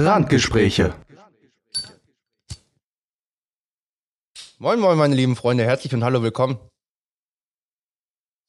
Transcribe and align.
Randgespräche. 0.00 0.94
Moin, 4.58 4.80
moin, 4.80 4.96
meine 4.96 5.14
lieben 5.14 5.36
Freunde, 5.36 5.64
herzlich 5.64 5.94
und 5.94 6.02
hallo, 6.02 6.22
willkommen 6.22 6.58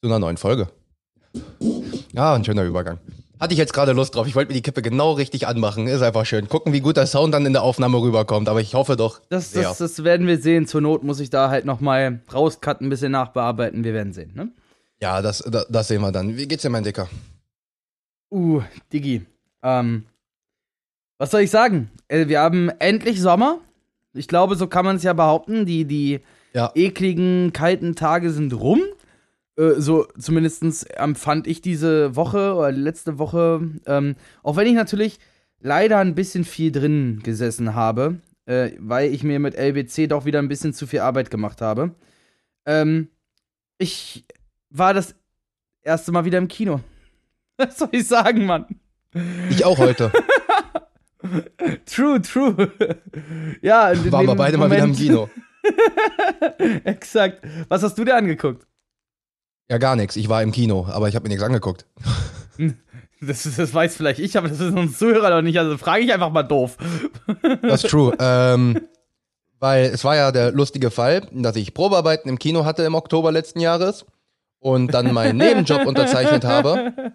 zu 0.02 0.08
einer 0.08 0.20
neuen 0.20 0.38
Folge. 0.38 0.70
Ja, 2.14 2.36
ein 2.36 2.46
schöner 2.46 2.64
Übergang. 2.64 3.00
Hatte 3.38 3.54
ich 3.54 3.58
jetzt 3.58 3.74
gerade 3.74 3.92
Lust 3.92 4.16
drauf. 4.16 4.28
Ich 4.28 4.36
wollte 4.36 4.50
mir 4.50 4.56
die 4.56 4.62
Kippe 4.62 4.82
genau 4.82 5.12
richtig 5.12 5.46
anmachen. 5.46 5.88
Ist 5.88 6.02
einfach 6.02 6.26
schön. 6.26 6.48
Gucken, 6.48 6.72
wie 6.72 6.80
gut 6.80 6.96
der 6.96 7.06
Sound 7.06 7.34
dann 7.34 7.46
in 7.46 7.52
der 7.52 7.64
Aufnahme 7.64 8.02
rüberkommt. 8.02 8.48
Aber 8.48 8.62
ich 8.62 8.74
hoffe 8.74 8.96
doch. 8.96 9.20
Das, 9.30 9.52
sehr. 9.52 9.64
das, 9.64 9.80
das 9.80 10.04
werden 10.06 10.28
wir 10.28 10.40
sehen. 10.40 10.68
Zur 10.68 10.80
Not 10.80 11.04
muss 11.04 11.20
ich 11.20 11.32
da 11.32 11.50
halt 11.50 11.66
nochmal 11.66 12.22
rauscutten, 12.32 12.88
ein 12.88 12.90
bisschen 12.90 13.12
nachbearbeiten. 13.12 13.84
Wir 13.84 13.94
werden 13.94 14.14
sehen, 14.14 14.32
ne? 14.36 14.52
Ja, 15.02 15.22
das, 15.22 15.40
das, 15.40 15.68
das 15.70 15.88
sehen 15.90 16.02
wir 16.02 16.12
dann. 16.14 16.38
Wie 16.38 16.48
geht's 16.48 16.62
dir, 16.62 16.70
mein 16.70 16.84
Dicker? 16.84 17.10
Uh, 18.32 18.62
Digi. 18.94 19.26
Ähm, 19.64 20.06
was 21.22 21.30
soll 21.30 21.42
ich 21.42 21.52
sagen? 21.52 21.92
Äh, 22.08 22.28
Wir 22.28 22.40
haben 22.40 22.70
endlich 22.80 23.22
Sommer. 23.22 23.60
Ich 24.16 24.28
glaube, 24.28 24.56
so 24.56 24.66
kann 24.66 24.84
man 24.86 24.96
es 24.96 25.04
ja 25.04 25.14
behaupten. 25.14 25.68
Die, 25.68 25.86
die 25.86 26.22
Ja. 26.54 26.72
ekligen, 26.74 27.54
kalten 27.54 27.96
Tage 27.96 28.32
sind 28.32 28.54
rum. 28.60 28.82
Äh, 29.56 29.74
so 29.78 30.08
zumindest 30.18 30.64
empfand 30.98 31.46
ich 31.46 31.62
diese 31.62 32.16
Woche 32.16 32.56
oder 32.56 32.72
letzte 32.72 33.20
Woche. 33.20 33.62
Ähm, 33.86 34.16
auch 34.42 34.56
wenn 34.56 34.66
ich 34.66 34.74
natürlich 34.74 35.20
leider 35.60 36.00
ein 36.00 36.16
bisschen 36.16 36.44
viel 36.44 36.72
drin 36.72 37.20
gesessen 37.24 37.76
habe, 37.76 38.16
äh, 38.48 38.72
weil 38.80 39.14
ich 39.14 39.24
mir 39.24 39.38
mit 39.40 39.54
LBC 39.56 40.08
doch 40.10 40.26
wieder 40.26 40.40
ein 40.40 40.48
bisschen 40.48 40.74
zu 40.74 40.88
viel 40.88 41.02
Arbeit 41.02 41.30
gemacht 41.30 41.62
habe. 41.62 41.94
Ähm, 42.66 43.10
ich 43.78 44.26
war 44.72 44.96
das 44.96 45.14
erste 45.84 46.12
Mal 46.12 46.26
wieder 46.26 46.40
im 46.40 46.48
Kino. 46.48 46.80
Was 47.58 47.78
soll 47.78 47.90
ich 47.92 48.08
sagen, 48.08 48.48
Mann? 48.48 48.66
Ich 49.52 49.64
auch 49.66 49.78
heute. 49.78 50.12
True, 51.86 52.22
true. 52.22 52.72
ja, 53.62 53.92
in 53.92 54.12
Waren 54.12 54.28
wir 54.28 54.36
beide 54.36 54.58
mal 54.58 54.70
wieder 54.70 54.80
im 54.84 54.90
Moment- 54.92 54.98
Kino. 54.98 55.30
Exakt. 56.84 57.42
Was 57.70 57.84
hast 57.84 57.98
du 57.98 58.04
dir 58.06 58.16
angeguckt? 58.16 58.66
Ja, 59.70 59.78
gar 59.78 59.96
nichts. 59.96 60.16
Ich 60.16 60.28
war 60.30 60.42
im 60.44 60.52
Kino, 60.52 60.88
aber 60.90 61.08
ich 61.08 61.16
habe 61.16 61.24
mir 61.24 61.30
nichts 61.30 61.44
angeguckt. 61.44 61.86
Das, 63.22 63.46
ist- 63.46 63.60
das 63.60 63.74
weiß 63.74 63.96
vielleicht 63.96 64.20
ich, 64.20 64.38
aber 64.38 64.50
das 64.50 64.60
ist 64.60 64.74
uns 64.76 64.98
Zuhörer 64.98 65.30
noch 65.30 65.42
nicht. 65.42 65.58
Also 65.60 65.78
frage 65.78 66.04
ich 66.04 66.12
einfach 66.14 66.32
mal 66.32 66.44
doof. 66.44 66.78
Das 67.62 67.84
ist 67.84 67.90
true. 67.92 68.16
ähm, 68.20 68.82
weil 69.60 69.86
es 69.86 70.04
war 70.04 70.16
ja 70.16 70.32
der 70.32 70.52
lustige 70.52 70.90
Fall, 70.90 71.28
dass 71.32 71.56
ich 71.56 71.74
Probearbeiten 71.76 72.28
im 72.30 72.40
Kino 72.40 72.66
hatte 72.66 72.82
im 72.84 72.96
Oktober 72.96 73.32
letzten 73.32 73.60
Jahres 73.60 74.06
und 74.60 74.94
dann 74.94 75.14
meinen 75.14 75.38
Nebenjob 75.38 75.86
unterzeichnet 75.86 76.44
habe. 76.44 77.14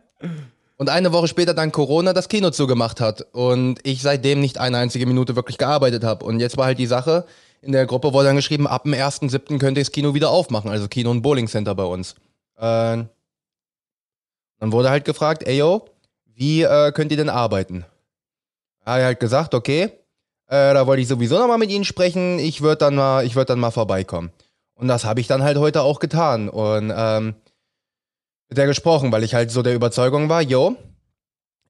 Und 0.79 0.91
eine 0.91 1.13
Woche 1.13 1.29
später 1.29 1.55
dann 1.55 1.73
Corona 1.73 2.13
das 2.13 2.29
Kino 2.29 2.51
zugemacht 2.51 3.01
hat 3.01 3.27
und 3.33 3.79
ich 3.83 4.03
seitdem 4.03 4.41
nicht 4.41 4.59
eine 4.59 4.77
einzige 4.77 5.07
Minute 5.07 5.35
wirklich 5.35 5.57
gearbeitet 5.57 6.05
habe. 6.05 6.25
Und 6.25 6.39
jetzt 6.39 6.59
war 6.59 6.67
halt 6.67 6.79
die 6.79 6.87
Sache, 6.87 7.25
in 7.63 7.73
der 7.73 7.87
Gruppe 7.87 8.13
wurde 8.13 8.27
dann 8.27 8.37
geschrieben, 8.37 8.67
ab 8.67 8.83
dem 8.83 8.93
1.7. 8.93 9.59
könnte 9.59 9.81
das 9.81 9.91
Kino 9.91 10.13
wieder 10.13 10.31
aufmachen, 10.31 10.71
also 10.71 10.87
Kino 10.87 11.11
und 11.11 11.23
Bowling 11.23 11.49
Center 11.49 11.75
bei 11.75 11.85
uns. 11.85 12.15
Äh, 12.57 13.05
dann 14.59 14.73
wurde 14.73 14.91
halt 14.91 15.05
gefragt, 15.05 15.45
ey 15.47 15.59
yo, 15.59 15.87
wie 16.35 16.63
äh, 16.63 16.93
könnt 16.93 17.11
ihr 17.11 17.17
denn 17.17 17.31
arbeiten? 17.31 17.87
Er 18.85 18.95
hat 18.95 19.03
halt 19.03 19.21
gesagt, 19.21 19.55
okay, 19.55 19.91
äh, 20.49 20.75
da 20.75 20.87
wollte 20.87 21.03
ich 21.03 21.09
sowieso 21.09 21.39
nochmal 21.39 21.59
mit 21.59 21.71
Ihnen 21.71 21.85
sprechen, 21.85 22.39
ich 22.39 22.61
würde 22.61 22.77
dann, 22.77 22.95
mal, 22.95 23.25
ich 23.25 23.35
würd 23.35 23.51
dann 23.51 23.59
mal 23.59 23.71
vorbeikommen. 23.71 24.31
Und 24.75 24.89
das 24.89 25.05
habe 25.05 25.21
ich 25.21 25.27
dann 25.27 25.43
halt 25.43 25.57
heute 25.57 25.83
auch 25.83 25.99
getan. 25.99 26.49
Und 26.49 26.93
ähm, 26.95 27.35
mit 28.49 28.59
der 28.59 28.67
gesprochen, 28.67 29.13
weil 29.13 29.25
ich 29.25 29.35
halt 29.35 29.51
so 29.51 29.63
der 29.63 29.75
Überzeugung 29.75 30.29
war, 30.29 30.43
yo, 30.43 30.77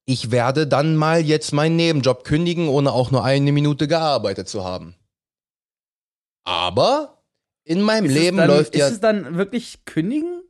ich 0.04 0.30
werde 0.30 0.66
dann 0.66 0.96
mal 0.96 1.20
jetzt 1.20 1.52
meinen 1.52 1.76
Nebenjob 1.76 2.24
kündigen, 2.24 2.68
ohne 2.68 2.92
auch 2.92 3.10
nur 3.10 3.24
eine 3.24 3.52
Minute 3.52 3.88
gearbeitet 3.88 4.48
zu 4.48 4.64
haben. 4.64 4.94
Aber 6.44 7.22
in 7.64 7.82
meinem 7.82 8.06
Ist 8.06 8.14
Leben 8.14 8.36
dann, 8.36 8.48
läuft 8.48 8.74
ist 8.74 8.80
ja. 8.80 8.88
es 8.88 9.00
dann 9.00 9.36
wirklich 9.36 9.84
kündigen? 9.84 10.42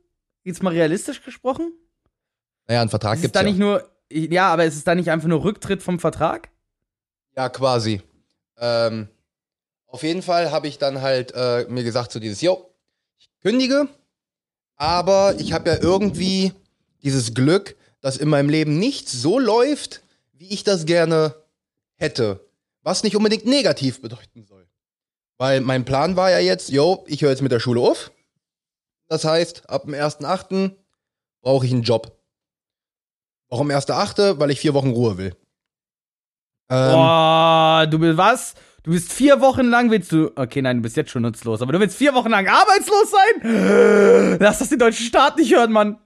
Jetzt 0.43 0.61
mal 0.61 0.73
realistisch 0.73 1.23
gesprochen? 1.23 1.73
Naja, 2.67 2.81
einen 2.81 2.89
Vertrag 2.89 3.13
Ist 3.13 3.19
es 3.19 3.21
gibt's 3.23 3.33
da 3.33 3.41
ja. 3.41 3.47
nicht 3.47 3.59
nur. 3.59 3.89
Ja, 4.09 4.53
aber 4.53 4.65
ist 4.65 4.75
es 4.75 4.83
da 4.83 4.95
nicht 4.95 5.09
einfach 5.09 5.27
nur 5.27 5.43
Rücktritt 5.43 5.81
vom 5.81 5.99
Vertrag? 5.99 6.49
Ja, 7.35 7.49
quasi. 7.49 8.01
Ähm, 8.57 9.09
auf 9.87 10.03
jeden 10.03 10.21
Fall 10.21 10.51
habe 10.51 10.67
ich 10.67 10.77
dann 10.77 11.01
halt 11.01 11.33
äh, 11.35 11.65
mir 11.67 11.83
gesagt, 11.83 12.11
so 12.11 12.19
dieses, 12.19 12.41
yo, 12.41 12.73
ich 13.17 13.29
kündige, 13.41 13.89
aber 14.77 15.35
ich 15.39 15.53
habe 15.53 15.69
ja 15.69 15.77
irgendwie 15.81 16.53
dieses 17.03 17.33
Glück, 17.33 17.75
dass 17.99 18.17
in 18.17 18.29
meinem 18.29 18.49
Leben 18.49 18.77
nichts 18.79 19.11
so 19.11 19.39
läuft, 19.39 20.01
wie 20.33 20.47
ich 20.47 20.63
das 20.63 20.85
gerne 20.85 21.35
hätte. 21.95 22.39
Was 22.83 23.03
nicht 23.03 23.15
unbedingt 23.15 23.45
negativ 23.45 24.01
bedeuten 24.01 24.45
soll. 24.45 24.67
Weil 25.37 25.61
mein 25.61 25.83
Plan 25.83 26.15
war 26.15 26.31
ja 26.31 26.39
jetzt, 26.39 26.69
yo, 26.69 27.03
ich 27.07 27.21
höre 27.21 27.31
jetzt 27.31 27.41
mit 27.41 27.51
der 27.51 27.59
Schule 27.59 27.81
auf. 27.81 28.11
Das 29.07 29.25
heißt, 29.25 29.69
ab 29.69 29.83
dem 29.83 29.93
1.8. 29.93 30.75
brauche 31.41 31.65
ich 31.65 31.71
einen 31.71 31.83
Job. 31.83 32.17
Warum 33.49 33.69
1.8.? 33.69 34.39
Weil 34.39 34.51
ich 34.51 34.59
vier 34.59 34.73
Wochen 34.73 34.91
Ruhe 34.91 35.17
will. 35.17 35.35
Ähm, 36.69 36.91
Boah, 36.91 37.87
du 37.89 37.99
bist 37.99 38.17
was? 38.17 38.53
Du 38.87 38.93
bist 38.93 39.11
vier 39.11 39.41
Wochen 39.41 39.65
lang, 39.65 39.91
willst 39.91 40.13
du. 40.13 40.31
Okay, 40.33 40.61
nein, 40.61 40.77
du 40.77 40.81
bist 40.81 40.95
jetzt 40.95 41.11
schon 41.11 41.23
nutzlos, 41.23 41.61
aber 41.61 41.73
du 41.73 41.79
willst 41.81 41.97
vier 41.97 42.13
Wochen 42.13 42.29
lang 42.29 42.47
arbeitslos 42.47 43.11
sein? 43.11 44.37
Lass 44.39 44.59
das 44.59 44.69
den 44.69 44.79
deutschen 44.79 45.05
Staat 45.05 45.35
nicht 45.35 45.53
hören, 45.53 45.73
Mann. 45.73 45.99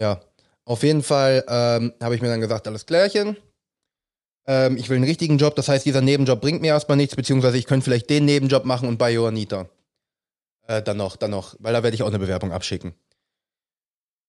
Ja, 0.00 0.18
auf 0.64 0.82
jeden 0.84 1.02
Fall 1.02 1.44
ähm, 1.46 1.92
habe 2.02 2.14
ich 2.14 2.22
mir 2.22 2.28
dann 2.28 2.40
gesagt, 2.40 2.66
alles 2.66 2.86
klärchen. 2.86 3.36
Ähm, 4.46 4.78
ich 4.78 4.88
will 4.88 4.96
einen 4.96 5.04
richtigen 5.04 5.36
Job, 5.36 5.54
das 5.54 5.68
heißt, 5.68 5.84
dieser 5.84 6.00
Nebenjob 6.00 6.40
bringt 6.40 6.62
mir 6.62 6.68
erstmal 6.68 6.96
nichts, 6.96 7.14
beziehungsweise 7.14 7.58
ich 7.58 7.66
könnte 7.66 7.84
vielleicht 7.84 8.08
den 8.08 8.24
Nebenjob 8.24 8.64
machen 8.64 8.88
und 8.88 8.96
bei 8.96 9.12
Johannita. 9.12 9.68
Äh, 10.66 10.80
dann 10.80 10.96
noch, 10.96 11.16
dann 11.16 11.32
noch, 11.32 11.56
weil 11.58 11.74
da 11.74 11.82
werde 11.82 11.94
ich 11.94 12.02
auch 12.02 12.08
eine 12.08 12.18
Bewerbung 12.18 12.52
abschicken. 12.52 12.94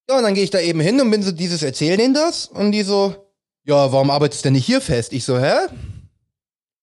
Ja, 0.09 0.17
und 0.17 0.23
dann 0.23 0.33
gehe 0.33 0.43
ich 0.43 0.51
da 0.51 0.59
eben 0.59 0.81
hin 0.81 0.99
und 0.99 1.11
bin 1.11 1.23
so 1.23 1.31
dieses, 1.31 1.63
erzähl 1.63 1.95
denen 1.95 2.13
das? 2.13 2.47
Und 2.47 2.73
die 2.73 2.83
so, 2.83 3.31
ja, 3.63 3.89
warum 3.93 4.09
arbeitest 4.09 4.43
du 4.43 4.47
denn 4.47 4.53
nicht 4.55 4.65
hier 4.65 4.81
fest? 4.81 5.13
Ich 5.13 5.23
so, 5.23 5.39
hä? 5.39 5.55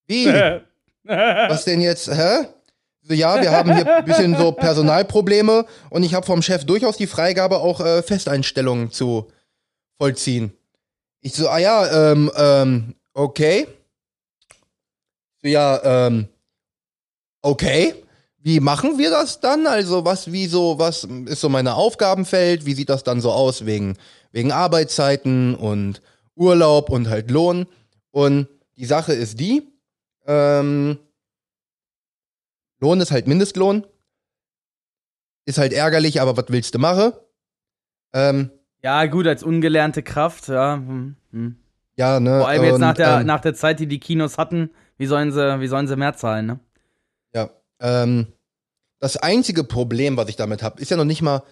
Wie? 0.07 0.33
Was 1.07 1.65
denn 1.65 1.81
jetzt, 1.81 2.09
hä? 2.09 2.47
So, 3.03 3.15
ja, 3.15 3.41
wir 3.41 3.53
haben 3.53 3.73
hier 3.73 3.99
ein 3.99 4.05
bisschen 4.05 4.37
so 4.37 4.51
Personalprobleme 4.51 5.65
und 5.91 6.03
ich 6.03 6.15
habe 6.15 6.27
vom 6.27 6.43
Chef 6.43 6.65
durchaus 6.65 6.97
die 6.97 7.07
Freigabe, 7.07 7.59
auch 7.59 7.81
äh, 7.81 8.03
Festeinstellungen 8.03 8.91
zu 8.91 9.29
vollziehen. 9.99 10.53
Ich 11.21 11.35
so, 11.35 11.49
ah 11.49 11.59
ja, 11.59 12.11
ähm, 12.13 12.31
ähm, 12.37 12.95
okay. 13.15 13.69
So, 15.43 15.49
ja, 15.49 16.07
ähm, 16.07 16.29
okay. 17.43 17.95
Wie 18.39 18.61
machen 18.61 18.99
wir 18.99 19.11
das 19.11 19.41
dann? 19.41 19.67
Also, 19.67 20.05
was, 20.05 20.31
wie 20.31 20.47
so, 20.47 20.79
was 20.79 21.05
ist 21.27 21.41
so 21.41 21.49
meine 21.49 21.75
Aufgabenfeld? 21.75 22.65
Wie 22.65 22.75
sieht 22.75 22.89
das 22.89 23.03
dann 23.03 23.21
so 23.21 23.33
aus 23.33 23.67
wegen, 23.67 23.97
wegen 24.33 24.53
Arbeitszeiten 24.53 25.55
und 25.55 26.01
Urlaub 26.37 26.91
und 26.91 27.09
halt 27.09 27.31
Lohn? 27.31 27.67
Und 28.11 28.49
die 28.77 28.85
Sache 28.85 29.13
ist 29.13 29.41
die, 29.41 29.76
ähm, 30.27 30.99
Lohn 32.81 33.01
ist 33.01 33.11
halt 33.11 33.27
Mindestlohn. 33.27 33.87
Ist 35.45 35.59
halt 35.59 35.73
ärgerlich, 35.73 36.21
aber 36.21 36.37
was 36.37 36.47
willst 36.49 36.75
du 36.75 36.79
machen? 36.79 37.13
Ähm, 38.13 38.51
Ja, 38.83 39.07
gut, 39.07 39.27
als 39.27 39.43
ungelernte 39.43 40.03
Kraft, 40.03 40.49
ja. 40.49 40.75
hm, 40.75 41.17
hm. 41.31 41.57
ja, 41.97 42.21
ne? 42.21 42.39
Vor 42.41 42.49
allem 42.49 42.65
jetzt 42.65 42.75
und, 42.75 42.81
nach 42.81 42.95
der, 42.95 43.21
ähm, 43.21 43.27
nach 43.27 43.41
der 43.41 43.55
Zeit, 43.55 43.79
die 43.81 43.87
die 43.87 44.01
Kinos 44.01 44.39
hatten, 44.39 44.71
wie 44.99 45.07
sollen 45.07 45.33
sie, 45.33 45.61
wie 45.61 45.69
sollen 45.69 45.87
sie 45.87 45.97
mehr 45.97 46.15
zahlen, 46.15 46.47
ne? 46.47 46.61
Ja. 47.33 47.51
Ähm, 47.81 48.27
das 48.99 49.17
einzige 49.17 49.65
Problem, 49.65 50.17
was 50.17 50.29
ich 50.29 50.37
damit 50.37 50.63
habe, 50.63 50.81
ist 50.81 50.91
ja 50.91 50.97
noch 50.97 51.05
nicht 51.05 51.23
mal 51.23 51.43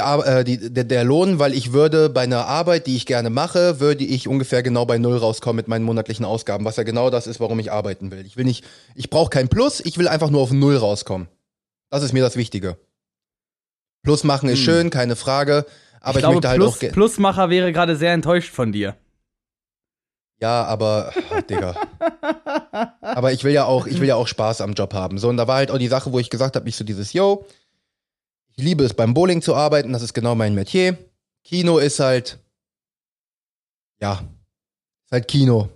Ar- 0.00 0.26
äh, 0.26 0.44
die, 0.44 0.72
der, 0.72 0.84
der 0.84 1.04
Lohn, 1.04 1.38
weil 1.38 1.52
ich 1.52 1.72
würde 1.74 2.08
bei 2.08 2.22
einer 2.22 2.46
Arbeit, 2.46 2.86
die 2.86 2.96
ich 2.96 3.04
gerne 3.04 3.28
mache, 3.28 3.78
würde 3.78 4.04
ich 4.04 4.26
ungefähr 4.26 4.62
genau 4.62 4.86
bei 4.86 4.96
null 4.96 5.18
rauskommen 5.18 5.56
mit 5.56 5.68
meinen 5.68 5.84
monatlichen 5.84 6.24
Ausgaben, 6.24 6.64
was 6.64 6.76
ja 6.76 6.82
genau 6.82 7.10
das 7.10 7.26
ist, 7.26 7.40
warum 7.40 7.58
ich 7.58 7.70
arbeiten 7.70 8.10
will. 8.10 8.24
Ich 8.24 8.36
will 8.38 8.46
nicht, 8.46 8.64
ich 8.94 9.10
brauche 9.10 9.28
kein 9.28 9.48
Plus, 9.48 9.80
ich 9.84 9.98
will 9.98 10.08
einfach 10.08 10.30
nur 10.30 10.40
auf 10.40 10.50
null 10.50 10.76
rauskommen. 10.76 11.28
Das 11.90 12.02
ist 12.02 12.14
mir 12.14 12.22
das 12.22 12.36
Wichtige. 12.36 12.78
Plus 14.02 14.24
machen 14.24 14.48
ist 14.48 14.60
Hm. 14.60 14.64
schön, 14.64 14.90
keine 14.90 15.14
Frage, 15.14 15.66
aber 16.00 16.18
ich, 16.18 16.22
glaube, 16.22 16.34
möchte 16.36 16.48
halt 16.48 16.58
Plus, 16.58 16.82
auch. 16.82 16.92
Plusmacher 16.92 17.50
wäre 17.50 17.72
gerade 17.72 17.96
sehr 17.96 18.14
enttäuscht 18.14 18.50
von 18.52 18.72
dir. 18.72 18.96
Ja, 20.40 20.64
aber, 20.64 21.12
oh, 21.30 21.40
Digga. 21.48 21.76
aber 23.00 23.32
ich 23.32 23.44
will 23.44 23.52
ja 23.52 23.64
auch, 23.66 23.86
ich 23.86 24.00
will 24.00 24.08
ja 24.08 24.16
auch 24.16 24.26
Spaß 24.26 24.60
am 24.62 24.72
Job 24.72 24.92
haben. 24.92 25.18
So, 25.18 25.28
und 25.28 25.36
da 25.36 25.46
war 25.46 25.56
halt 25.56 25.70
auch 25.70 25.78
die 25.78 25.86
Sache, 25.86 26.12
wo 26.12 26.18
ich 26.18 26.30
gesagt 26.30 26.56
habe, 26.56 26.68
ich 26.68 26.74
so 26.74 26.82
dieses, 26.82 27.12
yo, 27.12 27.46
ich 28.54 28.62
liebe 28.62 28.84
es 28.84 28.94
beim 28.94 29.14
Bowling 29.14 29.42
zu 29.42 29.54
arbeiten, 29.54 29.92
das 29.92 30.02
ist 30.02 30.14
genau 30.14 30.34
mein 30.34 30.54
Metier. 30.54 30.96
Kino 31.44 31.78
ist 31.78 32.00
halt, 32.00 32.38
ja, 34.00 34.22
ist 35.04 35.12
halt 35.12 35.28
Kino. 35.28 35.68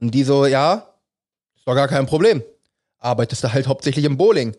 Und 0.00 0.12
die 0.12 0.24
so, 0.24 0.46
ja, 0.46 0.94
ist 1.56 1.66
doch 1.66 1.74
gar 1.74 1.88
kein 1.88 2.06
Problem. 2.06 2.42
Arbeitest 2.98 3.44
du 3.44 3.52
halt 3.52 3.66
hauptsächlich 3.66 4.04
im 4.04 4.16
Bowling. 4.16 4.56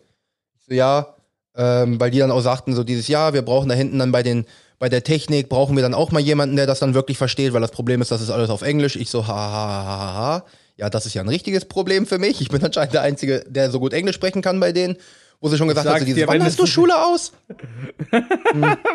Ich 0.54 0.64
so, 0.66 0.74
ja, 0.74 1.14
ähm, 1.54 1.98
weil 2.00 2.10
die 2.10 2.18
dann 2.18 2.30
auch 2.30 2.40
sagten, 2.40 2.74
so 2.74 2.84
dieses 2.84 3.08
Jahr, 3.08 3.32
wir 3.32 3.42
brauchen 3.42 3.68
da 3.68 3.74
hinten 3.74 3.98
dann 3.98 4.12
bei 4.12 4.22
den, 4.22 4.46
Bei 4.78 4.88
der 4.88 5.04
Technik 5.04 5.50
brauchen 5.50 5.76
wir 5.76 5.82
dann 5.82 5.92
auch 5.92 6.10
mal 6.10 6.20
jemanden, 6.20 6.56
der 6.56 6.66
das 6.66 6.78
dann 6.78 6.94
wirklich 6.94 7.18
versteht, 7.18 7.52
weil 7.52 7.60
das 7.60 7.70
Problem 7.70 8.00
ist, 8.00 8.10
das 8.10 8.22
ist 8.22 8.30
alles 8.30 8.48
auf 8.48 8.62
Englisch. 8.62 8.96
Ich 8.96 9.10
so, 9.10 9.26
ha, 9.26 9.34
ha, 9.34 9.84
ha, 9.84 10.14
ha. 10.14 10.44
Ja, 10.78 10.88
das 10.88 11.04
ist 11.04 11.12
ja 11.12 11.20
ein 11.20 11.28
richtiges 11.28 11.66
Problem 11.66 12.06
für 12.06 12.18
mich. 12.18 12.40
Ich 12.40 12.48
bin 12.48 12.64
anscheinend 12.64 12.94
der 12.94 13.02
Einzige, 13.02 13.44
der 13.46 13.70
so 13.70 13.78
gut 13.78 13.92
Englisch 13.92 14.16
sprechen 14.16 14.40
kann 14.40 14.58
bei 14.58 14.72
denen. 14.72 14.96
Wo 15.40 15.48
sie 15.48 15.56
schon 15.56 15.68
gesagt 15.68 15.88
hat, 15.88 15.98
so 16.00 16.04
dieses, 16.04 16.20
dir, 16.20 16.28
wann 16.28 16.42
hast 16.42 16.58
du 16.58 16.66
Schule 16.66 16.94
aus? 17.06 17.32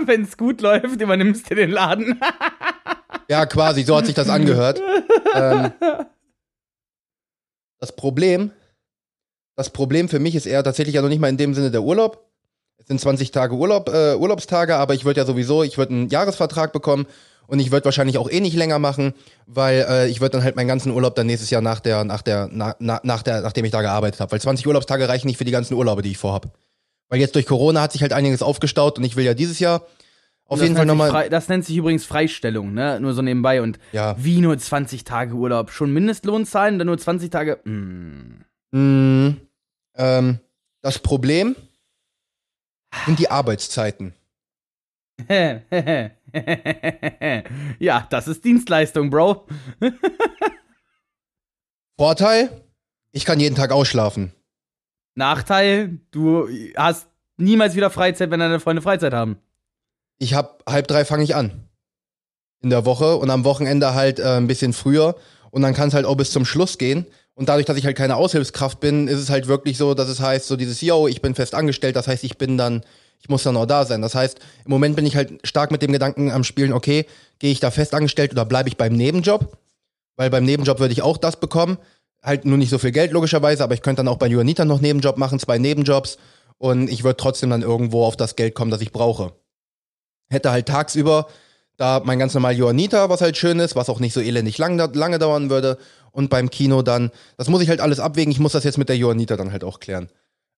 Wenn 0.06 0.22
es 0.24 0.38
gut 0.38 0.62
läuft, 0.62 1.02
übernimmst 1.02 1.50
du 1.50 1.56
den 1.56 1.72
Laden. 1.72 2.20
Ja, 3.28 3.48
quasi, 3.48 3.82
so 3.82 3.98
hat 3.98 4.06
sich 4.06 4.14
das 4.14 4.30
angehört. 4.30 4.80
ähm, 5.34 5.72
das 7.80 7.96
Problem, 7.96 8.52
das 9.56 9.72
Problem 9.72 10.10
für 10.10 10.20
mich 10.20 10.36
ist 10.36 10.46
eher 10.46 10.64
tatsächlich 10.64 10.94
ja 10.94 11.02
noch 11.02 11.10
nicht 11.10 11.20
mal 11.20 11.30
in 11.30 11.38
dem 11.38 11.56
Sinne 11.56 11.72
der 11.72 11.82
Urlaub. 11.82 12.30
Es 12.78 12.86
sind 12.86 13.02
20 13.02 13.32
Tage 13.32 13.56
Urlaub, 13.56 13.90
äh, 13.90 14.14
Urlaubstage, 14.14 14.76
aber 14.76 14.94
ich 14.94 15.06
würde 15.06 15.22
ja 15.22 15.26
sowieso, 15.26 15.64
ich 15.64 15.80
würde 15.80 15.94
einen 15.94 16.10
Jahresvertrag 16.10 16.72
bekommen 16.72 17.08
und 17.48 17.60
ich 17.60 17.72
würde 17.72 17.86
wahrscheinlich 17.86 18.18
auch 18.18 18.30
eh 18.30 18.40
nicht 18.40 18.56
länger 18.56 18.80
machen, 18.80 19.14
weil 19.48 19.86
äh, 19.90 20.08
ich 20.10 20.22
würde 20.22 20.32
dann 20.32 20.44
halt 20.44 20.56
meinen 20.56 20.68
ganzen 20.68 20.92
Urlaub 20.92 21.16
dann 21.16 21.28
nächstes 21.28 21.50
Jahr 21.50 21.62
nach 21.62 21.80
der, 21.80 22.04
nach 22.04 22.22
der, 22.22 22.50
na, 22.52 22.76
na, 22.80 23.00
nach 23.04 23.24
der, 23.24 23.42
nachdem 23.42 23.66
ich 23.66 23.72
da 23.72 23.82
gearbeitet 23.82 24.20
habe. 24.20 24.32
Weil 24.32 24.42
20 24.42 24.66
Urlaubstage 24.68 25.08
reichen 25.08 25.28
nicht 25.28 25.38
für 25.38 25.46
die 25.46 25.52
ganzen 25.52 25.74
Urlaube, 25.76 26.02
die 26.02 26.12
ich 26.12 26.18
vorhab. 26.18 26.58
Weil 27.10 27.20
jetzt 27.20 27.36
durch 27.36 27.46
Corona 27.46 27.82
hat 27.82 27.92
sich 27.92 28.02
halt 28.02 28.14
einiges 28.14 28.42
aufgestaut 28.42 28.98
und 28.98 29.04
ich 29.04 29.16
will 29.16 29.26
ja 29.26 29.34
dieses 29.34 29.60
Jahr 29.60 29.86
auf 30.48 30.62
jeden 30.62 30.76
Fall 30.76 30.86
nochmal. 30.86 31.30
Das 31.30 31.50
nennt 31.50 31.66
sich 31.66 31.76
übrigens 31.76 32.06
Freistellung, 32.06 32.74
ne? 32.74 33.00
Nur 33.00 33.14
so 33.14 33.22
nebenbei. 33.24 33.62
Und 33.62 33.80
Ja. 33.92 34.16
wie 34.20 34.42
nur 34.42 34.58
20 34.58 35.04
Tage 35.04 35.34
Urlaub? 35.34 35.72
Schon 35.72 35.92
Mindestlohn 35.92 36.46
zahlen, 36.46 36.78
dann 36.78 36.86
nur 36.88 36.98
20 36.98 37.32
Tage? 37.32 37.60
Mm. 37.64 38.44
Mm, 38.72 39.38
ähm, 39.96 40.40
das 40.82 41.00
Problem 41.00 41.56
sind 43.06 43.18
die 43.18 43.32
Arbeitszeiten. 43.32 44.14
ja, 47.80 48.08
das 48.10 48.28
ist 48.28 48.44
Dienstleistung, 48.44 49.10
Bro. 49.10 49.48
Vorteil, 51.98 52.50
ich 53.12 53.26
kann 53.26 53.40
jeden 53.40 53.56
Tag 53.56 53.72
ausschlafen. 53.72 54.34
Nachteil, 55.16 56.00
du 56.12 56.50
hast 56.76 57.08
niemals 57.38 57.76
wieder 57.76 57.90
Freizeit, 57.90 58.32
wenn 58.32 58.40
deine 58.40 58.60
Freunde 58.60 58.82
Freizeit 58.82 59.14
haben. 59.14 59.38
Ich 60.18 60.34
hab 60.34 60.64
halb 60.70 60.88
drei 60.88 61.06
fange 61.06 61.24
ich 61.24 61.36
an. 61.36 61.70
In 62.62 62.70
der 62.70 62.86
Woche 62.86 63.16
und 63.18 63.30
am 63.30 63.46
Wochenende 63.46 63.94
halt 63.94 64.20
äh, 64.20 64.38
ein 64.38 64.48
bisschen 64.48 64.74
früher. 64.74 65.16
Und 65.52 65.62
dann 65.62 65.74
kann 65.74 65.88
es 65.88 65.94
halt 65.94 66.06
auch 66.06 66.16
bis 66.16 66.32
zum 66.32 66.46
Schluss 66.46 66.78
gehen. 66.78 67.06
Und 67.34 67.50
dadurch, 67.50 67.66
dass 67.66 67.78
ich 67.78 67.86
halt 67.86 67.98
keine 67.98 68.16
Aushilfskraft 68.16 68.80
bin, 68.80 69.08
ist 69.08 69.20
es 69.20 69.30
halt 69.30 69.48
wirklich 69.48 69.78
so, 69.78 69.94
dass 69.94 70.10
es 70.10 70.20
heißt, 70.22 70.48
so 70.48 70.56
dieses, 70.56 70.82
yo, 70.82 71.08
ich 71.08 71.22
bin 71.22 71.36
fest 71.36 71.54
angestellt, 71.54 71.96
das 71.96 72.08
heißt, 72.08 72.24
ich 72.24 72.38
bin 72.38 72.58
dann, 72.58 72.84
ich 73.20 73.30
muss 73.30 73.44
dann 73.44 73.58
auch 73.58 73.66
da 73.66 73.86
sein. 73.86 74.02
Das 74.02 74.16
heißt, 74.16 74.40
im 74.66 74.72
Moment 74.72 74.96
bin 74.96 75.06
ich 75.06 75.16
halt 75.16 75.46
stark 75.48 75.72
mit 75.72 75.82
dem 75.82 75.92
Gedanken 75.92 76.32
am 76.32 76.44
Spielen, 76.44 76.74
okay, 76.74 77.06
gehe 77.40 77.52
ich 77.52 77.60
da 77.60 77.72
fest 77.72 77.94
angestellt 77.94 78.32
oder 78.32 78.46
bleibe 78.46 78.70
ich 78.70 78.78
beim 78.78 78.94
Nebenjob? 78.94 79.58
Weil 80.16 80.30
beim 80.30 80.46
Nebenjob 80.46 80.80
würde 80.80 80.94
ich 80.94 81.02
auch 81.02 81.18
das 81.18 81.40
bekommen. 81.40 81.78
Halt 82.22 82.46
nur 82.46 82.58
nicht 82.58 82.70
so 82.70 82.78
viel 82.78 82.92
Geld, 82.92 83.12
logischerweise, 83.12 83.64
aber 83.64 83.74
ich 83.74 83.82
könnte 83.82 84.00
dann 84.00 84.08
auch 84.08 84.18
bei 84.18 84.28
Juanita 84.28 84.66
noch 84.66 84.82
Nebenjob 84.82 85.18
machen, 85.18 85.40
zwei 85.40 85.58
Nebenjobs. 85.58 86.18
Und 86.58 86.90
ich 86.90 87.04
würde 87.04 87.18
trotzdem 87.18 87.50
dann 87.50 87.62
irgendwo 87.62 88.06
auf 88.06 88.16
das 88.16 88.36
Geld 88.36 88.56
kommen, 88.56 88.72
das 88.72 88.82
ich 88.82 88.92
brauche. 88.92 89.34
Hätte 90.30 90.52
halt 90.52 90.68
tagsüber 90.68 91.28
da 91.78 92.02
mein 92.04 92.20
ganz 92.20 92.34
normal 92.34 92.56
Johanniter, 92.56 93.10
was 93.10 93.22
halt 93.22 93.38
schön 93.38 93.60
ist, 93.60 93.76
was 93.76 93.90
auch 93.90 94.00
nicht 94.00 94.14
so 94.14 94.22
elendig 94.22 94.58
lang, 94.58 94.78
lange 94.94 95.20
dauern 95.20 95.50
würde. 95.50 95.78
Und 96.12 96.30
beim 96.30 96.50
Kino 96.50 96.82
dann, 96.82 97.12
das 97.38 97.50
muss 97.50 97.62
ich 97.62 97.70
halt 97.70 97.82
alles 97.82 98.00
abwägen. 98.00 98.32
Ich 98.32 98.40
muss 98.40 98.54
das 98.54 98.64
jetzt 98.64 98.78
mit 98.78 98.88
der 98.88 98.98
Johanniter 98.98 99.36
dann 99.36 99.52
halt 99.52 99.64
auch 99.64 99.80
klären. 99.80 100.10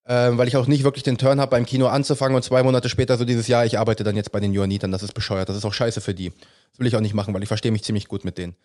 Ähm, 0.09 0.38
weil 0.38 0.48
ich 0.48 0.56
auch 0.56 0.68
nicht 0.68 0.83
wirklich 0.86 1.04
den 1.04 1.18
Turn 1.18 1.42
habe, 1.42 1.51
beim 1.51 1.65
Kino 1.65 1.88
anzufangen 1.88 2.36
und 2.36 2.42
zwei 2.42 2.63
Monate 2.63 2.88
später 2.88 3.18
so 3.18 3.25
dieses 3.25 3.48
Jahr, 3.50 3.65
ich 3.65 3.77
arbeite 3.77 4.06
dann 4.06 4.15
jetzt 4.15 4.31
bei 4.31 4.39
den 4.39 4.54
Johannitern. 4.54 4.92
Das 4.92 5.04
ist 5.04 5.13
bescheuert. 5.13 5.50
Das 5.50 5.57
ist 5.57 5.65
auch 5.65 5.74
scheiße 5.74 6.00
für 6.00 6.13
die. 6.13 6.30
Das 6.71 6.80
will 6.80 6.88
ich 6.88 6.95
auch 6.95 7.01
nicht 7.01 7.13
machen, 7.13 7.33
weil 7.33 7.42
ich 7.44 7.50
verstehe 7.50 7.71
mich 7.74 7.83
ziemlich 7.83 8.07
gut 8.07 8.24
mit 8.24 8.38
denen. 8.38 8.56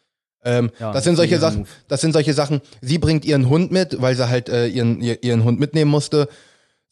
Ähm, 0.44 0.70
Ja, 0.78 0.92
das 0.92 1.02
sind 1.04 1.16
solche 1.16 1.38
Sachen, 1.40 1.66
das 1.88 2.00
sind 2.00 2.12
solche 2.12 2.32
Sachen. 2.32 2.60
Sie 2.80 2.98
bringt 2.98 3.24
ihren 3.24 3.48
Hund 3.48 3.72
mit, 3.72 4.00
weil 4.00 4.14
sie 4.14 4.28
halt 4.28 4.48
äh, 4.48 4.66
ihren, 4.68 5.00
ihr- 5.00 5.22
ihren 5.24 5.42
Hund 5.42 5.58
mitnehmen 5.58 5.90
musste. 5.90 6.28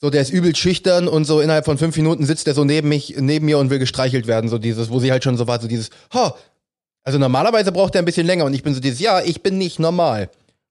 So, 0.00 0.08
der 0.10 0.22
ist 0.22 0.30
übel 0.30 0.56
schüchtern 0.56 1.06
und 1.08 1.24
so 1.26 1.40
innerhalb 1.40 1.64
von 1.64 1.76
fünf 1.78 1.96
Minuten 1.96 2.24
sitzt 2.26 2.46
er 2.48 2.54
so 2.54 2.64
neben 2.64 2.88
mich, 2.88 3.16
neben 3.18 3.46
mir 3.46 3.58
und 3.58 3.70
will 3.70 3.78
gestreichelt 3.78 4.26
werden. 4.26 4.48
So 4.50 4.58
dieses, 4.58 4.88
wo 4.90 4.98
sie 4.98 5.12
halt 5.12 5.22
schon 5.22 5.36
so 5.36 5.46
war, 5.46 5.60
so 5.60 5.68
dieses, 5.68 5.90
ha. 6.12 6.34
Also 7.04 7.18
normalerweise 7.18 7.70
braucht 7.70 7.94
er 7.94 8.00
ein 8.02 8.04
bisschen 8.04 8.26
länger 8.26 8.44
und 8.46 8.54
ich 8.54 8.62
bin 8.62 8.74
so 8.74 8.80
dieses, 8.80 8.98
ja, 8.98 9.20
ich 9.20 9.42
bin 9.42 9.58
nicht 9.58 9.78
normal. 9.78 10.28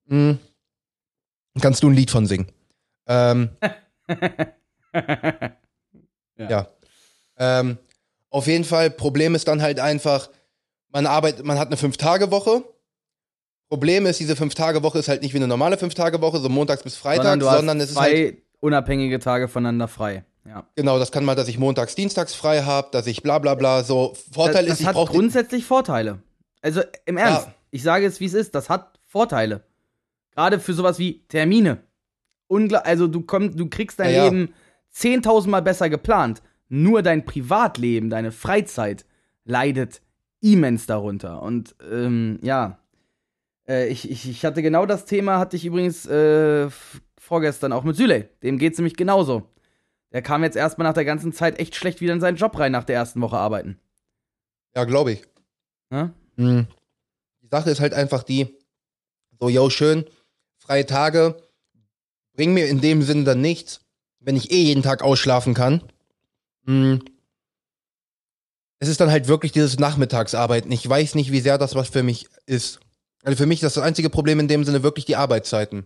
Hm. 0.09 0.37
Kannst 1.61 1.83
du 1.83 1.89
ein 1.89 1.93
Lied 1.95 2.11
von 2.11 2.25
singen? 2.27 2.47
Ähm, 3.09 3.49
ja. 6.37 6.67
Ähm, 7.37 7.77
auf 8.29 8.47
jeden 8.47 8.63
Fall, 8.63 8.91
Problem 8.91 9.35
ist 9.35 9.47
dann 9.47 9.61
halt 9.61 9.79
einfach, 9.79 10.29
man 10.89 11.05
arbeitet, 11.07 11.45
man 11.45 11.57
hat 11.59 11.67
eine 11.67 11.77
Fünf-Tage-Woche. 11.77 12.63
Problem 13.69 14.05
ist, 14.05 14.19
diese 14.19 14.35
Fünf-Tage-Woche 14.35 14.99
ist 14.99 15.07
halt 15.09 15.23
nicht 15.23 15.33
wie 15.33 15.37
eine 15.37 15.47
normale 15.47 15.77
Fünf-Tage-Woche, 15.77 16.39
so 16.39 16.49
montags 16.49 16.83
bis 16.83 16.95
freitags, 16.95 17.43
sondern 17.43 17.55
sondern, 17.57 17.79
es 17.81 17.91
ist 17.91 17.99
halt, 17.99 18.11
zwei 18.11 18.37
unabhängige 18.59 19.19
Tage 19.19 19.47
voneinander 19.47 19.87
frei. 19.87 20.23
Ja. 20.45 20.65
genau, 20.75 20.97
das 20.97 21.11
kann 21.11 21.25
mal, 21.25 21.35
dass 21.35 21.47
ich 21.47 21.59
montags, 21.59 21.93
dienstags 21.95 22.33
frei 22.33 22.63
habe, 22.63 22.87
dass 22.91 23.05
ich 23.07 23.21
bla 23.21 23.37
bla 23.39 23.55
bla, 23.55 23.83
so. 23.83 24.15
Vorteil 24.31 24.65
das, 24.65 24.79
ist, 24.79 24.87
das 24.87 24.93
ich 24.93 24.99
hat 24.99 25.09
grundsätzlich 25.09 25.65
Vorteile. 25.65 26.19
Also 26.61 26.81
im 27.05 27.17
Ernst, 27.17 27.47
Ja. 27.47 27.53
ich 27.71 27.83
sage 27.83 28.05
es, 28.05 28.19
wie 28.19 28.25
es 28.25 28.33
ist, 28.33 28.55
das 28.55 28.69
hat 28.69 28.99
Vorteile. 29.05 29.63
Gerade 30.31 30.59
für 30.59 30.73
sowas 30.73 30.97
wie 30.97 31.21
Termine. 31.27 31.83
Also 32.49 33.07
du, 33.07 33.21
komm, 33.21 33.55
du 33.55 33.69
kriegst 33.69 33.99
dein 33.99 34.13
Ja, 34.13 34.25
ja. 34.25 34.29
Leben 34.29 34.53
10.000 34.95 35.49
Mal 35.49 35.61
besser 35.61 35.89
geplant. 35.89 36.41
Nur 36.67 37.01
dein 37.01 37.25
Privatleben, 37.25 38.09
deine 38.09 38.31
Freizeit 38.31 39.05
leidet 39.43 40.01
immens 40.41 40.85
darunter. 40.85 41.41
Und 41.41 41.75
ähm, 41.91 42.39
ja, 42.41 42.79
äh, 43.67 43.87
ich, 43.87 44.09
ich, 44.09 44.29
ich 44.29 44.45
hatte 44.45 44.61
genau 44.61 44.85
das 44.85 45.05
Thema, 45.05 45.39
hatte 45.39 45.55
ich 45.55 45.65
übrigens 45.65 46.05
äh, 46.05 46.69
vorgestern 47.17 47.71
auch 47.73 47.83
mit 47.83 47.95
Süley. 47.95 48.25
Dem 48.43 48.57
geht's 48.57 48.77
nämlich 48.77 48.95
genauso. 48.95 49.49
Der 50.11 50.21
kam 50.21 50.43
jetzt 50.43 50.55
erstmal 50.57 50.87
nach 50.87 50.93
der 50.95 51.05
ganzen 51.05 51.33
Zeit 51.33 51.59
echt 51.59 51.75
schlecht 51.75 52.01
wieder 52.01 52.13
in 52.13 52.19
seinen 52.19 52.37
Job 52.37 52.57
rein 52.57 52.71
nach 52.71 52.83
der 52.83 52.95
ersten 52.95 53.21
Woche 53.21 53.37
arbeiten. 53.37 53.79
Ja, 54.75 54.85
glaube 54.85 55.13
ich. 55.13 55.23
Ne? 55.89 56.13
Hm. 56.37 56.67
Die 57.41 57.47
Sache 57.47 57.69
ist 57.69 57.79
halt 57.79 57.93
einfach 57.93 58.23
die, 58.23 58.57
so, 59.39 59.49
yo, 59.49 59.69
schön, 59.69 60.05
freie 60.57 60.85
Tage, 60.85 61.37
bring 62.39 62.53
mir 62.53 62.67
in 62.67 62.79
dem 62.79 63.01
Sinne 63.01 63.25
dann 63.25 63.41
nichts, 63.41 63.81
wenn 64.21 64.37
ich 64.37 64.49
eh 64.49 64.61
jeden 64.63 64.81
Tag 64.81 65.01
ausschlafen 65.01 65.53
kann. 65.53 65.83
Hm. 66.65 67.01
Es 68.79 68.87
ist 68.87 69.01
dann 69.01 69.11
halt 69.11 69.27
wirklich 69.27 69.51
dieses 69.51 69.77
Nachmittagsarbeiten. 69.77 70.71
Ich 70.71 70.87
weiß 70.87 71.15
nicht, 71.15 71.33
wie 71.33 71.41
sehr 71.41 71.57
das 71.57 71.75
was 71.75 71.89
für 71.89 72.01
mich 72.01 72.29
ist. 72.45 72.79
Also 73.23 73.35
für 73.35 73.45
mich 73.45 73.61
ist 73.61 73.75
das 73.75 73.83
einzige 73.83 74.09
Problem 74.09 74.39
in 74.39 74.47
dem 74.47 74.63
Sinne 74.63 74.83
wirklich 74.83 75.03
die 75.03 75.17
Arbeitszeiten. 75.17 75.85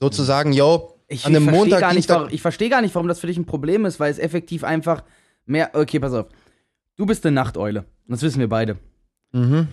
Sozusagen, 0.00 0.54
yo, 0.54 0.94
Ich, 1.08 1.26
An 1.26 1.36
einem 1.36 1.44
ich 1.44 1.50
verstehe 1.50 1.60
Montag, 1.60 1.80
gar, 1.80 1.92
nicht, 1.92 2.08
warum- 2.08 2.28
ich 2.30 2.40
versteh 2.40 2.68
gar 2.70 2.80
nicht, 2.80 2.94
warum 2.94 3.08
das 3.08 3.20
für 3.20 3.26
dich 3.26 3.36
ein 3.36 3.44
Problem 3.44 3.84
ist, 3.84 4.00
weil 4.00 4.10
es 4.10 4.18
effektiv 4.18 4.64
einfach 4.64 5.04
mehr. 5.44 5.72
Okay, 5.74 6.00
pass 6.00 6.14
auf. 6.14 6.28
Du 6.96 7.04
bist 7.04 7.26
eine 7.26 7.34
Nachteule. 7.34 7.84
Das 8.06 8.22
wissen 8.22 8.40
wir 8.40 8.48
beide. 8.48 8.78
mhm. 9.32 9.68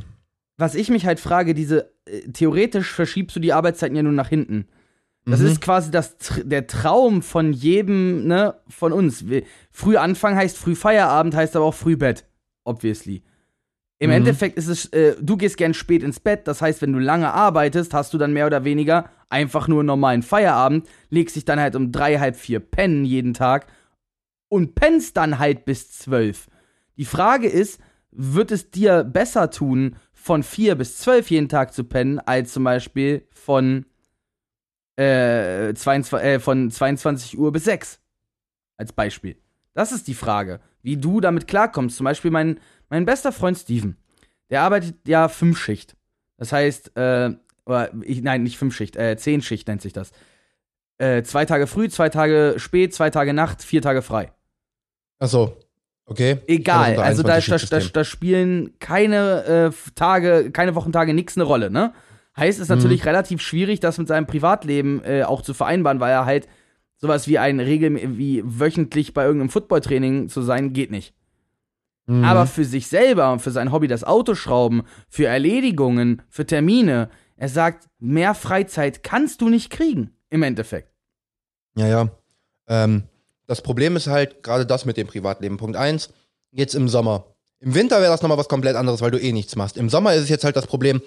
Was 0.58 0.76
ich 0.76 0.90
mich 0.90 1.06
halt 1.06 1.22
frage, 1.22 1.54
diese. 1.54 1.94
Äh, 2.06 2.30
theoretisch 2.34 2.92
verschiebst 2.92 3.38
du 3.38 3.40
die 3.40 3.54
Arbeitszeiten 3.54 3.96
ja 3.96 4.04
nur 4.04 4.12
nach 4.12 4.28
hinten. 4.28 4.68
Das 5.26 5.40
Mhm. 5.40 5.48
ist 5.48 5.62
quasi 5.62 5.90
das, 5.92 6.16
der 6.44 6.68
Traum 6.68 7.22
von 7.24 7.52
jedem, 7.52 8.28
ne, 8.28 8.56
von 8.68 8.94
uns. 8.94 9.26
Früh 9.72 9.98
Anfang 9.98 10.36
heißt 10.36 10.58
früh 10.58 10.76
Feierabend, 10.76 11.36
heißt 11.36 11.56
aber 11.56 11.66
auch 11.66 11.74
früh 11.74 11.98
Bett. 11.98 12.26
Obviously. 12.64 13.24
Im 13.98 14.10
Mhm. 14.10 14.18
Endeffekt 14.18 14.58
ist 14.58 14.68
es, 14.68 14.86
äh, 14.88 15.16
du 15.22 15.38
gehst 15.38 15.58
gern 15.58 15.74
spät 15.74 16.04
ins 16.04 16.20
Bett, 16.20 16.48
das 16.48 16.62
heißt, 16.62 16.82
wenn 16.82 16.94
du 16.94 17.00
lange 17.00 17.34
arbeitest, 17.34 17.94
hast 17.94 18.14
du 18.14 18.18
dann 18.18 18.34
mehr 18.34 18.46
oder 18.46 18.64
weniger 18.66 19.10
einfach 19.30 19.68
nur 19.68 19.80
einen 19.80 19.88
normalen 19.88 20.22
Feierabend, 20.22 20.88
legst 21.10 21.36
dich 21.36 21.46
dann 21.46 21.60
halt 21.60 21.76
um 21.76 21.92
drei, 21.92 22.20
halb 22.20 22.36
vier 22.36 22.60
pennen 22.60 23.06
jeden 23.06 23.34
Tag 23.34 23.68
und 24.50 24.76
pennst 24.76 25.18
dann 25.18 25.40
halt 25.40 25.66
bis 25.66 25.92
zwölf. 25.92 26.48
Die 26.98 27.06
Frage 27.06 27.48
ist, 27.48 27.80
wird 28.12 28.52
es 28.52 28.70
dir 28.70 29.04
besser 29.04 29.50
tun, 29.50 29.96
von 30.14 30.44
vier 30.44 30.76
bis 30.76 30.98
zwölf 30.98 31.30
jeden 31.32 31.50
Tag 31.50 31.74
zu 31.74 31.84
pennen, 31.84 32.20
als 32.20 32.54
zum 32.54 32.64
Beispiel 32.64 33.28
von, 33.32 33.86
äh, 34.98 35.74
22, 35.74 36.26
äh, 36.28 36.40
von 36.40 36.72
22 36.72 37.38
Uhr 37.38 37.52
bis 37.52 37.66
6? 37.66 38.00
Als 38.78 38.92
Beispiel. 38.94 39.38
Das 39.74 39.92
ist 39.92 40.08
die 40.08 40.14
Frage, 40.14 40.60
wie 40.82 40.98
du 40.98 41.22
damit 41.22 41.48
klarkommst. 41.48 41.98
Zum 41.98 42.06
Beispiel 42.06 42.32
mein, 42.32 42.60
mein 42.90 43.06
bester 43.06 43.32
Freund 43.32 43.58
Steven, 43.58 43.98
der 44.50 44.62
arbeitet 44.62 45.08
ja 45.08 45.28
Fünfschicht. 45.28 45.96
Das 46.38 46.52
heißt, 46.52 46.96
äh, 46.98 47.32
oder 47.66 47.92
ich, 48.02 48.22
nein, 48.22 48.44
nicht 48.44 48.58
Fünfschicht, 48.58 48.96
äh, 48.96 49.18
Zehnschicht 49.18 49.68
nennt 49.68 49.82
sich 49.82 49.94
das. 49.94 50.12
Äh, 50.98 51.24
zwei 51.24 51.46
Tage 51.46 51.68
früh, 51.68 51.90
zwei 51.90 52.10
Tage 52.10 52.56
spät, 52.58 52.94
zwei 52.94 53.10
Tage 53.10 53.34
Nacht, 53.34 53.62
vier 53.62 53.82
Tage 53.82 54.02
frei. 54.02 54.32
Achso, 55.20 55.58
okay. 56.06 56.38
Egal, 56.48 56.98
also 56.98 57.22
da, 57.22 57.30
da, 57.30 57.36
da, 57.36 57.40
21-Schichtsystem. 57.40 57.94
da 57.94 58.04
spielen 58.04 58.80
keine 58.80 59.72
äh, 59.74 59.92
Tage, 59.96 60.52
keine 60.52 60.76
Wochentage 60.76 61.14
nix 61.14 61.36
eine 61.36 61.44
Rolle, 61.44 61.70
ne? 61.70 61.94
Heißt, 62.38 62.60
es 62.60 62.64
ist 62.64 62.70
natürlich 62.70 63.02
Mhm. 63.02 63.08
relativ 63.10 63.42
schwierig, 63.42 63.80
das 63.80 63.98
mit 63.98 64.08
seinem 64.08 64.28
Privatleben 64.28 65.02
äh, 65.04 65.24
auch 65.24 65.42
zu 65.42 65.54
vereinbaren, 65.54 66.00
weil 66.00 66.12
er 66.12 66.26
halt 66.26 66.48
sowas 66.98 67.28
wie 67.28 67.38
ein 67.40 67.60
Regel, 67.60 68.18
wie 68.18 68.42
wöchentlich 68.46 69.14
bei 69.14 69.24
irgendeinem 69.26 69.50
Footballtraining 69.50 70.30
zu 70.30 70.42
sein, 70.42 70.74
geht 70.74 70.92
nicht. 70.92 71.14
Mhm. 72.08 72.24
Aber 72.24 72.46
für 72.46 72.66
sich 72.66 72.88
selber 72.88 73.32
und 73.32 73.42
für 73.42 73.52
sein 73.52 73.72
Hobby, 73.72 73.88
das 73.88 74.04
Autoschrauben, 74.04 74.84
für 75.10 75.26
Erledigungen, 75.28 76.22
für 76.30 76.46
Termine, 76.46 77.10
er 77.38 77.50
sagt, 77.50 77.88
mehr 78.00 78.34
Freizeit 78.36 79.04
kannst 79.04 79.42
du 79.42 79.50
nicht 79.50 79.70
kriegen, 79.70 80.12
im 80.30 80.44
Endeffekt. 80.44 80.90
Ja, 81.76 81.88
ja. 81.88 82.10
Ähm, 82.68 83.04
das 83.48 83.62
Problem 83.62 83.96
ist 83.96 84.08
halt 84.08 84.42
gerade 84.44 84.66
das 84.66 84.86
mit 84.86 84.98
dem 84.98 85.08
Privatleben. 85.08 85.58
Punkt 85.58 85.76
1, 85.76 86.10
jetzt 86.52 86.76
im 86.76 86.88
Sommer. 86.88 87.26
Im 87.60 87.74
Winter 87.76 88.00
wäre 88.02 88.12
das 88.12 88.22
nochmal 88.22 88.38
was 88.38 88.48
komplett 88.50 88.76
anderes, 88.76 89.02
weil 89.02 89.12
du 89.12 89.20
eh 89.20 89.32
nichts 89.32 89.56
machst. 89.56 89.78
Im 89.78 89.90
Sommer 89.90 90.14
ist 90.14 90.24
es 90.24 90.30
jetzt 90.30 90.44
halt 90.44 90.56
das 90.56 90.68
Problem, 90.68 91.02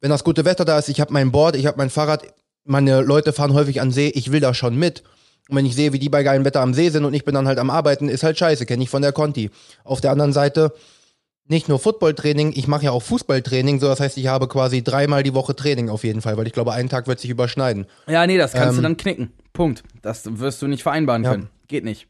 wenn 0.00 0.10
das 0.10 0.24
gute 0.24 0.44
Wetter 0.44 0.64
da 0.64 0.78
ist, 0.78 0.88
ich 0.88 1.00
habe 1.00 1.12
mein 1.12 1.32
Board, 1.32 1.56
ich 1.56 1.66
habe 1.66 1.78
mein 1.78 1.90
Fahrrad, 1.90 2.26
meine 2.64 3.00
Leute 3.02 3.32
fahren 3.32 3.54
häufig 3.54 3.80
an 3.80 3.90
See, 3.90 4.08
ich 4.08 4.32
will 4.32 4.40
da 4.40 4.54
schon 4.54 4.76
mit. 4.76 5.02
Und 5.48 5.56
wenn 5.56 5.66
ich 5.66 5.74
sehe, 5.74 5.92
wie 5.92 5.98
die 5.98 6.08
bei 6.08 6.22
geilem 6.22 6.44
Wetter 6.44 6.60
am 6.60 6.74
See 6.74 6.88
sind 6.88 7.04
und 7.04 7.14
ich 7.14 7.24
bin 7.24 7.34
dann 7.34 7.46
halt 7.46 7.58
am 7.58 7.70
Arbeiten, 7.70 8.08
ist 8.08 8.22
halt 8.22 8.38
scheiße, 8.38 8.64
kenne 8.66 8.82
ich 8.82 8.90
von 8.90 9.02
der 9.02 9.12
Conti. 9.12 9.50
Auf 9.84 10.00
der 10.00 10.10
anderen 10.10 10.32
Seite, 10.32 10.72
nicht 11.46 11.68
nur 11.68 11.78
Footballtraining, 11.78 12.52
ich 12.56 12.66
mache 12.66 12.84
ja 12.84 12.90
auch 12.90 13.02
Fußballtraining, 13.02 13.78
so 13.78 13.86
das 13.86 14.00
heißt, 14.00 14.16
ich 14.16 14.28
habe 14.28 14.48
quasi 14.48 14.82
dreimal 14.82 15.22
die 15.22 15.34
Woche 15.34 15.54
Training 15.54 15.90
auf 15.90 16.04
jeden 16.04 16.22
Fall, 16.22 16.36
weil 16.38 16.46
ich 16.46 16.54
glaube, 16.54 16.72
einen 16.72 16.88
Tag 16.88 17.06
wird 17.06 17.20
sich 17.20 17.30
überschneiden. 17.30 17.86
Ja, 18.06 18.26
nee, 18.26 18.38
das 18.38 18.52
kannst 18.52 18.70
ähm, 18.70 18.76
du 18.76 18.82
dann 18.82 18.96
knicken. 18.96 19.32
Punkt. 19.52 19.82
Das 20.00 20.22
wirst 20.38 20.62
du 20.62 20.66
nicht 20.66 20.82
vereinbaren 20.82 21.22
ja. 21.22 21.32
können. 21.32 21.50
Geht 21.68 21.84
nicht. 21.84 22.08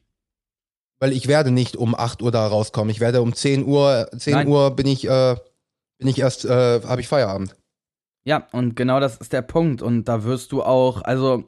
Weil 1.01 1.13
ich 1.13 1.27
werde 1.27 1.51
nicht 1.51 1.77
um 1.77 1.95
8 1.95 2.23
Uhr 2.23 2.31
da 2.31 2.47
rauskommen. 2.47 2.91
Ich 2.91 3.01
werde 3.01 3.21
um 3.21 3.35
10 3.35 3.65
Uhr, 3.65 4.09
10 4.17 4.33
Nein. 4.33 4.49
Uhr 4.49 4.71
bin 4.77 4.87
ich, 4.87 5.09
äh, 5.09 5.37
bin 5.99 6.09
ich 6.09 6.21
erst, 6.21 6.45
äh, 6.45 6.81
habe 6.83 7.01
ich 7.01 7.09
Feierabend. 7.09 7.57
Ja, 8.25 8.47
und 8.53 8.75
genau 8.75 9.01
das 9.01 9.19
ist 9.19 9.33
der 9.33 9.43
Punkt. 9.43 9.83
Und 9.83 10.05
da 10.09 10.25
wirst 10.25 10.53
du 10.53 10.63
auch, 10.63 11.03
also 11.03 11.45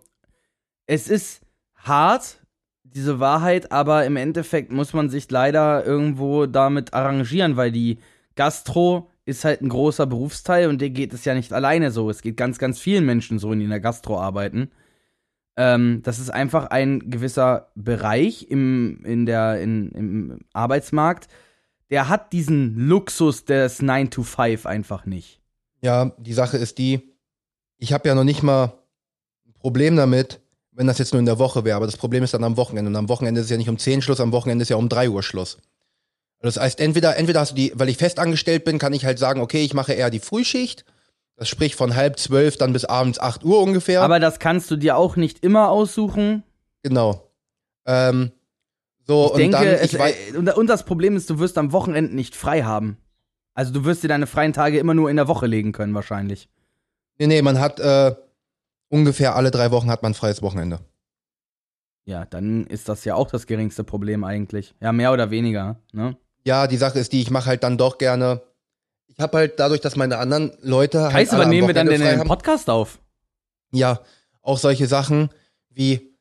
es 0.87 1.09
ist 1.09 1.43
hart, 1.75 2.41
diese 2.85 3.21
Wahrheit, 3.21 3.73
aber 3.73 4.07
im 4.07 4.17
Endeffekt 4.17 4.73
muss 4.73 4.93
man 4.93 5.11
sich 5.11 5.31
leider 5.31 5.85
irgendwo 5.85 6.47
damit 6.47 6.95
arrangieren, 6.95 7.57
weil 7.57 7.73
die 7.73 7.99
Gastro 8.37 9.11
ist 9.25 9.45
halt 9.45 9.61
ein 9.61 9.69
großer 9.69 10.07
Berufsteil 10.07 10.69
und 10.69 10.81
dir 10.81 10.91
geht 10.91 11.13
es 11.13 11.25
ja 11.25 11.35
nicht 11.35 11.53
alleine 11.53 11.91
so. 11.91 12.09
Es 12.11 12.23
geht 12.23 12.37
ganz, 12.37 12.59
ganz 12.59 12.79
vielen 12.79 13.05
Menschen 13.05 13.39
so, 13.39 13.53
die 13.55 13.65
in 13.65 13.71
der 13.71 13.81
Gastro 13.81 14.21
arbeiten. 14.21 14.71
Ähm, 15.57 16.01
das 16.05 16.19
ist 16.19 16.31
einfach 16.31 16.67
ein 16.67 17.11
gewisser 17.11 17.71
Bereich 17.75 18.49
im, 18.51 19.05
in 19.05 19.27
der, 19.27 19.61
in, 19.61 19.91
im 19.93 20.39
Arbeitsmarkt, 20.53 21.29
der 21.91 22.09
hat 22.09 22.33
diesen 22.33 22.77
Luxus 22.77 23.45
des 23.45 23.81
9 23.83 24.11
to 24.11 24.23
5 24.23 24.67
einfach 24.67 25.07
nicht. 25.07 25.36
Ja, 25.87 26.11
die 26.19 26.33
Sache 26.33 26.57
ist 26.57 26.79
die, 26.79 27.15
ich 27.79 27.93
habe 27.93 28.09
ja 28.09 28.17
noch 28.17 28.25
nicht 28.25 28.43
mal 28.43 28.73
ein 29.47 29.53
Problem 29.53 29.95
damit, 29.95 30.41
wenn 30.73 30.89
das 30.89 30.99
jetzt 30.99 31.13
nur 31.13 31.21
in 31.21 31.27
der 31.27 31.39
Woche 31.39 31.65
wäre, 31.65 31.77
aber 31.77 31.87
das 31.87 31.97
Problem 31.97 32.25
ist 32.25 32.35
dann 32.35 32.43
am 32.43 32.57
Wochenende. 32.57 32.89
Und 32.89 32.97
am 32.97 33.09
Wochenende 33.09 33.41
ist 33.41 33.45
es 33.45 33.51
ja 33.53 33.57
nicht 33.57 33.69
um 33.69 33.79
10 33.79 34.03
Schluss, 34.03 34.19
am 34.19 34.33
Wochenende 34.33 34.65
ist 34.65 34.69
ja 34.69 34.75
um 34.75 34.89
3 34.89 35.11
Uhr 35.11 35.23
Schluss. 35.23 35.59
Das 36.41 36.57
heißt, 36.57 36.81
entweder, 36.81 37.17
entweder 37.17 37.39
hast 37.39 37.53
du 37.53 37.55
die, 37.55 37.73
weil 37.77 37.89
ich 37.89 37.99
fest 37.99 38.19
angestellt 38.19 38.65
bin, 38.65 38.81
kann 38.81 38.95
ich 38.95 39.05
halt 39.05 39.21
sagen, 39.21 39.41
okay, 39.41 39.63
ich 39.63 39.75
mache 39.75 39.93
eher 39.93 40.11
die 40.11 40.19
Frühschicht. 40.19 40.85
Das 41.37 41.49
spricht 41.49 41.77
von 41.77 41.95
halb 41.95 42.19
zwölf 42.19 42.57
dann 42.57 42.73
bis 42.73 42.85
abends 42.85 43.21
8 43.21 43.45
Uhr 43.45 43.61
ungefähr. 43.61 44.03
Aber 44.03 44.19
das 44.19 44.41
kannst 44.41 44.69
du 44.73 44.77
dir 44.77 44.97
auch 44.97 45.15
nicht 45.15 45.45
immer 45.45 45.69
aussuchen. 45.69 46.43
Genau. 46.83 47.31
Ähm, 47.87 48.33
so, 49.07 49.27
ich 49.27 49.31
und 49.31 49.39
denke, 49.39 49.57
dann, 49.57 49.85
ich 49.85 49.95
es, 49.95 50.35
äh, 50.35 50.37
und 50.53 50.67
das 50.67 50.85
Problem 50.85 51.15
ist, 51.15 51.31
du 51.31 51.39
wirst 51.39 51.57
am 51.59 51.71
Wochenende 51.71 52.13
nicht 52.13 52.35
frei 52.35 52.65
haben. 52.65 52.99
Also 53.57 53.73
du 53.73 53.85
wirst 53.87 54.03
dir 54.03 54.09
deine 54.09 54.27
freien 54.27 54.53
Tage 54.53 54.79
immer 54.79 54.93
nur 54.93 55.09
in 55.09 55.17
der 55.17 55.29
Woche 55.29 55.47
legen 55.47 55.73
können, 55.73 55.95
wahrscheinlich. 55.95 56.51
Nee, 57.19 57.27
nee, 57.27 57.41
man 57.41 57.59
hat, 57.59 57.81
äh, 57.81 58.15
ungefähr 58.91 59.35
alle 59.35 59.51
drei 59.51 59.71
Wochen 59.71 59.91
hat 59.91 60.03
man 60.03 60.13
freies 60.13 60.43
Wochenende. 60.43 60.81
Ja, 62.05 62.27
dann 62.27 62.67
ist 62.67 62.91
das 62.91 63.07
ja 63.07 63.15
auch 63.15 63.31
das 63.31 63.47
geringste 63.47 63.83
Problem 63.83 64.25
eigentlich. 64.25 64.75
Ja, 64.81 64.93
mehr 64.93 65.11
oder 65.11 65.31
weniger, 65.31 65.81
ne? 65.93 66.19
Ja, 66.45 66.67
die 66.67 66.77
Sache 66.77 66.99
ist 66.99 67.15
die, 67.15 67.23
ich 67.23 67.31
mache 67.31 67.47
halt 67.47 67.65
dann 67.65 67.79
doch 67.79 67.97
gerne. 67.97 68.43
Ich 69.07 69.19
habe 69.19 69.39
halt 69.39 69.59
dadurch, 69.59 69.81
dass 69.81 69.97
meine 69.97 70.19
anderen 70.19 70.53
Leute. 70.61 71.05
Halt 71.05 71.15
heißt 71.15 71.33
aber, 71.33 71.47
nehmen 71.47 71.67
wir 71.67 71.75
dann 71.75 71.89
den 71.89 72.25
Podcast 72.25 72.69
auf? 72.69 73.01
Ja, 73.73 74.01
auch 74.43 74.59
solche 74.59 74.87
Sachen 74.87 75.31
wie. 75.71 76.15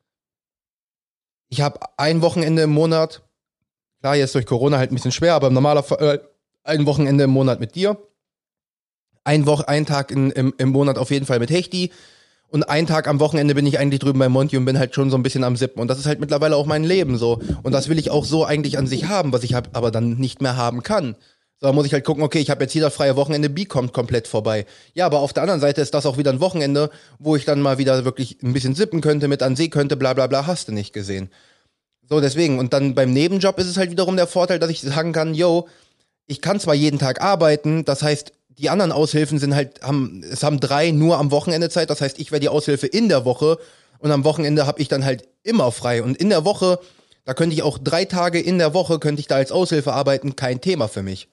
Ich 1.49 1.59
habe 1.61 1.79
ein 1.97 2.21
Wochenende 2.21 2.63
im 2.63 2.71
Monat. 2.71 3.23
Klar, 3.99 4.15
jetzt 4.15 4.33
durch 4.33 4.45
Corona 4.45 4.77
halt 4.77 4.91
ein 4.91 4.95
bisschen 4.95 5.11
schwer, 5.11 5.35
aber 5.35 5.47
im 5.47 5.53
normaler 5.53 5.83
äh, 6.01 6.19
ein 6.65 6.85
Wochenende 6.85 7.23
im 7.23 7.29
Monat 7.29 7.59
mit 7.59 7.75
dir. 7.75 7.97
Ein, 9.23 9.45
Woche, 9.45 9.67
ein 9.67 9.85
Tag 9.85 10.11
in, 10.11 10.31
im, 10.31 10.53
im 10.57 10.69
Monat 10.69 10.97
auf 10.97 11.11
jeden 11.11 11.25
Fall 11.25 11.39
mit 11.39 11.49
Hechti. 11.49 11.91
Und 12.47 12.69
einen 12.69 12.87
Tag 12.87 13.07
am 13.07 13.19
Wochenende 13.19 13.55
bin 13.55 13.65
ich 13.65 13.79
eigentlich 13.79 13.99
drüben 13.99 14.19
bei 14.19 14.29
Monty 14.29 14.57
und 14.57 14.65
bin 14.65 14.77
halt 14.77 14.93
schon 14.93 15.09
so 15.09 15.17
ein 15.17 15.23
bisschen 15.23 15.43
am 15.43 15.55
Sippen. 15.55 15.81
Und 15.81 15.87
das 15.87 15.99
ist 15.99 16.05
halt 16.05 16.19
mittlerweile 16.19 16.55
auch 16.55 16.65
mein 16.65 16.83
Leben 16.83 17.17
so. 17.17 17.39
Und 17.63 17.71
das 17.71 17.89
will 17.89 17.97
ich 17.97 18.11
auch 18.11 18.25
so 18.25 18.45
eigentlich 18.45 18.77
an 18.77 18.87
sich 18.87 19.07
haben, 19.07 19.33
was 19.33 19.43
ich 19.43 19.53
hab, 19.53 19.75
aber 19.75 19.91
dann 19.91 20.17
nicht 20.17 20.41
mehr 20.41 20.55
haben 20.55 20.83
kann. 20.83 21.15
So, 21.59 21.67
da 21.67 21.73
muss 21.73 21.85
ich 21.85 21.93
halt 21.93 22.03
gucken, 22.03 22.23
okay, 22.23 22.39
ich 22.39 22.49
habe 22.49 22.63
jetzt 22.63 22.73
hier 22.73 22.81
das 22.81 22.93
freie 22.93 23.15
Wochenende, 23.15 23.49
B 23.49 23.65
kommt 23.65 23.93
komplett 23.93 24.27
vorbei. 24.27 24.65
Ja, 24.93 25.05
aber 25.05 25.19
auf 25.19 25.33
der 25.33 25.43
anderen 25.43 25.61
Seite 25.61 25.81
ist 25.81 25.93
das 25.93 26.05
auch 26.05 26.17
wieder 26.17 26.31
ein 26.31 26.39
Wochenende, 26.39 26.89
wo 27.17 27.35
ich 27.35 27.45
dann 27.45 27.61
mal 27.61 27.77
wieder 27.77 28.05
wirklich 28.05 28.37
ein 28.43 28.53
bisschen 28.53 28.75
sippen 28.75 29.01
könnte, 29.01 29.27
mit 29.27 29.41
an 29.41 29.55
See 29.55 29.69
könnte, 29.69 29.95
bla 29.95 30.13
bla 30.13 30.27
bla, 30.27 30.47
hast 30.47 30.67
du 30.67 30.71
nicht 30.71 30.93
gesehen. 30.93 31.29
So, 32.07 32.21
deswegen. 32.21 32.59
Und 32.59 32.73
dann 32.73 32.93
beim 32.93 33.11
Nebenjob 33.11 33.57
ist 33.57 33.67
es 33.67 33.77
halt 33.77 33.89
wiederum 33.89 34.15
der 34.15 34.27
Vorteil, 34.27 34.59
dass 34.59 34.69
ich 34.69 34.81
sagen 34.81 35.13
kann, 35.13 35.33
yo, 35.33 35.67
ich 36.27 36.41
kann 36.41 36.59
zwar 36.59 36.73
jeden 36.73 36.99
Tag 36.99 37.21
arbeiten, 37.21 37.85
das 37.85 38.01
heißt, 38.01 38.33
die 38.57 38.69
anderen 38.69 38.91
Aushilfen 38.91 39.37
sind 39.37 39.55
halt, 39.55 39.81
haben, 39.81 40.23
es 40.29 40.43
haben 40.43 40.59
drei 40.59 40.91
nur 40.91 41.17
am 41.17 41.31
Wochenende 41.31 41.69
Zeit. 41.69 41.89
Das 41.89 42.01
heißt, 42.01 42.19
ich 42.19 42.31
wäre 42.31 42.39
die 42.39 42.49
Aushilfe 42.49 42.87
in 42.87 43.09
der 43.09 43.25
Woche 43.25 43.57
und 43.99 44.11
am 44.11 44.23
Wochenende 44.23 44.65
habe 44.65 44.81
ich 44.81 44.87
dann 44.87 45.03
halt 45.03 45.27
immer 45.43 45.71
frei. 45.71 46.03
Und 46.03 46.17
in 46.17 46.29
der 46.29 46.45
Woche, 46.45 46.79
da 47.25 47.33
könnte 47.33 47.53
ich 47.53 47.63
auch 47.63 47.77
drei 47.77 48.05
Tage 48.05 48.39
in 48.39 48.57
der 48.57 48.73
Woche, 48.73 48.99
könnte 48.99 49.19
ich 49.19 49.27
da 49.27 49.35
als 49.35 49.51
Aushilfe 49.51 49.93
arbeiten, 49.93 50.35
kein 50.35 50.61
Thema 50.61 50.87
für 50.87 51.03
mich. 51.03 51.27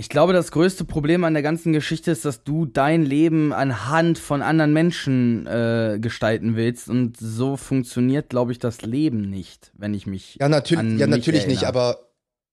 Ich 0.00 0.08
glaube, 0.08 0.32
das 0.32 0.52
größte 0.52 0.84
Problem 0.84 1.24
an 1.24 1.34
der 1.34 1.42
ganzen 1.42 1.72
Geschichte 1.72 2.12
ist, 2.12 2.24
dass 2.24 2.44
du 2.44 2.66
dein 2.66 3.04
Leben 3.04 3.52
anhand 3.52 4.20
von 4.20 4.42
anderen 4.42 4.72
Menschen 4.72 5.44
äh, 5.48 5.98
gestalten 6.00 6.54
willst. 6.54 6.88
Und 6.88 7.16
so 7.16 7.56
funktioniert, 7.56 8.28
glaube 8.28 8.52
ich, 8.52 8.60
das 8.60 8.82
Leben 8.82 9.28
nicht, 9.28 9.72
wenn 9.76 9.94
ich 9.94 10.06
mich. 10.06 10.36
Ja, 10.38 10.48
natürlich, 10.48 11.00
ja, 11.00 11.08
natürlich 11.08 11.48
nicht, 11.48 11.64
aber 11.64 12.07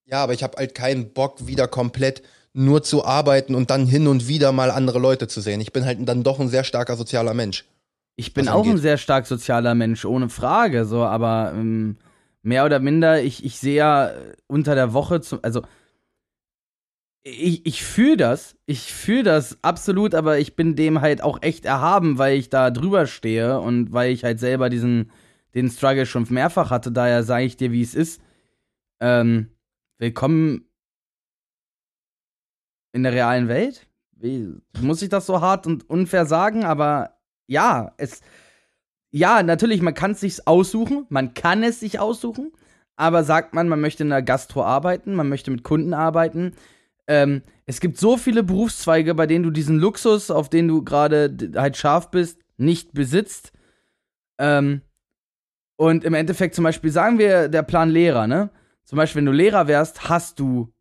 ja, 0.06 0.24
aber 0.24 0.34
ich 0.34 0.44
habe 0.44 0.58
halt 0.58 0.76
keinen 0.76 1.14
Bock, 1.14 1.48
wieder 1.48 1.68
komplett 1.68 2.22
nur 2.54 2.84
zu 2.84 3.04
arbeiten 3.04 3.54
und 3.54 3.70
dann 3.70 3.86
hin 3.86 4.08
und 4.08 4.28
wieder 4.28 4.52
mal 4.52 4.72
andere 4.72 5.00
Leute 5.00 5.28
zu 5.28 5.42
sehen. 5.42 5.60
Ich 5.60 5.74
bin 5.74 5.86
halt 5.86 5.98
dann 6.08 6.24
doch 6.24 6.40
ein 6.40 6.48
sehr 6.48 6.64
starker 6.64 6.96
sozialer 6.96 7.34
Mensch. 7.34 7.66
Ich 8.16 8.34
bin 8.34 8.48
auch 8.48 8.66
ein 8.66 8.78
sehr 8.78 8.98
stark 8.98 9.28
sozialer 9.28 9.76
Mensch, 9.76 10.06
ohne 10.06 10.30
Frage, 10.30 10.86
so, 10.86 11.04
aber 11.04 11.52
ähm, 11.54 11.98
mehr 12.44 12.64
oder 12.64 12.80
minder, 12.80 13.22
ich, 13.22 13.44
ich 13.44 13.60
sehe 13.60 13.76
ja 13.76 14.12
unter 14.48 14.74
der 14.74 14.94
Woche, 14.94 15.20
zu, 15.20 15.42
also 15.42 15.64
ich, 17.24 17.66
ich 17.66 17.84
fühle 17.84 18.16
das, 18.16 18.56
ich 18.68 18.94
fühle 18.94 19.24
das 19.24 19.58
absolut, 19.64 20.16
aber 20.16 20.38
ich 20.40 20.56
bin 20.56 20.78
dem 20.78 21.02
halt 21.02 21.22
auch 21.24 21.42
echt 21.42 21.66
erhaben, 21.66 22.18
weil 22.18 22.38
ich 22.38 22.50
da 22.50 22.72
drüber 22.72 23.06
stehe 23.06 23.60
und 23.60 23.92
weil 23.92 24.12
ich 24.12 24.24
halt 24.24 24.40
selber 24.40 24.70
diesen, 24.70 25.12
den 25.56 25.70
Struggle 25.70 26.06
schon 26.06 26.26
mehrfach 26.30 26.70
hatte, 26.70 26.94
daher 26.94 27.24
sage 27.24 27.46
ich 27.46 27.58
dir, 27.58 27.72
wie 27.74 27.82
es 27.82 27.96
ist. 27.96 28.22
Ähm, 29.02 29.50
willkommen 29.98 30.70
in 32.94 33.04
der 33.04 33.14
realen 33.14 33.48
Welt. 33.48 33.88
Wie, 34.12 34.56
muss 34.80 35.02
ich 35.02 35.10
das 35.10 35.25
so 35.25 35.42
hart 35.42 35.68
und 35.68 35.90
unfair 35.90 36.25
sagen, 36.25 36.64
aber 36.64 37.18
ja, 37.48 37.94
es. 37.98 38.22
Ja, 39.12 39.44
natürlich, 39.44 39.82
man 39.82 39.94
kann 39.94 40.12
es 40.12 40.20
sich 40.20 40.46
aussuchen, 40.46 41.06
man 41.08 41.34
kann 41.34 41.64
es 41.64 41.80
sich 41.80 42.00
aussuchen, 42.00 42.52
aber 42.98 43.24
sagt 43.24 43.54
man, 43.54 43.70
man 43.70 43.80
möchte 43.80 44.04
in 44.04 44.10
der 44.10 44.22
Gastro 44.22 44.64
arbeiten, 44.64 45.16
man 45.16 45.30
möchte 45.30 45.52
mit 45.52 45.64
Kunden 45.64 45.94
arbeiten. 45.94 46.54
Ähm, 47.08 47.42
es 47.66 47.80
gibt 47.80 47.98
so 47.98 48.18
viele 48.18 48.44
Berufszweige, 48.44 49.16
bei 49.16 49.25
denen 49.25 49.44
du 49.44 49.52
diesen 49.52 49.80
Luxus, 49.80 50.32
auf 50.32 50.50
den 50.50 50.68
du 50.68 50.84
gerade 50.84 51.38
halt 51.56 51.78
scharf 51.78 52.12
bist, 52.12 52.42
nicht 52.58 52.94
besitzt. 52.94 53.54
Ähm, 54.38 54.82
und 55.78 56.04
im 56.04 56.14
Endeffekt 56.14 56.56
zum 56.56 56.66
Beispiel 56.66 56.92
sagen 56.92 57.18
wir 57.18 57.48
der 57.48 57.64
Plan 57.64 57.90
Lehrer, 57.90 58.28
ne? 58.28 58.50
Zum 58.86 58.98
Beispiel, 58.98 59.20
wenn 59.20 59.25
du 59.25 59.32
Lehrer 59.32 59.68
wärst, 59.68 60.10
hast 60.10 60.39
du 60.39 60.74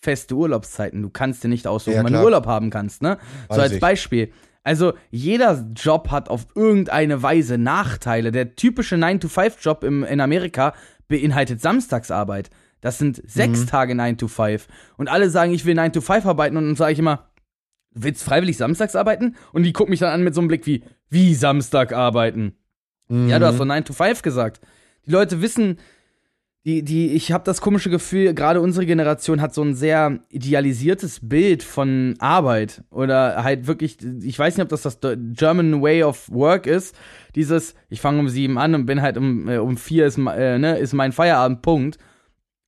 feste 0.00 0.34
Urlaubszeiten. 0.34 1.02
Du 1.02 1.08
kannst 1.08 1.42
dir 1.42 1.48
nicht 1.48 1.66
aussuchen, 1.66 1.96
ja, 1.96 2.04
wann 2.04 2.12
du 2.12 2.22
Urlaub 2.22 2.46
haben 2.46 2.70
kannst, 2.70 3.02
ne? 3.02 3.18
Weiß 3.48 3.56
so 3.56 3.62
als 3.62 3.72
ich. 3.72 3.80
Beispiel. 3.80 4.32
Also, 4.62 4.94
jeder 5.10 5.66
Job 5.74 6.10
hat 6.10 6.28
auf 6.28 6.46
irgendeine 6.54 7.22
Weise 7.22 7.58
Nachteile. 7.58 8.32
Der 8.32 8.56
typische 8.56 8.96
9-to-5-Job 8.96 9.84
in 9.84 10.20
Amerika 10.20 10.74
beinhaltet 11.08 11.60
Samstagsarbeit. 11.60 12.50
Das 12.80 12.98
sind 12.98 13.22
sechs 13.26 13.60
mhm. 13.60 13.66
Tage 13.66 13.94
9 13.94 14.18
to 14.18 14.28
5. 14.28 14.68
Und 14.96 15.08
alle 15.08 15.30
sagen, 15.30 15.52
ich 15.54 15.64
will 15.64 15.74
9 15.74 15.92
to 15.92 16.00
5 16.00 16.26
arbeiten. 16.26 16.56
Und 16.56 16.66
dann 16.66 16.76
sage 16.76 16.92
ich 16.92 16.98
immer, 16.98 17.30
willst 17.92 18.22
du 18.22 18.28
freiwillig 18.28 18.56
samstags 18.56 18.96
arbeiten? 18.96 19.36
Und 19.52 19.62
die 19.62 19.72
gucken 19.72 19.90
mich 19.90 20.00
dann 20.00 20.10
an 20.10 20.22
mit 20.22 20.34
so 20.34 20.40
einem 20.40 20.48
Blick 20.48 20.66
wie, 20.66 20.84
wie 21.08 21.34
Samstag 21.34 21.92
arbeiten? 21.92 22.56
Mhm. 23.08 23.28
Ja, 23.28 23.38
du 23.38 23.46
hast 23.46 23.58
doch 23.58 23.64
9 23.64 23.84
to 23.84 23.92
5 23.92 24.22
gesagt. 24.22 24.60
Die 25.06 25.10
Leute 25.10 25.40
wissen, 25.40 25.78
die, 26.66 26.82
die, 26.82 27.10
ich 27.10 27.30
habe 27.30 27.44
das 27.44 27.60
komische 27.60 27.90
Gefühl, 27.90 28.32
gerade 28.32 28.62
unsere 28.62 28.86
Generation 28.86 29.42
hat 29.42 29.52
so 29.52 29.62
ein 29.62 29.74
sehr 29.74 30.20
idealisiertes 30.30 31.20
Bild 31.22 31.62
von 31.62 32.14
Arbeit 32.20 32.82
oder 32.90 33.44
halt 33.44 33.66
wirklich, 33.66 33.98
ich 34.22 34.38
weiß 34.38 34.56
nicht, 34.56 34.64
ob 34.64 34.70
das 34.70 34.82
das 34.82 34.98
German 35.00 35.82
Way 35.82 36.04
of 36.04 36.30
Work 36.30 36.66
ist. 36.66 36.96
Dieses, 37.34 37.74
ich 37.90 38.00
fange 38.00 38.18
um 38.18 38.30
sieben 38.30 38.56
an 38.56 38.74
und 38.74 38.86
bin 38.86 39.02
halt 39.02 39.18
um, 39.18 39.46
äh, 39.46 39.58
um 39.58 39.76
vier 39.76 40.06
ist, 40.06 40.16
äh, 40.16 40.58
ne, 40.58 40.78
ist 40.78 40.94
mein 40.94 41.12
Feierabend, 41.12 41.60
Punkt. 41.60 41.98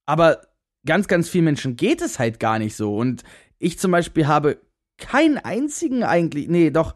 Aber 0.05 0.43
ganz, 0.85 1.09
ganz 1.09 1.31
vielen 1.31 1.47
Menschen 1.47 1.77
geht 1.77 2.03
es 2.03 2.19
halt 2.19 2.39
gar 2.39 2.59
nicht 2.59 2.77
so. 2.77 2.95
Und 2.95 3.23
ich 3.59 3.79
zum 3.79 3.93
Beispiel 3.93 4.27
habe 4.27 4.59
keinen 4.99 5.39
einzigen 5.39 6.05
eigentlich, 6.05 6.49
nee, 6.49 6.71
doch, 6.71 6.95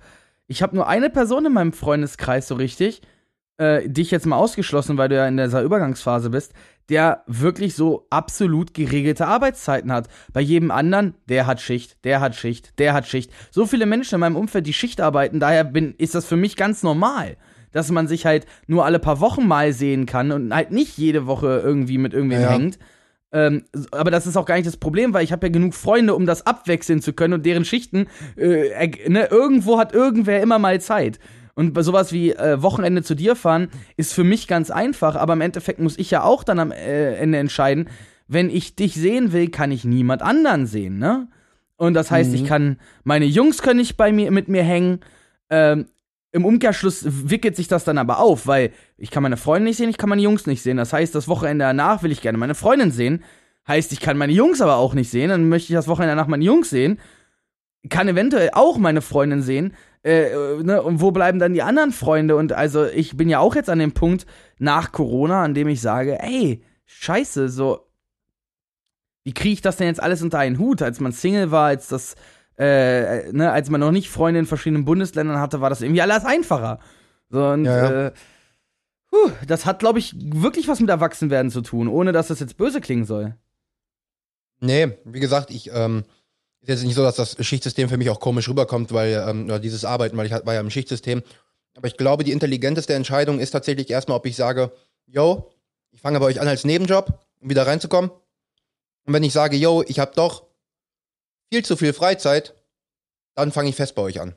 ich 0.49 0.63
habe 0.63 0.77
nur 0.77 0.87
eine 0.87 1.09
Person 1.09 1.47
in 1.47 1.55
meinem 1.55 1.73
Freundeskreis 1.73 2.47
so 2.47 2.57
richtig, 2.57 3.01
äh, 3.57 3.89
dich 3.89 4.11
jetzt 4.11 4.27
mal 4.27 4.37
ausgeschlossen, 4.37 4.99
weil 4.99 5.09
du 5.09 5.17
ja 5.17 5.29
in 5.29 5.37
dieser 5.37 5.63
Übergangsphase 5.63 6.31
bist, 6.31 6.55
der 6.91 7.23
wirklich 7.27 7.75
so 7.75 8.07
absolut 8.11 8.75
geregelte 8.75 9.27
Arbeitszeiten 9.27 9.93
hat. 9.93 10.09
Bei 10.33 10.41
jedem 10.41 10.71
anderen, 10.71 11.15
der 11.29 11.47
hat 11.47 11.61
Schicht, 11.61 12.05
der 12.05 12.21
hat 12.21 12.35
Schicht, 12.35 12.79
der 12.79 12.93
hat 12.93 13.07
Schicht. 13.07 13.33
So 13.51 13.65
viele 13.65 13.87
Menschen 13.87 14.17
in 14.17 14.21
meinem 14.21 14.37
Umfeld, 14.37 14.67
die 14.67 14.73
Schicht 14.73 15.01
arbeiten, 15.01 15.41
daher 15.41 15.65
bin, 15.65 15.95
ist 15.99 16.15
das 16.15 16.27
für 16.27 16.37
mich 16.37 16.57
ganz 16.57 16.83
normal, 16.83 17.37
dass 17.73 17.91
man 17.91 18.09
sich 18.09 18.27
halt 18.27 18.47
nur 18.67 18.85
alle 18.85 18.99
paar 18.99 19.21
Wochen 19.21 19.47
mal 19.47 19.73
sehen 19.73 20.05
kann 20.05 20.33
und 20.33 20.53
halt 20.53 20.73
nicht 20.73 20.99
jede 20.99 21.27
Woche 21.27 21.63
irgendwie 21.65 21.99
mit 21.99 22.13
irgendwem 22.13 22.43
ja. 22.43 22.51
hängt. 22.51 22.79
Ähm, 23.33 23.65
aber 23.93 24.11
das 24.11 24.27
ist 24.27 24.37
auch 24.37 24.45
gar 24.45 24.57
nicht 24.57 24.67
das 24.67 24.77
Problem, 24.77 25.15
weil 25.15 25.23
ich 25.23 25.31
habe 25.31 25.47
ja 25.47 25.53
genug 25.53 25.75
Freunde, 25.75 26.17
um 26.17 26.27
das 26.27 26.47
abwechseln 26.47 27.01
zu 27.01 27.13
können 27.13 27.35
und 27.35 27.47
deren 27.47 27.65
Schichten, 27.65 28.09
äh, 28.37 28.89
ne, 29.09 29.29
irgendwo 29.31 29.79
hat 29.79 29.95
irgendwer 29.95 30.43
immer 30.43 30.59
mal 30.59 30.81
Zeit. 30.81 31.21
Und 31.61 31.75
bei 31.75 31.83
sowas 31.83 32.11
wie 32.11 32.33
äh, 32.33 32.63
Wochenende 32.63 33.03
zu 33.03 33.15
dir 33.15 33.37
fahren 33.37 33.69
ist 33.99 34.15
für 34.15 34.25
mich 34.25 34.49
ganz 34.49 34.71
einfach, 34.71 35.15
aber 35.15 35.35
im 35.35 35.43
Endeffekt 35.43 35.79
muss 35.79 35.99
ich 35.99 36.11
ja 36.11 36.23
auch 36.23 36.43
dann 36.43 36.59
am 36.59 36.73
äh, 36.73 37.17
Ende 37.17 37.37
entscheiden, 37.37 37.91
wenn 38.29 38.49
ich 38.49 38.77
dich 38.77 38.95
sehen 38.95 39.35
will, 39.35 39.51
kann 39.51 39.71
ich 39.71 39.85
niemand 39.85 40.23
anderen 40.23 40.67
sehen, 40.67 40.99
ne? 40.99 41.29
Und 41.77 41.93
das 41.93 42.11
heißt, 42.11 42.31
mhm. 42.31 42.37
ich 42.37 42.45
kann, 42.47 42.79
meine 43.05 43.27
Jungs 43.27 43.61
können 43.61 43.79
nicht 43.79 43.99
bei 43.99 44.11
mir, 44.11 44.31
mit 44.31 44.49
mir 44.49 44.63
hängen. 44.63 45.01
Ähm, 45.51 45.89
Im 46.33 46.47
Umkehrschluss 46.47 47.05
wickelt 47.29 47.57
sich 47.57 47.69
das 47.69 47.85
dann 47.85 47.99
aber 47.99 48.21
auf, 48.21 48.47
weil 48.47 48.73
ich 48.97 49.11
kann 49.11 49.23
meine 49.23 49.37
Freunde 49.37 49.69
nicht 49.69 49.77
sehen, 49.77 49.91
ich 49.91 49.99
kann 49.99 50.09
meine 50.09 50.23
Jungs 50.23 50.47
nicht 50.47 50.63
sehen. 50.63 50.79
Das 50.79 50.95
heißt, 50.95 51.15
das 51.15 51.29
Wochenende 51.29 51.67
danach 51.67 52.03
will 52.03 52.11
ich 52.11 52.23
gerne 52.23 52.39
meine 52.39 52.55
Freundin 52.55 52.91
sehen. 52.91 53.23
Heißt, 53.69 53.93
ich 53.93 54.01
kann 54.01 54.17
meine 54.17 54.33
Jungs 54.33 54.63
aber 54.63 54.77
auch 54.77 54.95
nicht 54.95 55.11
sehen. 55.11 55.29
Dann 55.29 55.51
möchte 55.51 55.75
ich 55.75 55.77
das 55.77 55.89
Wochenende 55.89 56.17
danach 56.17 56.27
meine 56.27 56.43
Jungs 56.43 56.71
sehen. 56.71 56.99
Kann 57.91 58.09
eventuell 58.09 58.49
auch 58.55 58.79
meine 58.79 59.03
Freundin 59.03 59.43
sehen. 59.43 59.75
Äh, 60.03 60.63
ne, 60.63 60.83
und 60.83 61.01
wo 61.01 61.11
bleiben 61.11 61.39
dann 61.39 61.53
die 61.53 61.63
anderen 61.63 61.93
Freunde? 61.93 62.37
Und 62.37 62.53
also 62.53 62.87
ich 62.87 63.17
bin 63.17 63.29
ja 63.29 63.39
auch 63.39 63.55
jetzt 63.55 63.69
an 63.69 63.79
dem 63.79 63.93
Punkt 63.93 64.27
nach 64.59 64.93
Corona, 64.93 65.43
an 65.43 65.55
dem 65.55 65.69
ich 65.69 65.81
sage, 65.81 66.21
ey, 66.23 66.63
scheiße, 66.87 67.49
so, 67.49 67.87
wie 69.25 69.35
kriege 69.35 69.53
ich 69.53 69.61
das 69.61 69.77
denn 69.77 69.89
jetzt 69.89 70.03
alles 70.03 70.23
unter 70.23 70.39
einen 70.39 70.59
Hut? 70.59 70.81
Als 70.83 71.01
man 71.01 71.13
Single 71.13 71.51
war, 71.51 71.67
als 71.67 71.89
das, 71.89 72.15
äh, 72.59 73.31
ne, 73.33 73.51
als 73.53 73.69
man 73.69 73.81
noch 73.81 73.93
nicht 73.93 74.09
Freunde 74.09 74.41
in 74.41 74.47
verschiedenen 74.47 74.85
Bundesländern 74.85 75.39
hatte, 75.39 75.61
war 75.61 75.71
das 75.71 75.83
irgendwie 75.83 76.03
alles 76.03 76.25
einfacher. 76.25 76.79
So, 77.29 77.47
und 77.47 77.65
ja, 77.67 77.77
ja. 77.77 78.07
Äh, 78.07 78.13
puh, 79.11 79.31
das 79.47 79.67
hat, 79.67 79.81
glaube 79.81 79.99
ich, 79.99 80.15
wirklich 80.17 80.67
was 80.67 80.81
mit 80.81 80.89
Erwachsenwerden 80.89 81.51
zu 81.51 81.61
tun, 81.61 81.89
ohne 81.89 82.13
dass 82.13 82.29
das 82.29 82.41
jetzt 82.41 82.57
böse 82.57 82.81
klingen 82.81 83.05
soll. 83.05 83.35
Nee, 84.61 84.99
wie 85.05 85.21
gesagt, 85.21 85.51
ich, 85.51 85.71
ähm, 85.73 86.05
ist 86.63 86.69
jetzt 86.69 86.85
nicht 86.85 86.95
so, 86.95 87.03
dass 87.03 87.17
das 87.17 87.37
Schichtsystem 87.45 87.89
für 87.89 87.97
mich 87.97 88.11
auch 88.11 88.21
komisch 88.21 88.49
rüberkommt, 88.49 88.93
weil, 88.93 89.25
ähm, 89.27 89.61
dieses 89.63 89.85
Arbeiten, 89.85 90.17
weil 90.17 90.27
ich 90.27 90.33
war 90.33 90.55
ja 90.55 90.61
im 90.61 90.71
Schichtsystem. 90.71 91.23
Aber 91.77 91.87
ich 91.87 91.97
glaube, 91.97 92.25
die 92.25 92.33
intelligenteste 92.33 92.95
Entscheidung 92.95 93.39
ist 93.39 93.53
tatsächlich 93.53 93.89
erstmal, 93.91 94.19
ob 94.19 94.27
ich 94.27 94.37
sage, 94.37 94.73
yo, 95.07 95.51
ich 95.91 96.01
fange 96.01 96.21
bei 96.21 96.27
euch 96.27 96.41
an 96.41 96.49
als 96.49 96.65
Nebenjob, 96.65 97.19
um 97.41 97.51
wieder 97.51 97.67
reinzukommen. 97.67 98.11
Und 99.07 99.15
wenn 99.15 99.23
ich 99.23 99.33
sage, 99.33 99.57
yo, 99.57 99.83
ich 99.87 99.99
habe 99.99 100.13
doch 100.15 100.45
viel 101.51 101.65
zu 101.65 101.77
viel 101.77 101.93
Freizeit, 101.93 102.55
dann 103.35 103.53
fange 103.53 103.71
ich 103.71 103.77
fest 103.77 103.95
bei 103.95 104.03
euch 104.03 104.21
an. 104.21 104.35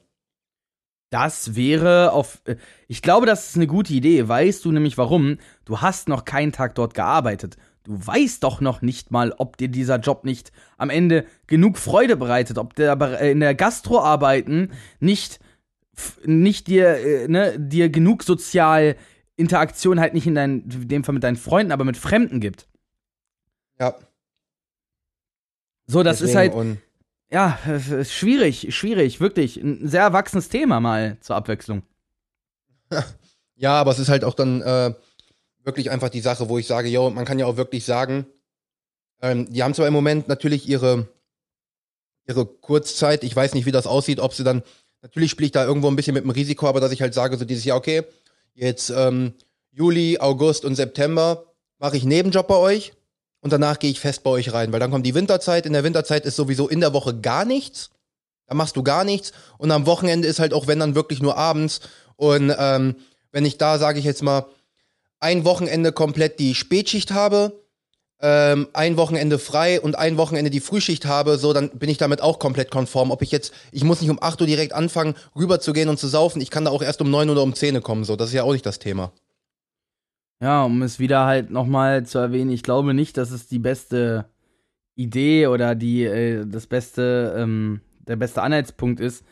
Das 1.10 1.56
wäre 1.56 2.12
auf. 2.12 2.42
Äh, 2.46 2.56
ich 2.88 3.01
glaube, 3.01 3.25
das 3.25 3.50
ist 3.50 3.56
eine 3.56 3.68
gute 3.68 3.94
Idee. 3.94 4.27
Weißt 4.27 4.65
du 4.65 4.72
nämlich 4.72 4.98
warum? 4.98 5.38
Du 5.65 5.82
hast 5.82 6.08
noch 6.08 6.25
keinen 6.25 6.51
Tag 6.51 6.75
dort 6.75 6.94
gearbeitet 6.96 7.58
du 7.83 8.07
weißt 8.07 8.43
doch 8.43 8.61
noch 8.61 8.81
nicht 8.81 9.11
mal, 9.11 9.33
ob 9.37 9.57
dir 9.57 9.67
dieser 9.67 9.99
Job 9.99 10.23
nicht 10.23 10.51
am 10.77 10.89
Ende 10.89 11.25
genug 11.47 11.77
Freude 11.77 12.15
bereitet, 12.15 12.57
ob 12.57 12.75
der 12.75 12.99
äh, 13.19 13.31
in 13.31 13.39
der 13.39 13.55
Gastro 13.55 14.00
arbeiten 14.00 14.72
nicht 15.00 15.39
nicht 16.25 16.67
dir 16.67 16.98
äh, 16.98 17.27
ne, 17.27 17.59
dir 17.59 17.89
genug 17.89 18.24
sozial 18.24 18.96
Interaktion 19.35 20.00
halt 20.00 20.13
nicht 20.13 20.27
in, 20.27 20.35
dein, 20.35 20.61
in 20.69 20.87
dem 20.87 21.03
Fall 21.03 21.13
mit 21.13 21.24
deinen 21.24 21.35
Freunden, 21.35 21.72
aber 21.72 21.83
mit 21.83 21.98
Fremden 21.98 22.39
gibt. 22.39 22.67
Ja. 23.79 23.96
So, 25.87 26.03
das 26.03 26.19
Deswegen 26.19 26.29
ist 26.29 26.35
halt 26.35 26.77
ja, 27.31 27.57
schwierig, 28.03 28.75
schwierig, 28.75 29.19
wirklich 29.19 29.57
ein 29.57 29.87
sehr 29.87 30.03
erwachsenes 30.03 30.50
Thema 30.50 30.79
mal 30.79 31.17
zur 31.22 31.35
Abwechslung. 31.35 31.83
Ja, 33.55 33.79
aber 33.79 33.91
es 33.91 34.00
ist 34.00 34.09
halt 34.09 34.24
auch 34.24 34.33
dann 34.33 34.63
äh 34.63 34.93
wirklich 35.63 35.91
einfach 35.91 36.09
die 36.09 36.21
Sache, 36.21 36.49
wo 36.49 36.57
ich 36.57 36.67
sage, 36.67 36.89
yo, 36.89 37.09
man 37.09 37.25
kann 37.25 37.39
ja 37.39 37.45
auch 37.45 37.57
wirklich 37.57 37.85
sagen, 37.85 38.25
ähm, 39.21 39.51
die 39.51 39.63
haben 39.63 39.73
zwar 39.73 39.87
im 39.87 39.93
Moment 39.93 40.27
natürlich 40.27 40.67
ihre, 40.67 41.07
ihre 42.27 42.45
Kurzzeit, 42.45 43.23
ich 43.23 43.35
weiß 43.35 43.53
nicht, 43.53 43.65
wie 43.65 43.71
das 43.71 43.87
aussieht, 43.87 44.19
ob 44.19 44.33
sie 44.33 44.43
dann, 44.43 44.63
natürlich 45.01 45.31
spiele 45.31 45.45
ich 45.45 45.51
da 45.51 45.65
irgendwo 45.65 45.87
ein 45.87 45.95
bisschen 45.95 46.13
mit 46.13 46.23
dem 46.23 46.29
Risiko, 46.29 46.67
aber 46.67 46.79
dass 46.79 46.91
ich 46.91 47.01
halt 47.01 47.13
sage, 47.13 47.37
so 47.37 47.45
dieses 47.45 47.65
Jahr, 47.65 47.77
okay, 47.77 48.03
jetzt 48.53 48.89
ähm, 48.89 49.33
Juli, 49.71 50.19
August 50.19 50.65
und 50.65 50.75
September 50.75 51.45
mache 51.79 51.97
ich 51.97 52.03
Nebenjob 52.03 52.47
bei 52.47 52.57
euch 52.57 52.93
und 53.39 53.51
danach 53.51 53.79
gehe 53.79 53.91
ich 53.91 53.99
fest 53.99 54.23
bei 54.23 54.29
euch 54.29 54.53
rein, 54.53 54.71
weil 54.71 54.79
dann 54.79 54.91
kommt 54.91 55.05
die 55.05 55.15
Winterzeit, 55.15 55.65
in 55.65 55.73
der 55.73 55.83
Winterzeit 55.83 56.25
ist 56.25 56.35
sowieso 56.35 56.67
in 56.67 56.81
der 56.81 56.93
Woche 56.93 57.19
gar 57.19 57.45
nichts, 57.45 57.89
da 58.47 58.55
machst 58.55 58.75
du 58.75 58.83
gar 58.83 59.03
nichts. 59.03 59.31
Und 59.57 59.71
am 59.71 59.85
Wochenende 59.85 60.27
ist 60.27 60.39
halt 60.39 60.53
auch, 60.53 60.67
wenn 60.67 60.79
dann 60.79 60.95
wirklich 60.95 61.21
nur 61.21 61.37
abends. 61.37 61.81
Und 62.15 62.53
ähm, 62.57 62.95
wenn 63.31 63.45
ich 63.45 63.57
da, 63.57 63.77
sage 63.79 63.99
ich 63.99 64.05
jetzt 64.05 64.21
mal, 64.21 64.45
ein 65.24 65.46
Wochenende 65.46 65.92
komplett 65.92 66.40
die 66.40 66.53
Spätschicht 66.53 67.12
habe, 67.12 67.64
ähm, 68.20 68.68
ein 68.74 68.98
Wochenende 68.98 69.40
frei 69.40 69.81
und 69.81 69.98
ein 69.98 70.18
Wochenende 70.18 70.51
die 70.51 70.59
Frühschicht 70.59 71.05
habe, 71.05 71.38
so, 71.38 71.53
dann 71.53 71.70
bin 71.72 71.90
ich 71.90 71.98
damit 71.98 72.22
auch 72.22 72.40
komplett 72.40 72.70
konform. 72.72 73.09
Ob 73.09 73.22
ich 73.22 73.31
jetzt, 73.31 73.53
ich 73.72 73.83
muss 73.83 74.01
nicht 74.01 74.09
um 74.09 74.22
8 74.22 74.42
Uhr 74.42 74.48
direkt 74.48 74.74
anfangen, 74.74 75.16
rüber 75.36 75.59
zu 75.59 75.74
gehen 75.74 75.90
und 75.90 75.98
zu 75.98 76.07
saufen, 76.07 76.42
ich 76.42 76.51
kann 76.51 76.66
da 76.66 76.72
auch 76.72 76.83
erst 76.83 77.01
um 77.01 77.09
9 77.09 77.29
oder 77.29 77.42
um 77.42 77.55
10 77.55 77.75
Uhr 77.75 77.81
kommen, 77.81 78.03
so, 78.03 78.16
das 78.16 78.29
ist 78.29 78.36
ja 78.36 78.44
auch 78.44 78.53
nicht 78.53 78.66
das 78.66 78.79
Thema. 78.79 79.12
Ja, 80.42 80.64
um 80.64 80.81
es 80.81 81.00
wieder 81.00 81.25
halt 81.25 81.51
nochmal 81.51 82.05
zu 82.05 82.18
erwähnen, 82.18 82.51
ich 82.51 82.64
glaube 82.64 82.94
nicht, 82.94 83.16
dass 83.16 83.31
es 83.31 83.48
die 83.48 83.59
beste 83.59 84.25
Idee 84.96 85.48
oder 85.48 85.74
die, 85.74 86.03
äh, 86.03 86.46
das 86.46 86.68
beste, 86.68 87.33
ähm, 87.38 87.79
der 88.00 88.18
beste 88.18 88.42
Anhaltspunkt 88.42 89.00
ist, 89.00 89.24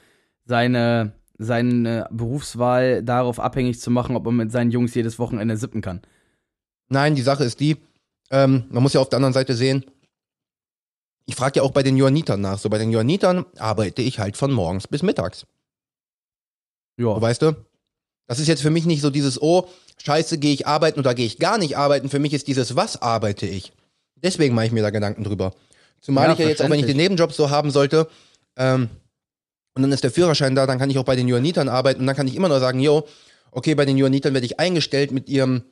seine 0.46 1.12
seine 1.42 2.08
Berufswahl 2.12 3.04
darauf 3.04 3.40
abhängig 3.40 3.80
zu 3.80 3.90
machen, 3.90 4.16
ob 4.16 4.26
man 4.26 4.36
mit 4.36 4.52
seinen 4.52 4.72
Jungs 4.72 4.94
jedes 4.94 5.18
Wochenende 5.20 5.58
sippen 5.58 5.82
kann. 5.82 6.02
Nein, 6.90 7.16
die 7.16 7.22
Sache 7.22 7.44
ist 7.44 7.60
die, 7.60 7.78
ähm, 8.30 8.66
man 8.70 8.84
muss 8.84 8.94
ja 8.94 9.02
auf 9.02 9.10
der 9.10 9.18
anderen 9.18 9.34
Seite 9.34 9.56
sehen, 9.56 9.86
ich 11.26 11.36
frage 11.36 11.60
ja 11.60 11.64
auch 11.64 11.72
bei 11.72 11.84
den 11.84 11.98
Johannitern 11.98 12.42
nach. 12.42 12.58
So 12.58 12.70
bei 12.70 12.78
den 12.78 12.92
Johannitern 12.92 13.46
arbeite 13.58 14.02
ich 14.02 14.20
halt 14.20 14.38
von 14.38 14.52
morgens 14.52 14.88
bis 14.88 15.04
mittags. 15.04 15.46
Ja. 16.98 17.16
So, 17.16 17.22
weißt 17.22 17.42
du? 17.42 17.56
Das 18.28 18.40
ist 18.40 18.48
jetzt 18.48 18.62
für 18.62 18.70
mich 18.70 18.86
nicht 18.86 19.02
so 19.02 19.10
dieses, 19.10 19.42
oh, 19.42 19.68
scheiße, 20.04 20.38
gehe 20.38 20.54
ich 20.54 20.68
arbeiten 20.68 21.00
oder 21.00 21.14
gehe 21.14 21.26
ich 21.26 21.40
gar 21.40 21.58
nicht 21.58 21.78
arbeiten. 21.78 22.10
Für 22.10 22.20
mich 22.20 22.34
ist 22.34 22.48
dieses, 22.48 22.76
was 22.76 23.02
arbeite 23.02 23.46
ich? 23.46 23.74
Deswegen 24.16 24.56
mache 24.56 24.68
ich 24.68 24.72
mir 24.72 24.82
da 24.82 24.90
Gedanken 24.90 25.24
drüber. 25.24 25.54
Zumal 26.00 26.28
ja, 26.28 26.34
ich 26.34 26.40
ja 26.40 26.48
jetzt 26.48 26.62
auch, 26.62 26.70
wenn 26.70 26.80
ich 26.80 26.86
den 26.86 26.98
Nebenjob 26.98 27.34
so 27.34 27.50
haben 27.50 27.72
sollte, 27.72 28.08
ähm, 28.56 28.90
und 29.74 29.82
dann 29.82 29.92
ist 29.92 30.04
der 30.04 30.12
Führerschein 30.12 30.56
da, 30.56 30.66
dann 30.68 30.80
kann 30.80 30.90
ich 30.90 30.98
auch 30.98 31.06
bei 31.06 31.16
den 31.16 31.28
Johannitern 31.28 31.70
arbeiten 31.70 32.02
und 32.02 32.08
dann 32.08 32.16
kann 32.16 32.28
ich 32.28 32.36
immer 32.36 32.50
nur 32.50 32.60
sagen, 32.60 32.80
yo, 32.80 33.08
okay, 33.52 33.76
bei 33.76 33.86
den 33.86 33.98
Johannitern 33.98 34.34
werde 34.34 34.46
ich 34.46 34.60
eingestellt 34.60 35.12
mit 35.12 35.30
ihrem 35.30 35.64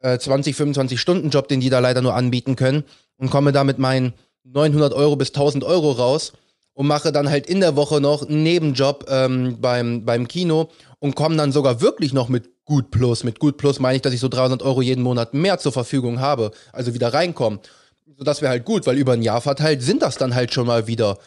äh, 0.00 0.18
20, 0.18 0.56
25 0.56 1.00
Stunden 1.00 1.30
Job, 1.30 1.48
den 1.48 1.60
die 1.60 1.70
da 1.70 1.78
leider 1.78 2.02
nur 2.02 2.14
anbieten 2.14 2.56
können 2.56 2.84
und 3.16 3.30
komme 3.30 3.52
da 3.52 3.64
mit 3.64 3.78
meinen 3.78 4.14
900 4.44 4.92
Euro 4.92 5.16
bis 5.16 5.28
1000 5.28 5.64
Euro 5.64 5.92
raus 5.92 6.32
und 6.72 6.86
mache 6.86 7.10
dann 7.10 7.28
halt 7.28 7.46
in 7.46 7.60
der 7.60 7.74
Woche 7.74 8.00
noch 8.00 8.22
einen 8.22 8.42
Nebenjob 8.42 9.06
ähm, 9.08 9.58
beim, 9.60 10.04
beim 10.04 10.28
Kino 10.28 10.68
und 10.98 11.16
komme 11.16 11.36
dann 11.36 11.52
sogar 11.52 11.80
wirklich 11.80 12.12
noch 12.12 12.28
mit 12.28 12.50
Gut 12.64 12.90
Plus. 12.90 13.24
Mit 13.24 13.38
Gut 13.38 13.56
Plus 13.56 13.80
meine 13.80 13.96
ich, 13.96 14.02
dass 14.02 14.12
ich 14.12 14.20
so 14.20 14.28
300 14.28 14.62
Euro 14.62 14.82
jeden 14.82 15.02
Monat 15.02 15.34
mehr 15.34 15.58
zur 15.58 15.72
Verfügung 15.72 16.20
habe, 16.20 16.50
also 16.72 16.94
wieder 16.94 17.14
reinkommen. 17.14 17.60
So, 18.16 18.24
das 18.24 18.42
wäre 18.42 18.50
halt 18.50 18.64
gut, 18.64 18.86
weil 18.86 18.96
über 18.96 19.12
ein 19.12 19.22
Jahr 19.22 19.40
verteilt 19.40 19.82
sind 19.82 20.02
das 20.02 20.16
dann 20.16 20.34
halt 20.34 20.52
schon 20.52 20.66
mal 20.66 20.86
wieder 20.86 21.18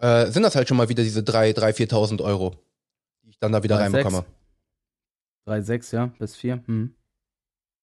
äh, 0.00 0.30
sind 0.30 0.42
das 0.42 0.56
halt 0.56 0.66
schon 0.66 0.76
mal 0.76 0.88
wieder 0.88 1.02
diese 1.02 1.20
3.000, 1.20 1.54
3.000, 1.58 1.90
4.000 1.90 2.22
Euro, 2.24 2.56
die 3.22 3.30
ich 3.30 3.38
dann 3.38 3.52
da 3.52 3.62
wieder 3.62 3.76
3, 3.76 3.82
reinbekomme. 3.82 4.24
3,6, 5.46 5.94
ja, 5.94 6.06
bis 6.18 6.36
4. 6.36 6.62
Hm. 6.66 6.94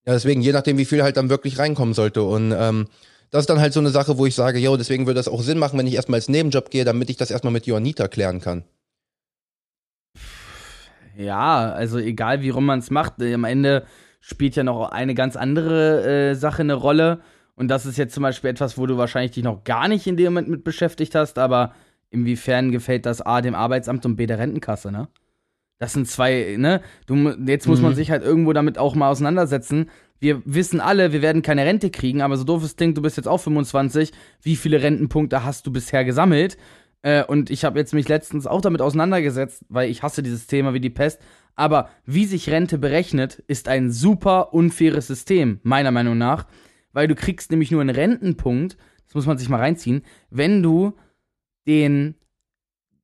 Ja, 0.06 0.14
deswegen, 0.14 0.42
je 0.42 0.52
nachdem, 0.52 0.78
wie 0.78 0.86
viel 0.86 1.04
halt 1.04 1.18
dann 1.18 1.30
wirklich 1.30 1.60
reinkommen 1.60 1.94
sollte. 1.94 2.24
Und 2.24 2.54
ähm, 2.58 2.88
das 3.30 3.42
ist 3.42 3.50
dann 3.50 3.60
halt 3.60 3.74
so 3.74 3.80
eine 3.80 3.90
Sache, 3.90 4.18
wo 4.18 4.26
ich 4.26 4.36
sage, 4.36 4.58
yo, 4.58 4.78
deswegen 4.78 5.06
würde 5.06 5.20
das 5.20 5.28
auch 5.28 5.42
Sinn 5.42 5.60
machen, 5.60 5.78
wenn 5.78 5.88
ich 5.88 5.96
erstmal 5.96 6.18
als 6.18 6.30
Nebenjob 6.30 6.70
gehe, 6.70 6.86
damit 6.86 7.10
ich 7.10 7.18
das 7.18 7.30
erstmal 7.30 7.54
mit 7.54 7.66
Johannita 7.66 8.08
klären 8.08 8.40
kann. 8.40 8.64
Ja, 11.18 11.72
also 11.72 11.98
egal 11.98 12.42
wie 12.42 12.50
rum 12.50 12.66
man 12.66 12.80
es 12.80 12.90
macht, 12.90 13.22
äh, 13.22 13.34
am 13.34 13.44
Ende 13.44 13.86
spielt 14.22 14.56
ja 14.56 14.64
noch 14.64 14.92
eine 14.92 15.14
ganz 15.14 15.36
andere 15.36 16.32
äh, 16.32 16.36
Sache 16.36 16.62
eine 16.62 16.76
Rolle. 16.76 17.22
Und 17.56 17.70
das 17.70 17.86
ist 17.86 17.98
jetzt 17.98 18.14
zum 18.14 18.24
Beispiel 18.24 18.52
etwas, 18.52 18.78
wo 18.78 18.86
du 18.86 18.98
wahrscheinlich 18.98 19.32
dich 19.32 19.44
noch 19.44 19.64
gar 19.64 19.88
nicht 19.88 20.06
in 20.08 20.16
dem 20.16 20.26
Moment 20.26 20.48
mit 20.48 20.64
beschäftigt 20.64 21.16
hast, 21.16 21.40
aber 21.40 21.74
inwiefern 22.10 22.72
gefällt 22.72 23.06
das 23.06 23.22
A 23.22 23.42
dem 23.42 23.56
Arbeitsamt 23.56 24.06
und 24.06 24.16
B 24.16 24.26
der 24.26 24.40
Rentenkasse, 24.40 24.92
ne? 24.92 25.08
Das 25.80 25.94
sind 25.94 26.08
zwei, 26.08 26.56
ne? 26.58 26.82
Du, 27.06 27.16
jetzt 27.46 27.68
muss 27.68 27.82
man 27.82 27.92
Mhm. 27.92 27.96
sich 27.96 28.10
halt 28.10 28.24
irgendwo 28.24 28.52
damit 28.54 28.78
auch 28.80 28.96
mal 28.96 29.10
auseinandersetzen. 29.10 29.90
Wir 30.20 30.42
wissen 30.46 30.80
alle, 30.82 31.12
wir 31.14 31.22
werden 31.22 31.44
keine 31.44 31.66
Rente 31.66 31.92
kriegen, 31.92 32.22
aber 32.24 32.36
so 32.38 32.44
doof 32.44 32.64
es 32.64 32.76
klingt, 32.76 32.98
du 32.98 33.04
bist 33.04 33.18
jetzt 33.18 33.28
auch 33.28 33.38
25. 33.38 34.12
Wie 34.42 34.56
viele 34.56 34.82
Rentenpunkte 34.82 35.44
hast 35.44 35.68
du 35.68 35.72
bisher 35.72 36.04
gesammelt? 36.04 36.58
Äh, 37.04 37.24
und 37.24 37.52
ich 37.52 37.64
habe 37.64 37.78
jetzt 37.78 37.94
mich 37.94 38.08
letztens 38.10 38.48
auch 38.48 38.62
damit 38.62 38.82
auseinandergesetzt, 38.82 39.66
weil 39.70 39.92
ich 39.92 40.02
hasse 40.02 40.24
dieses 40.24 40.48
Thema 40.48 40.74
wie 40.74 40.80
die 40.80 40.90
Pest. 40.90 41.22
Aber 41.56 41.90
wie 42.06 42.26
sich 42.26 42.50
Rente 42.50 42.80
berechnet, 42.80 43.44
ist 43.48 43.68
ein 43.68 43.92
super 43.92 44.54
unfaires 44.56 45.06
System, 45.06 45.60
meiner 45.62 45.92
Meinung 45.92 46.18
nach. 46.18 46.48
Weil 46.94 47.08
du 47.08 47.14
kriegst 47.14 47.52
nämlich 47.52 47.70
nur 47.70 47.82
einen 47.82 47.92
Rentenpunkt, 47.96 48.78
das 49.06 49.14
muss 49.14 49.28
man 49.28 49.38
sich 49.38 49.50
mal 49.50 49.60
reinziehen, 49.60 50.02
wenn 50.32 50.64
du 50.64 50.94
den, 51.68 52.16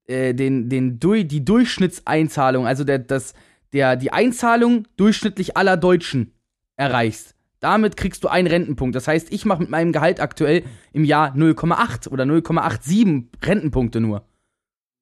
äh, 0.08 0.34
den, 0.34 0.70
den, 0.70 1.00
Dur- 1.00 1.24
die 1.24 1.46
Durchschnittseinzahlung, 1.46 2.66
also 2.66 2.84
der, 2.84 3.00
das, 3.00 3.34
der, 3.74 3.96
die 3.96 4.12
Einzahlung 4.12 4.88
durchschnittlich 4.98 5.58
aller 5.58 5.78
Deutschen 5.78 6.34
erreichst. 6.76 7.36
Damit 7.60 7.96
kriegst 7.96 8.24
du 8.24 8.28
einen 8.28 8.48
Rentenpunkt. 8.48 8.96
Das 8.96 9.08
heißt, 9.08 9.32
ich 9.32 9.46
mache 9.46 9.62
mit 9.62 9.70
meinem 9.70 9.94
Gehalt 9.94 10.20
aktuell 10.20 10.64
im 10.92 11.06
Jahr 11.06 11.34
0,8 11.34 12.10
oder 12.10 12.26
0,87 12.26 13.28
Rentenpunkte 13.42 14.02
nur. 14.02 14.28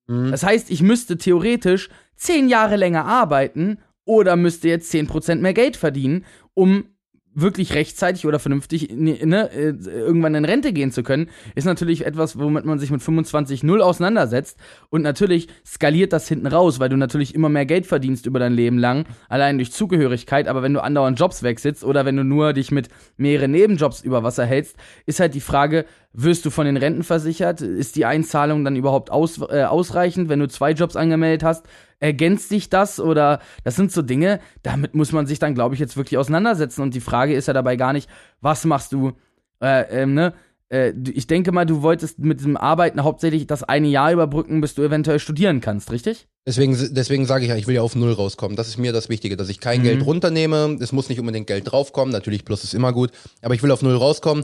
Mhm. 0.07 0.29
Das 0.29 0.43
heißt, 0.43 0.69
ich 0.69 0.83
müsste 0.83 1.17
theoretisch 1.17 1.89
10 2.17 2.49
Jahre 2.49 2.75
länger 2.75 3.05
arbeiten 3.05 3.79
oder 4.05 4.35
müsste 4.35 4.67
jetzt 4.67 4.93
10% 4.93 5.35
mehr 5.35 5.53
Geld 5.53 5.75
verdienen, 5.75 6.25
um 6.53 6.85
wirklich 7.33 7.73
rechtzeitig 7.73 8.25
oder 8.25 8.39
vernünftig 8.39 8.89
ne, 8.93 9.17
ne, 9.25 9.51
äh, 9.51 9.73
irgendwann 9.87 10.35
in 10.35 10.45
Rente 10.45 10.73
gehen 10.73 10.91
zu 10.91 11.03
können, 11.03 11.29
ist 11.55 11.65
natürlich 11.65 12.05
etwas, 12.05 12.37
womit 12.37 12.65
man 12.65 12.79
sich 12.79 12.91
mit 12.91 13.01
25 13.01 13.63
null 13.63 13.81
auseinandersetzt. 13.81 14.57
Und 14.89 15.01
natürlich 15.01 15.47
skaliert 15.65 16.13
das 16.13 16.27
hinten 16.27 16.47
raus, 16.47 16.79
weil 16.79 16.89
du 16.89 16.97
natürlich 16.97 17.33
immer 17.33 17.49
mehr 17.49 17.65
Geld 17.65 17.85
verdienst 17.85 18.25
über 18.25 18.39
dein 18.39 18.53
Leben 18.53 18.77
lang, 18.77 19.05
allein 19.29 19.57
durch 19.57 19.71
Zugehörigkeit. 19.71 20.47
Aber 20.47 20.61
wenn 20.61 20.73
du 20.73 20.83
andauernd 20.83 21.19
Jobs 21.19 21.43
wechselst 21.43 21.83
oder 21.83 22.05
wenn 22.05 22.17
du 22.17 22.23
nur 22.23 22.53
dich 22.53 22.71
mit 22.71 22.89
mehreren 23.17 23.51
Nebenjobs 23.51 24.01
über 24.01 24.23
Wasser 24.23 24.45
hältst, 24.45 24.75
ist 25.05 25.19
halt 25.19 25.33
die 25.33 25.41
Frage, 25.41 25.85
wirst 26.13 26.45
du 26.45 26.49
von 26.49 26.65
den 26.65 26.77
Renten 26.77 27.03
versichert? 27.03 27.61
Ist 27.61 27.95
die 27.95 28.05
Einzahlung 28.05 28.65
dann 28.65 28.75
überhaupt 28.75 29.09
aus, 29.09 29.39
äh, 29.49 29.63
ausreichend, 29.63 30.27
wenn 30.27 30.39
du 30.39 30.47
zwei 30.47 30.71
Jobs 30.71 30.95
angemeldet 30.95 31.43
hast? 31.43 31.65
Ergänzt 32.01 32.49
sich 32.49 32.69
das 32.69 32.99
oder 32.99 33.39
das 33.63 33.77
sind 33.77 33.91
so 33.91 34.01
Dinge, 34.01 34.39
damit 34.63 34.95
muss 34.95 35.11
man 35.13 35.27
sich 35.27 35.39
dann, 35.39 35.55
glaube 35.55 35.75
ich, 35.75 35.79
jetzt 35.79 35.95
wirklich 35.95 36.17
auseinandersetzen. 36.17 36.81
Und 36.81 36.93
die 36.93 36.99
Frage 36.99 37.33
ist 37.33 37.47
ja 37.47 37.53
dabei 37.53 37.77
gar 37.77 37.93
nicht, 37.93 38.09
was 38.41 38.65
machst 38.65 38.91
du, 38.91 39.13
äh, 39.61 40.01
ähm, 40.01 40.13
ne? 40.15 40.33
Äh, 40.69 40.93
ich 41.13 41.27
denke 41.27 41.51
mal, 41.51 41.65
du 41.65 41.81
wolltest 41.83 42.17
mit 42.19 42.39
diesem 42.39 42.57
Arbeiten 42.57 43.03
hauptsächlich 43.03 43.45
das 43.45 43.61
eine 43.63 43.87
Jahr 43.87 44.11
überbrücken, 44.11 44.61
bis 44.61 44.73
du 44.73 44.81
eventuell 44.81 45.19
studieren 45.19 45.61
kannst, 45.61 45.91
richtig? 45.91 46.27
Deswegen, 46.47 46.75
deswegen 46.95 47.25
sage 47.27 47.43
ich 47.43 47.49
ja, 47.49 47.55
ich 47.55 47.67
will 47.67 47.75
ja 47.75 47.81
auf 47.83 47.95
Null 47.95 48.13
rauskommen. 48.13 48.57
Das 48.57 48.67
ist 48.67 48.77
mir 48.79 48.93
das 48.93 49.07
Wichtige, 49.09 49.37
dass 49.37 49.49
ich 49.49 49.59
kein 49.59 49.81
Mhm. 49.81 49.83
Geld 49.83 50.05
runternehme. 50.05 50.77
Es 50.81 50.91
muss 50.91 51.07
nicht 51.07 51.19
unbedingt 51.19 51.45
Geld 51.45 51.71
draufkommen. 51.71 52.11
Natürlich, 52.11 52.45
Plus 52.45 52.63
ist 52.63 52.73
immer 52.73 52.93
gut. 52.93 53.11
Aber 53.43 53.53
ich 53.53 53.61
will 53.61 53.69
auf 53.71 53.83
Null 53.83 53.95
rauskommen. 53.95 54.43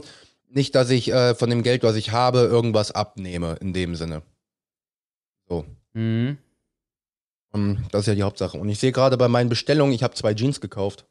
Nicht, 0.50 0.74
dass 0.76 0.90
ich 0.90 1.12
äh, 1.12 1.34
von 1.34 1.50
dem 1.50 1.62
Geld, 1.64 1.82
was 1.82 1.96
ich 1.96 2.12
habe, 2.12 2.38
irgendwas 2.40 2.92
abnehme, 2.92 3.56
in 3.60 3.72
dem 3.72 3.96
Sinne. 3.96 4.22
So. 5.48 5.64
Mhm. 5.94 6.38
Ähm, 7.54 7.84
Das 7.90 8.02
ist 8.02 8.06
ja 8.06 8.14
die 8.14 8.22
Hauptsache. 8.22 8.58
Und 8.58 8.68
ich 8.68 8.78
sehe 8.78 8.92
gerade 8.92 9.16
bei 9.16 9.28
meinen 9.28 9.48
Bestellungen, 9.48 9.94
ich 9.94 10.02
habe 10.02 10.14
zwei 10.14 10.34
Jeans 10.34 10.60
gekauft. 10.60 11.06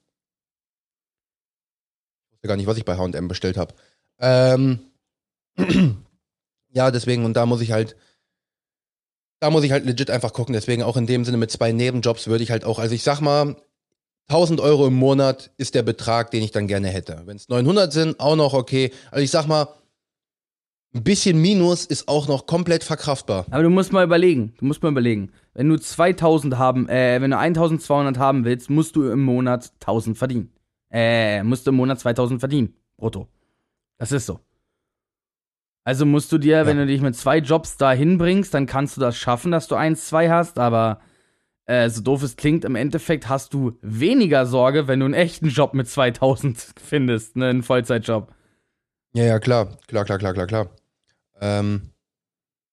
Ich 2.29 2.33
wusste 2.33 2.47
gar 2.47 2.57
nicht, 2.57 2.67
was 2.67 2.77
ich 2.77 2.85
bei 2.85 2.97
HM 2.97 3.27
bestellt 3.27 3.57
habe. 3.57 3.73
Ähm, 4.19 4.79
ja, 6.69 6.91
deswegen, 6.91 7.25
und 7.25 7.33
da 7.33 7.45
muss 7.45 7.61
ich 7.61 7.71
halt, 7.71 7.95
da 9.39 9.49
muss 9.49 9.63
ich 9.63 9.71
halt 9.71 9.85
legit 9.85 10.09
einfach 10.09 10.33
gucken. 10.33 10.53
Deswegen 10.53 10.83
auch 10.83 10.97
in 10.97 11.07
dem 11.07 11.25
Sinne 11.25 11.37
mit 11.37 11.51
zwei 11.51 11.71
Nebenjobs 11.71 12.27
würde 12.27 12.43
ich 12.43 12.51
halt 12.51 12.65
auch, 12.65 12.79
also 12.79 12.93
ich 12.95 13.03
sag 13.03 13.21
mal, 13.21 13.55
1000 14.29 14.59
Euro 14.59 14.87
im 14.87 14.95
Monat 14.95 15.51
ist 15.57 15.73
der 15.73 15.83
Betrag, 15.83 16.31
den 16.31 16.43
ich 16.43 16.51
dann 16.51 16.67
gerne 16.67 16.89
hätte. 16.89 17.21
Wenn 17.25 17.37
es 17.37 17.47
900 17.47 17.93
sind, 17.93 18.19
auch 18.19 18.35
noch 18.35 18.53
okay. 18.53 18.91
Also 19.09 19.23
ich 19.23 19.31
sag 19.31 19.47
mal, 19.47 19.69
ein 20.97 21.03
bisschen 21.03 21.41
Minus 21.41 21.85
ist 21.85 22.07
auch 22.07 22.27
noch 22.27 22.45
komplett 22.45 22.83
verkraftbar. 22.83 23.45
Aber 23.51 23.63
du 23.63 23.69
musst 23.69 23.93
mal 23.93 24.03
überlegen, 24.03 24.53
du 24.57 24.65
musst 24.65 24.81
mal 24.83 24.91
überlegen. 24.91 25.31
Wenn 25.53 25.69
du 25.69 25.77
2000 25.77 26.57
haben, 26.57 26.89
äh, 26.89 27.21
wenn 27.21 27.31
du 27.31 27.37
1200 27.37 28.17
haben 28.17 28.45
willst, 28.45 28.69
musst 28.69 28.95
du 28.95 29.09
im 29.09 29.21
Monat 29.23 29.71
1000 29.79 30.17
verdienen. 30.17 30.51
Äh, 30.91 31.43
musst 31.43 31.67
du 31.67 31.71
im 31.71 31.77
Monat 31.77 31.99
2000 31.99 32.39
verdienen. 32.39 32.73
Brutto. 32.97 33.27
Das 33.97 34.11
ist 34.11 34.25
so. 34.25 34.39
Also 35.83 36.05
musst 36.05 36.31
du 36.31 36.37
dir, 36.37 36.65
wenn 36.65 36.77
du 36.77 36.85
dich 36.85 36.99
mit 36.99 37.15
zwei 37.15 37.37
Jobs 37.37 37.77
da 37.77 37.93
hinbringst, 37.93 38.53
dann 38.53 38.65
kannst 38.65 38.97
du 38.97 39.01
das 39.01 39.15
schaffen, 39.15 39.51
dass 39.51 39.69
du 39.69 39.75
eins, 39.75 40.07
zwei 40.07 40.29
hast, 40.29 40.59
aber 40.59 40.99
äh, 41.65 41.89
so 41.89 42.01
doof 42.01 42.23
es 42.23 42.35
klingt, 42.35 42.65
im 42.65 42.75
Endeffekt 42.75 43.29
hast 43.29 43.53
du 43.53 43.77
weniger 43.81 44.45
Sorge, 44.45 44.89
wenn 44.89 44.99
du 44.99 45.05
einen 45.05 45.13
echten 45.13 45.47
Job 45.47 45.73
mit 45.73 45.87
2000 45.87 46.73
findest, 46.83 47.37
ne, 47.37 47.47
einen 47.47 47.63
Vollzeitjob. 47.63 48.33
Ja, 49.13 49.23
ja, 49.23 49.39
klar, 49.39 49.77
klar, 49.87 50.03
klar, 50.03 50.17
klar, 50.17 50.33
klar, 50.33 50.47
klar. 50.47 50.69
Ähm, 51.39 51.93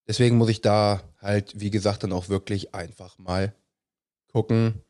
deswegen 0.08 0.36
muss 0.36 0.48
ich 0.48 0.60
da 0.60 1.02
halt, 1.20 1.58
wie 1.60 1.70
gesagt, 1.70 2.02
dann 2.02 2.12
auch 2.12 2.28
wirklich 2.28 2.74
einfach 2.74 3.18
mal 3.18 3.54
gucken. 4.32 4.82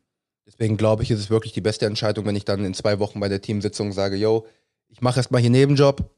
Deswegen 0.45 0.77
glaube 0.77 1.03
ich, 1.03 1.11
ist 1.11 1.19
es 1.19 1.29
wirklich 1.29 1.53
die 1.53 1.61
beste 1.61 1.85
Entscheidung, 1.85 2.25
wenn 2.25 2.35
ich 2.35 2.45
dann 2.45 2.65
in 2.65 2.73
zwei 2.73 2.99
Wochen 2.99 3.19
bei 3.19 3.29
der 3.29 3.41
Teamsitzung 3.41 3.91
sage, 3.91 4.15
yo, 4.15 4.45
ich 4.89 5.01
mache 5.01 5.17
erstmal 5.17 5.41
hier 5.41 5.49
Nebenjob. 5.49 6.09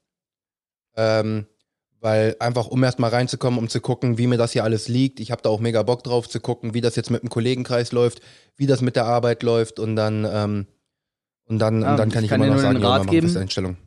Ähm, 0.96 1.48
weil 2.00 2.36
einfach, 2.40 2.68
um 2.68 2.84
erstmal 2.84 3.10
reinzukommen, 3.10 3.60
um 3.60 3.70
zu 3.70 3.82
gucken, 3.82 4.18
wie 4.18 4.28
mir 4.28 4.38
das 4.38 4.52
hier 4.52 4.64
alles 4.64 4.88
liegt. 4.88 5.20
Ich 5.20 5.32
habe 5.32 5.42
da 5.42 5.50
auch 5.50 5.60
mega 5.60 5.82
Bock 5.84 6.04
drauf 6.04 6.30
zu 6.30 6.40
gucken, 6.40 6.74
wie 6.74 6.82
das 6.82 6.96
jetzt 6.96 7.10
mit 7.10 7.24
dem 7.24 7.30
Kollegenkreis 7.30 7.92
läuft, 7.92 8.22
wie 8.56 8.68
das 8.68 8.82
mit 8.82 8.96
der 8.96 9.06
Arbeit 9.06 9.44
läuft 9.44 9.80
und 9.80 9.96
dann, 9.96 10.28
ähm, 10.30 10.68
und 11.46 11.60
dann, 11.60 11.82
Ja, 11.82 11.92
und 11.92 11.98
dann 11.98 12.10
ich 12.10 12.14
kann 12.14 12.24
ich 12.24 12.30
kann 12.30 12.42
immer 12.42 12.54
noch 12.54 12.62
sagen, 12.62 12.82
ja, 12.82 12.90
Rat 12.90 13.00
machen 13.06 13.12
geben. 13.12 13.38
Einstellung. 13.38 13.78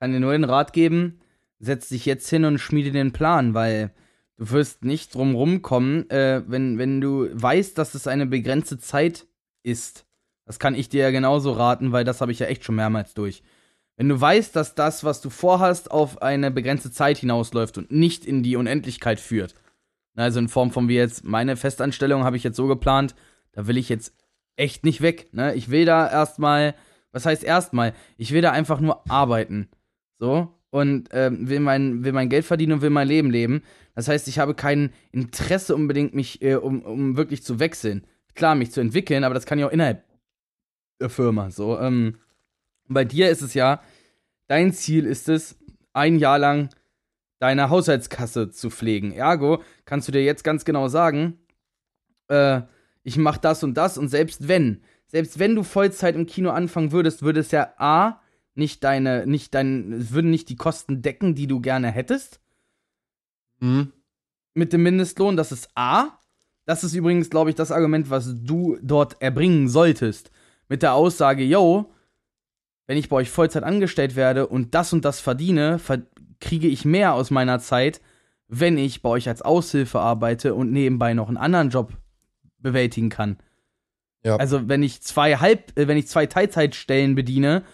kann 0.00 0.12
dir 0.12 0.20
nur 0.20 0.32
den 0.32 0.44
Rat 0.44 0.72
geben, 0.72 1.20
setz 1.58 1.88
dich 1.88 2.06
jetzt 2.06 2.28
hin 2.28 2.44
und 2.44 2.58
schmiede 2.58 2.92
den 2.92 3.12
Plan, 3.12 3.54
weil 3.54 3.92
du 4.36 4.50
wirst 4.50 4.84
nicht 4.84 5.14
drum 5.14 5.34
rumkommen, 5.34 6.08
äh, 6.10 6.42
wenn, 6.46 6.78
wenn 6.78 7.00
du 7.00 7.28
weißt, 7.32 7.76
dass 7.76 7.94
es 7.94 8.06
eine 8.06 8.26
begrenzte 8.26 8.78
Zeit 8.78 9.26
ist. 9.62 10.06
Das 10.44 10.58
kann 10.58 10.74
ich 10.74 10.88
dir 10.88 11.02
ja 11.02 11.10
genauso 11.10 11.52
raten, 11.52 11.92
weil 11.92 12.04
das 12.04 12.20
habe 12.20 12.32
ich 12.32 12.38
ja 12.38 12.46
echt 12.46 12.64
schon 12.64 12.76
mehrmals 12.76 13.14
durch. 13.14 13.42
Wenn 13.96 14.08
du 14.08 14.18
weißt, 14.20 14.54
dass 14.54 14.76
das, 14.76 15.02
was 15.02 15.20
du 15.20 15.28
vorhast, 15.28 15.90
auf 15.90 16.22
eine 16.22 16.50
begrenzte 16.52 16.92
Zeit 16.92 17.18
hinausläuft 17.18 17.78
und 17.78 17.90
nicht 17.90 18.24
in 18.24 18.44
die 18.44 18.56
Unendlichkeit 18.56 19.18
führt. 19.18 19.54
Also 20.14 20.38
in 20.38 20.48
Form 20.48 20.70
von 20.70 20.88
wie 20.88 20.94
jetzt 20.94 21.24
meine 21.24 21.56
Festanstellung 21.56 22.24
habe 22.24 22.36
ich 22.36 22.44
jetzt 22.44 22.56
so 22.56 22.66
geplant, 22.66 23.14
da 23.52 23.66
will 23.66 23.76
ich 23.76 23.88
jetzt 23.88 24.14
echt 24.56 24.84
nicht 24.84 25.00
weg. 25.00 25.28
Ne? 25.32 25.54
Ich 25.54 25.70
will 25.70 25.84
da 25.84 26.08
erstmal, 26.08 26.74
was 27.12 27.26
heißt 27.26 27.42
erstmal? 27.42 27.92
Ich 28.16 28.32
will 28.32 28.42
da 28.42 28.52
einfach 28.52 28.80
nur 28.80 29.08
arbeiten. 29.10 29.68
So. 30.18 30.54
Und 30.70 31.08
ähm, 31.12 31.48
will, 31.48 31.60
mein, 31.60 32.04
will 32.04 32.12
mein 32.12 32.28
Geld 32.28 32.44
verdienen 32.44 32.74
und 32.74 32.82
will 32.82 32.90
mein 32.90 33.08
Leben 33.08 33.30
leben. 33.30 33.62
Das 33.94 34.06
heißt, 34.06 34.28
ich 34.28 34.38
habe 34.38 34.54
kein 34.54 34.92
Interesse 35.12 35.74
unbedingt, 35.74 36.14
mich, 36.14 36.42
äh, 36.42 36.56
um, 36.56 36.82
um 36.82 37.16
wirklich 37.16 37.42
zu 37.42 37.58
wechseln. 37.58 38.06
Klar, 38.34 38.54
mich 38.54 38.70
zu 38.70 38.80
entwickeln, 38.80 39.24
aber 39.24 39.34
das 39.34 39.46
kann 39.46 39.58
ich 39.58 39.64
auch 39.64 39.72
innerhalb 39.72 40.04
der 41.00 41.08
Firma. 41.08 41.50
So, 41.50 41.78
ähm, 41.78 42.18
bei 42.86 43.04
dir 43.04 43.30
ist 43.30 43.42
es 43.42 43.54
ja, 43.54 43.82
dein 44.46 44.72
Ziel 44.72 45.06
ist 45.06 45.28
es, 45.28 45.56
ein 45.92 46.18
Jahr 46.18 46.38
lang 46.38 46.68
deine 47.38 47.70
Haushaltskasse 47.70 48.50
zu 48.50 48.70
pflegen. 48.70 49.12
Ergo 49.12 49.62
kannst 49.84 50.08
du 50.08 50.12
dir 50.12 50.22
jetzt 50.22 50.44
ganz 50.44 50.64
genau 50.64 50.88
sagen, 50.88 51.38
äh, 52.28 52.62
ich 53.02 53.16
mache 53.16 53.40
das 53.40 53.62
und 53.62 53.74
das 53.74 53.98
und 53.98 54.08
selbst 54.08 54.48
wenn, 54.48 54.82
selbst 55.06 55.38
wenn 55.38 55.54
du 55.54 55.62
Vollzeit 55.62 56.14
im 56.14 56.26
Kino 56.26 56.50
anfangen 56.50 56.92
würdest, 56.92 57.22
würde 57.22 57.40
es 57.40 57.50
ja 57.50 57.72
A, 57.78 58.20
nicht 58.58 58.84
deine, 58.84 59.26
nicht 59.26 59.54
dein, 59.54 59.92
es 59.92 60.12
würden 60.12 60.30
nicht 60.30 60.48
die 60.48 60.56
Kosten 60.56 61.00
decken, 61.02 61.34
die 61.34 61.46
du 61.46 61.60
gerne 61.60 61.90
hättest 61.90 62.40
Mhm. 63.60 63.92
mit 64.54 64.72
dem 64.72 64.82
Mindestlohn, 64.82 65.36
das 65.36 65.52
ist 65.52 65.68
A. 65.74 66.18
Das 66.64 66.84
ist 66.84 66.94
übrigens, 66.94 67.30
glaube 67.30 67.50
ich, 67.50 67.56
das 67.56 67.72
Argument, 67.72 68.10
was 68.10 68.34
du 68.42 68.78
dort 68.82 69.20
erbringen 69.22 69.68
solltest. 69.68 70.30
Mit 70.68 70.82
der 70.82 70.94
Aussage, 70.94 71.42
yo, 71.42 71.92
wenn 72.86 72.98
ich 72.98 73.08
bei 73.08 73.16
euch 73.16 73.30
Vollzeit 73.30 73.62
angestellt 73.64 74.16
werde 74.16 74.46
und 74.46 74.74
das 74.74 74.92
und 74.92 75.04
das 75.04 75.20
verdiene, 75.20 75.78
ver 75.78 76.02
kriege 76.40 76.68
ich 76.68 76.84
mehr 76.84 77.14
aus 77.14 77.30
meiner 77.32 77.58
Zeit, 77.58 78.00
wenn 78.46 78.78
ich 78.78 79.02
bei 79.02 79.08
euch 79.08 79.28
als 79.28 79.42
Aushilfe 79.42 79.98
arbeite 79.98 80.54
und 80.54 80.70
nebenbei 80.70 81.14
noch 81.14 81.26
einen 81.28 81.36
anderen 81.36 81.70
Job 81.70 81.92
bewältigen 82.58 83.08
kann. 83.08 83.38
Ja. 84.22 84.36
Also 84.36 84.68
wenn 84.68 84.84
ich 84.84 85.02
zwei 85.02 85.36
halb, 85.36 85.76
äh, 85.76 85.88
wenn 85.88 85.96
ich 85.96 86.06
zwei 86.06 86.26
Teilzeitstellen 86.26 87.14
bediene, 87.16 87.64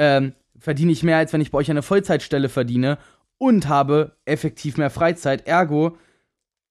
ähm, 0.00 0.32
verdiene 0.58 0.90
ich 0.92 1.02
mehr, 1.02 1.18
als 1.18 1.32
wenn 1.32 1.42
ich 1.42 1.50
bei 1.50 1.58
euch 1.58 1.70
eine 1.70 1.82
Vollzeitstelle 1.82 2.48
verdiene 2.48 2.98
und 3.38 3.68
habe 3.68 4.16
effektiv 4.24 4.78
mehr 4.78 4.90
Freizeit. 4.90 5.46
Ergo, 5.46 5.96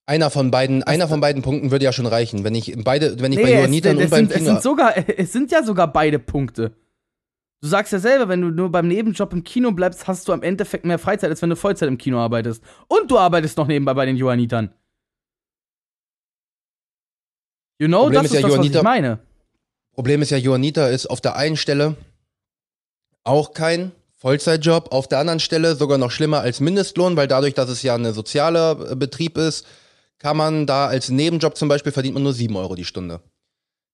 Einer 0.08 0.30
von 0.32 0.50
beiden, 0.52 0.82
einer 0.84 1.08
von 1.08 1.22
beiden 1.22 1.44
Punkten 1.44 1.70
würde 1.72 1.86
ja 1.86 1.94
schon 1.94 2.08
reichen. 2.08 2.44
Wenn 2.44 2.56
ich 2.56 2.76
beide, 2.84 3.20
wenn 3.22 3.32
ich 3.32 3.38
bei 3.38 3.46
Nee, 3.46 3.52
es, 3.54 3.58
Johannitern 3.60 3.98
und 3.98 4.10
beim 4.10 4.20
sind, 4.26 4.32
es, 4.32 4.38
Kino. 4.40 4.50
sind 4.52 4.64
sogar, 4.64 4.94
es 5.18 5.32
sind 5.32 5.52
ja 5.52 5.64
sogar 5.64 5.92
beide 5.94 6.18
Punkte. 6.20 6.76
Du 7.62 7.68
sagst 7.68 7.92
ja 7.94 8.00
selber, 8.00 8.30
wenn 8.30 8.42
du 8.42 8.50
nur 8.50 8.72
beim 8.72 8.88
Nebenjob 8.88 9.34
im 9.34 9.44
Kino 9.44 9.72
bleibst, 9.72 10.08
hast 10.08 10.28
du 10.28 10.34
am 10.34 10.42
Endeffekt 10.44 10.86
mehr 10.86 10.98
Freizeit, 10.98 11.30
als 11.30 11.42
wenn 11.42 11.50
du 11.52 11.56
Vollzeit 11.56 11.90
im 11.90 11.98
Kino 11.98 12.18
arbeitest. 12.18 12.64
Und 12.88 13.12
du 13.12 13.18
arbeitest 13.20 13.58
noch 13.58 13.68
nebenbei 13.68 13.94
bei 13.94 14.06
den 14.06 14.16
Johannitern. 14.16 14.74
You 17.80 17.88
know, 17.88 18.04
Problem 18.04 18.24
das 18.24 18.32
ist 18.32 18.32
ist, 18.32 18.36
ja, 18.36 18.42
das, 18.42 18.50
was 18.50 18.66
Johanniter- 18.66 18.78
ich 18.80 18.84
meine. 18.84 19.20
Problem 19.94 20.22
ist 20.22 20.30
ja, 20.32 20.38
Johanniter 20.38 20.90
ist 20.90 21.08
auf 21.08 21.22
der 21.22 21.36
einen 21.36 21.58
Stelle 21.58 21.96
auch 23.24 23.54
kein 23.54 23.92
Vollzeitjob, 24.16 24.92
auf 24.92 25.08
der 25.08 25.20
anderen 25.20 25.40
Stelle 25.40 25.76
sogar 25.76 25.98
noch 25.98 26.12
schlimmer 26.12 26.42
als 26.42 26.60
Mindestlohn, 26.60 27.16
weil 27.16 27.28
dadurch, 27.28 27.54
dass 27.54 27.70
es 27.70 27.84
ja 27.84 27.96
ein 27.96 28.14
sozialer 28.14 28.92
äh, 28.92 28.96
Betrieb 28.96 29.38
ist, 29.38 29.66
kann 30.18 30.36
man 30.36 30.66
da 30.66 30.88
als 30.88 31.10
Nebenjob 31.10 31.56
zum 31.56 31.70
Beispiel 31.70 31.94
verdient 31.94 32.16
man 32.16 32.24
nur 32.24 32.34
7 32.34 32.56
Euro 32.58 32.76
die 32.76 32.84
Stunde. 32.84 33.22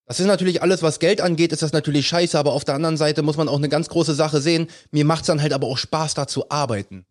Das 0.08 0.20
ist 0.20 0.26
natürlich 0.28 0.62
alles, 0.62 0.82
was 0.84 1.00
Geld 1.00 1.22
angeht, 1.22 1.52
ist 1.52 1.62
das 1.62 1.74
natürlich 1.74 2.08
scheiße, 2.08 2.38
aber 2.38 2.54
auf 2.54 2.66
der 2.66 2.76
anderen 2.76 2.98
Seite 2.98 3.22
muss 3.24 3.38
man 3.38 3.48
auch 3.48 3.58
eine 3.58 3.70
ganz 3.70 3.90
große 3.90 4.14
Sache 4.14 4.42
sehen. 4.42 4.68
Mir 4.92 5.06
macht's 5.06 5.28
dann 5.28 5.42
halt 5.42 5.54
aber 5.54 5.68
auch 5.68 5.78
Spaß, 5.78 6.14
da 6.14 6.28
zu 6.28 6.50
arbeiten. 6.50 7.06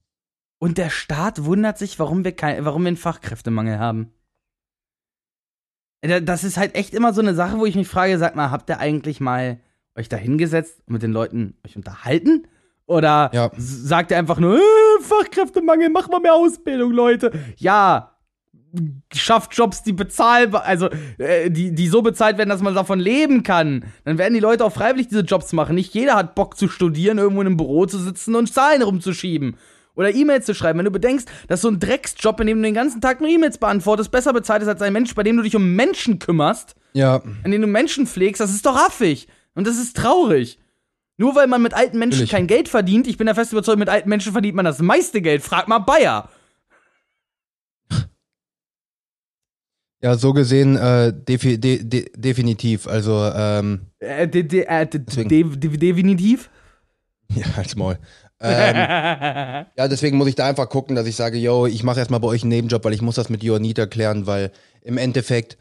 Und 0.58 0.78
der 0.78 0.90
Staat 0.90 1.44
wundert 1.44 1.78
sich, 1.78 1.98
warum 1.98 2.24
wir, 2.24 2.32
kein, 2.32 2.64
warum 2.64 2.82
wir 2.82 2.88
einen 2.88 2.96
Fachkräftemangel 2.96 3.78
haben. 3.78 4.12
Äh, 6.00 6.22
Das 6.22 6.44
ist 6.44 6.56
halt 6.56 6.74
echt 6.74 6.94
immer 6.94 7.12
so 7.12 7.20
eine 7.20 7.34
Sache, 7.34 7.58
wo 7.58 7.66
ich 7.66 7.74
mich 7.74 7.88
frage, 7.88 8.18
sag 8.18 8.36
mal, 8.36 8.50
habt 8.50 8.68
ihr 8.70 8.78
eigentlich 8.78 9.20
mal 9.20 9.60
euch 9.96 10.08
da 10.08 10.16
hingesetzt 10.16 10.78
und 10.86 10.94
mit 10.94 11.02
den 11.02 11.12
Leuten 11.12 11.54
euch 11.66 11.76
unterhalten? 11.76 12.46
Oder 12.86 13.30
Ja. 13.32 13.50
sagt 13.56 14.10
ihr 14.10 14.18
einfach 14.18 14.38
nur, 14.38 14.56
äh, 14.58 14.60
Fachkräftemangel, 15.00 15.88
mach 15.90 16.08
mal 16.08 16.20
mehr 16.20 16.34
Ausbildung, 16.34 16.92
Leute. 16.92 17.32
Ja, 17.56 18.10
schafft 19.14 19.56
Jobs, 19.56 19.82
die 19.82 19.92
bezahlbar, 19.92 20.64
also 20.64 20.88
äh, 21.18 21.50
die, 21.50 21.72
die 21.74 21.86
so 21.88 22.02
bezahlt 22.02 22.38
werden, 22.38 22.48
dass 22.50 22.60
man 22.60 22.74
davon 22.74 22.98
leben 22.98 23.42
kann. 23.42 23.84
Dann 24.04 24.18
werden 24.18 24.34
die 24.34 24.40
Leute 24.40 24.64
auch 24.64 24.72
freiwillig 24.72 25.08
diese 25.08 25.20
Jobs 25.20 25.52
machen. 25.52 25.76
Nicht 25.76 25.94
jeder 25.94 26.16
hat 26.16 26.34
Bock 26.34 26.56
zu 26.56 26.68
studieren, 26.68 27.18
irgendwo 27.18 27.40
in 27.40 27.46
einem 27.46 27.56
Büro 27.56 27.86
zu 27.86 27.98
sitzen 27.98 28.34
und 28.34 28.52
Zahlen 28.52 28.82
rumzuschieben. 28.82 29.56
Oder 29.94 30.12
E-Mails 30.12 30.44
zu 30.44 30.54
schreiben. 30.54 30.78
Wenn 30.80 30.86
du 30.86 30.90
bedenkst, 30.90 31.28
dass 31.46 31.60
so 31.60 31.68
ein 31.68 31.78
Drecksjob, 31.78 32.40
in 32.40 32.48
dem 32.48 32.58
du 32.58 32.64
den 32.64 32.74
ganzen 32.74 33.00
Tag 33.00 33.20
nur 33.20 33.30
E-Mails 33.30 33.58
beantwortest, 33.58 34.10
besser 34.10 34.32
bezahlt 34.32 34.62
ist 34.62 34.68
als 34.68 34.82
ein 34.82 34.92
Mensch, 34.92 35.14
bei 35.14 35.22
dem 35.22 35.36
du 35.36 35.42
dich 35.44 35.54
um 35.54 35.74
Menschen 35.76 36.18
kümmerst, 36.18 36.74
Ja, 36.94 37.22
in 37.44 37.52
dem 37.52 37.60
du 37.60 37.68
Menschen 37.68 38.06
pflegst, 38.08 38.40
das 38.40 38.50
ist 38.52 38.66
doch 38.66 38.74
affig. 38.76 39.28
Und 39.54 39.66
das 39.66 39.76
ist 39.78 39.96
traurig. 39.96 40.58
Nur 41.16 41.34
weil 41.36 41.46
man 41.46 41.62
mit 41.62 41.74
alten 41.74 41.98
Menschen 41.98 42.22
Natürlich. 42.22 42.30
kein 42.30 42.46
Geld 42.48 42.68
verdient, 42.68 43.06
ich 43.06 43.16
bin 43.16 43.26
der 43.26 43.36
festen 43.36 43.54
Überzeugung, 43.54 43.78
mit 43.78 43.88
alten 43.88 44.08
Menschen 44.08 44.32
verdient 44.32 44.56
man 44.56 44.64
das 44.64 44.80
meiste 44.80 45.22
Geld. 45.22 45.42
Frag 45.42 45.68
mal 45.68 45.78
Bayer. 45.78 46.28
ja, 50.02 50.16
so 50.16 50.32
gesehen 50.32 50.76
äh, 50.76 51.12
defi 51.12 51.58
de 51.58 51.84
de 51.84 52.10
definitiv. 52.16 52.88
Also, 52.88 53.30
ähm, 53.34 53.86
Äh, 54.00 54.26
de, 54.28 54.64
äh, 54.66 54.86
definitiv. 54.88 56.50
ja, 57.34 57.46
als 57.56 57.76
Maul. 57.76 57.98
Ähm, 58.40 58.74
Ja, 59.76 59.88
deswegen 59.88 60.16
muss 60.18 60.28
ich 60.28 60.34
da 60.34 60.46
einfach 60.48 60.68
gucken, 60.68 60.96
dass 60.96 61.06
ich 61.06 61.16
sage, 61.16 61.38
yo, 61.38 61.66
ich 61.66 61.84
mache 61.84 62.00
erstmal 62.00 62.20
bei 62.20 62.28
euch 62.28 62.42
einen 62.42 62.50
Nebenjob, 62.50 62.84
weil 62.84 62.92
ich 62.92 63.02
muss 63.02 63.14
das 63.14 63.28
mit 63.30 63.42
Johanniter 63.44 63.86
klären, 63.86 64.26
weil 64.26 64.50
im 64.82 64.98
Endeffekt, 64.98 65.56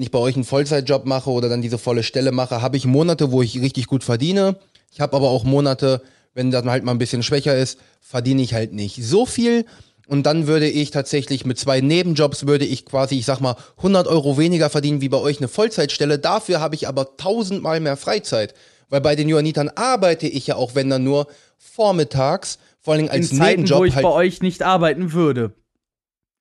wenn 0.00 0.04
ich 0.04 0.10
bei 0.10 0.18
euch 0.18 0.34
einen 0.34 0.44
Vollzeitjob 0.44 1.04
mache 1.04 1.28
oder 1.28 1.50
dann 1.50 1.60
diese 1.60 1.76
volle 1.76 2.02
Stelle 2.02 2.32
mache, 2.32 2.62
habe 2.62 2.78
ich 2.78 2.86
Monate, 2.86 3.32
wo 3.32 3.42
ich 3.42 3.60
richtig 3.60 3.86
gut 3.86 4.02
verdiene. 4.02 4.56
Ich 4.90 5.02
habe 5.02 5.14
aber 5.14 5.28
auch 5.28 5.44
Monate, 5.44 6.00
wenn 6.32 6.50
das 6.50 6.64
halt 6.64 6.84
mal 6.84 6.92
ein 6.92 6.98
bisschen 6.98 7.22
schwächer 7.22 7.54
ist, 7.54 7.78
verdiene 8.00 8.40
ich 8.40 8.54
halt 8.54 8.72
nicht 8.72 9.04
so 9.04 9.26
viel. 9.26 9.66
Und 10.08 10.24
dann 10.24 10.46
würde 10.46 10.70
ich 10.70 10.90
tatsächlich 10.90 11.44
mit 11.44 11.58
zwei 11.58 11.82
Nebenjobs 11.82 12.46
würde 12.46 12.64
ich 12.64 12.86
quasi, 12.86 13.16
ich 13.16 13.26
sag 13.26 13.40
mal, 13.40 13.56
100 13.76 14.06
Euro 14.06 14.38
weniger 14.38 14.70
verdienen 14.70 15.02
wie 15.02 15.10
bei 15.10 15.18
euch 15.18 15.36
eine 15.36 15.48
Vollzeitstelle. 15.48 16.18
Dafür 16.18 16.60
habe 16.60 16.76
ich 16.76 16.88
aber 16.88 17.18
tausendmal 17.18 17.80
mehr 17.80 17.98
Freizeit. 17.98 18.54
Weil 18.88 19.02
bei 19.02 19.16
den 19.16 19.28
Johannitern 19.28 19.68
arbeite 19.68 20.28
ich 20.28 20.46
ja 20.46 20.56
auch, 20.56 20.74
wenn 20.74 20.88
dann 20.88 21.04
nur 21.04 21.26
vormittags, 21.58 22.58
vor 22.80 22.94
allem 22.94 23.04
In 23.04 23.10
als 23.10 23.28
Zeiten, 23.28 23.64
Nebenjob 23.64 23.80
wo 23.80 23.84
ich 23.84 23.96
halt. 23.96 24.04
bei 24.04 24.12
euch 24.12 24.40
nicht 24.40 24.62
arbeiten 24.62 25.12
würde. 25.12 25.52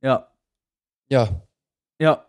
Ja, 0.02 0.30
Ja, 1.10 1.28
ja. 2.00 2.29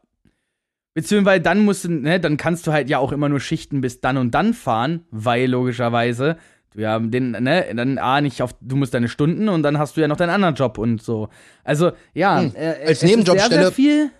Beziehungsweise 1.00 1.40
dann 1.40 1.64
musst 1.64 1.84
du, 1.84 1.88
ne, 1.90 2.20
dann 2.20 2.36
kannst 2.36 2.66
du 2.66 2.72
halt 2.72 2.90
ja 2.90 2.98
auch 2.98 3.10
immer 3.10 3.30
nur 3.30 3.40
Schichten 3.40 3.80
bis 3.80 4.02
dann 4.02 4.18
und 4.18 4.32
dann 4.32 4.52
fahren, 4.52 5.06
weil 5.10 5.48
logischerweise 5.48 6.36
du 6.74 6.80
ja 6.82 6.98
den, 6.98 7.30
ne, 7.30 7.64
dann 7.74 7.96
A 7.96 8.20
nicht 8.20 8.42
auf, 8.42 8.54
du 8.60 8.76
musst 8.76 8.92
deine 8.92 9.08
Stunden 9.08 9.48
und 9.48 9.62
dann 9.62 9.78
hast 9.78 9.96
du 9.96 10.02
ja 10.02 10.08
noch 10.08 10.18
deinen 10.18 10.28
anderen 10.28 10.56
Job 10.56 10.76
und 10.76 11.02
so. 11.02 11.30
Also, 11.64 11.92
ja, 12.12 12.40
Hm. 12.42 12.52
äh, 12.54 12.66
Als 12.86 12.90
ist 12.90 13.00
sehr, 13.00 13.08
Nebenjobstelle- 13.16 14.10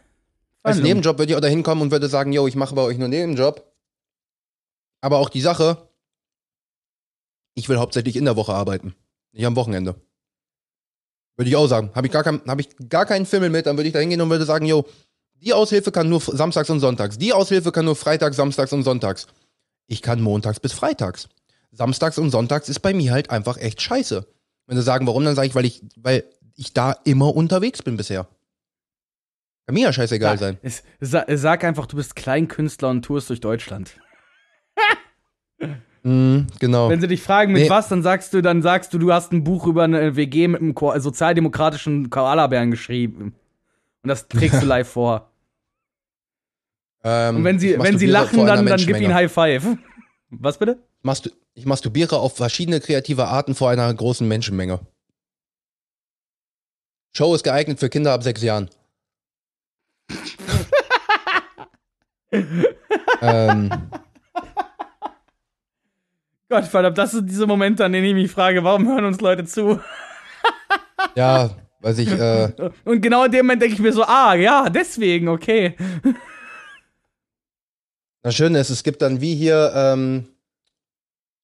als. 0.63 0.79
Nebenjob 0.81 1.19
würde 1.19 1.33
ich 1.33 1.37
auch 1.37 1.41
da 1.43 1.49
hinkommen 1.49 1.83
und 1.83 1.91
würde 1.91 2.09
sagen, 2.09 2.33
yo, 2.33 2.47
ich 2.47 2.57
mache 2.57 2.75
bei 2.75 2.81
euch 2.83 2.97
nur 2.97 3.09
Nebenjob. 3.09 3.63
Aber 5.03 5.19
auch 5.19 5.29
die 5.29 5.43
Sache, 5.43 5.87
ich 7.55 7.69
will 7.69 7.77
hauptsächlich 7.77 8.17
in 8.17 8.25
der 8.25 8.37
Woche 8.37 8.55
arbeiten, 8.55 8.95
nicht 9.33 9.45
am 9.45 9.55
Wochenende. 9.57 9.97
Würde 11.37 11.51
ich 11.51 11.57
auch 11.57 11.67
sagen. 11.67 11.91
Habe 11.95 12.07
ich, 12.07 12.13
gar 12.13 12.23
kein, 12.25 12.41
hab 12.47 12.59
ich 12.59 12.69
gar 12.89 13.05
keinen 13.05 13.27
Fimmel 13.27 13.51
mit, 13.51 13.67
dann 13.67 13.77
würde 13.77 13.87
ich 13.89 13.93
da 13.93 13.99
hingehen 14.01 14.21
und 14.23 14.31
würde 14.31 14.47
sagen, 14.47 14.65
yo, 14.65 14.87
die 15.43 15.53
Aushilfe 15.53 15.91
kann 15.93 16.09
nur 16.09 16.21
samstags 16.21 16.71
und 16.71 16.81
sonntags. 16.81 17.19
Die 17.19 17.33
Aushilfe 17.33 17.73
kann 17.73 17.85
nur 17.85 17.97
freitags, 17.97 18.37
samstags 18.37 18.73
und 18.73 18.83
sonntags. 18.83 19.27
Ich 19.87 20.03
kann 20.03 20.21
montags 20.21 20.61
bis 20.61 20.73
freitags. 20.73 21.29
Samstags 21.73 22.19
und 22.19 22.31
sonntags 22.31 22.69
ist 22.69 22.81
bei 22.81 22.93
mir 22.95 23.13
halt 23.13 23.31
einfach 23.31 23.57
echt 23.57 23.81
scheiße. 23.81 24.27
Wenn 24.67 24.77
sie 24.77 24.83
sagen, 24.83 25.07
warum, 25.07 25.25
dann 25.25 25.35
sage 25.35 25.49
ich, 25.49 25.55
weil 25.55 25.65
ich, 25.65 25.83
weil 25.97 26.25
ich 26.57 26.73
da 26.73 26.93
immer 27.05 27.35
unterwegs 27.35 27.83
bin 27.83 27.97
bisher. 27.97 28.29
Kann 29.67 29.75
mir 29.75 29.85
ja 29.85 29.93
scheißegal 29.93 30.39
sein. 30.39 30.59
Es, 30.63 30.83
sa, 31.01 31.25
sag 31.29 31.65
einfach, 31.65 31.87
du 31.87 31.97
bist 31.97 32.17
Kleinkünstler 32.17 32.89
und 32.91 33.03
tourst 33.03 33.31
durch 33.31 33.41
Deutschland. 33.41 33.93
Mhm, 36.03 36.47
genau. 36.59 36.89
Wenn 36.89 37.01
sie 37.03 37.09
dich 37.09 37.21
fragen, 37.21 37.53
mit 37.53 37.65
Nee. 37.65 37.69
was, 37.69 37.89
dann 37.89 38.03
sagst 38.03 38.33
du, 38.33 38.41
dann 38.41 38.63
sagst 38.63 38.95
du, 38.95 38.99
du 38.99 39.13
hast 39.13 39.33
ein 39.33 39.45
Buch 39.45 39.67
über 39.67 39.85
eine 39.85 40.17
WG 40.17 40.49
mit 40.49 40.63
einem 40.63 40.75
sozialdemokratischen 40.99 42.09
Koalabären 42.09 42.71
geschrieben. 42.71 43.35
Und 44.03 44.09
das 44.09 44.27
trägst 44.27 44.63
du 44.63 44.67
live 44.67 44.89
vor. 44.89 45.30
Ähm, 47.03 47.37
Und 47.37 47.45
wenn 47.45 47.59
sie, 47.59 47.79
wenn 47.79 47.99
sie 47.99 48.07
lachen, 48.07 48.47
dann, 48.47 48.67
dann 48.67 48.85
gib 48.85 49.01
ihnen. 49.01 49.15
High 49.15 49.33
Five. 49.33 49.65
Was 50.31 50.59
bitte? 50.59 50.79
Ich 51.55 51.67
masturbiere 51.67 52.19
auf 52.19 52.37
verschiedene 52.37 52.81
kreative 52.81 53.27
Arten 53.27 53.55
vor 53.55 53.71
einer 53.71 53.93
großen 53.93 54.27
Menschenmenge. 54.29 54.81
Show 57.13 57.35
ist 57.35 57.43
geeignet 57.43 57.81
für 57.81 57.89
Kinder 57.89 58.13
ab 58.13 58.23
sechs 58.23 58.43
Jahren. 58.43 58.69
ähm, 63.23 63.71
Gott 66.49 66.65
verdammt, 66.65 66.99
das 66.99 67.13
sind 67.13 67.31
diese 67.31 67.47
Momente, 67.47 67.85
an 67.85 67.93
denen 67.93 68.07
ich 68.07 68.15
mich 68.15 68.31
frage, 68.31 68.63
warum 68.65 68.87
hören 68.87 69.05
uns 69.05 69.21
Leute 69.21 69.45
zu? 69.45 69.81
ja, 71.17 71.51
weiß 71.81 71.99
ich, 71.99 72.11
äh, 72.11 72.53
Und 72.85 73.01
genau 73.01 73.25
in 73.25 73.33
dem 73.33 73.47
Moment 73.47 73.63
denke 73.63 73.75
ich 73.75 73.81
mir 73.81 73.93
so, 73.93 74.05
ah, 74.05 74.35
ja, 74.35 74.69
deswegen, 74.69 75.29
okay. 75.29 75.77
Das 78.23 78.35
Schöne 78.35 78.59
ist, 78.59 78.71
es 78.71 78.83
gibt 78.83 79.03
dann 79.03 79.21
wie 79.21 79.35
hier, 79.35 79.73
ähm, 79.75 80.29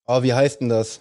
oh, 0.06 0.22
wie 0.22 0.34
heißt 0.34 0.60
denn 0.60 0.68
das? 0.68 1.00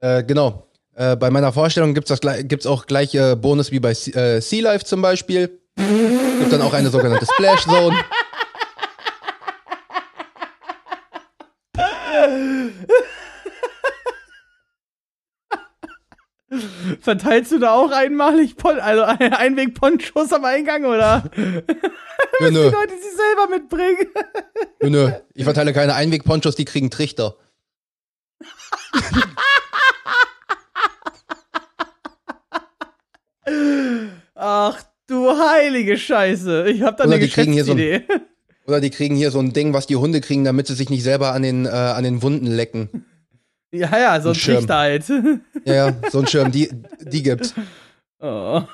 Äh, 0.00 0.22
genau. 0.24 0.66
Äh, 0.94 1.16
bei 1.16 1.30
meiner 1.30 1.52
Vorstellung 1.52 1.94
das 2.10 2.20
gleich- 2.20 2.46
gibt's 2.48 2.66
auch 2.66 2.86
gleich 2.86 3.14
äh, 3.14 3.36
Bonus 3.36 3.70
wie 3.70 3.80
bei 3.80 3.90
äh, 3.90 4.40
Sea 4.40 4.62
Life 4.62 4.84
zum 4.84 5.00
Beispiel. 5.02 5.60
Gibt 5.76 6.52
dann 6.52 6.62
auch 6.62 6.72
eine 6.74 6.90
sogenannte 6.90 7.24
Splash 7.26 7.62
Zone. 7.64 7.96
Verteilst 17.00 17.52
du 17.52 17.58
da 17.58 17.72
auch 17.74 17.90
einmalig 17.90 18.56
Pon 18.56 18.78
also 18.80 19.02
Einweg-Ponchos 19.04 20.32
am 20.32 20.44
Eingang, 20.44 20.84
oder? 20.84 21.24
Nö, 21.36 21.60
Die 22.40 22.54
Leute, 22.54 22.92
die 22.94 23.16
selber 23.16 23.48
mitbringen. 23.50 24.06
nö, 24.82 24.90
nö. 24.90 25.12
Ich 25.34 25.44
verteile 25.44 25.72
keine 25.72 25.94
Einwegponchos, 25.94 26.54
die 26.56 26.64
kriegen 26.64 26.90
Trichter. 26.90 27.36
Ach 34.34 34.82
du 35.06 35.30
heilige 35.38 35.96
Scheiße. 35.96 36.68
Ich 36.70 36.82
hab 36.82 36.96
da 36.96 37.04
Oder 37.04 37.14
eine 37.14 37.24
die 37.24 37.30
kriegen 37.30 37.52
hier 37.52 37.64
so 37.64 37.72
ein- 37.72 37.78
Geschäftsidee. 37.78 38.20
Oder 38.66 38.80
die 38.80 38.90
kriegen 38.90 39.16
hier 39.16 39.30
so 39.30 39.38
ein 39.38 39.52
Ding, 39.52 39.72
was 39.72 39.86
die 39.86 39.96
Hunde 39.96 40.20
kriegen, 40.20 40.44
damit 40.44 40.66
sie 40.66 40.74
sich 40.74 40.90
nicht 40.90 41.02
selber 41.02 41.32
an 41.32 41.42
den, 41.42 41.64
äh, 41.64 41.68
an 41.70 42.04
den 42.04 42.22
Wunden 42.22 42.46
lecken. 42.46 43.06
Ja, 43.72 43.98
ja, 43.98 44.20
so 44.20 44.30
ein. 44.30 44.34
Trichter 44.34 44.76
halt. 44.78 45.04
Ja, 45.64 45.74
ja, 45.74 45.94
so 46.10 46.20
ein 46.20 46.26
Schirm, 46.26 46.50
die, 46.50 46.70
die 47.02 47.22
gibt's. 47.22 47.54
Oh. 48.20 48.62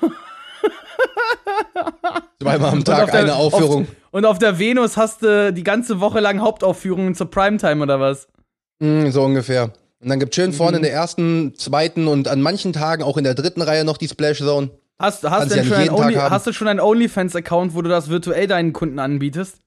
Zweimal 2.41 2.71
am 2.71 2.83
Tag 2.83 3.03
auf 3.03 3.11
der- 3.11 3.19
eine 3.21 3.35
Aufführung. 3.35 3.83
Auf, 3.83 3.87
und 4.11 4.25
auf 4.25 4.39
der 4.39 4.59
Venus 4.59 4.97
hast 4.97 5.23
du 5.23 5.51
die 5.53 5.63
ganze 5.63 5.99
Woche 5.99 6.19
lang 6.19 6.39
Hauptaufführungen 6.41 7.15
zur 7.15 7.29
Primetime 7.29 7.81
oder 7.83 7.99
was? 7.99 8.27
Mm, 8.79 9.09
so 9.09 9.23
ungefähr. 9.23 9.71
Und 10.01 10.09
dann 10.09 10.19
gibt's 10.19 10.35
schön 10.35 10.53
vorne 10.53 10.77
Mhm. 10.77 10.83
in 10.83 10.83
der 10.83 10.93
ersten, 10.93 11.55
zweiten 11.55 12.07
und 12.07 12.27
an 12.27 12.41
manchen 12.41 12.73
Tagen 12.73 13.03
auch 13.03 13.17
in 13.17 13.23
der 13.23 13.33
dritten 13.33 13.61
Reihe 13.61 13.83
noch 13.85 13.97
die 13.97 14.07
Splash 14.07 14.39
Zone. 14.39 14.69
Hast, 14.99 15.23
hast, 15.29 15.51
denn 15.51 15.67
ja 15.69 15.85
schon 15.85 15.89
Only, 15.93 16.13
hast 16.15 16.47
du 16.47 16.53
schon 16.53 16.69
einen 16.69 16.79
OnlyFans-Account, 16.79 17.75
wo 17.75 17.81
du 17.81 17.89
das 17.89 18.09
virtuell 18.09 18.47
deinen 18.47 18.71
Kunden 18.71 18.99
anbietest? 18.99 19.57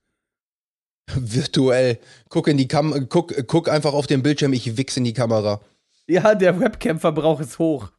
Virtuell. 1.15 1.99
Guck 2.29 2.49
in 2.49 2.57
die 2.57 2.69
Kam 2.69 3.09
guck, 3.09 3.35
guck 3.47 3.69
einfach 3.69 3.93
auf 3.93 4.07
den 4.07 4.23
Bildschirm, 4.23 4.53
ich 4.53 4.77
wichs 4.77 4.97
in 4.97 5.05
die 5.05 5.13
Kamera. 5.13 5.61
Ja, 6.07 6.35
der 6.35 6.59
Webcam-Verbrauch 6.59 7.41
ist 7.41 7.59
hoch. 7.59 7.91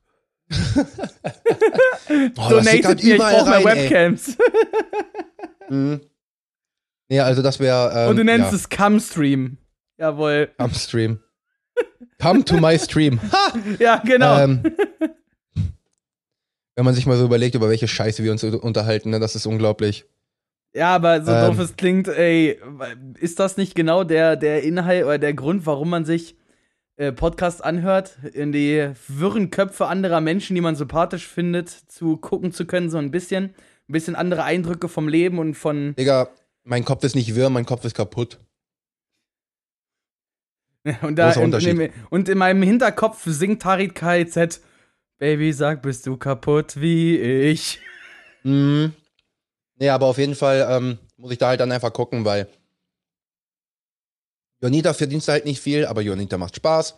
Das 2.10 2.50
Donated 2.50 2.72
sickert 2.72 3.04
mir, 3.04 3.10
ich 3.10 3.16
überall 3.16 3.44
brauch 3.44 3.64
mehr. 3.64 3.76
Webcams. 3.76 4.38
Mhm. 5.70 6.02
Nee, 7.10 7.20
also 7.20 7.44
das 7.44 7.60
wäre. 7.60 7.92
Ähm, 7.94 8.10
Und 8.10 8.16
du 8.16 8.24
nennst 8.24 8.52
ja, 8.52 8.56
es 8.56 8.70
Cumstream. 8.70 9.60
Jawohl. 10.00 10.50
Am 10.58 10.74
Stream. 10.74 11.20
Come 12.20 12.44
to 12.44 12.58
my 12.58 12.78
stream. 12.78 13.20
Ha! 13.32 13.54
Ja, 13.80 13.98
genau. 13.98 14.40
Ähm, 14.40 14.64
wenn 16.76 16.86
man 16.86 16.94
sich 16.94 17.06
mal 17.06 17.18
so 17.18 17.26
überlegt, 17.26 17.56
über 17.56 17.70
welche 17.70 17.88
Scheiße 17.88 18.24
wir 18.24 18.32
uns 18.32 18.44
unterhalten, 18.44 19.10
ne, 19.10 19.20
das 19.20 19.36
ist 19.36 19.46
unglaublich. 19.46 20.06
Ja, 20.74 20.96
aber 20.96 21.24
so 21.24 21.32
Ähm. 21.32 21.48
doof 21.48 21.60
es 21.60 21.76
klingt, 21.76 22.08
ey, 22.08 22.60
ist 23.20 23.40
das 23.40 23.58
nicht 23.58 23.76
genau 23.76 24.04
der, 24.04 24.36
der 24.36 24.64
Inhalt 24.64 25.06
oder 25.06 25.18
der 25.18 25.34
Grund, 25.34 25.66
warum 25.66 25.90
man 25.90 26.06
sich 26.06 26.36
äh, 26.98 27.12
Podcasts 27.12 27.62
anhört, 27.62 28.18
in 28.34 28.52
die 28.52 28.92
wirren 29.08 29.50
Köpfe 29.50 29.88
anderer 29.88 30.22
Menschen, 30.22 30.56
die 30.56 30.62
man 30.62 30.76
sympathisch 30.76 31.28
findet, 31.28 31.70
zu 31.70 32.18
gucken 32.18 32.52
zu 32.52 32.66
können, 32.66 32.90
so 32.90 32.98
ein 32.98 33.12
bisschen, 33.12 33.46
ein 33.46 33.94
bisschen 33.94 34.16
andere 34.16 34.44
Eindrücke 34.44 34.90
vom 34.90 35.08
Leben 35.08 35.40
und 35.40 35.56
von 35.56 35.96
Digga, 35.96 36.30
mein 36.64 36.86
Kopf 36.86 37.04
ist 37.04 37.16
nicht 37.16 37.36
wirr, 37.36 37.50
mein 37.50 37.66
Kopf 37.66 37.84
ist 37.86 37.96
kaputt. 37.96 38.40
und 41.02 41.16
da 41.18 41.32
in, 41.34 41.54
in, 41.54 41.92
und 42.10 42.30
in 42.30 42.38
meinem 42.38 42.62
Hinterkopf 42.64 43.24
singt 43.26 43.62
Tarit 43.62 43.96
KZ 43.96 44.62
Baby, 45.20 45.52
sag, 45.52 45.82
bist 45.82 46.08
du 46.08 46.16
kaputt 46.16 46.80
wie 46.80 47.18
ich? 47.18 47.82
Mhm. 48.44 48.94
Nee, 49.80 49.90
aber 49.90 50.08
auf 50.08 50.18
jeden 50.18 50.36
Fall 50.36 50.68
ähm, 50.70 51.00
muss 51.18 51.32
ich 51.32 51.38
da 51.38 51.48
halt 51.48 51.62
dann 51.62 51.72
einfach 51.72 51.94
gucken, 51.94 52.26
weil 52.26 52.48
Jonita 54.62 54.94
verdienst 54.94 55.28
du 55.28 55.32
halt 55.32 55.46
nicht 55.46 55.62
viel, 55.62 55.86
aber 55.86 56.02
Jonita 56.02 56.38
macht 56.38 56.58
Spaß. 56.58 56.96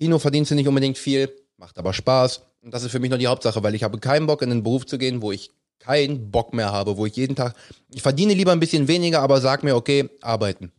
Kino 0.00 0.18
verdienst 0.18 0.50
du 0.50 0.56
nicht 0.56 0.66
unbedingt 0.66 0.98
viel, 0.98 1.32
macht 1.56 1.78
aber 1.78 1.92
Spaß. 1.92 2.42
Und 2.62 2.74
das 2.74 2.82
ist 2.82 2.90
für 2.90 2.98
mich 2.98 3.10
noch 3.10 3.18
die 3.18 3.28
Hauptsache, 3.28 3.62
weil 3.62 3.74
ich 3.76 3.84
habe 3.84 3.98
keinen 3.98 4.26
Bock, 4.26 4.42
in 4.42 4.50
einen 4.50 4.64
Beruf 4.64 4.84
zu 4.84 4.98
gehen, 4.98 5.22
wo 5.22 5.30
ich 5.30 5.52
keinen 5.78 6.32
Bock 6.32 6.52
mehr 6.52 6.72
habe, 6.72 6.96
wo 6.96 7.06
ich 7.06 7.14
jeden 7.14 7.36
Tag. 7.36 7.54
Ich 7.94 8.02
verdiene 8.02 8.34
lieber 8.34 8.50
ein 8.50 8.60
bisschen 8.60 8.88
weniger, 8.88 9.20
aber 9.22 9.40
sag 9.40 9.62
mir, 9.62 9.76
okay, 9.76 10.10
arbeiten. 10.20 10.72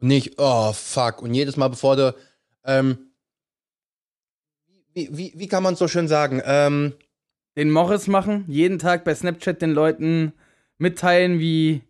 Und 0.00 0.08
nicht, 0.08 0.38
oh 0.38 0.72
fuck. 0.72 1.20
Und 1.20 1.34
jedes 1.34 1.58
Mal, 1.58 1.68
bevor 1.68 1.96
du. 1.96 2.14
Ähm, 2.64 3.10
wie, 4.94 5.10
wie, 5.12 5.32
wie 5.36 5.48
kann 5.48 5.62
man 5.62 5.74
es 5.74 5.78
so 5.78 5.88
schön 5.88 6.08
sagen? 6.08 6.40
Ähm, 6.46 6.94
Den 7.56 7.70
Morris 7.70 8.06
machen, 8.06 8.46
jeden 8.48 8.78
Tag 8.78 9.04
bei 9.04 9.14
Snapchat 9.14 9.60
den 9.60 9.72
Leuten 9.72 10.32
mitteilen, 10.78 11.38
wie 11.38 11.82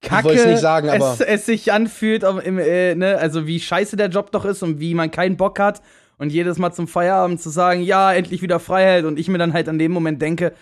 kacke 0.00 0.56
sagen, 0.58 0.88
es, 0.88 1.20
es 1.20 1.46
sich 1.46 1.72
anfühlt, 1.72 2.22
im, 2.22 2.58
äh, 2.58 2.94
ne? 2.94 3.18
also 3.18 3.46
wie 3.46 3.60
scheiße 3.60 3.96
der 3.96 4.08
Job 4.08 4.30
doch 4.32 4.44
ist 4.44 4.62
und 4.62 4.80
wie 4.80 4.94
man 4.94 5.10
keinen 5.10 5.36
Bock 5.36 5.58
hat. 5.58 5.82
Und 6.18 6.30
jedes 6.30 6.58
Mal 6.58 6.72
zum 6.72 6.88
Feierabend 6.88 7.40
zu 7.40 7.48
sagen, 7.48 7.80
ja, 7.80 8.12
endlich 8.12 8.42
wieder 8.42 8.58
Freiheit. 8.58 9.04
Und 9.04 9.20
ich 9.20 9.28
mir 9.28 9.38
dann 9.38 9.52
halt 9.52 9.68
an 9.68 9.78
dem 9.78 9.92
Moment 9.92 10.20
denke, 10.20 10.52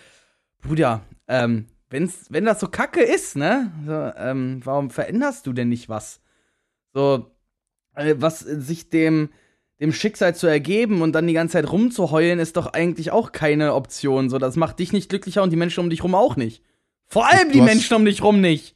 Bruder, 0.61 1.01
ähm, 1.27 1.65
wenn's, 1.89 2.27
wenn 2.29 2.45
das 2.45 2.59
so 2.59 2.67
kacke 2.67 3.01
ist, 3.01 3.35
ne? 3.35 3.71
So, 3.85 4.21
ähm, 4.21 4.61
warum 4.63 4.91
veränderst 4.91 5.47
du 5.47 5.53
denn 5.53 5.69
nicht 5.69 5.89
was? 5.89 6.21
So, 6.93 7.31
äh, 7.95 8.15
was 8.17 8.45
äh, 8.45 8.61
sich 8.61 8.89
dem, 8.89 9.29
dem 9.79 9.93
Schicksal 9.93 10.35
zu 10.35 10.45
ergeben 10.45 11.01
und 11.01 11.13
dann 11.13 11.27
die 11.27 11.33
ganze 11.33 11.53
Zeit 11.53 11.71
rumzuheulen, 11.71 12.39
ist 12.39 12.57
doch 12.57 12.73
eigentlich 12.73 13.11
auch 13.11 13.31
keine 13.31 13.73
Option. 13.73 14.29
So, 14.29 14.37
das 14.37 14.55
macht 14.57 14.79
dich 14.79 14.93
nicht 14.93 15.09
glücklicher 15.09 15.41
und 15.41 15.49
die 15.51 15.57
Menschen 15.57 15.83
um 15.83 15.89
dich 15.89 16.03
rum 16.03 16.15
auch 16.15 16.35
nicht. 16.35 16.63
Vor 17.07 17.25
allem 17.27 17.51
die 17.51 17.59
hast- 17.61 17.65
Menschen 17.65 17.95
um 17.95 18.05
dich 18.05 18.21
rum 18.21 18.41
nicht. 18.41 18.75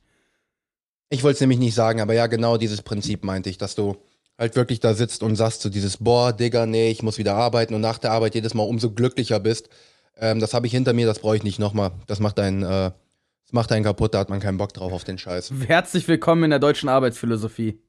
Ich 1.09 1.23
wollte 1.23 1.35
es 1.35 1.41
nämlich 1.41 1.59
nicht 1.59 1.75
sagen, 1.75 1.99
aber 1.99 2.13
ja, 2.13 2.27
genau 2.27 2.57
dieses 2.57 2.81
Prinzip 2.81 3.23
meinte 3.25 3.49
ich, 3.49 3.57
dass 3.57 3.75
du 3.75 3.97
halt 4.37 4.55
wirklich 4.55 4.79
da 4.79 4.93
sitzt 4.93 5.23
und 5.23 5.35
sagst 5.35 5.61
so 5.61 5.69
dieses, 5.69 5.97
boah, 5.97 6.31
Digga, 6.31 6.65
nee, 6.65 6.89
ich 6.89 7.03
muss 7.03 7.17
wieder 7.17 7.35
arbeiten 7.35 7.73
und 7.73 7.81
nach 7.81 7.97
der 7.97 8.11
Arbeit 8.11 8.33
jedes 8.33 8.53
Mal 8.53 8.63
umso 8.63 8.91
glücklicher 8.91 9.39
bist. 9.39 9.69
Ähm, 10.15 10.39
das 10.39 10.53
habe 10.53 10.67
ich 10.67 10.71
hinter 10.71 10.93
mir, 10.93 11.05
das 11.05 11.19
brauche 11.19 11.35
ich 11.35 11.43
nicht 11.43 11.59
nochmal. 11.59 11.91
Das 12.07 12.19
macht 12.19 12.39
einen, 12.39 12.63
äh, 12.63 12.91
das 13.43 13.51
macht 13.51 13.71
einen 13.73 13.83
kaputt, 13.83 14.13
da 14.13 14.19
hat 14.19 14.29
man 14.29 14.39
keinen 14.39 14.57
Bock 14.57 14.73
drauf 14.73 14.93
auf 14.93 15.03
den 15.03 15.17
Scheiß. 15.17 15.51
Herzlich 15.67 16.07
willkommen 16.07 16.45
in 16.45 16.49
der 16.51 16.59
deutschen 16.59 16.87
Arbeitsphilosophie. 16.89 17.81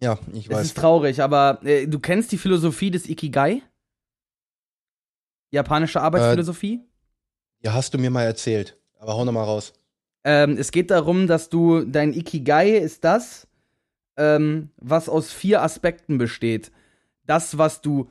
Ja, 0.00 0.18
ich 0.32 0.46
Es 0.48 0.52
weiß. 0.54 0.66
ist 0.66 0.76
traurig, 0.76 1.22
aber 1.22 1.60
äh, 1.64 1.86
du 1.88 1.98
kennst 1.98 2.30
die 2.30 2.38
Philosophie 2.38 2.90
des 2.90 3.08
Ikigai? 3.08 3.62
Japanische 5.50 6.00
Arbeitsphilosophie? 6.00 6.80
Ja, 7.62 7.72
hast 7.72 7.94
du 7.94 7.98
mir 7.98 8.10
mal 8.10 8.22
erzählt. 8.24 8.77
Aber 8.98 9.14
hau 9.14 9.24
nochmal 9.24 9.44
raus. 9.44 9.72
Ähm, 10.24 10.56
es 10.58 10.72
geht 10.72 10.90
darum, 10.90 11.26
dass 11.26 11.48
du 11.48 11.84
dein 11.84 12.12
Ikigai 12.12 12.76
ist 12.76 13.04
das, 13.04 13.46
ähm, 14.16 14.70
was 14.76 15.08
aus 15.08 15.32
vier 15.32 15.62
Aspekten 15.62 16.18
besteht. 16.18 16.72
Das, 17.24 17.56
was 17.58 17.80
du 17.80 18.10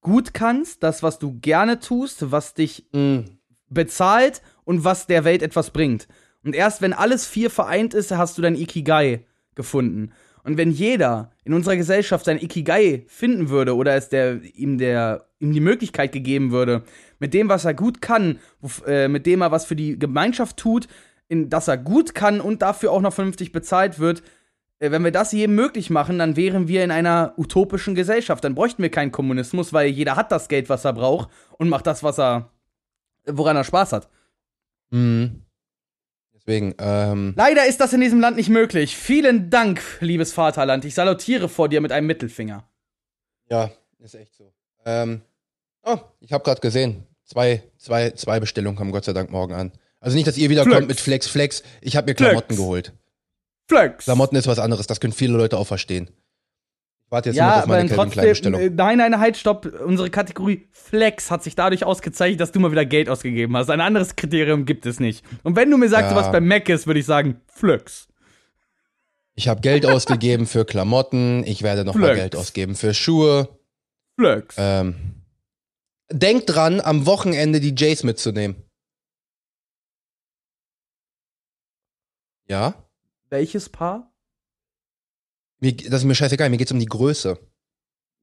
gut 0.00 0.34
kannst, 0.34 0.82
das, 0.82 1.02
was 1.02 1.18
du 1.18 1.38
gerne 1.40 1.78
tust, 1.78 2.30
was 2.30 2.54
dich 2.54 2.86
Mhm. 2.92 3.38
bezahlt 3.68 4.42
und 4.64 4.84
was 4.84 5.06
der 5.06 5.24
Welt 5.24 5.42
etwas 5.42 5.70
bringt. 5.70 6.08
Und 6.44 6.54
erst 6.54 6.82
wenn 6.82 6.92
alles 6.92 7.26
vier 7.26 7.50
vereint 7.50 7.94
ist, 7.94 8.10
hast 8.10 8.36
du 8.36 8.42
dein 8.42 8.56
Ikigai 8.56 9.24
gefunden. 9.54 10.12
Und 10.44 10.58
wenn 10.58 10.70
jeder 10.70 11.30
in 11.44 11.54
unserer 11.54 11.76
Gesellschaft 11.76 12.26
sein 12.26 12.40
Ikigai 12.40 13.04
finden 13.08 13.48
würde 13.48 13.74
oder 13.74 13.94
es 13.94 14.10
der, 14.10 14.42
ihm, 14.54 14.76
der, 14.76 15.26
ihm 15.40 15.52
die 15.52 15.60
Möglichkeit 15.60 16.12
gegeben 16.12 16.52
würde, 16.52 16.82
mit 17.18 17.32
dem, 17.32 17.48
was 17.48 17.64
er 17.64 17.72
gut 17.72 18.02
kann, 18.02 18.38
äh, 18.86 19.08
mit 19.08 19.24
dem 19.24 19.40
er 19.40 19.50
was 19.50 19.64
für 19.64 19.74
die 19.74 19.98
Gemeinschaft 19.98 20.58
tut, 20.58 20.86
in 21.28 21.48
das 21.48 21.66
er 21.66 21.78
gut 21.78 22.14
kann 22.14 22.42
und 22.42 22.60
dafür 22.60 22.92
auch 22.92 23.00
noch 23.00 23.14
vernünftig 23.14 23.52
bezahlt 23.52 23.98
wird, 23.98 24.22
äh, 24.80 24.90
wenn 24.90 25.02
wir 25.02 25.12
das 25.12 25.32
jedem 25.32 25.54
möglich 25.54 25.88
machen, 25.88 26.18
dann 26.18 26.36
wären 26.36 26.68
wir 26.68 26.84
in 26.84 26.90
einer 26.90 27.32
utopischen 27.38 27.94
Gesellschaft. 27.94 28.44
Dann 28.44 28.54
bräuchten 28.54 28.82
wir 28.82 28.90
keinen 28.90 29.12
Kommunismus, 29.12 29.72
weil 29.72 29.88
jeder 29.88 30.16
hat 30.16 30.30
das 30.30 30.48
Geld, 30.48 30.68
was 30.68 30.84
er 30.84 30.92
braucht 30.92 31.30
und 31.56 31.70
macht 31.70 31.86
das, 31.86 32.02
was 32.02 32.18
er, 32.18 32.50
woran 33.24 33.56
er 33.56 33.64
Spaß 33.64 33.94
hat. 33.94 34.10
Mhm. 34.90 35.43
Deswegen, 36.46 36.74
ähm, 36.78 37.32
Leider 37.36 37.66
ist 37.66 37.80
das 37.80 37.92
in 37.94 38.00
diesem 38.00 38.20
Land 38.20 38.36
nicht 38.36 38.50
möglich. 38.50 38.96
Vielen 38.96 39.48
Dank, 39.48 39.80
liebes 40.00 40.32
Vaterland. 40.32 40.84
Ich 40.84 40.94
salutiere 40.94 41.48
vor 41.48 41.68
dir 41.68 41.80
mit 41.80 41.90
einem 41.90 42.06
Mittelfinger. 42.06 42.68
ja, 43.48 43.70
ist 43.98 44.14
echt 44.14 44.34
so. 44.34 44.52
Ähm, 44.84 45.22
oh, 45.84 45.96
ich 46.20 46.32
habe 46.34 46.44
gerade 46.44 46.60
gesehen, 46.60 47.06
zwei, 47.24 47.62
zwei, 47.78 48.10
zwei 48.10 48.40
Bestellungen 48.40 48.76
kommen 48.76 48.92
Gott 48.92 49.06
sei 49.06 49.14
Dank 49.14 49.30
morgen 49.30 49.54
an. 49.54 49.72
Also 50.00 50.16
nicht, 50.16 50.26
dass 50.26 50.36
ihr 50.36 50.50
wieder 50.50 50.64
Flex. 50.64 50.76
kommt 50.76 50.88
mit 50.88 51.00
Flex, 51.00 51.26
Flex. 51.26 51.62
Ich 51.80 51.96
habe 51.96 52.10
mir 52.10 52.14
Flex. 52.14 52.28
Klamotten 52.28 52.56
geholt. 52.56 52.92
Flex. 53.66 54.04
Klamotten 54.04 54.36
ist 54.36 54.46
was 54.46 54.58
anderes, 54.58 54.86
das 54.86 55.00
können 55.00 55.14
viele 55.14 55.38
Leute 55.38 55.56
auch 55.56 55.66
verstehen. 55.66 56.10
Warte 57.10 57.28
jetzt 57.30 57.36
Ja, 57.36 57.58
auf 57.58 57.62
aber 57.64 57.74
meine 57.74 57.88
Klein 57.88 58.10
trotzdem. 58.34 58.54
Äh, 58.54 58.70
Nein, 58.70 58.98
nein, 58.98 59.18
halt, 59.20 59.36
stopp. 59.36 59.66
Unsere 59.66 60.10
Kategorie 60.10 60.68
Flex 60.72 61.30
hat 61.30 61.42
sich 61.42 61.54
dadurch 61.54 61.84
ausgezeichnet, 61.84 62.40
dass 62.40 62.50
du 62.52 62.60
mal 62.60 62.72
wieder 62.72 62.84
Geld 62.86 63.08
ausgegeben 63.08 63.56
hast. 63.56 63.70
Ein 63.70 63.80
anderes 63.80 64.16
Kriterium 64.16 64.64
gibt 64.64 64.86
es 64.86 64.98
nicht. 65.00 65.24
Und 65.42 65.54
wenn 65.56 65.70
du 65.70 65.76
mir 65.76 65.88
sagst, 65.88 66.10
Ja. 66.10 66.16
warst 66.16 66.32
bei 66.32 66.40
Mac 66.40 66.68
ist, 66.68 66.86
würde 66.86 67.00
ich 67.00 67.06
sagen, 67.06 67.40
Flex. 67.46 68.08
Ich 69.36 69.48
habe 69.48 69.60
Geld 69.60 69.84
ausgegeben 69.86 70.46
für 70.46 70.64
Klamotten, 70.64 71.44
ich 71.44 71.62
werde 71.62 71.84
noch 71.84 71.94
mal 71.94 72.06
Flex. 72.06 72.20
Geld 72.20 72.36
ausgeben 72.36 72.74
für 72.74 72.94
Schuhe. 72.94 73.48
Flex. 74.18 74.54
Ähm, 74.58 74.94
denkt 76.10 76.44
dran, 76.46 76.80
am 76.80 77.04
Wochenende 77.06 77.60
die 77.60 77.74
Jays 77.76 78.04
mitzunehmen. 78.04 78.56
Ja? 82.46 82.74
Welches 83.30 83.68
Paar? 83.68 84.12
Mir, 85.64 85.72
das 85.76 86.00
ist 86.02 86.04
mir 86.04 86.14
scheißegal, 86.14 86.50
mir 86.50 86.58
geht's 86.58 86.72
um 86.72 86.78
die 86.78 86.86
Größe. 86.86 87.38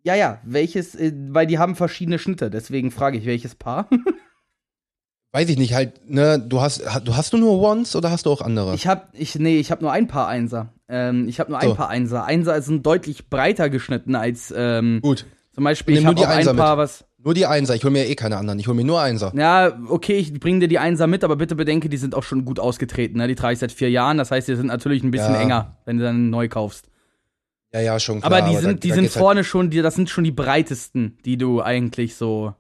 Ja, 0.04 0.16
ja, 0.16 0.40
welches, 0.44 0.96
äh, 0.96 1.12
weil 1.30 1.48
die 1.48 1.58
haben 1.60 1.76
verschiedene 1.76 2.20
Schnitte, 2.20 2.50
deswegen 2.50 2.92
frage 2.92 3.18
ich, 3.18 3.26
welches 3.26 3.56
Paar? 3.56 3.90
Weiß 5.34 5.48
ich 5.48 5.58
nicht, 5.58 5.74
halt, 5.74 6.10
ne, 6.10 6.40
du 6.40 6.60
hast, 6.60 6.86
ha- 6.94 7.00
du 7.00 7.16
hast 7.16 7.32
du 7.32 7.38
nur 7.38 7.62
Ones 7.62 7.96
oder 7.96 8.12
hast 8.12 8.26
du 8.26 8.32
auch 8.32 8.42
andere? 8.42 8.76
Ich 8.76 8.86
hab, 8.86 9.10
ich, 9.14 9.36
nee, 9.36 9.58
ich 9.60 9.72
hab 9.72 9.82
nur 9.82 9.92
ein 9.92 10.08
Paar 10.08 10.28
Einser. 10.28 10.74
Ähm, 10.90 11.28
ich 11.30 11.40
hab 11.40 11.48
nur 11.48 11.58
ein 11.58 11.70
So. 11.70 11.76
Paar 11.76 11.88
Einser. 11.90 12.26
Einser 12.26 12.62
sind 12.62 12.86
deutlich 12.86 13.30
breiter 13.30 13.70
geschnitten 13.70 14.16
als, 14.16 14.54
ähm, 14.56 15.00
Gut, 15.02 15.26
zum 15.54 15.64
Beispiel, 15.64 15.96
ich 15.96 16.02
nur 16.02 16.10
hab 16.10 16.16
die 16.18 16.26
auch 16.26 16.30
ein 16.30 16.40
Einser 16.40 16.54
Paar, 16.54 16.78
was, 16.78 17.06
nur 17.18 17.34
die 17.34 17.46
Einser, 17.46 17.76
ich 17.76 17.84
hol 17.86 17.92
mir 17.92 18.10
eh 18.10 18.16
keine 18.16 18.36
anderen, 18.38 18.60
ich 18.60 18.68
hol 18.68 18.74
mir 18.76 18.84
nur 18.84 19.00
Einser. 19.02 19.32
ja, 19.34 19.80
okay, 19.88 20.18
ich 20.18 20.34
bring 20.38 20.60
dir 20.60 20.68
die 20.68 20.80
Einser 20.80 21.08
mit, 21.08 21.24
aber 21.24 21.38
bitte 21.38 21.56
bedenke, 21.56 21.88
die 21.88 21.98
sind 21.98 22.14
auch 22.14 22.24
schon 22.24 22.44
gut 22.44 22.60
ausgetreten, 22.60 23.18
ne? 23.18 23.28
Die 23.30 23.36
trage 23.36 23.54
ich 23.54 23.60
seit 23.60 23.72
vier 23.72 23.90
Jahren, 23.90 24.18
das 24.18 24.32
heißt, 24.32 24.50
die 24.50 24.56
sind 24.56 24.68
natürlich 24.68 25.02
ein 25.04 25.12
bisschen 25.12 25.34
Ja. 25.36 25.40
enger, 25.40 25.78
wenn 25.86 25.98
du 25.98 26.04
dann 26.04 26.30
neu 26.30 26.50
kaufst. 26.50 26.91
Ja, 27.74 27.80
ja, 27.80 28.00
schon 28.00 28.20
klar. 28.22 28.32
aber 28.32 28.48
die 28.50 28.56
da- 28.56 28.62
sind, 28.62 28.84
die 28.84 28.90
da 28.90 28.96
sind 28.96 29.04
halt- 29.06 29.14
vorne 29.14 29.44
schon, 29.44 29.70
die, 29.70 29.82
das 29.82 29.96
sind 29.96 30.10
schon 30.10 30.24
die 30.26 30.32
breitesten, 30.32 31.18
die 31.26 31.38
du 31.38 31.62
eigentlich 31.62 32.16
so, 32.16 32.54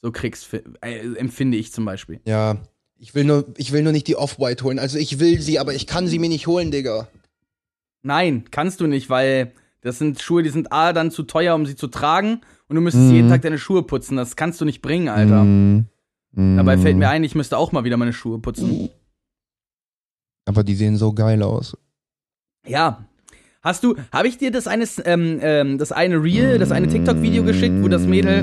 so 0.00 0.12
kriegst, 0.12 0.52
äh, 0.54 1.14
empfinde 1.16 1.56
ich 1.58 1.72
zum 1.72 1.84
Beispiel. 1.84 2.20
Ja, 2.26 2.58
ich 2.98 3.14
will 3.14 3.24
nur, 3.24 3.46
ich 3.56 3.72
will 3.72 3.82
nur 3.82 3.92
nicht 3.92 4.06
die 4.06 4.16
Off-White 4.16 4.62
holen. 4.64 4.78
Also 4.78 4.98
ich 4.98 5.18
will 5.18 5.40
sie, 5.40 5.58
aber 5.58 5.74
ich 5.74 5.86
kann 5.88 6.06
sie 6.06 6.18
mir 6.20 6.28
nicht 6.28 6.46
holen, 6.46 6.70
Digga. 6.70 7.08
Nein, 8.02 8.44
kannst 8.50 8.80
du 8.80 8.86
nicht, 8.86 9.10
weil 9.10 9.52
das 9.80 9.98
sind 9.98 10.20
Schuhe, 10.20 10.44
die 10.44 10.50
sind 10.50 10.72
A, 10.72 10.92
dann 10.92 11.10
zu 11.10 11.24
teuer, 11.24 11.54
um 11.56 11.66
sie 11.66 11.74
zu 11.74 11.88
tragen 11.88 12.40
und 12.68 12.76
du 12.76 12.80
müsstest 12.82 13.08
Mhm. 13.08 13.14
jeden 13.14 13.28
Tag 13.28 13.42
deine 13.42 13.58
Schuhe 13.58 13.82
putzen. 13.82 14.16
Das 14.16 14.36
kannst 14.36 14.60
du 14.60 14.64
nicht 14.64 14.80
bringen, 14.82 15.08
Alter. 15.08 15.44
Dabei 16.34 16.78
fällt 16.78 16.96
mir 16.96 17.08
ein, 17.10 17.24
ich 17.24 17.34
müsste 17.34 17.58
auch 17.58 17.72
mal 17.72 17.82
wieder 17.84 17.96
meine 17.96 18.12
Schuhe 18.12 18.38
putzen. 18.38 18.88
Aber 20.46 20.62
die 20.64 20.74
sehen 20.74 20.96
so 20.96 21.12
geil 21.12 21.42
aus. 21.42 21.76
Ja. 22.66 23.04
Hast 23.62 23.84
du, 23.84 23.94
habe 24.12 24.26
ich 24.26 24.38
dir 24.38 24.50
das 24.50 24.66
eine, 24.66 24.84
ähm, 25.04 25.38
ähm, 25.40 25.78
das 25.78 25.92
eine 25.92 26.16
Reel, 26.20 26.58
das 26.58 26.72
eine 26.72 26.88
TikTok-Video 26.88 27.44
geschickt, 27.44 27.76
wo 27.80 27.86
das 27.86 28.02
Mädel, 28.02 28.38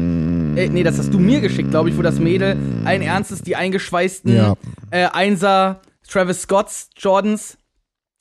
äh, 0.58 0.70
nee, 0.70 0.82
das 0.84 0.98
hast 0.98 1.14
du 1.14 1.20
mir 1.20 1.42
geschickt, 1.42 1.72
glaube 1.72 1.90
ich, 1.90 1.98
wo 1.98 2.02
das 2.02 2.20
Mädel 2.20 2.56
allen 2.86 3.02
Ernstes 3.02 3.42
die 3.42 3.58
eingeschweißten 3.58 4.34
Ja. 4.34 4.56
äh, 4.92 5.08
Einser 5.08 5.82
Travis 6.08 6.44
Scotts 6.44 6.90
Jordans 6.98 7.58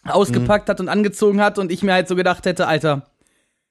ausgepackt 0.04 0.68
hat 0.68 0.80
und 0.80 0.88
angezogen 0.88 1.40
hat 1.40 1.58
und 1.58 1.70
ich 1.70 1.84
mir 1.84 1.92
halt 1.92 2.08
so 2.08 2.16
gedacht 2.16 2.44
hätte, 2.46 2.66
Alter, 2.66 3.06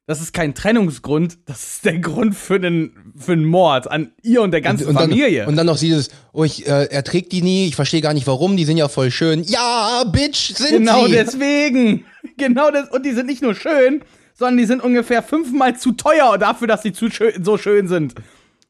das 0.07 0.21
ist 0.21 0.33
kein 0.33 0.55
Trennungsgrund, 0.55 1.37
das 1.45 1.73
ist 1.73 1.85
der 1.85 1.99
Grund 1.99 2.33
für 2.33 2.55
einen, 2.55 3.13
für 3.17 3.33
einen 3.33 3.43
Mord 3.43 3.91
an 3.91 4.13
ihr 4.23 4.41
und 4.41 4.51
der 4.51 4.61
ganzen 4.61 4.87
und, 4.87 4.95
und 4.95 5.01
Familie. 5.01 5.41
Dann, 5.41 5.49
und 5.49 5.55
dann 5.57 5.65
noch 5.65 5.77
dieses, 5.77 6.09
oh, 6.31 6.45
ich, 6.45 6.65
äh, 6.65 6.85
er 6.85 7.03
trägt 7.03 7.33
die 7.33 7.41
nie, 7.41 7.67
ich 7.67 7.75
verstehe 7.75 7.99
gar 7.99 8.13
nicht 8.13 8.25
warum, 8.25 8.55
die 8.55 8.63
sind 8.63 8.77
ja 8.77 8.87
voll 8.87 9.11
schön. 9.11 9.43
Ja, 9.43 10.05
Bitch, 10.05 10.53
sind 10.55 10.79
genau 10.79 11.05
sie. 11.05 11.11
deswegen. 11.11 12.05
Genau 12.35 12.69
das. 12.69 12.89
Und 12.89 13.03
die 13.03 13.13
sind 13.13 13.25
nicht 13.25 13.41
nur 13.41 13.55
schön, 13.55 14.03
sondern 14.35 14.57
die 14.57 14.65
sind 14.65 14.83
ungefähr 14.83 15.23
fünfmal 15.23 15.75
zu 15.75 15.93
teuer 15.93 16.37
dafür, 16.37 16.67
dass 16.67 16.83
sie 16.83 16.93
zu 16.93 17.09
schön, 17.09 17.43
so 17.43 17.57
schön 17.57 17.87
sind. 17.87 18.13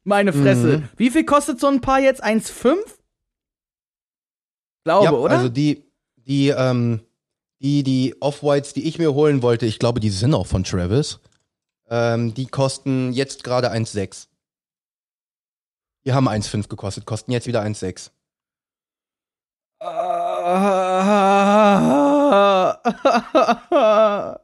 Meine 0.05 0.31
Fresse. 0.31 0.77
Mhm. 0.77 0.89
Wie 0.95 1.09
viel 1.09 1.25
kostet 1.25 1.59
so 1.59 1.67
ein 1.67 1.81
Paar 1.81 1.99
jetzt? 1.99 2.23
1,5? 2.23 2.75
Glaube, 4.85 5.03
ja, 5.03 5.11
oder? 5.11 5.37
Also 5.37 5.49
die, 5.49 5.83
die, 6.15 6.49
ähm, 6.49 7.01
die, 7.59 7.83
die 7.83 8.15
Off-Whites, 8.21 8.73
die 8.73 8.87
ich 8.87 8.99
mir 8.99 9.13
holen 9.13 9.41
wollte, 9.41 9.65
ich 9.65 9.79
glaube, 9.79 9.99
die 9.99 10.11
sind 10.11 10.33
auch 10.33 10.47
von 10.47 10.63
Travis. 10.63 11.19
Ähm, 11.89 12.33
die 12.33 12.47
kosten 12.47 13.13
jetzt 13.13 13.43
gerade 13.43 13.71
1,6. 13.71 14.27
Die 16.05 16.13
haben 16.13 16.27
1,5 16.27 16.67
gekostet, 16.67 17.05
kosten 17.05 17.31
jetzt 17.31 17.47
wieder 17.47 17.61
1,6. 17.61 18.11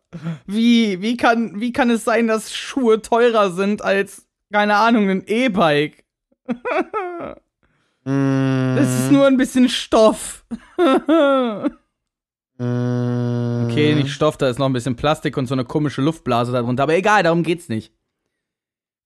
wie, 0.46 1.02
wie, 1.02 1.18
kann, 1.18 1.60
wie 1.60 1.74
kann 1.74 1.90
es 1.90 2.04
sein, 2.04 2.28
dass 2.28 2.54
Schuhe 2.54 3.02
teurer 3.02 3.52
sind 3.52 3.82
als, 3.82 4.28
keine 4.52 4.76
Ahnung, 4.76 5.10
ein 5.10 5.24
E-Bike? 5.26 6.04
Das 8.06 9.00
ist 9.00 9.12
nur 9.12 9.28
ein 9.28 9.38
bisschen 9.38 9.70
Stoff. 9.70 10.46
Okay, 12.58 13.96
nicht 13.96 14.12
Stoff, 14.12 14.38
da 14.38 14.48
ist 14.50 14.60
noch 14.60 14.68
ein 14.68 14.74
bisschen 14.74 14.96
Plastik 14.96 15.38
und 15.38 15.48
so 15.48 15.56
eine 15.56 15.66
komische 15.66 16.02
Luftblase 16.02 16.52
darunter. 16.52 16.84
Aber 16.84 16.96
egal, 16.96 17.24
darum 17.24 17.44
geht's 17.44 17.68
nicht. 17.70 17.94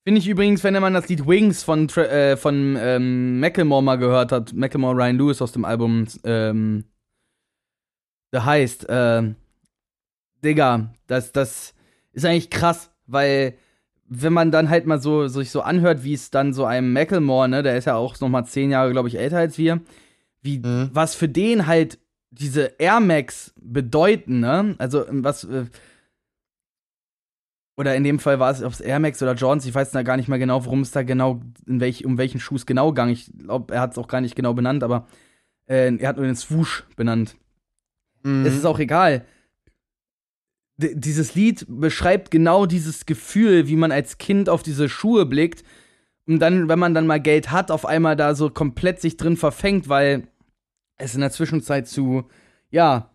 Finde 0.03 0.19
ich 0.19 0.27
übrigens, 0.27 0.63
wenn 0.63 0.73
man 0.81 0.93
das 0.93 1.09
Lied 1.09 1.27
Wings 1.27 1.63
von, 1.63 1.89
äh, 1.89 2.37
von 2.37 2.77
ähm, 2.79 3.39
Macklemore 3.39 3.83
mal 3.83 3.97
gehört 3.97 4.31
hat, 4.31 4.53
Macklemore 4.53 4.95
Ryan 4.95 5.17
Lewis 5.17 5.41
aus 5.41 5.51
dem 5.51 5.65
Album 5.65 6.07
ähm, 6.23 6.85
The 8.31 8.39
Heist, 8.39 8.85
ähm, 8.89 9.35
Digga, 10.43 10.93
das, 11.07 11.31
das 11.31 11.73
ist 12.13 12.25
eigentlich 12.25 12.49
krass, 12.49 12.91
weil 13.05 13.57
wenn 14.07 14.33
man 14.33 14.51
dann 14.51 14.69
halt 14.69 14.85
mal 14.85 15.01
so 15.01 15.27
sich 15.27 15.51
so 15.51 15.61
anhört, 15.61 16.03
wie 16.03 16.13
es 16.13 16.29
dann 16.31 16.53
so 16.53 16.65
einem 16.65 16.93
Macklemore, 16.93 17.49
ne, 17.49 17.63
der 17.63 17.77
ist 17.77 17.85
ja 17.85 17.95
auch 17.95 18.17
noch 18.21 18.29
mal 18.29 18.45
zehn 18.45 18.71
Jahre, 18.71 18.91
glaube 18.91 19.09
ich, 19.09 19.17
älter 19.19 19.37
als 19.37 19.57
wir, 19.57 19.81
wie 20.41 20.59
Mhm. 20.59 20.89
was 20.93 21.15
für 21.15 21.27
den 21.27 21.67
halt 21.67 21.99
diese 22.31 22.73
Air 22.77 22.99
Max 22.99 23.53
bedeuten, 23.59 24.39
ne? 24.39 24.75
Also 24.77 25.05
was 25.09 25.43
äh, 25.45 25.65
oder 27.77 27.95
in 27.95 28.03
dem 28.03 28.19
Fall 28.19 28.39
war 28.39 28.51
es 28.51 28.63
aufs 28.63 28.81
Air 28.81 28.99
Max 28.99 29.21
oder 29.21 29.35
Jordans, 29.35 29.65
ich 29.65 29.75
weiß 29.75 29.91
da 29.91 30.01
gar 30.01 30.17
nicht 30.17 30.27
mehr 30.27 30.39
genau, 30.39 30.65
worum 30.65 30.81
es 30.81 30.91
da 30.91 31.03
genau, 31.03 31.41
in 31.67 31.79
welch, 31.79 32.05
um 32.05 32.17
welchen 32.17 32.39
Schuh 32.39 32.55
es 32.55 32.65
genau 32.65 32.91
ging. 32.91 33.09
Ich 33.09 33.31
glaube, 33.37 33.73
er 33.75 33.81
hat 33.81 33.91
es 33.91 33.97
auch 33.99 34.07
gar 34.07 34.19
nicht 34.19 34.35
genau 34.35 34.55
benannt, 34.55 34.83
aber 34.83 35.07
äh, 35.67 35.95
er 35.95 36.09
hat 36.09 36.17
nur 36.17 36.25
den 36.25 36.35
Swoosh 36.35 36.85
benannt. 36.95 37.37
Mhm. 38.23 38.45
Es 38.45 38.55
ist 38.55 38.65
auch 38.65 38.79
egal. 38.79 39.25
D 40.77 40.95
dieses 40.95 41.35
Lied 41.35 41.65
beschreibt 41.69 42.31
genau 42.31 42.65
dieses 42.65 43.05
Gefühl, 43.05 43.67
wie 43.67 43.75
man 43.75 43.91
als 43.91 44.17
Kind 44.17 44.49
auf 44.49 44.63
diese 44.63 44.89
Schuhe 44.89 45.25
blickt 45.25 45.63
und 46.27 46.39
dann, 46.39 46.69
wenn 46.69 46.79
man 46.79 46.93
dann 46.93 47.07
mal 47.07 47.21
Geld 47.21 47.51
hat, 47.51 47.71
auf 47.71 47.85
einmal 47.85 48.15
da 48.15 48.35
so 48.35 48.49
komplett 48.49 49.01
sich 49.01 49.17
drin 49.17 49.37
verfängt, 49.37 49.87
weil 49.87 50.27
es 50.97 51.15
in 51.15 51.21
der 51.21 51.31
Zwischenzeit 51.31 51.87
zu, 51.87 52.25
ja, 52.69 53.09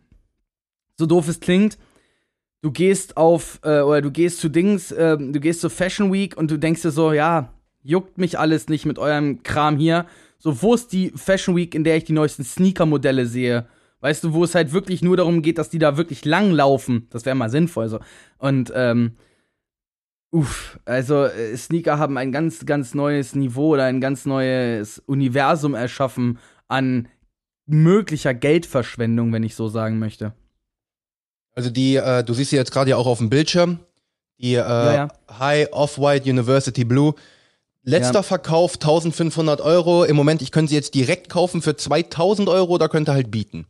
so 0.97 1.07
doof 1.07 1.29
es 1.29 1.41
klingt, 1.41 1.79
du 2.63 2.71
gehst 2.71 3.17
auf, 3.17 3.61
äh, 3.65 3.81
oder 3.81 4.01
du 4.01 4.11
gehst 4.11 4.41
zu 4.41 4.49
Dings, 4.49 4.93
äh, 4.93 5.17
du 5.19 5.41
gehst 5.41 5.61
zur 5.61 5.71
Fashion 5.71 6.13
Week 6.13 6.37
und 6.37 6.51
du 6.51 6.59
denkst 6.59 6.83
dir 6.83 6.91
so, 6.91 7.13
ja, 7.13 7.53
juckt 7.83 8.19
mich 8.19 8.39
alles 8.39 8.69
nicht 8.69 8.87
mit 8.87 8.99
eurem 8.99 9.43
Kram 9.43 9.77
hier. 9.77 10.07
So, 10.39 10.63
wo 10.63 10.75
ist 10.75 10.93
die 10.93 11.13
Fashion 11.15 11.57
Week, 11.57 11.75
in 11.75 11.85
der 11.85 11.97
ich 11.97 12.05
die 12.05 12.13
neuesten 12.13 12.45
Sneaker-Modelle 12.45 13.27
sehe? 13.27 13.67
Weißt 14.01 14.25
du, 14.25 14.33
wo 14.33 14.43
es 14.43 14.55
halt 14.55 14.73
wirklich 14.73 15.03
nur 15.03 15.17
darum 15.17 15.43
geht, 15.43 15.59
dass 15.59 15.71
die 15.71 15.79
da 15.79 15.97
wirklich 15.97 16.25
lang 16.25 16.51
laufen. 16.51 17.07
Das 17.11 17.25
wäre 17.25 17.37
mal 17.37 17.51
sinnvoll 17.51 17.89
so. 17.89 18.01
Und, 18.39 18.73
ähm, 18.75 19.13
uff, 20.33 20.81
also 20.85 21.25
äh, 21.25 21.57
Sneaker 21.57 21.99
haben 21.99 22.19
ein 22.19 22.33
ganz, 22.33 22.67
ganz 22.67 22.95
neues 22.95 23.35
Niveau 23.35 23.75
oder 23.75 23.85
ein 23.85 24.01
ganz 24.01 24.27
neues 24.27 24.99
Universum 25.07 25.75
erschaffen 25.75 26.39
an 26.67 27.09
möglicher 27.67 28.35
Geldverschwendung, 28.35 29.33
wenn 29.33 29.43
ich 29.43 29.55
so 29.55 29.69
sagen 29.69 29.99
möchte. 29.99 30.33
Also 31.55 31.71
die, 31.71 31.97
äh, 31.97 32.25
du 32.25 32.35
siehst 32.35 32.51
sie 32.51 32.57
jetzt 32.57 32.73
gerade 32.73 32.91
ja 32.91 32.97
auch 32.97 33.07
auf 33.07 33.19
dem 33.19 33.31
Bildschirm. 33.31 33.81
Die 34.39 34.55
äh, 34.55 34.59
ja. 34.59 35.09
High 35.39 35.69
Off-White 35.73 36.29
University 36.29 36.85
Blue. 36.85 37.15
Letzter 37.85 38.15
Ja. 38.21 38.23
Verkauf 38.23 38.75
1500 38.75 39.61
Euro. 39.61 40.05
Im 40.05 40.17
Moment, 40.17 40.41
ich 40.43 40.51
könnte 40.53 40.71
sie 40.71 40.77
jetzt 40.77 40.95
direkt 40.95 41.29
kaufen 41.29 41.63
für 41.63 41.77
2000 41.77 42.49
Euro 42.49 42.75
oder 42.75 42.89
könnte 42.89 43.13
halt 43.13 43.31
bieten. 43.31 43.67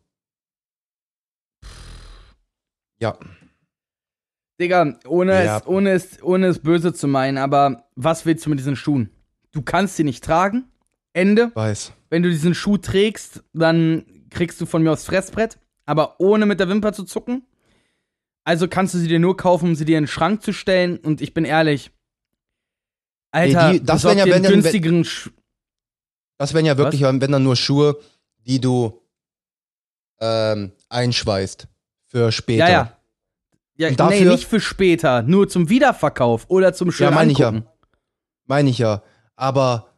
Ja. 2.99 3.17
Digga, 4.61 4.97
ohne, 5.07 5.45
Ja. 5.45 5.59
es, 5.59 5.67
ohne, 5.67 5.91
es, 5.93 6.23
ohne 6.23 6.47
es 6.47 6.59
böse 6.61 6.93
zu 6.93 7.09
meinen, 7.09 7.39
aber 7.39 7.85
was 7.97 8.25
willst 8.27 8.47
du 8.47 8.51
mit 8.51 8.59
diesen 8.59 8.77
Schuhen? 8.77 9.11
Du 9.51 9.63
kannst 9.63 9.97
sie 9.97 10.05
nicht 10.05 10.23
tragen. 10.23 10.65
Ende. 11.13 11.51
Weiß. 11.55 11.93
Wenn 12.13 12.23
du 12.23 12.29
diesen 12.29 12.55
Schuh 12.55 12.77
trägst, 12.77 13.43
dann 13.55 14.05
kriegst 14.29 14.61
du 14.61 14.67
von 14.67 14.83
mir 14.83 14.93
aufs 14.93 15.07
Fressbrett, 15.07 15.59
aber 15.87 16.21
ohne 16.21 16.45
mit 16.45 16.61
der 16.61 16.69
Wimper 16.69 16.93
zu 16.93 17.05
zucken. 17.05 17.47
Also 18.45 18.69
kannst 18.69 18.93
du 18.93 18.99
sie 18.99 19.09
dir 19.09 19.19
nur 19.19 19.35
kaufen, 19.35 19.71
um 19.71 19.75
sie 19.75 19.87
dir 19.87 19.97
in 19.97 20.05
den 20.05 20.09
Schrank 20.09 20.43
zu 20.43 20.53
stellen. 20.53 20.99
Und 20.99 21.23
ich 21.23 21.33
bin 21.33 21.47
ehrlich, 21.47 21.91
Alter, 23.31 23.73
Nee, 23.73 23.79
die- 23.79 23.85
das 23.87 24.05
wären 24.05 24.19
ja, 24.19 24.27
wenn 24.27 24.43
günstigeren 24.43 25.05
Sch 25.07 25.31
Das 26.37 26.53
wären 26.53 26.67
ja 26.67 26.77
wirklich, 26.77 27.01
wenn 27.01 27.19
dann 27.19 27.43
nur 27.43 27.57
Schuhe, 27.57 27.99
die 28.47 28.61
du 28.61 29.01
ähm, 30.21 30.73
einschweißt 30.91 31.67
für 32.05 32.31
später. 32.31 32.69
Ja, 32.69 32.71
ja. 32.71 32.99
Ja, 33.77 33.89
Und 33.89 33.93
nee, 33.93 33.97
dafür- 33.97 34.33
nicht 34.33 34.47
für 34.47 34.61
später, 34.61 35.23
nur 35.23 35.49
zum 35.49 35.71
Wiederverkauf 35.71 36.45
oder 36.51 36.75
zum 36.75 36.93
schönen 36.93 37.11
Ja, 37.13 37.15
meine 37.17 37.33
ich 37.33 37.39
ja. 37.39 37.63
Meine 38.45 38.69
ich 38.69 38.77
ja. 38.77 39.03
Aber 39.35 39.92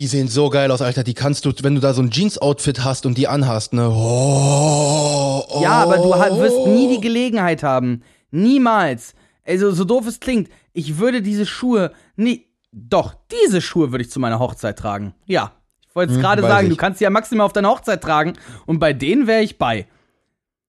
die 0.00 0.06
sehen 0.06 0.28
so 0.28 0.50
geil 0.50 0.70
aus, 0.70 0.82
Alter. 0.82 1.04
Die 1.04 1.14
kannst 1.14 1.44
du, 1.44 1.52
wenn 1.62 1.74
du 1.76 1.80
da 1.80 1.94
so 1.94 2.02
ein 2.02 2.10
Jeans-Outfit 2.10 2.82
hast 2.84 3.06
und 3.06 3.16
die 3.16 3.28
anhast, 3.28 3.72
ne? 3.72 3.88
Oh, 3.90 5.42
oh. 5.48 5.62
Ja, 5.62 5.82
aber 5.82 5.98
du 5.98 6.10
wirst 6.40 6.66
nie 6.66 6.88
die 6.96 7.00
Gelegenheit 7.00 7.62
haben. 7.62 8.02
Niemals. 8.30 9.14
Also, 9.46 9.70
so 9.72 9.84
doof 9.84 10.06
es 10.06 10.20
klingt, 10.20 10.48
ich 10.72 10.98
würde 10.98 11.22
diese 11.22 11.46
Schuhe 11.46 11.92
nie. 12.16 12.46
Doch, 12.72 13.14
diese 13.30 13.60
Schuhe 13.60 13.92
würde 13.92 14.02
ich 14.04 14.10
zu 14.10 14.18
meiner 14.18 14.40
Hochzeit 14.40 14.78
tragen. 14.78 15.14
Ja. 15.26 15.52
Ich 15.88 15.94
wollte 15.94 16.10
es 16.10 16.16
Hm, 16.16 16.22
gerade 16.22 16.42
weiß 16.42 16.50
sagen, 16.50 16.66
ich. 16.66 16.72
du 16.72 16.76
kannst 16.76 16.98
sie 16.98 17.04
ja 17.04 17.10
maximal 17.10 17.46
auf 17.46 17.52
deiner 17.52 17.68
Hochzeit 17.70 18.02
tragen 18.02 18.32
und 18.66 18.80
bei 18.80 18.92
denen 18.92 19.28
wäre 19.28 19.42
ich 19.42 19.58
bei. 19.58 19.86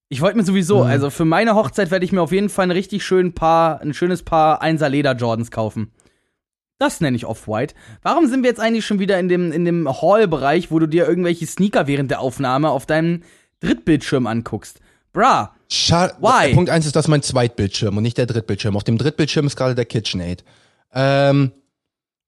Ich 0.08 0.22
wollte 0.22 0.38
mir 0.38 0.44
sowieso, 0.44 0.82
Hm. 0.84 0.88
also 0.92 1.10
für 1.10 1.26
meine 1.26 1.56
Hochzeit 1.56 1.90
werde 1.90 2.06
ich 2.06 2.12
mir 2.12 2.22
auf 2.22 2.32
jeden 2.32 2.50
Fall 2.50 2.68
ein 2.68 2.72
richtig 2.72 3.04
schön 3.04 3.34
Paar, 3.34 3.82
ein 3.82 3.96
schönes 3.96 4.22
Paar 4.22 4.62
1er 4.62 4.88
Leder 4.88 5.16
Jordans 5.16 5.50
kaufen. 5.50 5.92
Das 6.78 7.00
nenne 7.02 7.16
ich 7.16 7.26
Off-White. 7.26 7.74
Warum 8.02 8.28
sind 8.28 8.44
wir 8.44 8.50
jetzt 8.50 8.60
eigentlich 8.60 8.86
schon 8.86 9.00
wieder 9.00 9.18
in 9.20 9.30
dem, 9.30 9.52
in 9.52 9.64
dem 9.66 9.90
Hall-Bereich, 10.02 10.72
wo 10.72 10.80
du 10.80 10.88
dir 10.88 11.08
irgendwelche 11.08 11.48
Sneaker 11.48 11.88
während 11.88 12.12
der 12.12 12.20
Aufnahme 12.20 12.70
auf 12.70 12.86
deinem 12.86 13.24
Drittbildschirm 13.62 14.28
anguckst? 14.28 14.80
Bra, 15.14 15.56
Schade. 15.70 16.16
Why? 16.20 16.54
Punkt 16.54 16.70
eins 16.70 16.86
ist 16.86 16.96
das 16.96 17.08
mein 17.08 17.22
Zweitbildschirm 17.22 17.98
und 17.98 18.04
nicht 18.04 18.18
der 18.18 18.26
Drittbildschirm. 18.26 18.76
Auf 18.76 18.84
dem 18.84 18.98
Drittbildschirm 18.98 19.48
ist 19.48 19.56
gerade 19.56 19.76
der 19.76 19.86
KitchenAid. 19.86 20.44
Ähm, 20.94 21.52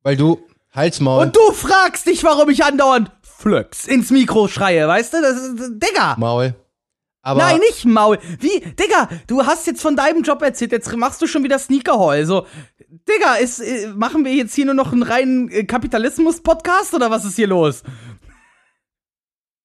weil 0.03 0.17
du, 0.17 0.39
Halsmaul, 0.73 1.25
Und 1.25 1.35
du 1.35 1.51
fragst 1.51 2.07
dich, 2.07 2.23
warum 2.23 2.49
ich 2.49 2.63
andauernd 2.63 3.11
Flöps 3.21 3.87
ins 3.87 4.09
Mikro 4.09 4.47
schreie, 4.47 4.87
weißt 4.87 5.13
du? 5.13 5.21
Das 5.21 5.37
ist, 5.37 5.73
Digga! 5.75 6.15
Maul. 6.17 6.55
Aber 7.21 7.41
Nein, 7.41 7.59
nicht 7.59 7.85
Maul. 7.85 8.19
Wie? 8.39 8.59
Digga, 8.61 9.09
du 9.27 9.45
hast 9.45 9.67
jetzt 9.67 9.81
von 9.81 9.95
deinem 9.95 10.23
Job 10.23 10.41
erzählt, 10.41 10.71
jetzt 10.71 10.95
machst 10.95 11.21
du 11.21 11.27
schon 11.27 11.43
wieder 11.43 11.59
Sneaker 11.59 11.99
Hall. 11.99 12.25
So, 12.25 12.47
Digga, 12.89 13.35
ist, 13.35 13.59
äh, 13.59 13.87
machen 13.95 14.23
wir 14.23 14.33
jetzt 14.33 14.55
hier 14.55 14.65
nur 14.65 14.73
noch 14.73 14.93
einen 14.93 15.03
reinen 15.03 15.49
äh, 15.49 15.65
Kapitalismus-Podcast 15.65 16.93
oder 16.93 17.11
was 17.11 17.25
ist 17.25 17.35
hier 17.35 17.47
los? 17.47 17.83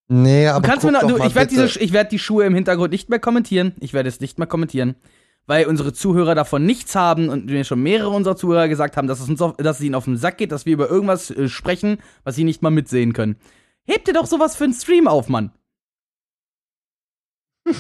Nee, 0.09 0.49
aber 0.49 0.61
Du 0.61 0.69
kannst 0.69 0.85
mir 0.85 0.93
noch, 0.93 1.07
du, 1.07 1.17
ich 1.25 1.35
werde 1.35 1.55
werde 1.57 2.11
die 2.11 2.19
Schuhe 2.19 2.45
im 2.45 2.55
Hintergrund 2.55 2.91
nicht 2.91 3.09
mehr 3.09 3.21
kommentieren. 3.21 3.75
Ich 3.81 3.93
werde 3.93 4.09
es 4.09 4.21
nicht 4.21 4.39
mehr 4.39 4.49
kommentieren, 4.49 4.97
weil 5.47 5.67
unsere 5.67 5.93
Zuhörer 5.93 6.35
davon 6.35 6.67
nichts 6.67 6.97
haben 6.97 7.29
und 7.29 7.47
mir 7.47 7.65
schon 7.65 7.83
mehrere 7.83 8.11
unserer 8.11 8.37
Zuhörer 8.37 8.69
gesagt 8.69 8.97
haben, 8.97 9.07
dass 9.07 9.21
es 9.21 9.29
uns, 9.29 9.41
auf, 9.41 9.57
dass 9.57 9.79
es 9.79 9.85
ihnen 9.85 9.95
auf 9.95 10.05
den 10.05 10.17
Sack 10.17 10.39
geht, 10.39 10.51
dass 10.51 10.67
wir 10.67 10.73
über 10.73 10.91
irgendwas 10.91 11.31
äh, 11.31 11.49
sprechen, 11.49 11.99
was 12.25 12.35
sie 12.35 12.45
nicht 12.45 12.61
mal 12.61 12.71
mitsehen 12.71 13.13
können. 13.13 13.37
Hebt 13.85 14.09
dir 14.09 14.15
doch 14.15 14.27
sowas 14.27 14.57
für 14.57 14.65
einen 14.65 14.75
Stream 14.75 15.07
auf, 15.07 15.29
Mann. 15.29 15.53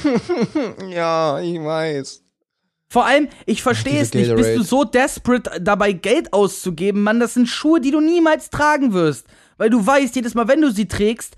ja, 0.88 1.40
ich 1.40 1.58
weiß. 1.58 2.21
Vor 2.92 3.06
allem, 3.06 3.28
ich 3.46 3.62
verstehe 3.62 4.02
es 4.02 4.12
nicht. 4.12 4.34
Bist 4.36 4.54
du 4.54 4.62
so 4.62 4.84
desperate 4.84 5.62
dabei, 5.62 5.92
Geld 5.92 6.34
auszugeben, 6.34 7.02
Mann? 7.02 7.20
Das 7.20 7.32
sind 7.32 7.48
Schuhe, 7.48 7.80
die 7.80 7.90
du 7.90 8.00
niemals 8.00 8.50
tragen 8.50 8.92
wirst. 8.92 9.26
Weil 9.56 9.70
du 9.70 9.86
weißt, 9.86 10.14
jedes 10.14 10.34
Mal, 10.34 10.46
wenn 10.46 10.60
du 10.60 10.70
sie 10.70 10.88
trägst, 10.88 11.36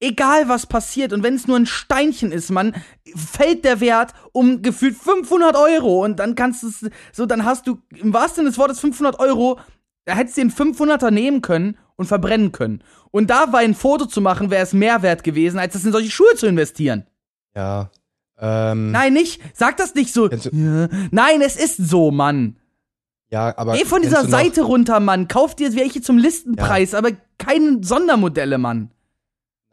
Egal 0.00 0.48
was 0.48 0.66
passiert 0.66 1.12
und 1.12 1.24
wenn 1.24 1.34
es 1.34 1.48
nur 1.48 1.56
ein 1.56 1.66
Steinchen 1.66 2.30
ist, 2.30 2.50
Mann, 2.50 2.72
fällt 3.16 3.64
der 3.64 3.80
Wert 3.80 4.12
um 4.30 4.62
gefühlt 4.62 4.96
500 4.96 5.56
Euro 5.56 6.04
und 6.04 6.20
dann 6.20 6.36
kannst 6.36 6.62
du 6.62 6.68
es, 6.68 6.88
so, 7.12 7.26
dann 7.26 7.44
hast 7.44 7.66
du 7.66 7.82
im 7.96 8.14
wahrsten 8.14 8.36
Sinne 8.36 8.50
des 8.50 8.58
Wortes 8.58 8.78
500 8.78 9.18
Euro, 9.18 9.58
da 10.04 10.14
hättest 10.14 10.36
du 10.36 10.42
den 10.42 10.52
500er 10.52 11.10
nehmen 11.10 11.42
können 11.42 11.78
und 11.96 12.06
verbrennen 12.06 12.52
können. 12.52 12.84
Und 13.10 13.28
dabei 13.28 13.64
ein 13.64 13.74
Foto 13.74 14.06
zu 14.06 14.20
machen, 14.20 14.50
wäre 14.50 14.62
es 14.62 14.72
mehr 14.72 15.02
wert 15.02 15.24
gewesen, 15.24 15.58
als 15.58 15.72
das 15.72 15.84
in 15.84 15.90
solche 15.90 16.12
Schuhe 16.12 16.36
zu 16.36 16.46
investieren. 16.46 17.04
Ja. 17.56 17.90
Ähm, 18.40 18.92
Nein, 18.92 19.12
nicht. 19.12 19.40
Sag 19.54 19.76
das 19.76 19.94
nicht 19.94 20.12
so. 20.12 20.28
Kennst 20.28 20.46
Ja. 20.52 20.88
Nein, 21.10 21.40
es 21.42 21.56
ist 21.56 21.76
so, 21.76 22.10
Mann. 22.10 22.56
ja, 23.30 23.56
aber. 23.56 23.76
Geh 23.76 23.84
von 23.84 24.02
dieser 24.02 24.22
du 24.22 24.30
Seite 24.30 24.62
runter, 24.62 25.00
Mann. 25.00 25.28
Kauf 25.28 25.56
dir 25.56 25.74
welche 25.74 26.00
zum 26.00 26.18
Listenpreis, 26.18 26.94
aber 26.94 27.10
keine 27.38 27.78
Sondermodelle, 27.82 28.58
Mann. 28.58 28.90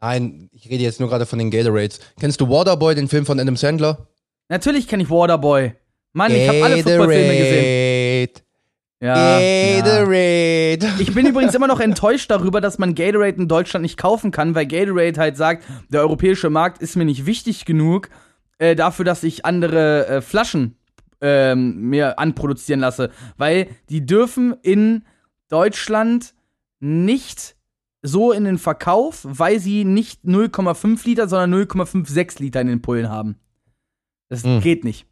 Nein, 0.00 0.50
ich 0.52 0.68
rede 0.68 0.82
jetzt 0.82 1.00
nur 1.00 1.08
gerade 1.08 1.26
von 1.26 1.38
den 1.38 1.50
Gatorades. 1.50 2.00
Kennst 2.20 2.40
du 2.40 2.48
Waterboy, 2.48 2.94
den 2.94 3.08
Film 3.08 3.24
von 3.24 3.40
Adam 3.40 3.56
Sandler? 3.56 4.06
Natürlich 4.48 4.88
kenne 4.88 5.02
ich 5.02 5.10
Waterboy. 5.10 5.72
Mann, 6.12 6.32
ich 6.32 6.48
habe 6.48 6.62
alle 6.62 6.76
Footballfilme 6.82 7.36
gesehen. 7.36 8.28
Gatorade. 8.28 8.46
Ja, 9.00 9.40
ja. 9.40 9.80
Gatorade. 9.80 11.02
Ich 11.02 11.14
bin 11.14 11.26
übrigens 11.26 11.54
immer 11.54 11.66
noch 11.66 11.80
enttäuscht 11.80 12.30
darüber, 12.30 12.60
dass 12.60 12.78
man 12.78 12.94
Gatorade 12.94 13.40
in 13.40 13.48
Deutschland 13.48 13.82
nicht 13.82 13.96
kaufen 13.96 14.30
kann, 14.30 14.54
weil 14.54 14.66
Gatorade 14.66 15.20
halt 15.20 15.36
sagt, 15.36 15.64
der 15.88 16.00
europäische 16.00 16.50
Markt 16.50 16.82
ist 16.82 16.96
mir 16.96 17.04
nicht 17.04 17.26
wichtig 17.26 17.64
genug 17.64 18.08
äh, 18.58 18.74
dafür, 18.76 19.04
dass 19.04 19.22
ich 19.22 19.44
andere 19.44 20.06
äh, 20.06 20.20
Flaschen 20.22 20.76
ähm, 21.20 21.88
mir 21.88 22.18
anproduzieren 22.18 22.80
lasse. 22.80 23.10
Weil 23.36 23.68
die 23.88 24.04
dürfen 24.04 24.54
in 24.62 25.04
Deutschland 25.48 26.34
nicht 26.80 27.56
so 28.02 28.32
in 28.32 28.44
den 28.44 28.58
Verkauf, 28.58 29.22
weil 29.28 29.58
sie 29.58 29.84
nicht 29.84 30.24
0,5 30.24 31.04
Liter, 31.06 31.28
sondern 31.28 31.54
0,56 31.66 32.40
Liter 32.40 32.60
in 32.60 32.68
den 32.68 32.82
Pullen 32.82 33.08
haben. 33.08 33.36
Das 34.28 34.44
Hm. 34.44 34.60
geht 34.60 34.84
nicht. 34.84 35.06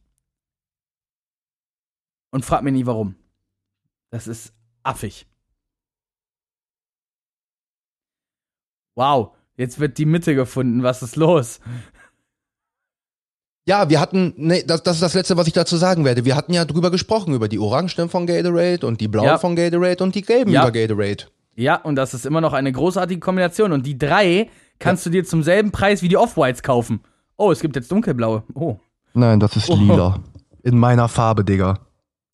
Und 2.31 2.45
frag 2.45 2.63
mich 2.63 2.73
nie 2.73 2.87
warum. 2.87 3.15
Das 4.11 4.27
ist 4.27 4.53
affig. 4.83 5.27
Wow, 8.97 9.35
jetzt 9.57 9.81
wird 9.81 9.99
die 9.99 10.07
Mitte 10.07 10.35
gefunden. 10.35 10.83
Was 10.83 11.03
ist 11.03 11.17
los? 11.17 11.61
Ja, 13.67 13.89
wir 13.89 13.99
hatten, 14.01 14.35
nee, 14.37 14.63
das, 14.67 14.83
das 14.83 14.97
ist 14.97 15.03
das 15.03 15.15
Letzte, 15.15 15.37
was 15.39 15.47
ich 15.47 15.55
dazu 15.55 15.77
sagen 15.77 16.05
werde. 16.05 16.25
Wir 16.27 16.37
hatten 16.37 16.53
ja 16.53 16.65
drüber 16.67 16.91
gesprochen, 16.91 17.33
über 17.35 17.49
die 17.49 17.59
Orangen 17.59 18.09
von 18.11 18.27
Gatorade 18.27 18.87
und 18.87 19.01
die 19.01 19.09
Blauen 19.09 19.27
Ja. 19.27 19.39
von 19.39 19.57
Gatorade 19.57 20.05
und 20.05 20.15
die 20.15 20.21
Gelben 20.23 20.51
Ja. 20.53 20.63
über 20.63 20.73
Gatorade. 20.73 21.25
Ja, 21.57 21.77
und 21.77 21.97
das 21.97 22.13
ist 22.13 22.27
immer 22.27 22.41
noch 22.43 22.53
eine 22.53 22.73
großartige 22.73 23.21
Kombination. 23.21 23.73
Und 23.73 23.87
die 23.87 23.97
drei 23.97 24.51
kannst 24.79 25.07
du 25.07 25.11
dir 25.11 25.25
zum 25.25 25.43
selben 25.43 25.71
Preis 25.71 26.03
wie 26.03 26.09
die 26.09 26.17
Off-Whites 26.17 26.63
kaufen. 26.63 27.01
Oh, 27.37 27.51
es 27.53 27.61
gibt 27.61 27.75
jetzt 27.77 27.91
dunkelblaue. 27.91 28.43
Oh. 28.55 28.77
Nein, 29.15 29.41
das 29.41 29.57
ist 29.57 29.71
Oh. 29.71 29.77
lila. 29.77 30.21
In 30.63 30.79
meiner 30.79 31.09
Farbe, 31.09 31.45
Digga. 31.45 31.79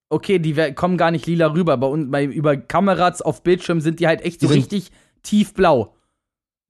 Okay, 0.09 0.39
die 0.41 0.55
kommen 0.75 0.97
gar 0.97 1.11
nicht 1.13 1.27
lila 1.27 1.53
rüber. 1.53 1.77
Bei, 1.77 1.87
uns- 1.87 2.11
bei, 2.11 2.25
über 2.25 2.57
Kameras 2.57 3.23
auf 3.23 3.43
Bildschirm 3.45 3.81
sind 3.81 4.01
die 4.01 4.09
halt 4.09 4.23
echt 4.23 4.41
so 4.41 4.47
Die 4.49 4.55
sind- 4.55 4.63
richtig 4.63 4.91
tiefblau. 5.23 5.95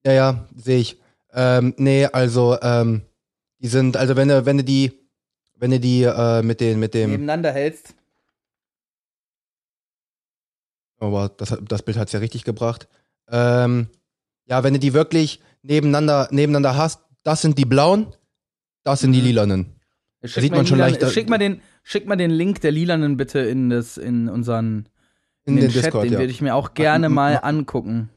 Ja, 0.04 0.12
ja, 0.12 0.44
sehe 0.56 0.80
ich. 0.80 1.00
Ähm, 1.32 1.72
nee, 1.78 2.04
also, 2.06 2.58
ähm, 2.60 3.02
die 3.60 3.68
sind, 3.68 3.96
also 3.96 4.16
wenn 4.16 4.28
du, 4.28 4.44
wenn 4.46 4.56
du 4.58 4.64
die, 4.64 4.92
wenn 5.56 5.70
du 5.70 5.80
die 5.80 6.02
äh, 6.04 6.42
mit 6.42 6.60
den, 6.60 6.78
mit 6.80 6.94
dem, 6.94 7.10
Nebeneinander 7.10 7.52
hältst. 7.52 7.94
aber 10.98 11.30
das, 11.36 11.56
das 11.68 11.82
Bild 11.82 11.96
hat's 11.96 12.12
ja 12.12 12.18
richtig 12.20 12.44
gebracht. 12.44 12.88
Ähm, 13.28 13.88
ja, 14.46 14.62
wenn 14.64 14.74
du 14.74 14.80
die 14.80 14.92
wirklich 14.92 15.40
nebeneinander, 15.62 16.28
nebeneinander 16.30 16.76
hast, 16.76 17.00
das 17.22 17.42
sind 17.42 17.58
die 17.58 17.64
blauen, 17.64 18.06
das 18.82 19.00
sind 19.00 19.12
die 19.12 19.20
Mhm. 19.20 19.24
lilanen. 19.26 19.66
Schick 20.24 20.42
sieht 20.42 20.50
mal 20.50 20.56
man 20.58 20.64
den 20.64 20.68
schon 20.68 20.78
lilanen- 20.78 20.92
leicht, 21.00 21.02
äh, 21.02 21.10
Schick 21.10 21.28
mal, 21.30 21.38
den, 21.38 21.62
schick 21.82 22.06
mal 22.06 22.16
den 22.16 22.30
Link 22.30 22.60
der 22.60 22.72
lilanen 22.72 23.16
bitte 23.16 23.38
in, 23.40 23.70
das, 23.70 23.96
in 23.96 24.28
unseren 24.28 24.88
In, 25.44 25.56
in 25.56 25.62
den, 25.62 25.70
Chat. 25.70 25.84
Discord, 25.84 26.04
den 26.04 26.12
ja. 26.14 26.18
würde 26.18 26.30
ich 26.32 26.42
mir 26.42 26.54
auch 26.54 26.74
gerne 26.74 27.08
Ma- 27.08 27.14
mal 27.14 27.34
ma- 27.34 27.38
angucken. 27.40 28.10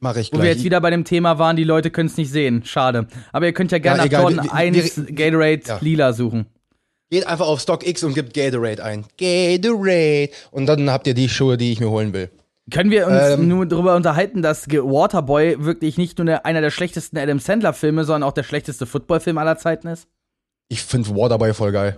Mach 0.00 0.16
ich 0.16 0.32
Wo 0.32 0.36
wir 0.38 0.44
gleich. 0.44 0.54
jetzt 0.56 0.64
wieder 0.64 0.80
bei 0.80 0.90
dem 0.90 1.04
Thema 1.04 1.38
waren, 1.38 1.56
die 1.56 1.64
Leute 1.64 1.90
können 1.90 2.08
es 2.08 2.16
nicht 2.16 2.30
sehen. 2.30 2.64
Schade. 2.64 3.06
Aber 3.32 3.46
ihr 3.46 3.52
könnt 3.52 3.70
ja 3.70 3.78
gerne 3.78 3.98
Ja, 3.98 4.04
nach 4.06 4.12
Jordan 4.30 4.44
wir- 4.46 4.54
1 4.54 4.96
wir- 4.96 5.14
Gatorade 5.14 5.60
ja. 5.66 5.78
lila 5.80 6.12
suchen. 6.14 6.46
Geht 7.10 7.26
einfach 7.26 7.46
auf 7.46 7.60
StockX 7.60 8.02
und 8.04 8.14
gibt 8.14 8.32
Gatorade 8.34 8.82
ein. 8.82 9.04
Gatorade. 9.18 10.30
Und 10.52 10.66
dann 10.66 10.90
habt 10.90 11.06
ihr 11.06 11.14
die 11.14 11.28
Schuhe, 11.28 11.56
die 11.58 11.72
ich 11.72 11.80
mir 11.80 11.90
holen 11.90 12.12
will. 12.12 12.30
Können 12.70 12.90
wir 12.92 13.06
uns 13.08 13.20
Ähm. 13.40 13.48
nur 13.48 13.66
darüber 13.66 13.96
unterhalten, 13.96 14.42
dass 14.42 14.68
Waterboy 14.68 15.56
wirklich 15.64 15.98
nicht 15.98 16.18
nur 16.18 16.46
einer 16.46 16.60
der 16.60 16.70
schlechtesten 16.70 17.18
Adam 17.18 17.40
Sandler-Filme, 17.40 18.04
sondern 18.04 18.22
auch 18.28 18.32
der 18.32 18.44
schlechteste 18.44 18.86
Footballfilm 18.86 19.38
aller 19.38 19.58
Zeiten 19.58 19.88
ist? 19.88 20.06
Ich 20.68 20.82
finde 20.82 21.10
Waterboy 21.10 21.52
voll 21.52 21.72
geil. 21.72 21.96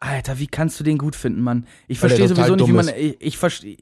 Alter, 0.00 0.38
wie 0.40 0.48
kannst 0.48 0.78
du 0.80 0.84
den 0.84 0.98
gut 0.98 1.14
finden, 1.16 1.40
Mann? 1.42 1.66
Ich 1.86 2.00
verstehe 2.00 2.26
sowieso 2.28 2.56
nicht, 2.56 2.68
wie 2.68 2.72
man. 2.72 2.88
Ich, 2.88 3.16
ich 3.20 3.38
verstehe. 3.38 3.76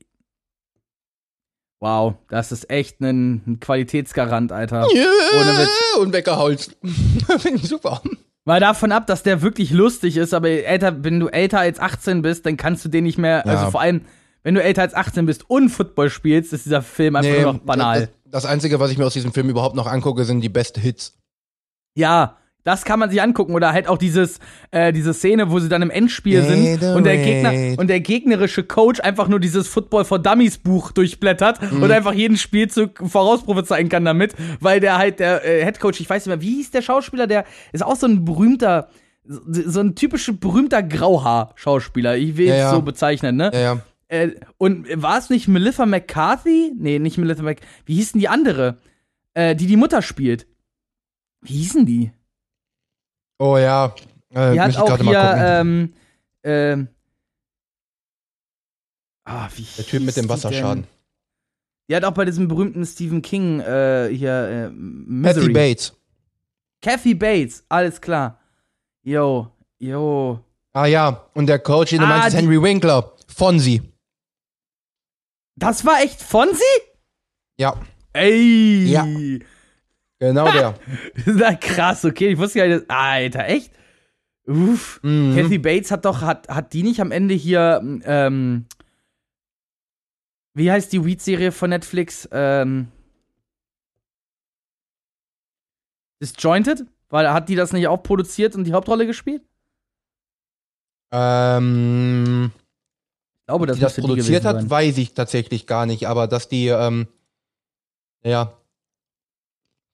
Wow, 1.87 2.15
das 2.31 2.51
ist 2.51 2.69
echt 2.69 3.01
ein, 3.01 3.59
Qualitätsgarant, 3.61 4.51
Alter. 4.51 4.89
Ohne 4.89 5.57
Witz. 5.57 5.71
Und 6.01 6.13
ich 7.55 7.63
super. 7.69 8.03
Mal 8.45 8.59
davon 8.59 8.91
ab, 8.91 9.07
dass 9.07 9.23
der 9.23 9.41
wirklich 9.41 9.71
lustig 9.71 10.17
ist, 10.17 10.35
aber 10.35 10.49
älter, 10.49 11.05
wenn 11.05 11.21
du 11.21 11.29
älter 11.29 11.61
als 11.61 11.79
18 11.79 12.23
bist, 12.23 12.45
dann 12.45 12.57
kannst 12.57 12.85
du 12.85 12.89
den 12.89 13.05
nicht 13.05 13.19
mehr. 13.19 13.45
Ja. 13.47 13.53
Also 13.53 13.71
vor 13.71 13.81
allem, 13.81 14.01
wenn 14.43 14.57
du 14.57 14.63
älter 14.65 14.83
als 14.83 14.95
18 14.95 15.27
bist 15.27 15.49
und 15.49 15.69
Football 15.69 16.11
spielst, 16.11 16.53
ist 16.53 16.67
dieser 16.67 16.83
Film 16.83 17.15
einfach 17.15 17.41
nur 17.41 17.53
noch 17.53 17.61
banal. 17.61 18.09
Das, 18.25 18.43
das 18.43 18.47
Einzige, 18.47 18.81
was 18.81 18.91
ich 18.91 18.99
mir 18.99 19.07
aus 19.07 19.15
diesem 19.15 19.33
Film 19.33 19.49
überhaupt 19.49 19.77
noch 19.77 19.87
angucke, 19.87 20.25
sind 20.25 20.41
die 20.41 20.49
besten 20.49 20.81
Hits. 20.81 21.17
Ja, 21.95 22.37
das 22.67 22.85
kann 22.85 22.99
man 22.99 23.09
sich 23.09 23.23
angucken. 23.23 23.55
Oder 23.55 23.73
halt 23.73 23.89
auch 23.89 23.97
dieses, 23.97 24.41
äh, 24.73 24.93
diese 24.93 25.15
Szene, 25.15 25.51
wo 25.51 25.59
sie 25.61 25.69
dann 25.69 25.81
im 25.83 25.91
Endspiel 25.91 26.43
sind 26.43 26.83
und 26.95 27.05
der, 27.05 27.17
Gegner, 27.17 27.81
und 27.81 27.87
der 27.89 28.01
gegnerische 28.01 28.65
Coach 28.65 29.01
einfach 29.01 29.29
nur 29.29 29.39
dieses 29.41 29.69
Football 29.69 30.05
for 30.05 30.19
Dummies 30.19 30.59
Buch 30.59 30.91
durchblättert 30.93 31.61
Mhm. 31.73 31.83
und 31.83 31.91
einfach 31.93 32.13
jeden 32.13 32.37
Spielzug 32.37 32.99
vorausprophezeien 33.09 33.89
kann 33.89 34.05
damit, 34.05 34.35
weil 34.61 34.81
der 34.81 34.99
halt 34.99 35.21
der 35.21 35.45
äh, 35.45 35.65
Head 35.65 35.79
Coach, 35.81 36.01
ich 36.01 36.11
weiß 36.11 36.27
nicht 36.27 36.35
mehr, 36.37 36.43
wie 36.43 36.57
hieß 36.57 36.73
der 36.73 36.83
Schauspieler, 36.83 37.27
der 37.27 37.45
ist 37.73 37.85
auch 37.85 37.97
so 37.97 38.07
ein 38.07 38.25
berühmter, 38.25 38.89
so, 39.25 39.41
so 39.47 39.81
ein 39.81 39.95
typischer 39.95 40.33
berühmter 40.33 40.83
Grauhaar-Schauspieler. 40.83 42.17
Ich 42.17 42.37
will 42.37 42.47
Ja, 42.49 42.55
es 42.55 42.61
ja. 42.61 42.71
so 42.73 42.83
bezeichnen, 42.83 43.37
ne? 43.37 43.51
Ja, 43.55 43.61
ja. 43.61 43.81
Äh, 44.09 44.31
und 44.59 44.87
war 45.03 45.19
es 45.19 45.31
nicht 45.31 45.49
Melissa 45.49 45.87
McCarthy? 45.87 46.73
Nee, 46.79 46.99
nicht 46.99 47.19
Melissa 47.19 47.43
McCarthy. 47.43 47.67
Wie 47.87 47.95
hieß 47.95 48.13
denn 48.13 48.21
die 48.21 48.29
andere? 48.29 48.79
Äh, 49.35 49.55
die 49.57 49.67
die 49.67 49.77
Mutter 49.77 50.03
spielt. 50.03 50.47
Wie 51.43 51.55
hießen 51.55 51.87
die? 51.87 52.11
Oh 53.39 53.57
ja. 53.59 53.95
Äh, 54.35 54.53
Die 54.53 54.59
muss 54.59 54.59
hat 54.65 54.71
ich 54.71 54.79
auch 54.79 54.87
gerade 54.87 55.05
hier, 55.05 55.13
mal 55.13 55.31
gucken. 55.31 55.45
ähm, 55.45 55.95
ähm, 56.45 56.89
ah, 59.25 59.49
wie 59.55 59.67
Der 59.77 59.85
Typ 59.87 60.03
mit 60.03 60.17
dem 60.17 60.29
Wasserschaden. 60.29 60.87
Die 61.89 61.95
hat 61.95 62.05
auch 62.05 62.13
bei 62.15 62.25
diesem 62.25 62.49
berühmten 62.49 62.85
Stephen 62.85 63.23
King, 63.23 63.61
äh, 63.61 64.09
hier, 64.13 64.33
äh, 64.33 64.63
Kathy 64.65 64.75
Misery. 64.75 65.53
Bates. 65.53 65.93
Kathy 66.83 67.15
Bates, 67.15 67.65
alles 67.69 68.01
klar. 68.01 68.41
Yo, 69.03 69.51
yo. 69.79 70.41
Ah 70.73 70.87
ja. 70.87 71.29
Und 71.35 71.47
der 71.47 71.59
Coach, 71.61 71.91
den 71.91 72.01
du 72.01 72.07
Ah, 72.07 72.09
meinst, 72.09 72.29
ist 72.29 72.35
Henry 72.35 72.61
Winkler. 72.61 73.13
Fonzie. 73.29 73.83
Das 75.55 75.85
war 75.87 76.03
echt 76.03 76.21
Fonzie? 76.23 76.63
Ja, 77.59 77.75
Ey. 78.13 78.85
Ja. 78.87 79.05
Genau 80.19 80.51
der. 80.53 80.75
Na 81.27 81.55
krass, 81.55 82.05
okay, 82.05 82.29
ich 82.31 82.39
wusste 82.39 82.59
gar 82.61 82.67
nicht, 82.69 82.83
dass- 82.83 82.97
Alter, 82.97 83.47
echt? 83.47 83.73
Uff. 84.47 85.01
Mhm. 85.03 85.35
Kathy 85.37 85.59
Bates 85.59 85.91
hat 85.91 86.05
doch, 86.05 86.23
hat, 86.23 86.49
hat 86.49 86.73
die 86.73 86.83
nicht 86.85 87.01
am 87.01 87.11
Ende 87.13 87.35
hier, 87.35 87.81
ähm, 88.05 88.67
wie 90.55 90.71
heißt 90.71 90.93
die 90.93 91.05
Weed-Serie 91.05 91.53
von 91.53 91.71
Netflix? 91.71 92.29
Ähm, 92.33 92.89
Disjointed? 96.23 96.87
Weil 97.09 97.31
hat 97.33 97.49
die 97.49 97.55
das 97.57 97.73
nicht 97.73 97.87
auch 97.89 98.03
produziert 98.03 98.55
und 98.57 98.65
die 98.65 98.73
Hauptrolle 98.73 99.07
gespielt? 99.07 99.43
Ähm, 101.13 102.51
Ich 103.41 103.47
glaube, 103.47 103.67
das 103.67 103.77
die 103.77 103.83
das 103.83 103.95
produziert 103.97 104.27
gewesen 104.27 104.45
hat, 104.45 104.57
sein. 104.63 104.71
weiß 104.71 104.99
ich 104.99 105.15
tatsächlich 105.15 105.67
gar 105.67 105.87
nicht, 105.87 106.09
aber 106.09 106.27
dass 106.27 106.49
die, 106.49 106.67
ähm, 106.69 107.07
ja, 108.25 108.57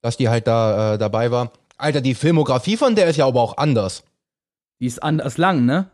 dass 0.03 0.17
die 0.19 0.29
halt 0.29 0.47
da 0.47 0.95
äh, 0.95 0.99
dabei 0.99 1.31
war. 1.31 1.53
Alter, 1.79 2.01
die 2.01 2.15
Filmografie 2.15 2.77
von 2.77 2.95
der 2.95 3.07
ist 3.09 3.17
ja 3.17 3.27
aber 3.27 3.41
auch 3.41 3.57
anders. 3.57 4.05
Die 4.81 4.87
ist 4.87 5.03
anders 5.03 5.39
lang, 5.39 5.65
ne? 5.65 5.91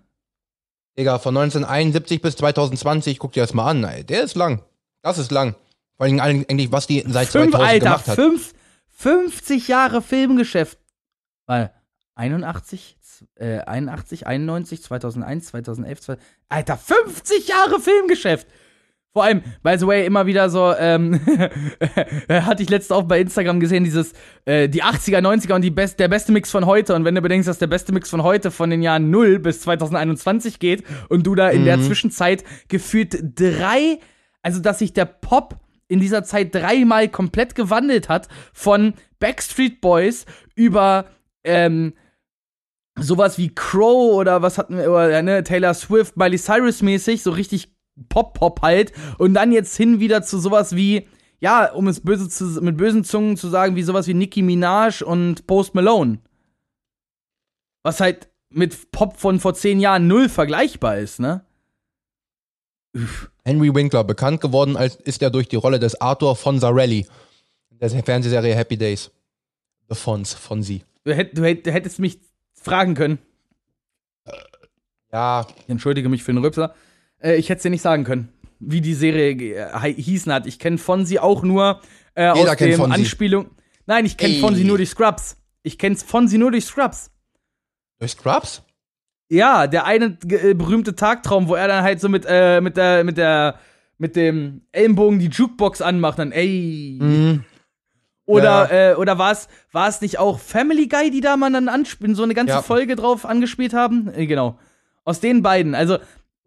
Digga, 0.98 1.18
von 1.18 1.36
1971 1.36 2.20
bis 2.20 2.36
2020, 2.36 3.18
guck 3.18 3.32
dir 3.32 3.42
das 3.44 3.54
mal 3.54 3.70
an, 3.70 3.84
ey. 3.84 4.02
Der 4.04 4.22
ist 4.24 4.34
lang. 4.34 4.62
Das 5.02 5.16
ist 5.18 5.30
lang. 5.30 5.54
Vor 5.96 6.06
allem 6.06 6.18
eigentlich, 6.20 6.72
was 6.72 6.86
die 6.86 7.04
seit 7.06 7.28
Fünf, 7.28 7.52
2000 7.52 7.68
Alter, 7.70 7.84
gemacht 7.84 8.08
hat. 8.08 8.14
fünf, 8.16 8.54
50 8.88 9.68
Jahre 9.68 10.02
Filmgeschäft. 10.02 10.78
Weil 11.46 11.72
81, 12.16 12.96
z- 13.00 13.28
äh, 13.36 13.60
81, 13.60 14.26
91, 14.26 14.82
2001, 14.82 15.46
2011, 15.46 16.00
zwei- 16.00 16.16
Alter, 16.48 16.76
50 16.76 17.46
Jahre 17.48 17.78
Filmgeschäft. 17.80 18.48
Vor 19.14 19.24
allem, 19.24 19.42
by 19.62 19.76
the 19.78 19.86
way, 19.86 20.04
immer 20.04 20.26
wieder 20.26 20.50
so, 20.50 20.74
ähm, 20.78 21.18
hatte 22.28 22.62
ich 22.62 22.68
letzte 22.68 22.94
auch 22.94 23.04
bei 23.04 23.20
Instagram 23.20 23.58
gesehen, 23.58 23.82
dieses, 23.82 24.12
äh, 24.44 24.68
die 24.68 24.84
80er, 24.84 25.20
90er 25.20 25.54
und 25.54 25.62
die 25.62 25.70
best, 25.70 25.98
der 25.98 26.08
beste 26.08 26.30
Mix 26.30 26.50
von 26.50 26.66
heute. 26.66 26.94
Und 26.94 27.04
wenn 27.04 27.14
du 27.14 27.22
bedenkst, 27.22 27.48
dass 27.48 27.58
der 27.58 27.68
beste 27.68 27.92
Mix 27.92 28.10
von 28.10 28.22
heute 28.22 28.50
von 28.50 28.68
den 28.68 28.82
Jahren 28.82 29.10
0 29.10 29.38
bis 29.38 29.62
2021 29.62 30.58
geht 30.58 30.84
und 31.08 31.26
du 31.26 31.34
da 31.34 31.48
in 31.48 31.62
mhm. 31.62 31.66
der 31.66 31.80
Zwischenzeit 31.80 32.44
gefühlt 32.68 33.18
drei, 33.34 33.98
also 34.42 34.60
dass 34.60 34.78
sich 34.78 34.92
der 34.92 35.06
Pop 35.06 35.56
in 35.88 36.00
dieser 36.00 36.22
Zeit 36.22 36.54
dreimal 36.54 37.08
komplett 37.08 37.54
gewandelt 37.54 38.10
hat, 38.10 38.28
von 38.52 38.92
Backstreet 39.20 39.80
Boys 39.80 40.26
über, 40.54 41.06
ähm, 41.44 41.94
sowas 43.00 43.38
wie 43.38 43.54
Crow 43.54 44.14
oder 44.14 44.42
was 44.42 44.58
hatten 44.58 44.76
wir, 44.76 44.90
oder, 44.90 45.22
ne, 45.22 45.42
Taylor 45.44 45.72
Swift, 45.72 46.16
Miley 46.18 46.36
Cyrus 46.36 46.82
mäßig, 46.82 47.22
so 47.22 47.30
richtig 47.30 47.77
Pop-Pop 48.08 48.62
halt. 48.62 48.92
Und 49.18 49.34
dann 49.34 49.52
jetzt 49.52 49.76
hin 49.76 50.00
wieder 50.00 50.22
zu 50.22 50.38
sowas 50.38 50.74
wie, 50.76 51.08
ja, 51.40 51.72
um 51.72 51.88
es 51.88 52.00
böse 52.00 52.28
zu, 52.28 52.44
mit 52.62 52.76
bösen 52.76 53.04
Zungen 53.04 53.36
zu 53.36 53.48
sagen, 53.48 53.76
wie 53.76 53.82
sowas 53.82 54.06
wie 54.06 54.14
Nicki 54.14 54.42
Minaj 54.42 55.02
und 55.02 55.46
Post 55.46 55.74
Malone. 55.74 56.18
Was 57.82 58.00
halt 58.00 58.28
mit 58.50 58.90
Pop 58.92 59.18
von 59.18 59.40
vor 59.40 59.54
zehn 59.54 59.80
Jahren 59.80 60.06
null 60.06 60.28
vergleichbar 60.28 60.98
ist, 60.98 61.20
ne? 61.20 61.44
Henry 63.44 63.74
Winkler, 63.74 64.04
bekannt 64.04 64.40
geworden 64.40 64.76
als, 64.76 64.96
ist 64.96 65.22
er 65.22 65.30
durch 65.30 65.48
die 65.48 65.56
Rolle 65.56 65.78
des 65.78 66.00
Arthur 66.00 66.34
Fonzarelli 66.36 67.06
der 67.80 67.90
Fernsehserie 67.90 68.54
Happy 68.54 68.76
Days. 68.76 69.10
The 69.88 69.94
Fons, 69.94 70.34
Fonzi. 70.34 70.84
Du, 71.04 71.14
hätt, 71.14 71.36
du 71.36 71.44
hättest 71.44 71.98
mich 71.98 72.18
fragen 72.54 72.94
können. 72.94 73.18
Ja. 75.12 75.46
Ich 75.62 75.68
entschuldige 75.68 76.08
mich 76.08 76.22
für 76.22 76.32
den 76.32 76.44
Rübser. 76.44 76.74
Äh, 77.22 77.36
ich 77.36 77.48
hätte 77.48 77.58
es 77.58 77.62
dir 77.62 77.70
nicht 77.70 77.82
sagen 77.82 78.04
können, 78.04 78.28
wie 78.60 78.80
die 78.80 78.94
Serie 78.94 79.32
äh, 79.32 79.92
hießen 79.92 80.32
hat. 80.32 80.46
Ich 80.46 80.58
kenne 80.58 80.78
Fonsi 80.78 81.18
auch 81.18 81.42
nur 81.42 81.80
äh, 82.14 82.28
aus 82.28 82.56
dem. 82.56 82.80
Anspielung. 82.80 83.50
Nein, 83.86 84.04
ich 84.06 84.16
kenne 84.16 84.34
Fonsi 84.40 84.64
nur 84.64 84.76
durch 84.76 84.90
Scrubs. 84.90 85.36
Ich 85.62 85.78
kenne 85.78 85.96
Fonsi 85.96 86.38
nur 86.38 86.50
durch 86.50 86.64
Scrubs. 86.64 87.10
Durch 87.98 88.12
Scrubs? 88.12 88.62
Ja, 89.30 89.66
der 89.66 89.84
eine 89.84 90.16
äh, 90.28 90.54
berühmte 90.54 90.94
Tagtraum, 90.94 91.48
wo 91.48 91.54
er 91.54 91.68
dann 91.68 91.82
halt 91.82 92.00
so 92.00 92.08
mit, 92.08 92.24
äh, 92.26 92.60
mit 92.60 92.76
der, 92.76 93.04
mit 93.04 93.18
der, 93.18 93.58
mit 93.98 94.16
dem 94.16 94.62
Ellenbogen 94.72 95.18
die 95.18 95.28
Jukebox 95.28 95.82
anmacht, 95.82 96.18
dann 96.18 96.32
ey. 96.32 96.98
Mhm. 97.00 97.44
Oder, 98.24 98.70
ja. 98.70 98.90
äh, 98.92 98.94
oder 98.94 99.18
war 99.18 99.32
es 99.32 99.48
war 99.72 99.88
es 99.88 100.02
nicht 100.02 100.18
auch 100.18 100.38
Family 100.38 100.86
Guy, 100.86 101.10
die 101.10 101.22
da 101.22 101.36
mal 101.36 101.50
dann 101.50 101.68
anspielen, 101.68 102.14
so 102.14 102.22
eine 102.22 102.34
ganze 102.34 102.54
ja. 102.54 102.62
Folge 102.62 102.94
drauf 102.94 103.24
angespielt 103.24 103.72
haben? 103.72 104.12
Äh, 104.14 104.26
genau. 104.26 104.58
Aus 105.04 105.20
den 105.20 105.42
beiden. 105.42 105.74
Also 105.74 105.98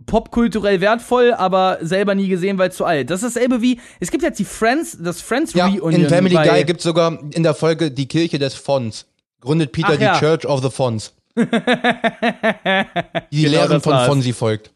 popkulturell 0.05 0.81
wertvoll, 0.81 1.33
aber 1.33 1.77
selber 1.81 2.15
nie 2.15 2.27
gesehen, 2.27 2.57
weil 2.57 2.71
zu 2.71 2.85
alt. 2.85 3.09
Das 3.09 3.23
ist 3.23 3.35
dasselbe 3.35 3.61
wie, 3.61 3.79
es 3.99 4.11
gibt 4.11 4.23
jetzt 4.23 4.39
die 4.39 4.45
Friends, 4.45 4.97
das 4.99 5.21
Friends 5.21 5.53
ja, 5.53 5.67
Reunion. 5.67 6.03
In 6.03 6.09
Family 6.09 6.35
Guy 6.35 6.63
gibt 6.63 6.79
es 6.79 6.83
sogar 6.83 7.19
in 7.31 7.43
der 7.43 7.53
Folge 7.53 7.91
die 7.91 8.07
Kirche 8.07 8.39
des 8.39 8.55
Fonds. 8.55 9.05
Gründet 9.39 9.71
Peter 9.71 9.89
Ach, 9.91 9.97
die 9.97 10.03
ja. 10.03 10.19
Church 10.19 10.45
of 10.45 10.61
the 10.61 10.69
Fonds. 10.69 11.13
die 11.35 11.45
genau 11.45 13.25
Lehren 13.31 13.81
von 13.81 14.05
Fonsi 14.05 14.33
folgt. 14.33 14.71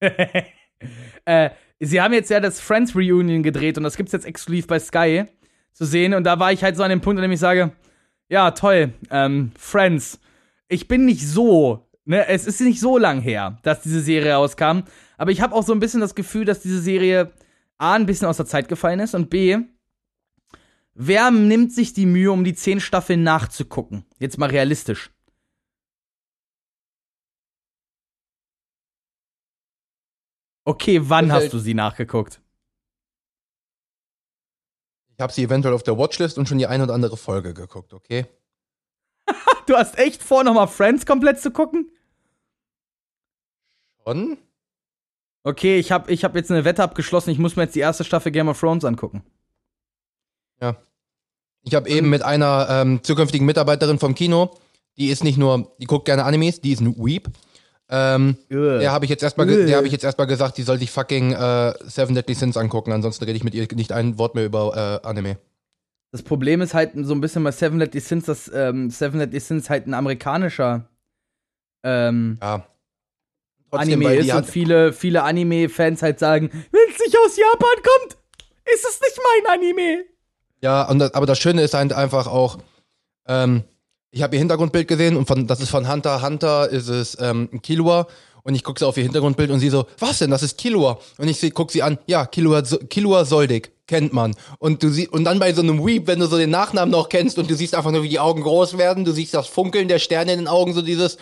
äh, 1.24 1.50
sie 1.78 2.00
haben 2.00 2.14
jetzt 2.14 2.30
ja 2.30 2.40
das 2.40 2.60
Friends 2.60 2.96
Reunion 2.96 3.42
gedreht 3.42 3.76
und 3.76 3.84
das 3.84 3.96
gibt's 3.96 4.12
jetzt 4.12 4.26
exklusiv 4.26 4.66
bei 4.66 4.78
Sky 4.78 5.24
zu 5.72 5.84
sehen. 5.84 6.14
Und 6.14 6.24
da 6.24 6.38
war 6.38 6.52
ich 6.52 6.64
halt 6.64 6.76
so 6.76 6.82
an 6.82 6.90
dem 6.90 7.00
Punkt, 7.00 7.18
an 7.18 7.22
dem 7.22 7.32
ich 7.32 7.40
sage, 7.40 7.72
ja, 8.28 8.50
toll, 8.52 8.94
ähm, 9.10 9.52
Friends. 9.58 10.18
Ich 10.68 10.88
bin 10.88 11.04
nicht 11.04 11.26
so 11.26 11.86
Ne, 12.06 12.26
es 12.26 12.46
ist 12.46 12.60
nicht 12.60 12.80
so 12.80 12.98
lang 12.98 13.20
her, 13.20 13.58
dass 13.62 13.80
diese 13.80 14.00
Serie 14.00 14.34
rauskam. 14.34 14.82
Aber 15.16 15.30
ich 15.30 15.40
habe 15.40 15.54
auch 15.54 15.62
so 15.62 15.72
ein 15.72 15.80
bisschen 15.80 16.00
das 16.00 16.14
Gefühl, 16.14 16.44
dass 16.44 16.60
diese 16.60 16.80
Serie 16.80 17.32
A, 17.78 17.94
ein 17.94 18.06
bisschen 18.06 18.28
aus 18.28 18.36
der 18.36 18.46
Zeit 18.46 18.68
gefallen 18.68 19.00
ist 19.00 19.14
und 19.14 19.30
B, 19.30 19.58
wer 20.94 21.30
nimmt 21.30 21.72
sich 21.72 21.92
die 21.92 22.06
Mühe, 22.06 22.30
um 22.30 22.44
die 22.44 22.54
zehn 22.54 22.80
Staffeln 22.80 23.22
nachzugucken? 23.22 24.04
Jetzt 24.18 24.38
mal 24.38 24.50
realistisch. 24.50 25.10
Okay, 30.66 31.00
wann 31.02 31.30
hast 31.30 31.52
du 31.52 31.58
sie 31.58 31.74
nachgeguckt? 31.74 32.40
Ich 35.16 35.20
habe 35.20 35.32
sie 35.32 35.44
eventuell 35.44 35.74
auf 35.74 35.82
der 35.82 35.96
Watchlist 35.96 36.38
und 36.38 36.48
schon 36.48 36.58
die 36.58 36.66
eine 36.66 36.84
oder 36.84 36.94
andere 36.94 37.16
Folge 37.16 37.54
geguckt, 37.54 37.92
okay? 37.92 38.26
Du 39.66 39.76
hast 39.76 39.98
echt 39.98 40.22
vor, 40.22 40.44
nochmal 40.44 40.68
Friends 40.68 41.06
komplett 41.06 41.40
zu 41.40 41.50
gucken? 41.50 41.90
Schon? 44.04 44.38
Okay, 45.42 45.78
ich 45.78 45.92
habe 45.92 46.10
ich 46.12 46.24
hab 46.24 46.34
jetzt 46.34 46.50
eine 46.50 46.64
Wette 46.64 46.82
abgeschlossen. 46.82 47.30
Ich 47.30 47.38
muss 47.38 47.56
mir 47.56 47.64
jetzt 47.64 47.74
die 47.74 47.80
erste 47.80 48.04
Staffel 48.04 48.32
Game 48.32 48.48
of 48.48 48.58
Thrones 48.58 48.84
angucken. 48.84 49.22
Ja. 50.60 50.76
Ich 51.62 51.74
habe 51.74 51.88
eben 51.88 52.10
mit 52.10 52.22
einer 52.22 52.66
ähm, 52.70 53.00
zukünftigen 53.02 53.46
Mitarbeiterin 53.46 53.98
vom 53.98 54.14
Kino, 54.14 54.56
die 54.96 55.08
ist 55.08 55.24
nicht 55.24 55.38
nur, 55.38 55.72
die 55.78 55.86
guckt 55.86 56.04
gerne 56.04 56.24
Animes, 56.24 56.60
die 56.60 56.72
ist 56.72 56.80
ein 56.80 56.96
Weep. 56.96 57.28
Ähm, 57.88 58.38
der 58.50 58.92
habe 58.92 59.04
ich 59.04 59.10
jetzt 59.10 59.22
erstmal, 59.22 59.46
der 59.46 59.76
habe 59.76 59.86
ich 59.86 59.92
jetzt 59.92 60.04
erstmal 60.04 60.26
gesagt, 60.26 60.56
die 60.56 60.62
soll 60.62 60.78
sich 60.78 60.90
fucking 60.90 61.32
äh, 61.32 61.74
Seven 61.84 62.14
Deadly 62.14 62.34
Sins 62.34 62.56
angucken. 62.56 62.92
Ansonsten 62.92 63.24
rede 63.24 63.36
ich 63.36 63.44
mit 63.44 63.54
ihr 63.54 63.66
nicht 63.74 63.92
ein 63.92 64.18
Wort 64.18 64.34
mehr 64.34 64.46
über 64.46 65.00
äh, 65.04 65.06
Anime. 65.06 65.36
Das 66.14 66.22
Problem 66.22 66.60
ist 66.60 66.74
halt 66.74 66.92
so 66.94 67.12
ein 67.12 67.20
bisschen 67.20 67.42
bei 67.42 67.50
Seven 67.50 67.80
Deadly 67.80 67.98
Sins, 67.98 68.26
dass 68.26 68.48
ähm, 68.54 68.88
Seven 68.88 69.18
Deadly 69.18 69.40
Sins 69.40 69.68
halt 69.68 69.88
ein 69.88 69.94
amerikanischer 69.94 70.88
ähm, 71.82 72.38
ja. 72.40 72.64
Trotzdem, 73.68 73.94
Anime 73.94 74.14
ist 74.14 74.32
und 74.32 74.46
viele, 74.46 74.92
viele 74.92 75.24
Anime-Fans 75.24 76.02
halt 76.02 76.20
sagen, 76.20 76.50
wenn 76.52 76.88
es 76.88 77.00
nicht 77.00 77.18
aus 77.18 77.36
Japan 77.36 77.82
kommt, 77.82 78.16
ist 78.72 78.86
es 78.88 79.00
nicht 79.00 79.18
mein 79.42 79.58
Anime. 79.58 80.04
Ja, 80.60 80.88
und 80.88 81.00
das, 81.00 81.14
aber 81.14 81.26
das 81.26 81.40
Schöne 81.40 81.62
ist 81.62 81.74
halt 81.74 81.92
einfach 81.92 82.28
auch, 82.28 82.58
ähm, 83.26 83.64
ich 84.12 84.22
habe 84.22 84.36
ihr 84.36 84.38
Hintergrundbild 84.38 84.86
gesehen 84.86 85.16
und 85.16 85.26
von, 85.26 85.48
das 85.48 85.58
ist 85.58 85.70
von 85.70 85.90
Hunter 85.90 86.22
Hunter, 86.22 86.70
ist 86.70 86.86
es 86.86 87.18
ähm, 87.20 87.60
Killua 87.60 88.06
und 88.44 88.54
ich 88.54 88.62
gucke 88.62 88.78
sie 88.78 88.86
auf 88.86 88.96
ihr 88.96 89.02
Hintergrundbild 89.02 89.50
und 89.50 89.58
sie 89.58 89.68
so, 89.68 89.88
was 89.98 90.20
denn, 90.20 90.30
das 90.30 90.44
ist 90.44 90.58
Killua? 90.58 91.00
Und 91.18 91.26
ich 91.26 91.54
gucke 91.54 91.72
sie 91.72 91.82
an, 91.82 91.98
ja, 92.06 92.24
Killua, 92.24 92.62
Killua 92.88 93.24
Soldig 93.24 93.73
kennt 93.86 94.12
man. 94.12 94.34
Und 94.58 94.82
du 94.82 94.88
siehst, 94.88 95.12
und 95.12 95.24
dann 95.24 95.38
bei 95.38 95.52
so 95.52 95.62
einem 95.62 95.84
Weep, 95.84 96.06
wenn 96.06 96.20
du 96.20 96.26
so 96.26 96.38
den 96.38 96.50
Nachnamen 96.50 96.90
noch 96.90 97.08
kennst 97.08 97.38
und 97.38 97.50
du 97.50 97.54
siehst 97.54 97.74
einfach 97.74 97.90
nur, 97.90 98.02
wie 98.02 98.08
die 98.08 98.20
Augen 98.20 98.42
groß 98.42 98.78
werden, 98.78 99.04
du 99.04 99.12
siehst 99.12 99.34
das 99.34 99.46
Funkeln 99.46 99.88
der 99.88 99.98
Sterne 99.98 100.32
in 100.32 100.40
den 100.40 100.48
Augen, 100.48 100.72
so 100.72 100.82
dieses, 100.82 101.18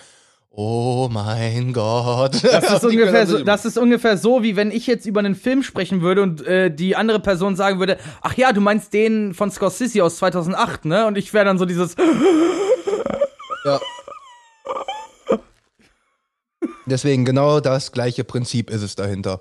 Oh 0.54 1.08
mein 1.10 1.72
Gott. 1.72 2.44
Das 2.44 2.70
ist, 2.70 2.84
ungefähr 2.84 3.26
so, 3.26 3.42
das 3.42 3.64
ist 3.64 3.78
ungefähr 3.78 4.18
so, 4.18 4.42
wie 4.42 4.54
wenn 4.54 4.70
ich 4.70 4.86
jetzt 4.86 5.06
über 5.06 5.20
einen 5.20 5.34
Film 5.34 5.62
sprechen 5.62 6.02
würde 6.02 6.22
und 6.22 6.46
äh, 6.46 6.70
die 6.70 6.94
andere 6.94 7.20
Person 7.20 7.56
sagen 7.56 7.78
würde, 7.78 7.96
ach 8.20 8.36
ja, 8.36 8.52
du 8.52 8.60
meinst 8.60 8.92
den 8.92 9.32
von 9.32 9.50
Scorsese 9.50 10.04
aus 10.04 10.18
2008, 10.18 10.84
ne? 10.84 11.06
Und 11.06 11.16
ich 11.16 11.32
wäre 11.32 11.46
dann 11.46 11.56
so 11.56 11.64
dieses 11.64 11.96
Ja. 13.64 13.80
Deswegen 16.84 17.24
genau 17.24 17.60
das 17.60 17.92
gleiche 17.92 18.24
Prinzip 18.24 18.68
ist 18.68 18.82
es 18.82 18.94
dahinter. 18.96 19.40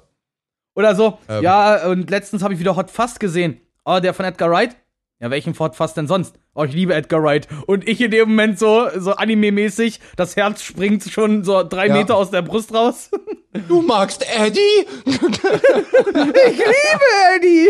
Oder 0.74 0.95
so, 0.95 1.19
ähm. 1.28 1.43
ja, 1.43 1.88
und 1.88 2.09
letztens 2.09 2.43
habe 2.43 2.53
ich 2.53 2.59
wieder 2.59 2.76
Hot 2.76 2.89
Fast 2.89 3.19
gesehen. 3.19 3.59
Oh, 3.84 3.99
der 4.01 4.13
von 4.13 4.26
Edgar 4.26 4.49
Wright? 4.49 4.76
Ja, 5.19 5.30
welchen 5.30 5.57
Hot 5.59 5.76
Fast 5.76 5.97
denn 5.97 6.07
sonst? 6.07 6.39
Oh, 6.55 6.63
ich 6.63 6.74
liebe 6.74 6.95
Edgar 6.95 7.22
Wright. 7.22 7.47
Und 7.67 7.88
ich 7.88 8.01
in 8.01 8.09
dem 8.09 8.30
Moment 8.30 8.57
so, 8.57 8.89
so 8.97 9.11
anime-mäßig, 9.11 9.99
das 10.15 10.36
Herz 10.36 10.63
springt 10.63 11.03
schon 11.03 11.43
so 11.43 11.63
drei 11.63 11.88
ja. 11.88 11.93
Meter 11.93 12.15
aus 12.15 12.32
der 12.32 12.41
Brust 12.41 12.74
raus. 12.74 13.11
Du 13.67 13.82
magst 13.82 14.26
Eddie? 14.34 14.59
ich 15.05 15.22
liebe 15.22 17.05
Eddie! 17.36 17.69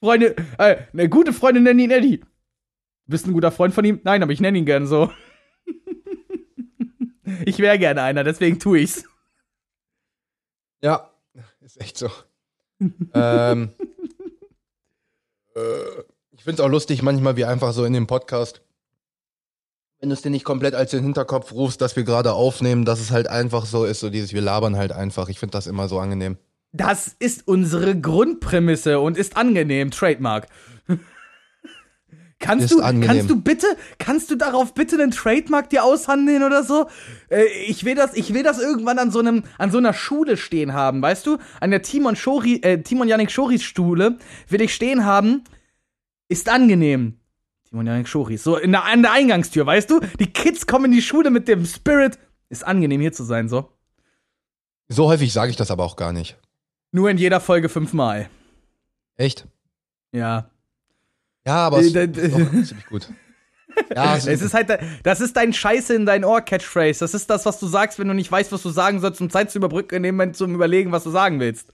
Freunde, 0.00 0.34
äh, 0.56 0.76
eine 0.94 1.10
gute 1.10 1.34
Freundin 1.34 1.64
nennt 1.64 1.78
ihn 1.78 1.90
Eddie. 1.90 2.24
Bist 3.04 3.26
du 3.26 3.30
ein 3.30 3.34
guter 3.34 3.52
Freund 3.52 3.74
von 3.74 3.84
ihm? 3.84 4.00
Nein, 4.04 4.22
aber 4.22 4.32
ich 4.32 4.40
nenne 4.40 4.56
ihn 4.56 4.64
gern 4.64 4.86
so. 4.86 5.12
ich 7.44 7.58
wäre 7.58 7.78
gerne 7.78 8.00
einer, 8.00 8.24
deswegen 8.24 8.58
tue 8.58 8.78
ich's. 8.78 9.04
Ja, 10.80 11.07
ist 11.78 11.80
echt 11.80 11.98
so. 11.98 12.10
ähm, 13.14 13.70
äh, 15.54 15.60
ich 16.32 16.44
finde 16.44 16.60
es 16.62 16.66
auch 16.66 16.70
lustig 16.70 17.02
manchmal, 17.02 17.36
wie 17.36 17.44
einfach 17.44 17.72
so 17.72 17.84
in 17.84 17.92
dem 17.92 18.06
Podcast, 18.06 18.62
wenn 20.00 20.10
du 20.10 20.14
es 20.14 20.22
dir 20.22 20.30
nicht 20.30 20.44
komplett 20.44 20.74
als 20.74 20.92
den 20.92 21.02
Hinterkopf 21.02 21.52
rufst, 21.52 21.80
dass 21.80 21.96
wir 21.96 22.04
gerade 22.04 22.32
aufnehmen, 22.32 22.84
dass 22.84 23.00
es 23.00 23.10
halt 23.10 23.28
einfach 23.28 23.66
so 23.66 23.84
ist, 23.84 24.00
so 24.00 24.10
dieses, 24.10 24.32
wir 24.32 24.40
labern 24.40 24.76
halt 24.76 24.92
einfach. 24.92 25.28
Ich 25.28 25.40
finde 25.40 25.52
das 25.52 25.66
immer 25.66 25.88
so 25.88 25.98
angenehm. 25.98 26.36
Das 26.70 27.16
ist 27.18 27.48
unsere 27.48 27.98
Grundprämisse 27.98 29.00
und 29.00 29.16
ist 29.16 29.36
angenehm, 29.36 29.90
Trademark. 29.90 30.46
Kannst 32.40 32.70
du, 32.70 32.80
angenehm. 32.80 33.08
kannst 33.08 33.30
du 33.30 33.40
bitte, 33.40 33.66
kannst 33.98 34.30
du 34.30 34.36
darauf 34.36 34.72
bitte 34.72 34.94
einen 34.94 35.10
Trademark 35.10 35.70
dir 35.70 35.82
aushandeln 35.82 36.44
oder 36.44 36.62
so? 36.62 36.88
Äh, 37.30 37.46
ich 37.66 37.84
will 37.84 37.96
das, 37.96 38.14
ich 38.14 38.32
will 38.32 38.44
das 38.44 38.60
irgendwann 38.60 38.98
an 39.00 39.10
so 39.10 39.18
einem, 39.18 39.42
an 39.58 39.72
so 39.72 39.78
einer 39.78 39.92
Schule 39.92 40.36
stehen 40.36 40.72
haben, 40.72 41.02
weißt 41.02 41.26
du? 41.26 41.38
An 41.60 41.70
der 41.70 41.82
Timon 41.82 42.14
Schori, 42.14 42.60
äh, 42.62 42.80
Timon 42.82 43.08
Janik 43.08 43.32
Schoris 43.32 43.64
Schule 43.64 44.18
will 44.48 44.60
ich 44.60 44.72
stehen 44.72 45.04
haben, 45.04 45.42
ist 46.28 46.48
angenehm. 46.48 47.18
Timon 47.68 47.86
Janik 47.86 48.06
Schoris, 48.06 48.44
so 48.44 48.56
in 48.56 48.70
der, 48.70 48.84
an 48.84 49.02
der 49.02 49.12
Eingangstür, 49.12 49.66
weißt 49.66 49.90
du? 49.90 50.00
Die 50.20 50.32
Kids 50.32 50.66
kommen 50.66 50.86
in 50.86 50.92
die 50.92 51.02
Schule 51.02 51.30
mit 51.30 51.48
dem 51.48 51.66
Spirit, 51.66 52.20
ist 52.50 52.64
angenehm 52.64 53.00
hier 53.00 53.12
zu 53.12 53.24
sein, 53.24 53.48
so. 53.48 53.72
So 54.86 55.08
häufig 55.08 55.32
sage 55.32 55.50
ich 55.50 55.56
das 55.56 55.72
aber 55.72 55.84
auch 55.84 55.96
gar 55.96 56.12
nicht. 56.12 56.38
Nur 56.92 57.10
in 57.10 57.18
jeder 57.18 57.40
Folge 57.40 57.68
fünfmal. 57.68 58.30
Echt? 59.16 59.46
Ja. 60.12 60.50
Ja, 61.48 61.66
aber 61.66 61.78
Äh, 61.78 61.86
es 61.86 61.94
ist 61.94 61.94
ziemlich 62.68 62.86
gut. 62.86 63.08
Ja, 63.94 64.16
Es 64.16 64.26
ist 64.26 64.52
halt, 64.54 64.68
das 65.02 65.20
ist 65.20 65.36
dein 65.36 65.52
Scheiße 65.54 65.94
in 65.94 66.04
dein 66.04 66.24
Ohr-Catchphrase. 66.24 67.00
Das 67.00 67.14
ist 67.14 67.30
das, 67.30 67.46
was 67.46 67.58
du 67.58 67.66
sagst, 67.66 67.98
wenn 67.98 68.08
du 68.08 68.14
nicht 68.14 68.30
weißt, 68.30 68.52
was 68.52 68.62
du 68.62 68.70
sagen 68.70 69.00
sollst, 69.00 69.20
um 69.20 69.30
Zeit 69.30 69.50
zu 69.50 69.58
überbrücken, 69.58 69.94
in 69.96 70.02
dem 70.02 70.16
Moment 70.16 70.36
zum 70.36 70.54
Überlegen, 70.54 70.92
was 70.92 71.04
du 71.04 71.10
sagen 71.10 71.40
willst. 71.40 71.68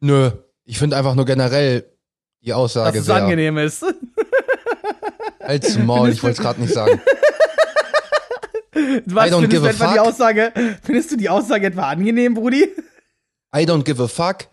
nö. 0.00 0.30
Ich 0.64 0.78
finde 0.78 0.96
einfach 0.96 1.14
nur 1.16 1.24
generell 1.24 1.84
die 2.42 2.48
Dass 2.48 2.56
Aussage 2.58 2.98
es 3.00 3.06
sehr. 3.06 3.16
angenehm 3.16 3.58
ist. 3.58 3.84
Halt's 5.42 5.76
Maul, 5.78 6.10
ich 6.10 6.22
wollte 6.22 6.36
es 6.38 6.42
gerade 6.42 6.60
nicht 6.60 6.72
sagen. 6.72 7.00
Was 9.06 9.30
don't 9.30 9.40
findest 9.40 9.50
give 9.50 9.60
du 9.62 9.66
a 9.66 9.70
etwa 9.70 9.92
die 9.92 9.98
fuck. 9.98 10.06
Aussage? 10.06 10.52
Findest 10.84 11.10
du 11.12 11.16
die 11.16 11.28
Aussage 11.28 11.66
etwa 11.66 11.88
angenehm, 11.90 12.34
Brudi? 12.34 12.68
I 13.54 13.60
don't 13.64 13.82
give 13.84 14.00
a 14.02 14.06
fuck, 14.06 14.46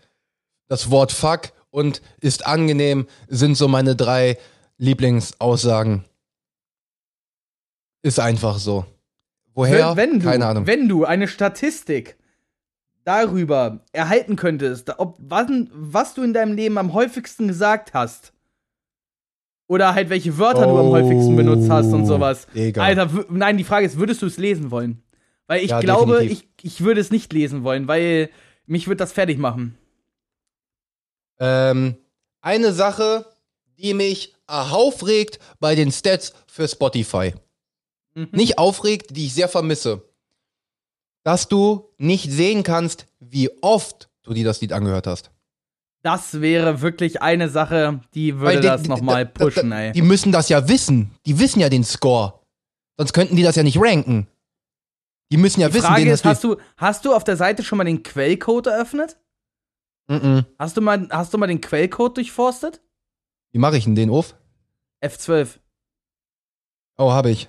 das 0.68 0.90
Wort 0.90 1.12
fuck 1.12 1.52
und 1.70 2.02
ist 2.20 2.46
angenehm 2.46 3.06
sind 3.28 3.56
so 3.56 3.68
meine 3.68 3.94
drei 3.94 4.38
Lieblingsaussagen. 4.78 6.04
Ist 8.02 8.20
einfach 8.20 8.58
so. 8.58 8.86
Woher? 9.54 9.96
wenn, 9.96 10.20
du, 10.20 10.24
Keine 10.26 10.46
Ahnung. 10.46 10.66
wenn 10.66 10.88
du 10.88 11.04
eine 11.04 11.26
Statistik 11.28 12.16
darüber 13.04 13.80
erhalten 13.92 14.36
könntest, 14.36 14.90
ob 14.98 15.16
wann, 15.18 15.68
was 15.72 16.14
du 16.14 16.22
in 16.22 16.32
deinem 16.32 16.52
Leben 16.54 16.78
am 16.78 16.92
häufigsten 16.94 17.48
gesagt 17.48 17.92
hast, 17.94 18.32
oder 19.66 19.94
halt 19.94 20.08
welche 20.08 20.38
Wörter 20.38 20.66
du 20.66 20.78
am 20.78 20.86
häufigsten 20.86 21.36
benutzt 21.36 21.68
hast 21.68 21.92
und 21.92 22.06
sowas. 22.06 22.46
Oh, 22.50 22.54
Digga. 22.54 22.82
Alter, 22.82 23.14
w- 23.14 23.24
nein, 23.30 23.58
die 23.58 23.64
Frage 23.64 23.84
ist, 23.84 23.98
würdest 23.98 24.22
du 24.22 24.26
es 24.26 24.38
lesen 24.38 24.70
wollen? 24.70 25.02
Weil 25.46 25.62
ich 25.62 25.70
Ja, 25.70 25.80
glaube, 25.80 26.20
definitiv. 26.20 26.46
ich, 26.62 26.64
ich 26.64 26.80
würde 26.84 27.00
es 27.02 27.10
nicht 27.10 27.32
lesen 27.34 27.64
wollen, 27.64 27.86
weil 27.88 28.30
mich 28.66 28.88
wird 28.88 29.00
das 29.00 29.12
fertig 29.12 29.36
machen. 29.38 29.76
Ähm, 31.38 31.96
eine 32.40 32.72
Sache, 32.72 33.26
die 33.78 33.92
mich 33.92 34.34
aufregt 34.48 35.38
bei 35.60 35.74
den 35.74 35.92
Stats 35.92 36.32
für 36.46 36.66
Spotify. 36.66 37.34
Mhm. 38.14 38.28
Nicht 38.32 38.58
aufregt, 38.58 39.16
die 39.16 39.26
ich 39.26 39.34
sehr 39.34 39.48
vermisse. 39.48 40.02
Dass 41.24 41.48
du 41.48 41.90
nicht 41.98 42.30
sehen 42.30 42.62
kannst, 42.62 43.06
wie 43.20 43.50
oft 43.62 44.08
du 44.22 44.32
dir 44.32 44.44
das 44.44 44.60
Lied 44.60 44.72
angehört 44.72 45.06
hast. 45.06 45.30
Das 46.02 46.40
wäre 46.40 46.80
wirklich 46.80 47.20
eine 47.22 47.48
Sache, 47.48 48.00
die 48.14 48.34
würde 48.36 48.46
Weil 48.46 48.60
die- 48.60 48.66
das 48.68 48.84
nochmal 48.86 49.26
pushen, 49.26 49.72
ey. 49.72 49.92
Die 49.92 50.02
müssen 50.02 50.32
das 50.32 50.48
ja 50.48 50.68
wissen. 50.68 51.10
Die 51.26 51.38
wissen 51.38 51.60
ja 51.60 51.68
den 51.68 51.84
Score. 51.84 52.40
Sonst 52.96 53.12
könnten 53.12 53.36
die 53.36 53.42
das 53.42 53.56
ja 53.56 53.62
nicht 53.62 53.78
ranken. 53.80 54.26
Die 55.30 55.36
müssen 55.36 55.60
ja 55.60 55.68
Die 55.68 55.74
wissen, 55.74 55.86
Frage 55.86 56.10
ist, 56.10 56.24
hast 56.24 56.42
du, 56.44 56.56
hast 56.76 57.04
du 57.04 57.12
auf 57.14 57.24
der 57.24 57.36
Seite 57.36 57.62
schon 57.62 57.76
mal 57.78 57.84
den 57.84 58.02
Quellcode 58.02 58.68
eröffnet? 58.68 59.18
Mhm. 60.08 60.46
Hast 60.58 60.76
du 60.76 60.80
mal, 60.80 61.06
hast 61.10 61.34
du 61.34 61.38
mal 61.38 61.48
den 61.48 61.60
Quellcode 61.60 62.16
durchforstet? 62.16 62.80
Wie 63.52 63.58
mache 63.58 63.76
ich 63.76 63.84
denn 63.84 63.94
den 63.94 64.08
auf? 64.10 64.34
F12. 65.02 65.58
Oh, 66.96 67.12
habe 67.12 67.30
ich. 67.30 67.48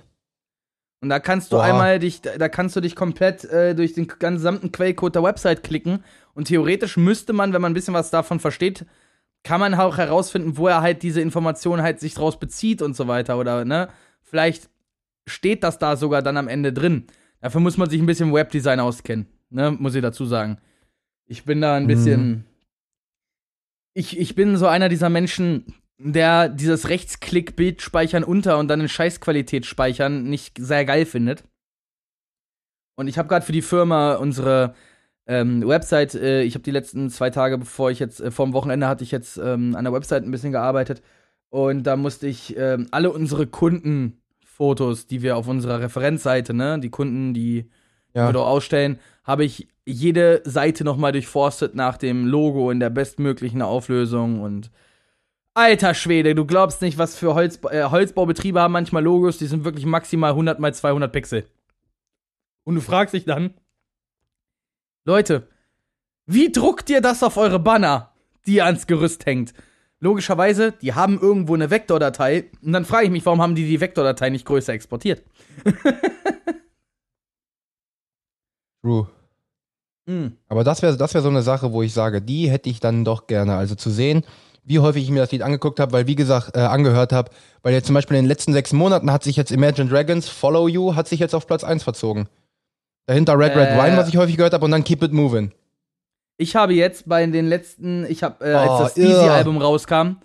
Und 1.02 1.08
da 1.08 1.18
kannst 1.18 1.50
du 1.52 1.56
Boah. 1.56 1.64
einmal 1.64 1.98
dich, 1.98 2.20
da 2.20 2.48
kannst 2.48 2.76
du 2.76 2.80
dich 2.80 2.94
komplett 2.94 3.44
äh, 3.44 3.74
durch 3.74 3.94
den 3.94 4.06
gesamten 4.06 4.70
Quellcode 4.70 5.14
der 5.14 5.22
Website 5.22 5.62
klicken. 5.62 6.04
Und 6.34 6.48
theoretisch 6.48 6.96
müsste 6.96 7.32
man, 7.32 7.52
wenn 7.52 7.62
man 7.62 7.72
ein 7.72 7.74
bisschen 7.74 7.94
was 7.94 8.10
davon 8.10 8.38
versteht, 8.38 8.84
kann 9.42 9.60
man 9.60 9.74
auch 9.74 9.96
herausfinden, 9.96 10.58
wo 10.58 10.68
er 10.68 10.82
halt 10.82 11.02
diese 11.02 11.22
Informationen 11.22 11.82
halt 11.82 12.00
sich 12.00 12.12
draus 12.14 12.38
bezieht 12.38 12.82
und 12.82 12.94
so 12.94 13.08
weiter. 13.08 13.38
Oder, 13.38 13.64
ne? 13.64 13.88
Vielleicht 14.20 14.68
steht 15.26 15.64
das 15.64 15.78
da 15.78 15.96
sogar 15.96 16.20
dann 16.22 16.36
am 16.36 16.48
Ende 16.48 16.72
drin. 16.72 17.06
Dafür 17.40 17.62
muss 17.62 17.78
man 17.78 17.88
sich 17.88 18.00
ein 18.00 18.06
bisschen 18.06 18.34
Webdesign 18.34 18.80
auskennen, 18.80 19.26
ne? 19.48 19.70
Muss 19.70 19.94
ich 19.94 20.02
dazu 20.02 20.26
sagen. 20.26 20.58
Ich 21.24 21.44
bin 21.46 21.62
da 21.62 21.76
ein 21.76 21.84
Mhm. 21.84 21.88
bisschen. 21.88 22.44
Ich, 23.94 24.18
ich 24.18 24.34
bin 24.34 24.56
so 24.58 24.66
einer 24.66 24.88
dieser 24.90 25.08
Menschen, 25.08 25.74
der 26.02 26.48
dieses 26.48 26.88
Rechtsklick-Bild 26.88 27.82
speichern 27.82 28.24
unter 28.24 28.58
und 28.58 28.68
dann 28.68 28.80
in 28.80 28.88
Scheißqualität 28.88 29.66
speichern 29.66 30.24
nicht 30.24 30.56
sehr 30.58 30.84
geil 30.84 31.04
findet. 31.04 31.44
Und 32.96 33.08
ich 33.08 33.18
habe 33.18 33.28
gerade 33.28 33.44
für 33.44 33.52
die 33.52 33.62
Firma 33.62 34.14
unsere 34.14 34.74
ähm, 35.26 35.66
Website, 35.66 36.14
äh, 36.14 36.42
ich 36.42 36.54
habe 36.54 36.62
die 36.62 36.70
letzten 36.70 37.10
zwei 37.10 37.30
Tage, 37.30 37.58
bevor 37.58 37.90
ich 37.90 37.98
jetzt, 37.98 38.20
äh, 38.20 38.30
vorm 38.30 38.52
Wochenende 38.52 38.88
hatte 38.88 39.04
ich 39.04 39.10
jetzt 39.10 39.36
ähm, 39.38 39.76
an 39.76 39.84
der 39.84 39.92
Website 39.92 40.24
ein 40.24 40.30
bisschen 40.30 40.52
gearbeitet. 40.52 41.02
Und 41.50 41.84
da 41.84 41.96
musste 41.96 42.26
ich 42.26 42.56
ähm, 42.56 42.88
alle 42.90 43.10
unsere 43.10 43.46
Kundenfotos, 43.46 45.06
die 45.06 45.22
wir 45.22 45.36
auf 45.36 45.48
unserer 45.48 45.80
Referenzseite, 45.80 46.54
ne, 46.54 46.78
die 46.78 46.90
Kunden, 46.90 47.34
die 47.34 47.70
Ja. 48.14 48.28
wir 48.28 48.32
dort 48.32 48.48
ausstellen, 48.48 48.98
habe 49.24 49.44
ich 49.44 49.68
jede 49.84 50.42
Seite 50.44 50.84
nochmal 50.84 51.12
durchforstet 51.12 51.74
nach 51.74 51.96
dem 51.96 52.26
Logo 52.26 52.70
in 52.70 52.80
der 52.80 52.90
bestmöglichen 52.90 53.62
Auflösung 53.62 54.40
und 54.40 54.70
alter 55.54 55.94
Schwede, 55.94 56.34
du 56.34 56.44
glaubst 56.44 56.82
nicht, 56.82 56.98
was 56.98 57.16
für 57.16 57.34
Holz, 57.34 57.58
äh, 57.70 57.84
Holzbaubetriebe 57.84 58.60
haben 58.60 58.72
manchmal 58.72 59.02
Logos, 59.02 59.38
die 59.38 59.46
sind 59.46 59.64
wirklich 59.64 59.86
maximal 59.86 60.30
100 60.30 60.58
mal 60.60 60.74
200 60.74 61.12
Pixel. 61.12 61.46
Und 62.64 62.76
du 62.76 62.80
fragst 62.80 63.14
dich 63.14 63.24
dann, 63.24 63.54
Leute, 65.04 65.48
wie 66.26 66.52
druckt 66.52 66.90
ihr 66.90 67.00
das 67.00 67.22
auf 67.22 67.36
eure 67.36 67.58
Banner, 67.58 68.12
die 68.46 68.56
ihr 68.56 68.66
ans 68.66 68.86
Gerüst 68.86 69.26
hängt? 69.26 69.54
Logischerweise, 69.98 70.72
die 70.72 70.94
haben 70.94 71.20
irgendwo 71.20 71.54
eine 71.54 71.70
Vektordatei 71.70 72.50
und 72.62 72.72
dann 72.72 72.84
frage 72.84 73.06
ich 73.06 73.10
mich, 73.10 73.26
warum 73.26 73.42
haben 73.42 73.54
die 73.54 73.66
die 73.66 73.80
Vektordatei 73.80 74.30
nicht 74.30 74.46
größer 74.46 74.72
exportiert? 74.72 75.22
True. 78.82 79.08
Hm. 80.06 80.36
Aber 80.48 80.64
das 80.64 80.80
wäre 80.80 80.96
das 80.96 81.12
wär 81.12 81.20
so 81.20 81.28
eine 81.28 81.42
Sache, 81.42 81.72
wo 81.72 81.82
ich 81.82 81.92
sage, 81.92 82.22
die 82.22 82.50
hätte 82.50 82.70
ich 82.70 82.80
dann 82.80 83.04
doch 83.04 83.26
gerne. 83.26 83.56
Also 83.56 83.74
zu 83.74 83.90
sehen, 83.90 84.24
wie 84.64 84.78
häufig 84.78 85.02
ich 85.04 85.10
mir 85.10 85.20
das 85.20 85.32
Lied 85.32 85.42
angeguckt 85.42 85.80
habe, 85.80 85.92
weil 85.92 86.06
wie 86.06 86.14
gesagt, 86.16 86.56
äh, 86.56 86.60
angehört 86.60 87.12
habe, 87.12 87.30
weil 87.62 87.72
jetzt 87.72 87.86
zum 87.86 87.94
Beispiel 87.94 88.16
in 88.16 88.24
den 88.24 88.28
letzten 88.28 88.52
sechs 88.52 88.72
Monaten 88.72 89.10
hat 89.12 89.24
sich 89.24 89.36
jetzt 89.36 89.50
Imagine 89.50 89.88
Dragons 89.88 90.28
Follow 90.28 90.68
You 90.68 90.94
hat 90.94 91.08
sich 91.08 91.20
jetzt 91.20 91.34
auf 91.34 91.46
Platz 91.46 91.64
1 91.64 91.82
verzogen. 91.82 92.28
Dahinter 93.06 93.38
Red 93.38 93.56
Red. 93.56 93.70
Wine, 93.78 93.96
was 93.96 94.08
ich 94.08 94.16
häufig 94.16 94.36
gehört 94.36 94.52
habe, 94.52 94.64
und 94.64 94.70
dann 94.70 94.84
Keep 94.84 95.02
It 95.02 95.12
Moving. 95.12 95.52
Ich 96.36 96.56
habe 96.56 96.72
jetzt 96.74 97.08
bei 97.08 97.26
den 97.26 97.46
letzten, 97.46 98.06
ich 98.06 98.22
habe, 98.22 98.44
äh, 98.44 98.54
Oh, 98.54 98.58
als 98.58 98.78
das 98.94 98.96
irr. 98.96 99.06
Steezy-Album 99.10 99.58
rauskam, 99.58 100.16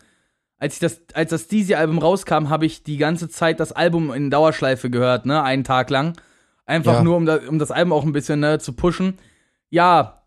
als 0.58 0.76
ich 0.76 0.80
das, 0.80 1.02
als 1.14 1.30
das 1.32 1.42
Steezy-Album 1.42 1.98
rauskam, 1.98 2.50
habe 2.50 2.66
ich 2.66 2.84
die 2.84 2.98
ganze 2.98 3.28
Zeit 3.28 3.60
das 3.60 3.72
Album 3.72 4.14
in 4.14 4.30
Dauerschleife 4.32 4.90
gehört, 4.90 5.26
ne, 5.26 5.42
einen 5.44 5.64
Tag 5.64 5.90
lang. 5.90 6.14
Einfach 6.66 6.94
Ja. 6.96 7.04
nur, 7.04 7.18
um, 7.18 7.26
da, 7.26 7.40
um 7.50 7.60
das 7.60 7.72
Album 7.72 7.92
auch 7.94 8.04
ein 8.04 8.12
bisschen 8.14 8.40
ne, 8.40 8.60
zu 8.60 8.74
pushen. 8.74 9.18
Ja, 9.70 10.22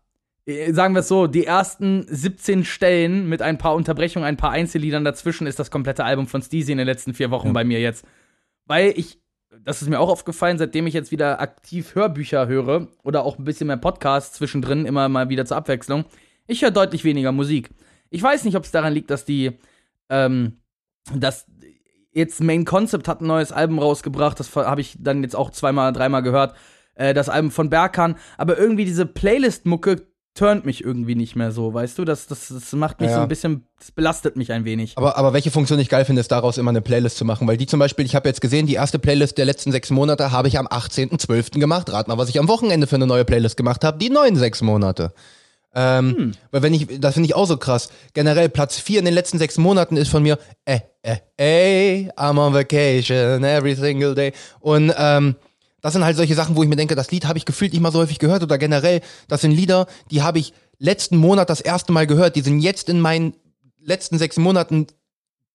sagen 0.71 0.93
wir 0.95 0.99
es 1.01 1.07
so, 1.07 1.27
die 1.27 1.45
ersten 1.45 2.05
17 2.07 2.63
Stellen 2.65 3.27
mit 3.27 3.41
ein 3.41 3.57
paar 3.57 3.75
Unterbrechungen, 3.75 4.27
ein 4.27 4.37
paar 4.37 4.51
Einzelliedern 4.51 5.03
dazwischen 5.03 5.47
ist 5.47 5.59
das 5.59 5.71
komplette 5.71 6.03
Album 6.03 6.27
von 6.27 6.41
Steezy 6.41 6.71
in 6.71 6.77
den 6.77 6.87
letzten 6.87 7.13
vier 7.13 7.31
Wochen 7.31 7.47
Ja. 7.47 7.53
bei 7.53 7.63
mir 7.63 7.79
jetzt. 7.79 8.05
Weil 8.65 8.93
ich, 8.95 9.19
das 9.63 9.81
ist 9.81 9.89
mir 9.89 9.99
auch 9.99 10.09
aufgefallen, 10.09 10.57
seitdem 10.57 10.87
ich 10.87 10.93
jetzt 10.93 11.11
wieder 11.11 11.41
aktiv 11.41 11.95
Hörbücher 11.95 12.47
höre 12.47 12.87
oder 13.03 13.23
auch 13.23 13.37
ein 13.37 13.43
bisschen 13.43 13.67
mehr 13.67 13.77
Podcasts 13.77 14.37
zwischendrin, 14.37 14.85
immer 14.85 15.09
mal 15.09 15.29
wieder 15.29 15.45
zur 15.45 15.57
Abwechslung, 15.57 16.05
ich 16.47 16.61
höre 16.61 16.71
deutlich 16.71 17.03
weniger 17.03 17.31
Musik. 17.31 17.69
Ich 18.09 18.23
weiß 18.23 18.43
nicht, 18.45 18.55
ob 18.55 18.63
es 18.63 18.71
daran 18.71 18.93
liegt, 18.93 19.11
dass 19.11 19.25
die, 19.25 19.51
ähm, 20.09 20.59
dass 21.13 21.45
jetzt 22.11 22.41
Main 22.41 22.65
Concept 22.65 23.07
hat 23.07 23.21
ein 23.21 23.27
neues 23.27 23.51
Album 23.51 23.79
rausgebracht, 23.79 24.39
das 24.39 24.55
habe 24.55 24.81
ich 24.81 24.97
dann 24.99 25.21
jetzt 25.23 25.35
auch 25.35 25.51
zweimal, 25.51 25.93
dreimal 25.93 26.23
gehört, 26.23 26.55
äh, 26.95 27.13
das 27.13 27.29
Album 27.29 27.51
von 27.51 27.69
Berkan, 27.69 28.15
aber 28.37 28.57
irgendwie 28.57 28.85
diese 28.85 29.05
Playlist-Mucke 29.05 30.07
turnt 30.39 30.65
mich 30.65 30.83
irgendwie 30.83 31.15
nicht 31.15 31.35
mehr 31.35 31.51
so, 31.51 31.73
weißt 31.73 31.97
du? 31.99 32.05
Das, 32.05 32.25
das, 32.27 32.47
das 32.47 32.71
macht 32.73 32.99
mich 33.01 33.09
Ja. 33.09 33.17
so 33.17 33.21
ein 33.21 33.27
bisschen, 33.27 33.65
das 33.77 33.91
belastet 33.91 34.35
mich 34.37 34.51
ein 34.51 34.65
wenig. 34.65 34.93
Aber, 34.97 35.17
aber 35.17 35.33
welche 35.33 35.51
Funktion 35.51 35.77
ich 35.79 35.89
geil 35.89 36.05
finde, 36.05 36.21
ist 36.21 36.31
daraus 36.31 36.57
immer 36.57 36.69
eine 36.71 36.81
Playlist 36.81 37.17
zu 37.17 37.25
machen. 37.25 37.47
Weil 37.47 37.57
die 37.57 37.67
zum 37.67 37.79
Beispiel, 37.79 38.05
ich 38.05 38.15
habe 38.15 38.27
jetzt 38.29 38.41
gesehen, 38.41 38.65
die 38.65 38.73
erste 38.75 38.99
Playlist 38.99 39.37
der 39.37 39.45
letzten 39.45 39.71
sechs 39.71 39.89
Monate 39.89 40.31
habe 40.31 40.47
ich 40.47 40.57
am 40.57 40.67
18.12. 40.67 41.59
gemacht. 41.59 41.91
Rat 41.91 42.07
mal, 42.07 42.17
was 42.17 42.29
ich 42.29 42.39
am 42.39 42.47
Wochenende 42.47 42.87
für 42.87 42.95
eine 42.95 43.05
neue 43.07 43.25
Playlist 43.25 43.57
gemacht 43.57 43.83
habe. 43.83 43.97
Die 43.97 44.09
neuen 44.09 44.35
sechs 44.35 44.61
Monate. 44.61 45.13
Ähm, 45.75 46.15
Hm. 46.17 46.31
Weil 46.51 46.61
wenn 46.63 46.73
ich, 46.73 46.87
das 46.99 47.13
finde 47.13 47.27
ich 47.27 47.35
auch 47.35 47.45
so 47.45 47.57
krass. 47.57 47.89
Generell 48.13 48.49
Platz 48.49 48.79
4 48.79 48.99
in 48.99 49.05
den 49.05 49.13
letzten 49.13 49.37
sechs 49.37 49.57
Monaten 49.59 49.97
ist 49.97 50.09
von 50.09 50.23
mir, 50.23 50.39
äh, 50.65 50.79
äh, 51.03 51.17
ey, 51.37 52.09
I'm 52.17 52.39
on 52.39 52.53
vacation 52.53 53.43
every 53.43 53.75
single 53.75 54.15
day. 54.15 54.33
Und 54.61 54.91
ähm, 54.97 55.35
das 55.81 55.93
sind 55.93 56.03
halt 56.03 56.17
solche 56.17 56.35
Sachen, 56.35 56.55
wo 56.55 56.63
ich 56.63 56.69
mir 56.69 56.75
denke, 56.75 56.95
das 56.95 57.11
Lied 57.11 57.25
habe 57.25 57.37
ich 57.37 57.45
gefühlt 57.45 57.73
nicht 57.73 57.81
mal 57.81 57.91
so 57.91 57.99
häufig 57.99 58.19
gehört 58.19 58.43
oder 58.43 58.57
generell, 58.57 59.01
das 59.27 59.41
sind 59.41 59.51
Lieder, 59.51 59.87
die 60.11 60.21
habe 60.21 60.39
ich 60.39 60.53
letzten 60.79 61.17
Monat 61.17 61.49
das 61.49 61.61
erste 61.61 61.91
Mal 61.91 62.07
gehört. 62.07 62.35
Die 62.35 62.41
sind 62.41 62.59
jetzt 62.59 62.89
in 62.89 62.99
meinen 62.99 63.33
letzten 63.79 64.17
sechs 64.17 64.37
Monaten 64.37 64.87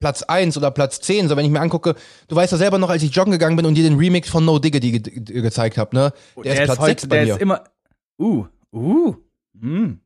Platz 0.01 0.23
1 0.23 0.57
oder 0.57 0.71
Platz 0.71 1.01
10. 1.01 1.29
So, 1.29 1.37
wenn 1.37 1.47
ich 1.47 1.51
mir 1.51 1.61
angucke, 1.61 1.95
du 2.29 2.37
weißt 2.37 2.53
ja 2.53 2.59
selber 2.59 2.79
noch, 2.79 2.91
als 2.91 3.03
ich 3.03 3.15
joggen 3.15 3.33
gegangen 3.33 3.57
bin 3.57 3.67
und 3.67 3.75
dir 3.75 3.85
den 3.85 3.99
Remix 3.99 4.29
von 4.29 4.45
No 4.45 4.59
Diggity 4.59 5.01
ge 5.01 5.21
ge 5.21 5.41
gezeigt 5.41 5.79
habe, 5.79 5.97
ne? 5.97 6.13
Der, 6.45 6.55
ist 6.55 6.65
Platz 6.65 6.85
6 6.85 7.07
bei 7.09 7.17
der 7.17 7.25
mir. 7.25 7.35
ist 7.35 7.41
immer, 7.41 7.65
uh, 8.19 8.45
uh, 8.73 9.15
hm. 9.59 10.01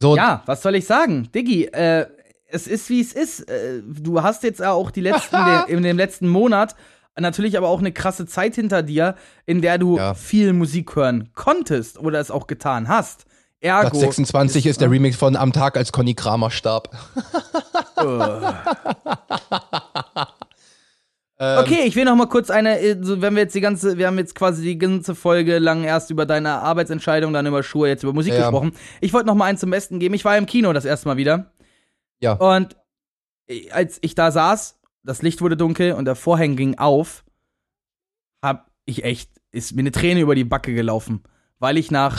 so, 0.00 0.16
Ja, 0.16 0.42
was 0.46 0.62
soll 0.62 0.76
ich 0.76 0.86
sagen? 0.86 1.28
Diggi, 1.34 1.66
äh, 1.66 2.06
es 2.48 2.66
ist 2.66 2.88
wie 2.90 3.00
es 3.00 3.12
ist. 3.12 3.40
Äh, 3.50 3.82
du 3.82 4.22
hast 4.22 4.42
jetzt 4.44 4.62
auch 4.62 4.90
die 4.90 5.00
letzten, 5.00 5.36
in 5.68 5.82
dem 5.82 5.96
letzten 5.96 6.28
Monat 6.28 6.74
natürlich 7.18 7.56
aber 7.56 7.68
auch 7.68 7.80
eine 7.80 7.92
krasse 7.92 8.26
Zeit 8.26 8.54
hinter 8.54 8.82
dir, 8.82 9.16
in 9.46 9.62
der 9.62 9.78
du 9.78 9.98
Ja. 9.98 10.14
viel 10.14 10.52
Musik 10.52 10.94
hören 10.96 11.30
konntest 11.34 11.98
oder 11.98 12.20
es 12.20 12.30
auch 12.30 12.46
getan 12.46 12.88
hast. 12.88 13.26
Ergo. 13.60 13.90
Platz 13.90 14.00
26 14.00 14.66
ist, 14.66 14.70
ist 14.72 14.80
der 14.80 14.90
Remix 14.90 15.16
von 15.16 15.36
Am 15.36 15.52
Tag, 15.52 15.76
als 15.76 15.92
Conny 15.92 16.14
Kramer 16.14 16.50
starb. 16.50 16.90
Ähm, 21.42 21.58
okay, 21.58 21.82
ich 21.86 21.96
will 21.96 22.04
noch 22.04 22.14
mal 22.14 22.26
kurz 22.26 22.50
eine, 22.50 22.78
äh, 22.78 22.96
wenn 23.00 23.34
wir 23.34 23.42
jetzt 23.42 23.54
die 23.56 23.60
ganze, 23.60 23.98
wir 23.98 24.06
haben 24.06 24.18
jetzt 24.18 24.36
quasi 24.36 24.62
die 24.62 24.78
ganze 24.78 25.16
Folge 25.16 25.58
lang 25.58 25.82
erst 25.82 26.10
über 26.10 26.24
deine 26.24 26.60
Arbeitsentscheidung, 26.60 27.32
dann 27.32 27.46
über 27.46 27.64
Schuhe, 27.64 27.88
jetzt 27.88 28.04
über 28.04 28.12
Musik 28.12 28.34
ja. 28.34 28.42
gesprochen. 28.42 28.76
Ich 29.00 29.12
wollte 29.12 29.26
noch 29.26 29.34
mal 29.34 29.46
eins 29.46 29.58
zum 29.58 29.70
Besten 29.70 29.98
geben. 29.98 30.14
Ich 30.14 30.24
war 30.24 30.38
im 30.38 30.46
Kino 30.46 30.72
das 30.72 30.84
erste 30.84 31.08
Mal 31.08 31.16
wieder. 31.16 31.50
Ja. 32.20 32.34
Und 32.34 32.76
als 33.72 33.98
ich 34.02 34.14
da 34.14 34.30
saß, 34.30 34.78
das 35.02 35.22
Licht 35.22 35.40
wurde 35.40 35.56
dunkel 35.56 35.92
und 35.92 36.04
der 36.04 36.16
Vorhang 36.16 36.56
ging 36.56 36.78
auf, 36.78 37.24
hab 38.42 38.70
ich 38.84 39.04
echt, 39.04 39.30
ist 39.50 39.74
mir 39.74 39.80
eine 39.80 39.92
Träne 39.92 40.20
über 40.20 40.34
die 40.34 40.44
Backe 40.44 40.74
gelaufen, 40.74 41.22
weil 41.58 41.78
ich 41.78 41.90
nach 41.90 42.18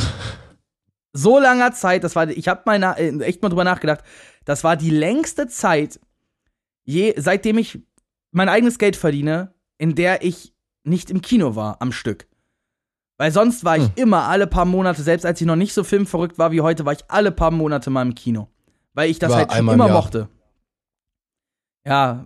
so 1.13 1.39
langer 1.39 1.73
Zeit, 1.73 2.03
das 2.03 2.15
war, 2.15 2.29
ich 2.29 2.47
hab 2.47 2.65
mal 2.65 2.79
na, 2.79 2.93
äh, 2.93 3.17
echt 3.19 3.41
mal 3.41 3.49
drüber 3.49 3.63
nachgedacht, 3.63 4.03
das 4.45 4.63
war 4.63 4.75
die 4.75 4.89
längste 4.89 5.47
Zeit, 5.47 5.99
je, 6.83 7.13
seitdem 7.17 7.57
ich 7.57 7.79
mein 8.31 8.49
eigenes 8.49 8.79
Geld 8.79 8.95
verdiene, 8.95 9.53
in 9.77 9.95
der 9.95 10.23
ich 10.23 10.53
nicht 10.83 11.11
im 11.11 11.21
Kino 11.21 11.55
war 11.55 11.81
am 11.81 11.91
Stück. 11.91 12.27
Weil 13.17 13.31
sonst 13.31 13.63
war 13.63 13.77
ich 13.77 13.83
hm. 13.83 13.91
immer 13.95 14.23
alle 14.23 14.47
paar 14.47 14.65
Monate, 14.65 15.03
selbst 15.03 15.25
als 15.25 15.39
ich 15.39 15.47
noch 15.47 15.55
nicht 15.55 15.73
so 15.73 15.83
filmverrückt 15.83 16.37
war 16.37 16.51
wie 16.51 16.61
heute, 16.61 16.85
war 16.85 16.93
ich 16.93 17.03
alle 17.07 17.31
paar 17.31 17.51
Monate 17.51 17.89
mal 17.89 18.01
im 18.01 18.15
Kino. 18.15 18.49
Weil 18.93 19.09
ich 19.09 19.19
das 19.19 19.31
war 19.31 19.39
halt 19.39 19.53
schon 19.53 19.69
immer 19.69 19.87
mochte. 19.87 20.29
Ja, 21.85 22.25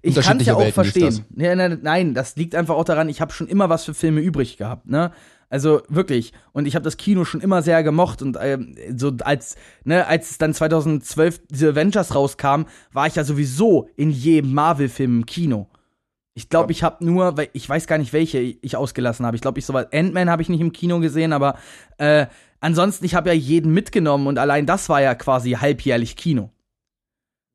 ich 0.00 0.14
kann 0.14 0.40
es 0.40 0.46
ja 0.46 0.54
auch 0.54 0.66
verstehen. 0.72 1.24
Ja, 1.36 1.54
nein, 1.54 1.80
nein, 1.82 2.14
das 2.14 2.36
liegt 2.36 2.54
einfach 2.54 2.76
auch 2.76 2.84
daran, 2.84 3.10
ich 3.10 3.20
habe 3.20 3.32
schon 3.32 3.46
immer 3.46 3.68
was 3.68 3.84
für 3.84 3.92
Filme 3.92 4.20
übrig 4.20 4.56
gehabt, 4.56 4.86
ne? 4.86 5.12
Also 5.48 5.82
wirklich. 5.88 6.32
Und 6.52 6.66
ich 6.66 6.74
habe 6.74 6.82
das 6.82 6.96
Kino 6.96 7.24
schon 7.24 7.40
immer 7.40 7.62
sehr 7.62 7.82
gemocht. 7.82 8.20
Und 8.20 8.36
ähm, 8.40 8.74
so 8.96 9.12
als, 9.22 9.56
ne, 9.84 10.06
als 10.06 10.32
es 10.32 10.38
dann 10.38 10.52
2012 10.52 11.42
diese 11.48 11.70
Avengers 11.70 12.14
rauskam, 12.14 12.64
war 12.92 13.06
ich 13.06 13.14
ja 13.14 13.22
sowieso 13.22 13.88
in 13.96 14.10
jedem 14.10 14.54
Marvel-Film 14.54 15.18
im 15.18 15.26
Kino. 15.26 15.68
Ich 16.34 16.48
glaube, 16.48 16.72
ich 16.72 16.82
habe 16.82 17.04
nur, 17.04 17.36
weil 17.36 17.48
ich 17.52 17.68
weiß 17.68 17.86
gar 17.86 17.96
nicht, 17.96 18.12
welche 18.12 18.40
ich 18.40 18.76
ausgelassen 18.76 19.24
habe. 19.24 19.36
Ich 19.36 19.40
glaube, 19.40 19.58
ich 19.58 19.64
so 19.64 19.72
Ant-Man 19.74 20.28
habe 20.28 20.42
ich 20.42 20.48
nicht 20.48 20.60
im 20.60 20.72
Kino 20.72 21.00
gesehen, 21.00 21.32
aber 21.32 21.58
äh, 21.96 22.26
ansonsten, 22.60 23.06
ich 23.06 23.14
habe 23.14 23.30
ja 23.30 23.34
jeden 23.34 23.72
mitgenommen 23.72 24.26
und 24.26 24.38
allein 24.38 24.66
das 24.66 24.88
war 24.88 25.00
ja 25.00 25.14
quasi 25.14 25.52
halbjährlich 25.52 26.16
Kino. 26.16 26.50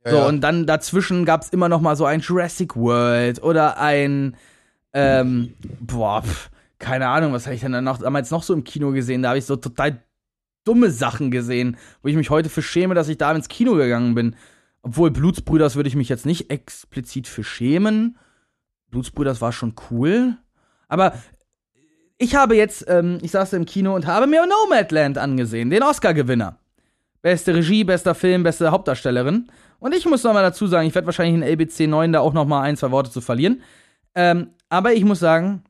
Ja, 0.06 0.12
so, 0.12 0.18
ja. 0.18 0.28
und 0.28 0.41
dann 0.41 0.66
dazwischen 0.66 1.26
gab 1.26 1.41
es 1.41 1.49
immer 1.49 1.70
noch 1.70 1.82
mal 1.82 1.95
so 1.95 2.06
ein 2.06 2.22
Jurassic 2.22 2.76
World 2.76 3.43
oder 3.43 3.80
ein, 3.80 4.36
ähm, 4.93 5.54
boah, 5.80 6.24
pff, 6.24 6.49
keine 6.80 7.08
Ahnung, 7.08 7.34
was 7.34 7.45
habe 7.45 7.56
ich 7.56 7.62
denn 7.62 7.72
dann 7.72 7.84
noch, 7.84 7.99
damals 7.99 8.32
noch 8.32 8.43
so 8.43 8.54
im 8.54 8.64
Kino 8.64 8.91
gesehen? 8.91 9.22
Da 9.22 9.30
habe 9.30 9.39
ich 9.39 9.45
so 9.45 9.56
total 9.56 10.02
dumme 10.64 10.91
Sachen 10.91 11.32
gesehen, 11.32 11.78
wo 12.02 12.10
ich 12.10 12.16
mich 12.16 12.30
heute 12.30 12.49
für 12.49 12.62
schäme, 12.62 12.95
dass 12.95 13.10
ich 13.10 13.18
da 13.18 13.32
ins 13.32 13.47
Kino 13.47 13.76
gegangen 13.76 14.16
bin. 14.16 14.36
Obwohl 14.82 15.12
Blutsbrüders 15.12 15.76
würde 15.76 15.89
ich 15.89 15.95
mich 15.95 16.10
jetzt 16.10 16.26
nicht 16.26 16.49
explizit 16.49 17.28
für 17.28 17.43
schämen. 17.43 18.18
Blutsbrüders 18.89 19.41
war 19.41 19.52
schon 19.52 19.76
cool. 19.89 20.38
Aber 20.88 21.14
ich 22.18 22.36
habe 22.36 22.56
jetzt, 22.56 22.86
ähm, 22.88 23.20
ich 23.22 23.32
saß 23.32 23.54
im 23.54 23.66
Kino 23.66 23.95
und 23.95 24.08
habe 24.08 24.28
mir 24.28 24.45
Nomadland 24.45 25.18
angesehen, 25.18 25.70
den 25.70 25.84
Oscar-Gewinner. 25.84 26.58
Beste 27.22 27.54
Regie, 27.54 27.84
bester 27.84 28.16
Film, 28.16 28.43
beste 28.43 28.72
Hauptdarstellerin. 28.72 29.47
Und 29.82 29.96
ich 29.96 30.06
muss 30.06 30.24
nochmal 30.24 30.44
dazu 30.44 30.68
sagen, 30.68 30.88
ich 30.88 30.94
werde 30.94 31.08
wahrscheinlich 31.08 31.34
in 31.34 31.44
LBC 31.44 31.88
9 31.90 32.14
da 32.14 32.20
auch 32.20 32.34
nochmal 32.34 32.64
ein, 32.64 32.78
zwei 32.78 32.92
Worte 32.92 33.10
zu 33.10 33.20
verlieren. 33.20 33.64
Ähm, 34.14 34.52
aber 34.70 34.94
ich 34.94 35.04
muss 35.04 35.20
sagen, 35.20 35.64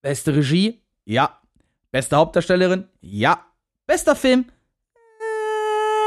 Beste 0.00 0.34
Regie? 0.34 0.80
Ja. 1.04 1.38
Beste 1.90 2.16
Hauptdarstellerin? 2.16 2.88
Ja. 3.02 3.44
Bester 3.86 4.16
Film? 4.16 4.46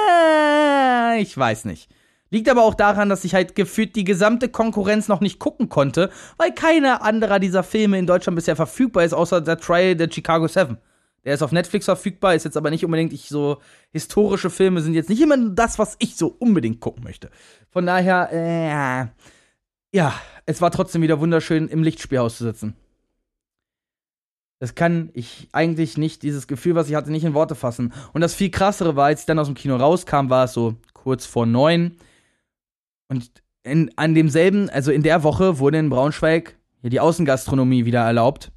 Äh, 0.09 1.22
ich 1.22 1.38
weiß 1.38 1.65
nicht. 1.65 1.91
Liegt 2.32 2.49
aber 2.49 2.63
auch 2.63 2.74
daran, 2.74 3.09
dass 3.09 3.24
ich 3.24 3.36
halt 3.36 3.53
gefühlt 3.53 3.95
die 3.95 4.03
gesamte 4.03 4.49
Konkurrenz 4.49 5.07
noch 5.07 5.22
nicht 5.22 5.38
gucken 5.38 5.69
konnte, 5.69 6.09
weil 6.38 6.55
keiner 6.55 7.03
anderer 7.03 7.38
dieser 7.38 7.61
Filme 7.61 7.99
in 7.99 8.07
Deutschland 8.07 8.36
bisher 8.36 8.55
verfügbar 8.55 9.03
ist, 9.03 9.13
außer 9.13 9.41
der 9.41 9.59
Trial 9.59 9.95
der 9.95 10.09
Chicago 10.09 10.47
7. 10.47 10.80
Der 11.24 11.36
ist 11.36 11.43
auf 11.43 11.51
Netflix 11.51 11.86
verfügbar, 11.86 12.34
ist 12.34 12.45
jetzt 12.45 12.57
aber 12.57 12.72
nicht 12.72 12.84
unbedingt, 12.84 13.13
ich 13.13 13.30
so, 13.30 13.57
historische 13.91 14.49
Filme 14.49 14.82
sind 14.82 14.93
jetzt 14.93 15.09
nicht 15.09 15.22
immer 15.22 15.38
das, 15.38 15.78
was 15.78 15.95
ich 15.99 16.15
so 16.15 16.36
unbedingt 16.39 16.80
gucken 16.80 17.03
möchte. 17.03 17.30
Von 17.69 17.86
daher, 17.86 18.30
äh, 18.32 19.95
ja, 19.95 20.13
es 20.45 20.61
war 20.61 20.72
trotzdem 20.72 21.01
wieder 21.01 21.19
wunderschön, 21.19 21.67
im 21.67 21.84
Lichtspielhaus 21.84 22.38
zu 22.38 22.43
sitzen. 22.43 22.76
Das 24.59 24.76
kann 24.76 25.09
ich 25.13 25.47
eigentlich 25.53 25.97
nicht, 25.97 26.22
dieses 26.24 26.47
Gefühl, 26.47 26.76
was 26.76 26.88
ich 26.88 26.95
hatte, 26.95 27.11
nicht 27.11 27.24
in 27.24 27.34
Worte 27.34 27.55
fassen. 27.55 27.93
Und 28.13 28.22
das 28.22 28.36
viel 28.36 28.51
krassere 28.51 28.95
war, 28.95 29.05
als 29.05 29.22
ich 29.22 29.26
dann 29.26 29.39
aus 29.39 29.47
dem 29.47 29.55
Kino 29.55 29.76
rauskam, 29.76 30.30
war 30.30 30.45
es 30.45 30.53
so 30.53 30.76
kurz 30.93 31.26
vor 31.26 31.45
neun. 31.47 31.97
Und 33.07 33.32
in, 33.63 33.91
an 33.95 34.13
demselben, 34.13 34.69
also 34.69 34.91
in 34.91 35.03
der 35.03 35.24
Woche 35.24 35.59
wurde 35.59 35.80
in 35.80 35.89
Braunschweig 35.89 36.57
ja, 36.84 36.89
die 36.89 36.99
Außengastronomie 36.99 37.86
wieder 37.86 38.01
erlaubt. 38.01 38.51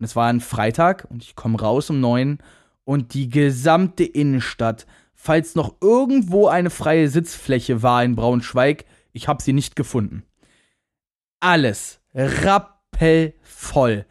Und 0.00 0.06
es 0.06 0.16
war 0.16 0.28
ein 0.28 0.40
Freitag 0.40 1.06
und 1.10 1.22
ich 1.22 1.36
komme 1.36 1.60
raus 1.60 1.90
um 1.90 2.00
neun 2.00 2.38
und 2.84 3.12
die 3.12 3.28
gesamte 3.28 4.04
Innenstadt, 4.04 4.86
falls 5.14 5.54
noch 5.54 5.74
irgendwo 5.82 6.48
eine 6.48 6.70
freie 6.70 7.08
Sitzfläche 7.08 7.82
war 7.82 8.02
in 8.02 8.16
Braunschweig, 8.16 8.86
ich 9.12 9.28
habe 9.28 9.42
sie 9.42 9.52
nicht 9.52 9.76
gefunden. 9.76 10.24
Alles 11.40 12.00
rappelvoll. 12.14 14.06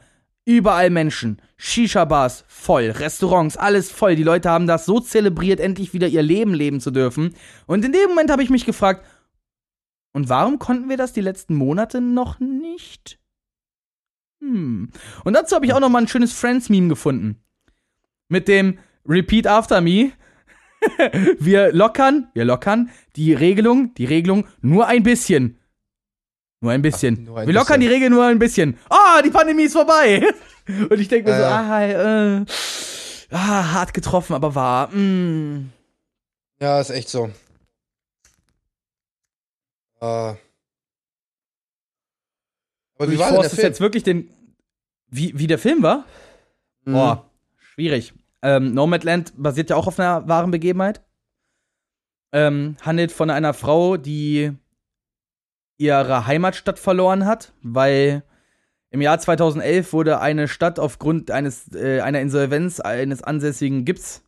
Überall 0.46 0.92
Menschen. 0.92 1.42
Shisha-Bars 1.58 2.46
voll. 2.48 2.92
Restaurants, 2.92 3.58
alles 3.58 3.92
voll. 3.92 4.16
Die 4.16 4.24
Leute 4.24 4.52
haben 4.52 4.68
das 4.68 4.86
so 4.86 5.00
zelebriert, 5.00 5.60
endlich 5.60 5.94
wieder 5.94 6.08
ihr 6.08 6.22
Leben 6.24 6.54
leben 6.54 6.80
zu 6.80 6.92
dürfen. 6.92 7.36
Und 7.66 7.84
in 7.84 7.92
dem 7.92 8.10
Moment 8.10 8.30
habe 8.30 8.44
ich 8.44 8.52
mich 8.52 8.66
gefragt, 8.66 9.04
und 10.12 10.30
warum 10.30 10.60
konnten 10.60 10.90
wir 10.90 10.98
das 10.98 11.14
die 11.14 11.22
letzten 11.22 11.56
Monate 11.56 12.00
noch 12.02 12.40
nicht? 12.40 13.20
Hm. 14.42 14.90
Und 15.24 15.34
dazu 15.34 15.56
habe 15.56 15.66
ich 15.66 15.74
auch 15.74 15.80
noch 15.80 15.90
mal 15.90 16.02
ein 16.02 16.08
schönes 16.08 16.34
Friends-Meme 16.34 16.88
gefunden. 16.88 17.42
Mit 18.28 18.48
dem 18.48 18.80
Repeat 19.08 19.48
After 19.48 19.82
Me. 19.82 20.12
wir 21.40 21.74
lockern, 21.74 22.30
wir 22.34 22.46
lockern 22.46 22.90
die 23.16 23.34
Regelung, 23.34 23.94
die 23.96 24.06
Regelung 24.06 24.48
nur 24.62 24.88
ein 24.88 25.04
bisschen. 25.04 25.60
Nur 26.62 26.72
ein 26.72 26.82
bisschen. 26.82 27.20
Ach, 27.22 27.26
nur 27.26 27.40
ein 27.40 27.48
Wir 27.48 27.54
lockern 27.54 27.80
bisschen. 27.80 27.82
die 27.82 27.88
Regel 27.88 28.10
nur 28.10 28.26
ein 28.26 28.40
bisschen. 28.40 28.78
Oh, 28.90 29.22
die 29.24 29.30
Pandemie 29.30 29.64
ist 29.64 29.74
vorbei. 29.74 30.26
Und 30.90 31.00
ich 31.00 31.08
denke 31.08 31.32
mir 31.32 31.36
äh. 31.36 31.40
so, 31.40 31.46
ah, 31.46 31.82
äh, 31.82 32.46
ah, 33.32 33.74
hart 33.74 33.94
getroffen, 33.94 34.34
aber 34.34 34.56
wahr. 34.56 34.90
Mm. 34.94 35.72
Ja, 36.60 36.80
ist 36.80 36.92
echt 36.92 37.10
so. 37.10 37.30
Äh. 40.02 40.34
Aber 43.00 43.12
wie 43.12 43.18
war 43.18 43.32
denn 43.32 43.42
der 43.42 43.50
Film? 43.50 43.68
jetzt 43.68 43.82
wirklich 43.82 44.04
den. 44.04 44.30
Wie, 45.10 45.38
wie 45.38 45.48
der 45.48 45.58
Film 45.58 45.82
war? 45.82 46.06
Mhm. 46.86 46.94
Boah, 46.94 47.32
schwierig. 47.58 48.14
Ähm, 48.42 48.74
Nomadland 48.74 49.34
basiert 49.36 49.70
ja 49.70 49.76
auch 49.76 49.88
auf 49.88 50.00
einer 50.00 50.28
wahren 50.28 50.52
Begebenheit. 50.52 51.02
Ähm, 52.32 52.78
handelt 52.82 53.12
von 53.12 53.32
einer 53.32 53.54
Frau, 53.54 53.98
die 53.98 54.52
ihre 55.78 56.28
Heimatstadt 56.28 56.78
verloren 56.78 57.26
hat, 57.26 57.54
weil 57.64 58.24
im 58.92 59.02
Jahr 59.02 59.18
2011 59.18 59.94
wurde 59.94 60.20
eine 60.20 60.48
Stadt 60.48 60.78
aufgrund 60.78 61.32
eines, 61.32 61.74
äh, 61.74 62.02
einer 62.02 62.20
Insolvenz 62.20 62.80
eines 62.80 63.24
ansässigen 63.24 63.86
Gips, 63.86 64.24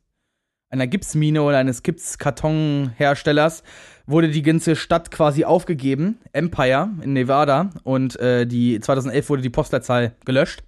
einer 0.70 0.88
Gipsmine 0.88 1.44
oder 1.44 1.58
eines 1.58 1.84
Gipskartonherstellers, 1.84 3.64
wurde 4.06 4.30
die 4.30 4.42
ganze 4.42 4.76
Stadt 4.76 5.12
quasi 5.12 5.46
aufgegeben, 5.46 6.20
Empire 6.34 6.90
in 7.02 7.14
Nevada, 7.14 7.70
und 7.84 8.20
äh, 8.20 8.46
die 8.46 8.80
2011 8.80 9.30
wurde 9.30 9.42
die 9.42 9.50
Postleitzahl 9.50 10.16
gelöscht. 10.26 10.64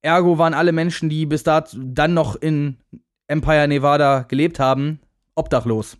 Ergo 0.00 0.38
waren 0.38 0.54
alle 0.54 0.72
Menschen, 0.72 1.08
die 1.08 1.26
bis 1.26 1.42
dato 1.42 1.76
dann 1.80 2.14
noch 2.14 2.36
in 2.36 2.78
Empire, 3.28 3.68
Nevada 3.68 4.22
gelebt 4.28 4.58
haben, 4.58 5.00
obdachlos 5.34 5.96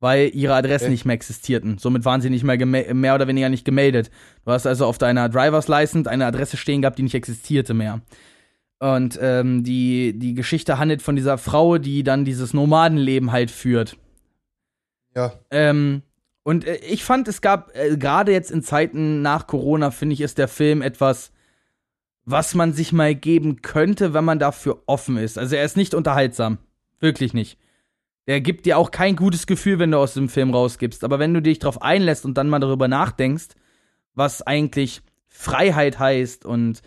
weil 0.00 0.30
ihre 0.34 0.54
Adressen 0.54 0.86
okay. 0.86 0.92
nicht 0.92 1.04
mehr 1.04 1.14
existierten. 1.14 1.78
Somit 1.78 2.04
waren 2.04 2.20
sie 2.20 2.30
nicht 2.30 2.44
mehr 2.44 2.64
mehr 2.66 3.14
oder 3.14 3.26
weniger 3.26 3.48
nicht 3.48 3.64
gemeldet. 3.64 4.10
Du 4.44 4.52
hast 4.52 4.66
also 4.66 4.86
auf 4.86 4.98
deiner 4.98 5.28
Driver's 5.28 5.68
License 5.68 6.10
eine 6.10 6.26
Adresse 6.26 6.56
stehen 6.56 6.82
gehabt, 6.82 6.98
die 6.98 7.02
nicht 7.02 7.14
existierte 7.14 7.74
mehr. 7.74 8.02
Und 8.78 9.18
ähm, 9.22 9.64
die, 9.64 10.18
die 10.18 10.34
Geschichte 10.34 10.78
handelt 10.78 11.00
von 11.00 11.16
dieser 11.16 11.38
Frau, 11.38 11.78
die 11.78 12.02
dann 12.02 12.26
dieses 12.26 12.52
Nomadenleben 12.52 13.32
halt 13.32 13.50
führt. 13.50 13.96
Ja. 15.16 15.32
Ähm, 15.50 16.02
und 16.42 16.64
äh, 16.64 16.76
ich 16.76 17.02
fand, 17.02 17.26
es 17.26 17.40
gab, 17.40 17.74
äh, 17.74 17.96
gerade 17.96 18.30
jetzt 18.30 18.52
in 18.52 18.62
Zeiten 18.62 19.22
nach 19.22 19.46
Corona, 19.46 19.90
finde 19.90 20.12
ich, 20.12 20.20
ist 20.20 20.38
der 20.38 20.46
Film 20.46 20.82
etwas, 20.82 21.32
was 22.24 22.54
man 22.54 22.72
sich 22.72 22.92
mal 22.92 23.14
geben 23.14 23.62
könnte, 23.62 24.14
wenn 24.14 24.24
man 24.24 24.38
dafür 24.38 24.82
offen 24.86 25.16
ist. 25.16 25.38
Also 25.38 25.56
er 25.56 25.64
ist 25.64 25.76
nicht 25.76 25.94
unterhaltsam. 25.94 26.58
Wirklich 27.00 27.34
nicht. 27.34 27.58
Der 28.26 28.40
gibt 28.40 28.66
dir 28.66 28.78
auch 28.78 28.90
kein 28.90 29.16
gutes 29.16 29.46
Gefühl, 29.46 29.78
wenn 29.78 29.92
du 29.92 29.98
aus 29.98 30.14
dem 30.14 30.28
Film 30.28 30.52
rausgibst. 30.52 31.04
Aber 31.04 31.18
wenn 31.18 31.32
du 31.32 31.40
dich 31.40 31.60
darauf 31.60 31.82
einlässt 31.82 32.24
und 32.24 32.34
dann 32.34 32.48
mal 32.48 32.58
darüber 32.58 32.88
nachdenkst, 32.88 33.48
was 34.14 34.42
eigentlich 34.42 35.02
Freiheit 35.28 35.98
heißt 35.98 36.44
und 36.44 36.82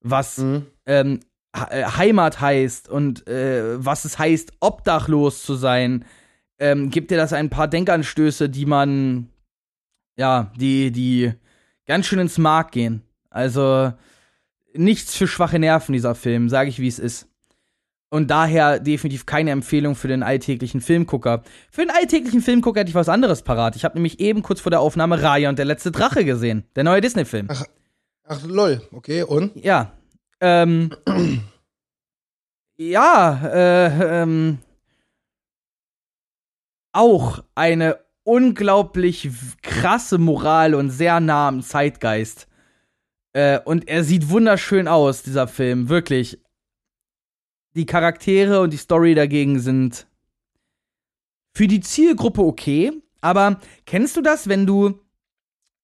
was 0.00 0.38
mhm. 0.38 0.66
ähm, 0.86 1.20
äh, 1.52 1.84
Heimat 1.84 2.40
heißt 2.40 2.88
und 2.88 3.26
äh, 3.28 3.84
was 3.84 4.04
es 4.04 4.18
heißt, 4.18 4.52
obdachlos 4.60 5.42
zu 5.42 5.54
sein, 5.54 6.04
ähm, 6.60 6.90
gibt 6.90 7.10
dir 7.10 7.16
das 7.16 7.32
ein 7.32 7.50
paar 7.50 7.66
Denkanstöße, 7.66 8.48
die 8.48 8.66
man, 8.66 9.30
ja, 10.16 10.52
die, 10.56 10.92
die 10.92 11.32
ganz 11.86 12.06
schön 12.06 12.20
ins 12.20 12.38
Mark 12.38 12.70
gehen. 12.70 13.02
Also 13.30 13.92
nichts 14.74 15.16
für 15.16 15.26
schwache 15.26 15.58
Nerven, 15.58 15.94
dieser 15.94 16.14
Film, 16.14 16.48
sage 16.48 16.68
ich, 16.68 16.78
wie 16.78 16.86
es 16.86 16.98
ist. 16.98 17.26
Und 18.10 18.28
daher 18.30 18.80
definitiv 18.80 19.24
keine 19.24 19.52
Empfehlung 19.52 19.94
für 19.94 20.08
den 20.08 20.22
alltäglichen 20.22 20.80
Filmgucker. 20.80 21.44
Für 21.70 21.82
den 21.82 21.90
alltäglichen 21.90 22.42
Filmgucker 22.42 22.80
hätte 22.80 22.90
ich 22.90 22.94
was 22.94 23.08
anderes 23.08 23.42
parat. 23.42 23.76
Ich 23.76 23.84
habe 23.84 23.94
nämlich 23.94 24.18
eben 24.18 24.42
kurz 24.42 24.60
vor 24.60 24.70
der 24.70 24.80
Aufnahme 24.80 25.22
Raya 25.22 25.48
und 25.48 25.58
der 25.58 25.64
letzte 25.64 25.92
Drache 25.92 26.24
gesehen. 26.24 26.64
Der 26.74 26.84
neue 26.84 27.00
Disney-Film. 27.00 27.46
Ach, 27.50 27.64
ach, 28.24 28.42
lol. 28.44 28.82
Okay, 28.92 29.22
und? 29.22 29.54
Ja. 29.54 29.92
Ähm. 30.40 30.90
ja, 32.76 33.40
äh, 33.46 34.22
ähm. 34.22 34.58
Auch 36.92 37.44
eine 37.54 37.98
unglaublich 38.24 39.30
krasse 39.62 40.18
Moral 40.18 40.74
und 40.74 40.90
sehr 40.90 41.20
nah 41.20 41.48
am 41.48 41.62
Zeitgeist. 41.62 42.48
Äh, 43.32 43.60
und 43.60 43.88
er 43.88 44.04
sieht 44.04 44.28
wunderschön 44.28 44.88
aus, 44.88 45.22
dieser 45.22 45.48
Film. 45.48 45.88
Wirklich 45.88 46.40
die 47.74 47.86
Charaktere 47.86 48.60
und 48.60 48.72
die 48.72 48.78
Story 48.78 49.14
dagegen 49.14 49.60
sind 49.60 50.06
für 51.54 51.66
die 51.66 51.80
Zielgruppe 51.80 52.42
okay. 52.42 52.92
Aber 53.20 53.60
kennst 53.86 54.16
du 54.16 54.22
das, 54.22 54.48
wenn 54.48 54.66
du 54.66 55.00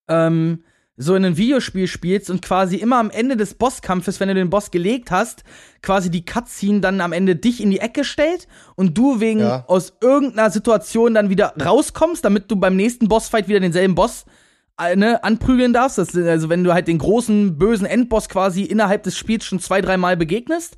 ähm, 0.07 0.63
so 0.97 1.13
in 1.13 1.23
ein 1.23 1.37
Videospiel 1.37 1.87
spielst 1.87 2.31
und 2.31 2.41
quasi 2.41 2.77
immer 2.77 2.97
am 2.97 3.11
Ende 3.11 3.37
des 3.37 3.53
Bosskampfes, 3.53 4.19
wenn 4.19 4.29
du 4.29 4.33
den 4.33 4.49
Boss 4.49 4.71
gelegt 4.71 5.11
hast, 5.11 5.43
quasi 5.83 6.09
die 6.09 6.25
Cutscene 6.25 6.81
dann 6.81 7.01
am 7.01 7.13
Ende 7.13 7.35
dich 7.35 7.61
in 7.61 7.69
die 7.69 7.79
Ecke 7.79 8.03
stellt 8.03 8.47
und 8.75 8.97
du 8.97 9.19
wegen 9.19 9.41
ja. 9.41 9.63
aus 9.67 9.93
irgendeiner 10.01 10.49
Situation 10.49 11.13
dann 11.13 11.29
wieder 11.29 11.53
rauskommst, 11.63 12.25
damit 12.25 12.49
du 12.49 12.55
beim 12.55 12.75
nächsten 12.75 13.07
Bossfight 13.07 13.47
wieder 13.47 13.59
denselben 13.59 13.93
Boss 13.93 14.25
äh, 14.79 14.95
ne, 14.95 15.23
anprügeln 15.23 15.71
darfst. 15.71 15.99
Das, 15.99 16.15
also 16.15 16.49
wenn 16.49 16.63
du 16.63 16.73
halt 16.73 16.87
den 16.87 16.97
großen 16.97 17.59
bösen 17.59 17.85
Endboss 17.85 18.27
quasi 18.27 18.63
innerhalb 18.63 19.03
des 19.03 19.15
Spiels 19.15 19.45
schon 19.45 19.59
zwei, 19.59 19.81
dreimal 19.81 20.17
begegnest, 20.17 20.77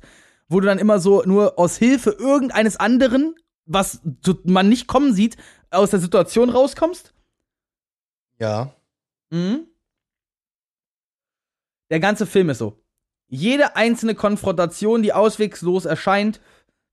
wo 0.50 0.60
du 0.60 0.66
dann 0.66 0.78
immer 0.78 1.00
so 1.00 1.22
nur 1.24 1.58
aus 1.58 1.78
Hilfe 1.78 2.10
irgendeines 2.10 2.76
anderen, 2.76 3.34
was 3.64 4.02
man 4.44 4.68
nicht 4.68 4.86
kommen 4.86 5.14
sieht, 5.14 5.38
aus 5.70 5.90
der 5.90 6.00
Situation 6.00 6.50
rauskommst? 6.50 7.14
Ja. 8.38 8.74
Mhm. 9.30 9.69
Der 11.90 12.00
ganze 12.00 12.26
Film 12.26 12.50
ist 12.50 12.58
so. 12.58 12.82
Jede 13.28 13.76
einzelne 13.76 14.14
Konfrontation, 14.14 15.02
die 15.02 15.12
auswegslos 15.12 15.84
erscheint, 15.84 16.40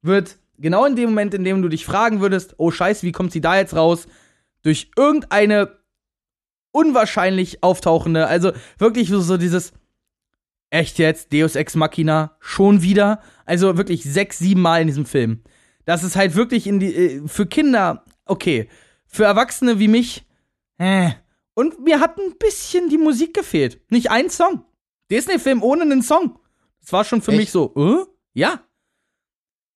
wird 0.02 0.38
genau 0.58 0.86
in 0.86 0.96
dem 0.96 1.10
Moment, 1.10 1.34
in 1.34 1.44
dem 1.44 1.62
du 1.62 1.70
dich 1.70 1.86
fragen 1.86 2.22
würdest, 2.22 2.56
oh 2.58 2.72
Scheiße, 2.72 3.04
wie 3.04 3.12
kommt 3.12 3.32
sie 3.32 3.42
da 3.42 3.58
jetzt 3.58 3.76
raus, 3.76 4.08
durch 4.62 4.92
irgendeine 4.96 5.78
unwahrscheinlich 6.72 7.64
auftauchende, 7.64 8.28
also 8.28 8.52
wirklich 8.78 9.10
so 9.10 9.38
dieses, 9.38 9.74
Echt 10.70 11.00
jetzt? 11.00 11.32
Deus 11.32 11.56
Ex 11.56 11.76
Machina? 11.76 12.36
Schon 12.40 12.82
wieder? 12.82 13.22
Also 13.46 13.78
wirklich 13.78 14.04
sechs, 14.04 14.40
sieben 14.40 14.62
Mal 14.62 14.82
in 14.82 14.88
diesem 14.88 15.06
Film. 15.06 15.42
Das 15.86 16.04
ist 16.04 16.18
halt 16.18 16.36
wirklich 16.36 16.68
in 16.68 16.80
die, 16.80 16.94
äh, 16.94 17.28
für 17.28 17.46
Kinder 17.46 18.04
okay. 18.26 18.68
Für 19.06 19.24
Erwachsene 19.24 19.80
wie 19.80 19.88
mich, 19.88 20.26
äh. 20.78 21.12
Und 21.54 21.84
mir 21.84 22.02
hat 22.02 22.18
ein 22.20 22.38
bisschen 22.38 22.90
die 22.90 22.98
Musik 22.98 23.34
gefehlt. 23.34 23.80
Nicht 23.90 24.12
ein 24.12 24.30
Song. 24.30 24.64
Disney-Film 25.12 25.64
ohne 25.64 25.84
einen 25.84 26.02
Song. 26.02 26.40
Das 26.82 26.94
war 26.94 27.04
schon 27.04 27.22
für 27.22 27.32
Echt? 27.32 27.40
mich 27.40 27.52
so, 27.52 27.74
äh? 27.76 28.06
Ja. 28.34 28.62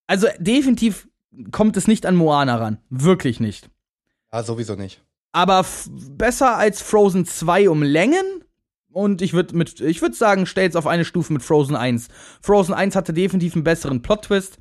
Also 0.08 0.28
definitiv 0.40 1.08
kommt 1.52 1.78
es 1.78 1.88
nicht 1.88 2.06
an 2.06 2.16
Moana 2.16 2.58
ran. 2.58 2.80
Wirklich 2.90 3.40
nicht. 3.40 3.70
Ja, 4.32 4.44
sowieso 4.44 4.76
nicht. 4.76 5.02
Aber 5.32 5.66
besser 5.90 6.58
als 6.58 6.82
Frozen 6.82 7.26
2 7.26 7.70
um 7.70 7.84
Längen 7.84 8.44
und 8.92 9.22
ich 9.22 9.34
würde 9.34 9.56
mit, 9.56 9.80
ich 9.80 10.02
würde 10.02 10.16
sagen, 10.16 10.46
stell's 10.46 10.76
auf 10.76 10.88
eine 10.88 11.06
Stufe 11.06 11.32
mit 11.32 11.42
Frozen 11.42 11.76
1. 11.76 12.10
Frozen 12.42 12.74
1 12.74 12.96
hatte 12.96 13.14
definitiv 13.14 13.56
einen 13.56 13.64
besseren 13.64 14.02
Plot-Twist, 14.02 14.58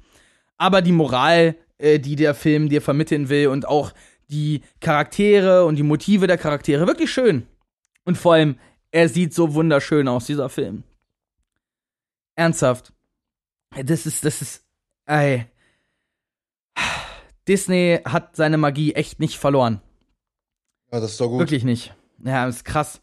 aber 0.56 0.82
die 0.82 0.92
Moral, 0.92 1.56
äh, 1.78 1.98
die 1.98 2.16
der 2.16 2.34
Film 2.34 2.68
dir 2.68 2.82
vermitteln 2.82 3.28
will 3.28 3.48
und 3.48 3.66
auch 3.66 3.92
die 4.28 4.62
Charaktere 4.80 5.64
und 5.64 5.76
die 5.76 5.82
Motive 5.82 6.28
der 6.28 6.38
Charaktere, 6.38 6.86
wirklich 6.86 7.10
schön. 7.10 7.46
Und 8.04 8.16
vor 8.16 8.34
allem, 8.34 8.56
er 8.90 9.08
sieht 9.08 9.34
so 9.34 9.54
wunderschön 9.54 10.08
aus, 10.08 10.26
dieser 10.26 10.48
Film. 10.48 10.82
Ernsthaft. 12.34 12.92
Das 13.84 14.06
ist, 14.06 14.24
das 14.24 14.42
ist, 14.42 14.64
ey. 15.06 15.46
Disney 17.46 18.00
hat 18.04 18.36
seine 18.36 18.58
Magie 18.58 18.94
echt 18.94 19.20
nicht 19.20 19.38
verloren. 19.38 19.80
Ja, 20.92 21.00
das 21.00 21.12
ist 21.12 21.20
doch 21.20 21.28
gut. 21.28 21.40
Wirklich 21.40 21.64
nicht. 21.64 21.94
Ja, 22.24 22.46
das 22.46 22.56
ist 22.56 22.64
krass. 22.64 23.00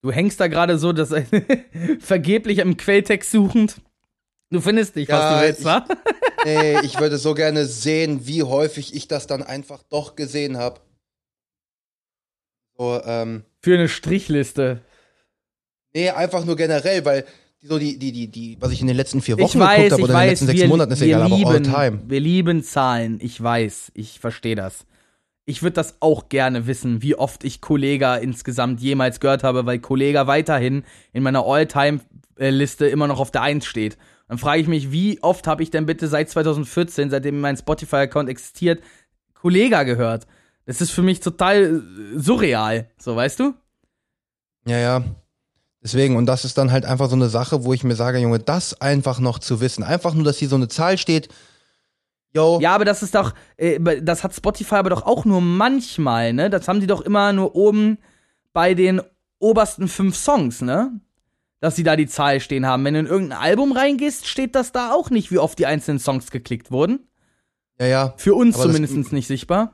Du 0.00 0.12
hängst 0.12 0.38
da 0.38 0.46
gerade 0.46 0.78
so, 0.78 0.92
dass 0.92 1.10
vergeblich 2.00 2.58
im 2.58 2.76
Quelltext 2.76 3.30
suchend. 3.30 3.80
Du 4.50 4.60
findest 4.60 4.96
ja, 4.96 5.08
was 5.08 5.34
du 5.34 5.46
willst, 5.46 5.64
wa? 5.64 5.86
nee, 6.44 6.80
ich 6.80 6.98
würde 7.00 7.18
so 7.18 7.34
gerne 7.34 7.66
sehen, 7.66 8.26
wie 8.26 8.44
häufig 8.44 8.94
ich 8.94 9.08
das 9.08 9.26
dann 9.26 9.42
einfach 9.42 9.82
doch 9.82 10.16
gesehen 10.16 10.56
habe. 10.56 10.80
So, 12.76 13.02
ähm. 13.04 13.44
Für 13.60 13.74
eine 13.74 13.88
Strichliste. 13.88 14.80
Nee, 15.94 16.10
einfach 16.10 16.44
nur 16.44 16.56
generell, 16.56 17.04
weil 17.04 17.24
so 17.60 17.78
die, 17.78 17.98
die, 17.98 18.12
die, 18.12 18.28
die, 18.28 18.56
was 18.60 18.72
ich 18.72 18.80
in 18.80 18.86
den 18.86 18.96
letzten 18.96 19.20
vier 19.20 19.38
Wochen 19.38 19.58
weiß, 19.58 19.76
geguckt 19.76 19.92
habe 19.92 20.02
oder 20.02 20.14
weiß, 20.14 20.22
in 20.22 20.26
den 20.26 20.30
letzten 20.30 20.46
sechs 20.46 20.60
wir, 20.60 20.68
Monaten, 20.68 20.92
ist 20.92 21.02
egal, 21.02 21.28
lieben, 21.28 21.44
aber 21.44 21.54
all 21.54 21.62
time. 21.62 22.00
Wir 22.06 22.20
lieben 22.20 22.62
Zahlen, 22.62 23.18
ich 23.20 23.42
weiß, 23.42 23.92
ich 23.94 24.20
verstehe 24.20 24.54
das 24.54 24.86
ich 25.48 25.62
würde 25.62 25.72
das 25.72 25.96
auch 26.00 26.28
gerne 26.28 26.66
wissen, 26.66 27.00
wie 27.00 27.14
oft 27.14 27.42
ich 27.42 27.62
Kollega 27.62 28.16
insgesamt 28.16 28.82
jemals 28.82 29.18
gehört 29.18 29.44
habe, 29.44 29.64
weil 29.64 29.78
Kollega 29.78 30.26
weiterhin 30.26 30.84
in 31.14 31.22
meiner 31.22 31.46
All-Time-Liste 31.46 32.86
immer 32.86 33.06
noch 33.06 33.18
auf 33.18 33.30
der 33.30 33.40
1 33.40 33.64
steht. 33.64 33.96
Dann 34.28 34.36
frage 34.36 34.60
ich 34.60 34.68
mich, 34.68 34.92
wie 34.92 35.22
oft 35.22 35.46
habe 35.46 35.62
ich 35.62 35.70
denn 35.70 35.86
bitte 35.86 36.06
seit 36.06 36.28
2014, 36.28 37.08
seitdem 37.08 37.40
mein 37.40 37.56
Spotify-Account 37.56 38.28
existiert, 38.28 38.82
Kollega 39.32 39.84
gehört? 39.84 40.26
Das 40.68 40.82
ist 40.82 40.90
für 40.90 41.00
mich 41.00 41.20
total 41.20 41.82
surreal, 42.14 42.90
so 42.98 43.16
weißt 43.16 43.40
du? 43.40 43.54
Ja, 44.66 44.76
ja. 44.76 45.04
Deswegen, 45.82 46.14
und 46.14 46.26
das 46.26 46.44
ist 46.44 46.58
dann 46.58 46.70
halt 46.70 46.84
einfach 46.84 47.08
so 47.08 47.16
eine 47.16 47.30
Sache, 47.30 47.64
wo 47.64 47.72
ich 47.72 47.84
mir 47.84 47.94
sage, 47.94 48.18
Junge, 48.18 48.38
das 48.38 48.78
einfach 48.78 49.18
noch 49.18 49.38
zu 49.38 49.62
wissen. 49.62 49.82
Einfach 49.82 50.12
nur, 50.12 50.24
dass 50.24 50.36
hier 50.36 50.50
so 50.50 50.56
eine 50.56 50.68
Zahl 50.68 50.98
steht, 50.98 51.30
Yo. 52.34 52.58
Ja, 52.60 52.74
aber 52.74 52.84
das 52.84 53.02
ist 53.02 53.14
doch, 53.14 53.32
äh, 53.56 53.80
das 54.02 54.22
hat 54.22 54.34
Spotify 54.34 54.74
aber 54.74 54.90
doch 54.90 55.06
auch 55.06 55.24
nur 55.24 55.40
manchmal, 55.40 56.34
ne? 56.34 56.50
Das 56.50 56.68
haben 56.68 56.80
die 56.80 56.86
doch 56.86 57.00
immer 57.00 57.32
nur 57.32 57.56
oben 57.56 57.96
bei 58.52 58.74
den 58.74 59.00
obersten 59.38 59.88
fünf 59.88 60.16
Songs, 60.16 60.60
ne? 60.60 61.00
Dass 61.60 61.76
sie 61.76 61.82
da 61.82 61.96
die 61.96 62.08
Zahl 62.08 62.40
stehen 62.40 62.66
haben. 62.66 62.84
Wenn 62.84 62.92
du 62.92 63.00
in 63.00 63.06
irgendein 63.06 63.38
Album 63.38 63.72
reingehst, 63.72 64.26
steht 64.26 64.54
das 64.54 64.72
da 64.72 64.92
auch 64.92 65.08
nicht, 65.08 65.30
wie 65.30 65.38
oft 65.38 65.58
die 65.58 65.64
einzelnen 65.64 65.98
Songs 65.98 66.30
geklickt 66.30 66.70
wurden. 66.70 67.08
Ja, 67.80 67.86
ja. 67.86 68.14
Für 68.18 68.34
uns 68.34 68.58
zumindest 68.58 69.12
nicht 69.14 69.28
sichtbar. 69.28 69.72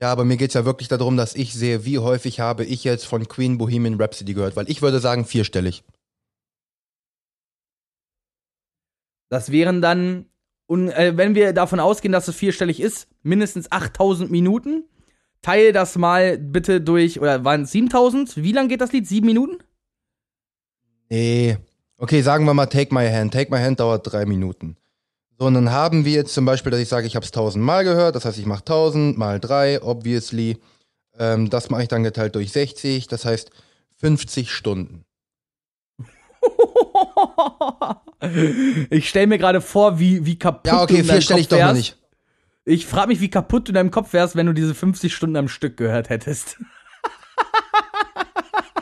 Ja, 0.00 0.10
aber 0.12 0.24
mir 0.24 0.36
geht 0.36 0.48
es 0.48 0.54
ja 0.54 0.64
wirklich 0.64 0.88
darum, 0.88 1.16
dass 1.16 1.34
ich 1.34 1.52
sehe, 1.52 1.84
wie 1.84 1.98
häufig 1.98 2.40
habe 2.40 2.64
ich 2.64 2.84
jetzt 2.84 3.04
von 3.04 3.28
Queen 3.28 3.58
Bohemian 3.58 4.00
Rhapsody 4.00 4.34
gehört, 4.34 4.56
weil 4.56 4.70
ich 4.70 4.80
würde 4.80 4.98
sagen 4.98 5.26
vierstellig. 5.26 5.84
Das 9.28 9.52
wären 9.52 9.82
dann 9.82 10.30
und 10.70 10.88
äh, 10.90 11.16
wenn 11.16 11.34
wir 11.34 11.52
davon 11.52 11.80
ausgehen, 11.80 12.12
dass 12.12 12.28
es 12.28 12.36
vierstellig 12.36 12.78
ist, 12.78 13.08
mindestens 13.24 13.72
8000 13.72 14.30
Minuten. 14.30 14.84
Teile 15.42 15.72
das 15.72 15.96
mal 15.96 16.38
bitte 16.38 16.80
durch, 16.80 17.20
oder 17.20 17.44
waren 17.44 17.62
es 17.62 17.72
7000? 17.72 18.36
Wie 18.36 18.52
lang 18.52 18.68
geht 18.68 18.80
das 18.80 18.92
Lied? 18.92 19.04
Sieben 19.04 19.26
Minuten? 19.26 19.58
Nee. 21.08 21.58
Okay, 21.98 22.22
sagen 22.22 22.44
wir 22.44 22.54
mal 22.54 22.66
Take 22.66 22.94
My 22.94 23.08
Hand. 23.08 23.34
Take 23.34 23.50
My 23.50 23.60
Hand 23.60 23.80
dauert 23.80 24.12
drei 24.12 24.26
Minuten. 24.26 24.76
So, 25.40 25.46
und 25.46 25.54
dann 25.54 25.70
haben 25.70 26.04
wir 26.04 26.12
jetzt 26.12 26.34
zum 26.34 26.44
Beispiel, 26.44 26.70
dass 26.70 26.80
ich 26.80 26.90
sage, 26.90 27.06
ich 27.06 27.16
habe 27.16 27.24
es 27.24 27.30
1000 27.30 27.64
Mal 27.64 27.82
gehört. 27.82 28.14
Das 28.14 28.26
heißt, 28.26 28.36
ich 28.36 28.44
mache 28.44 28.60
1000 28.60 29.16
mal 29.16 29.40
3, 29.40 29.82
obviously. 29.82 30.58
Ähm, 31.18 31.48
das 31.48 31.70
mache 31.70 31.80
ich 31.80 31.88
dann 31.88 32.02
geteilt 32.02 32.34
durch 32.34 32.52
60. 32.52 33.06
Das 33.06 33.24
heißt 33.24 33.50
50 33.96 34.52
Stunden. 34.52 35.06
ich 38.90 39.08
stelle 39.08 39.28
mir 39.28 39.38
gerade 39.38 39.62
vor, 39.62 39.98
wie, 39.98 40.26
wie 40.26 40.38
kaputt 40.38 40.66
ja, 40.66 40.82
okay, 40.82 40.96
du 40.96 41.00
in 41.00 41.06
deinem 41.06 41.22
Kopf 41.22 41.38
ich 41.38 41.48
doch 41.48 41.56
wärst. 41.56 41.74
nicht. 41.74 41.96
Ich 42.66 42.84
frage 42.84 43.08
mich, 43.08 43.22
wie 43.22 43.30
kaputt 43.30 43.66
du 43.66 43.70
in 43.70 43.76
deinem 43.76 43.90
Kopf 43.90 44.12
wärst, 44.12 44.36
wenn 44.36 44.44
du 44.44 44.52
diese 44.52 44.74
50 44.74 45.14
Stunden 45.14 45.36
am 45.36 45.48
Stück 45.48 45.78
gehört 45.78 46.10
hättest. 46.10 46.58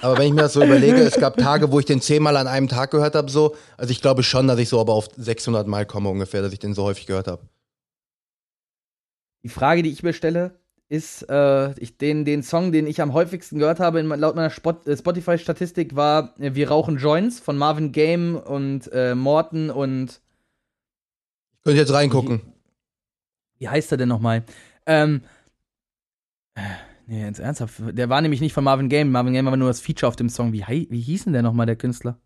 Aber 0.00 0.18
wenn 0.18 0.28
ich 0.28 0.32
mir 0.32 0.42
das 0.42 0.52
so 0.52 0.62
überlege, 0.62 0.98
es 0.98 1.18
gab 1.18 1.36
Tage, 1.36 1.72
wo 1.72 1.78
ich 1.78 1.86
den 1.86 2.00
zehnmal 2.00 2.36
an 2.36 2.46
einem 2.46 2.68
Tag 2.68 2.90
gehört 2.90 3.14
habe, 3.14 3.30
so. 3.30 3.56
Also 3.76 3.90
ich 3.90 4.00
glaube 4.00 4.22
schon, 4.22 4.46
dass 4.46 4.58
ich 4.58 4.68
so 4.68 4.80
aber 4.80 4.92
auf 4.92 5.08
600 5.16 5.66
Mal 5.66 5.86
komme 5.86 6.08
ungefähr, 6.08 6.42
dass 6.42 6.52
ich 6.52 6.58
den 6.58 6.74
so 6.74 6.84
häufig 6.84 7.06
gehört 7.06 7.26
habe. 7.26 7.42
Die 9.42 9.48
Frage, 9.48 9.82
die 9.82 9.90
ich 9.90 10.02
mir 10.02 10.12
stelle, 10.12 10.58
ist 10.88 11.22
äh, 11.28 11.72
ich, 11.80 11.98
den, 11.98 12.24
den 12.24 12.42
Song, 12.42 12.72
den 12.72 12.86
ich 12.86 13.02
am 13.02 13.12
häufigsten 13.12 13.58
gehört 13.58 13.80
habe, 13.80 14.00
in, 14.00 14.08
laut 14.08 14.36
meiner 14.36 14.50
äh, 14.50 14.96
Spotify-Statistik, 14.96 15.96
war 15.96 16.34
äh, 16.38 16.54
Wir 16.54 16.68
rauchen 16.68 16.98
Joints 16.98 17.40
von 17.40 17.58
Marvin 17.58 17.92
Game 17.92 18.36
und 18.36 18.90
äh, 18.92 19.14
Morton 19.14 19.70
und. 19.70 20.20
Ich 21.52 21.64
könnte 21.64 21.80
jetzt 21.80 21.92
reingucken. 21.92 22.40
Wie, 23.58 23.64
wie 23.64 23.68
heißt 23.68 23.92
er 23.92 23.98
denn 23.98 24.08
nochmal? 24.08 24.44
Ähm. 24.86 25.22
Äh, 26.54 26.60
nee, 27.08 27.24
jetzt 27.24 27.40
ernsthaft. 27.40 27.74
Der 27.92 28.08
war 28.08 28.20
nämlich 28.20 28.40
nicht 28.40 28.52
von 28.52 28.62
Marvin 28.62 28.88
Game. 28.88 29.10
Marvin 29.10 29.32
Game 29.32 29.46
war 29.46 29.56
nur 29.56 29.68
das 29.68 29.80
Feature 29.80 30.08
auf 30.08 30.16
dem 30.16 30.28
Song. 30.28 30.52
Wie, 30.52 30.64
wie 30.68 31.00
hieß 31.00 31.24
denn 31.24 31.32
der 31.32 31.42
nochmal, 31.42 31.66
der 31.66 31.76
Künstler? 31.76 32.18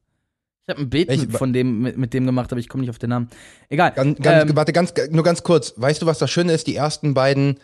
Ich 0.64 0.70
habe 0.70 0.82
ein 0.82 0.90
Bild 0.90 1.10
ich, 1.10 1.28
von 1.30 1.52
dem 1.52 1.80
mit, 1.80 1.98
mit, 1.98 2.14
dem 2.14 2.24
gemacht, 2.24 2.52
aber 2.52 2.60
ich 2.60 2.68
komme 2.68 2.82
nicht 2.82 2.90
auf 2.90 2.98
den 2.98 3.10
Namen. 3.10 3.28
Egal. 3.68 3.92
Ganz, 3.92 4.20
ganz, 4.20 4.50
ähm, 4.50 4.56
warte, 4.56 4.72
ganz, 4.72 4.94
nur 5.10 5.24
ganz 5.24 5.42
kurz. 5.42 5.74
Weißt 5.76 6.02
du, 6.02 6.06
was 6.06 6.18
das 6.18 6.30
Schöne 6.30 6.52
ist? 6.52 6.68
Die 6.68 6.76
ersten 6.76 7.14
beiden 7.14 7.58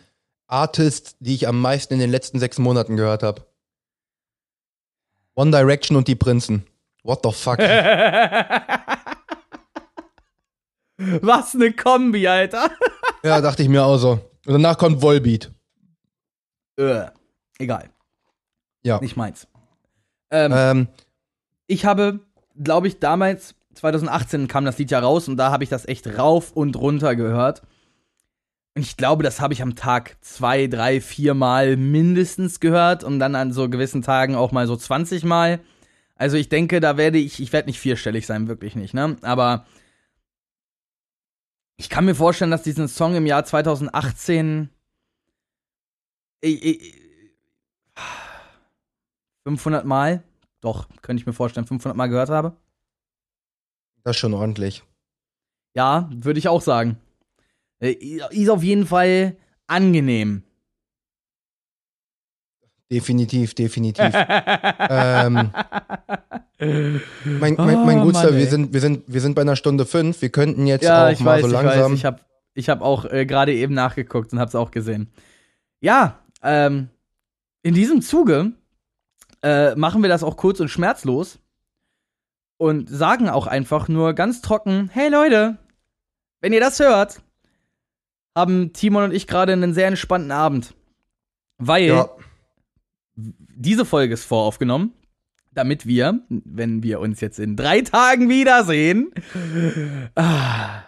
Artists, 0.48 1.16
die 1.20 1.34
ich 1.34 1.46
am 1.46 1.60
meisten 1.60 1.94
in 1.94 2.00
den 2.00 2.10
letzten 2.10 2.40
sechs 2.40 2.58
Monaten 2.58 2.96
gehört 2.96 3.22
habe. 3.22 3.46
One 5.34 5.52
Direction 5.52 5.96
und 5.96 6.08
die 6.08 6.16
Prinzen. 6.16 6.66
What 7.04 7.20
the 7.22 7.30
fuck? 7.30 7.58
was 11.22 11.54
eine 11.54 11.72
Kombi, 11.72 12.26
Alter. 12.26 12.68
ja, 13.22 13.40
dachte 13.40 13.62
ich 13.62 13.68
mir 13.68 13.84
auch 13.84 13.98
so. 13.98 14.18
Und 14.46 14.54
danach 14.54 14.76
kommt 14.76 15.02
Volbeat. 15.02 15.52
Äh, 16.78 17.10
egal. 17.58 17.90
Ja. 18.82 19.00
Nicht 19.00 19.16
meins. 19.16 19.48
Ähm, 20.30 20.52
ähm, 20.54 20.88
ich 21.66 21.84
habe 21.84 22.20
glaube 22.62 22.88
ich, 22.88 22.98
damals, 22.98 23.54
2018 23.74 24.48
kam 24.48 24.64
das 24.64 24.78
Lied 24.78 24.90
ja 24.90 24.98
raus 24.98 25.28
und 25.28 25.36
da 25.36 25.50
habe 25.50 25.64
ich 25.64 25.70
das 25.70 25.86
echt 25.86 26.06
rauf 26.18 26.52
und 26.52 26.76
runter 26.76 27.16
gehört. 27.16 27.62
Und 28.74 28.82
ich 28.82 28.96
glaube, 28.96 29.22
das 29.22 29.40
habe 29.40 29.54
ich 29.54 29.62
am 29.62 29.76
Tag 29.76 30.16
zwei, 30.20 30.66
drei, 30.66 31.00
vier 31.00 31.34
Mal 31.34 31.76
mindestens 31.76 32.60
gehört 32.60 33.02
und 33.04 33.18
dann 33.18 33.34
an 33.34 33.52
so 33.52 33.68
gewissen 33.68 34.02
Tagen 34.02 34.34
auch 34.34 34.52
mal 34.52 34.66
so 34.66 34.76
20 34.76 35.24
Mal. 35.24 35.60
Also 36.16 36.36
ich 36.36 36.48
denke, 36.48 36.80
da 36.80 36.96
werde 36.96 37.18
ich, 37.18 37.40
ich 37.40 37.52
werde 37.52 37.68
nicht 37.68 37.80
vierstellig 37.80 38.26
sein, 38.26 38.48
wirklich 38.48 38.74
nicht, 38.74 38.94
ne? 38.94 39.16
Aber 39.22 39.66
ich 41.76 41.88
kann 41.88 42.04
mir 42.04 42.16
vorstellen, 42.16 42.50
dass 42.50 42.62
diesen 42.62 42.88
Song 42.88 43.14
im 43.14 43.26
Jahr 43.26 43.44
2018 43.44 44.68
ich, 46.40 46.64
ich, 46.64 46.94
500 49.44 49.84
Mal 49.84 50.22
doch, 50.60 50.88
könnte 51.02 51.20
ich 51.20 51.26
mir 51.26 51.32
vorstellen, 51.32 51.66
500 51.66 51.96
Mal 51.96 52.08
gehört 52.08 52.30
habe. 52.30 52.56
Das 54.02 54.16
ist 54.16 54.20
schon 54.20 54.34
ordentlich. 54.34 54.82
Ja, 55.74 56.08
würde 56.12 56.38
ich 56.38 56.48
auch 56.48 56.62
sagen. 56.62 56.98
Äh, 57.80 57.92
ist 57.92 58.50
auf 58.50 58.62
jeden 58.62 58.86
Fall 58.86 59.36
angenehm. 59.66 60.42
Definitiv, 62.90 63.54
definitiv. 63.54 64.04
ähm, 64.14 65.50
mein, 66.58 67.54
mein, 67.56 67.86
mein 67.86 67.98
oh, 68.00 68.04
Gutster, 68.04 68.34
wir 68.34 68.46
sind, 68.46 68.72
wir, 68.72 68.80
sind, 68.80 69.04
wir 69.06 69.20
sind 69.20 69.34
bei 69.34 69.42
einer 69.42 69.56
Stunde 69.56 69.84
fünf. 69.84 70.22
Wir 70.22 70.30
könnten 70.30 70.66
jetzt 70.66 70.84
ja, 70.84 71.08
auch 71.08 71.20
mal 71.20 71.36
weiß, 71.36 71.42
so 71.42 71.48
langsam. 71.48 71.74
Ich, 71.74 71.90
weiß, 71.92 71.92
ich 71.98 72.04
habe 72.06 72.20
ich 72.54 72.68
hab 72.68 72.80
auch 72.80 73.04
äh, 73.04 73.26
gerade 73.26 73.52
eben 73.54 73.74
nachgeguckt 73.74 74.32
und 74.32 74.38
habe 74.40 74.48
es 74.48 74.54
auch 74.54 74.70
gesehen. 74.70 75.12
Ja, 75.80 76.18
ähm, 76.42 76.88
in 77.62 77.74
diesem 77.74 78.02
Zuge 78.02 78.52
äh, 79.42 79.74
machen 79.74 80.02
wir 80.02 80.08
das 80.08 80.22
auch 80.22 80.36
kurz 80.36 80.60
und 80.60 80.68
schmerzlos 80.68 81.38
und 82.56 82.88
sagen 82.88 83.28
auch 83.28 83.46
einfach 83.46 83.88
nur 83.88 84.14
ganz 84.14 84.42
trocken: 84.42 84.90
Hey 84.92 85.08
Leute, 85.08 85.58
wenn 86.40 86.52
ihr 86.52 86.60
das 86.60 86.78
hört, 86.80 87.22
haben 88.36 88.72
Timon 88.72 89.04
und 89.04 89.14
ich 89.14 89.26
gerade 89.26 89.52
einen 89.52 89.74
sehr 89.74 89.88
entspannten 89.88 90.30
Abend. 90.30 90.74
Weil 91.58 91.86
ja. 91.86 92.08
diese 93.16 93.84
Folge 93.84 94.14
ist 94.14 94.24
voraufgenommen, 94.24 94.92
damit 95.50 95.86
wir, 95.86 96.20
wenn 96.28 96.82
wir 96.84 97.00
uns 97.00 97.20
jetzt 97.20 97.40
in 97.40 97.56
drei 97.56 97.80
Tagen 97.80 98.28
wiedersehen, 98.28 99.10
ah, 100.14 100.82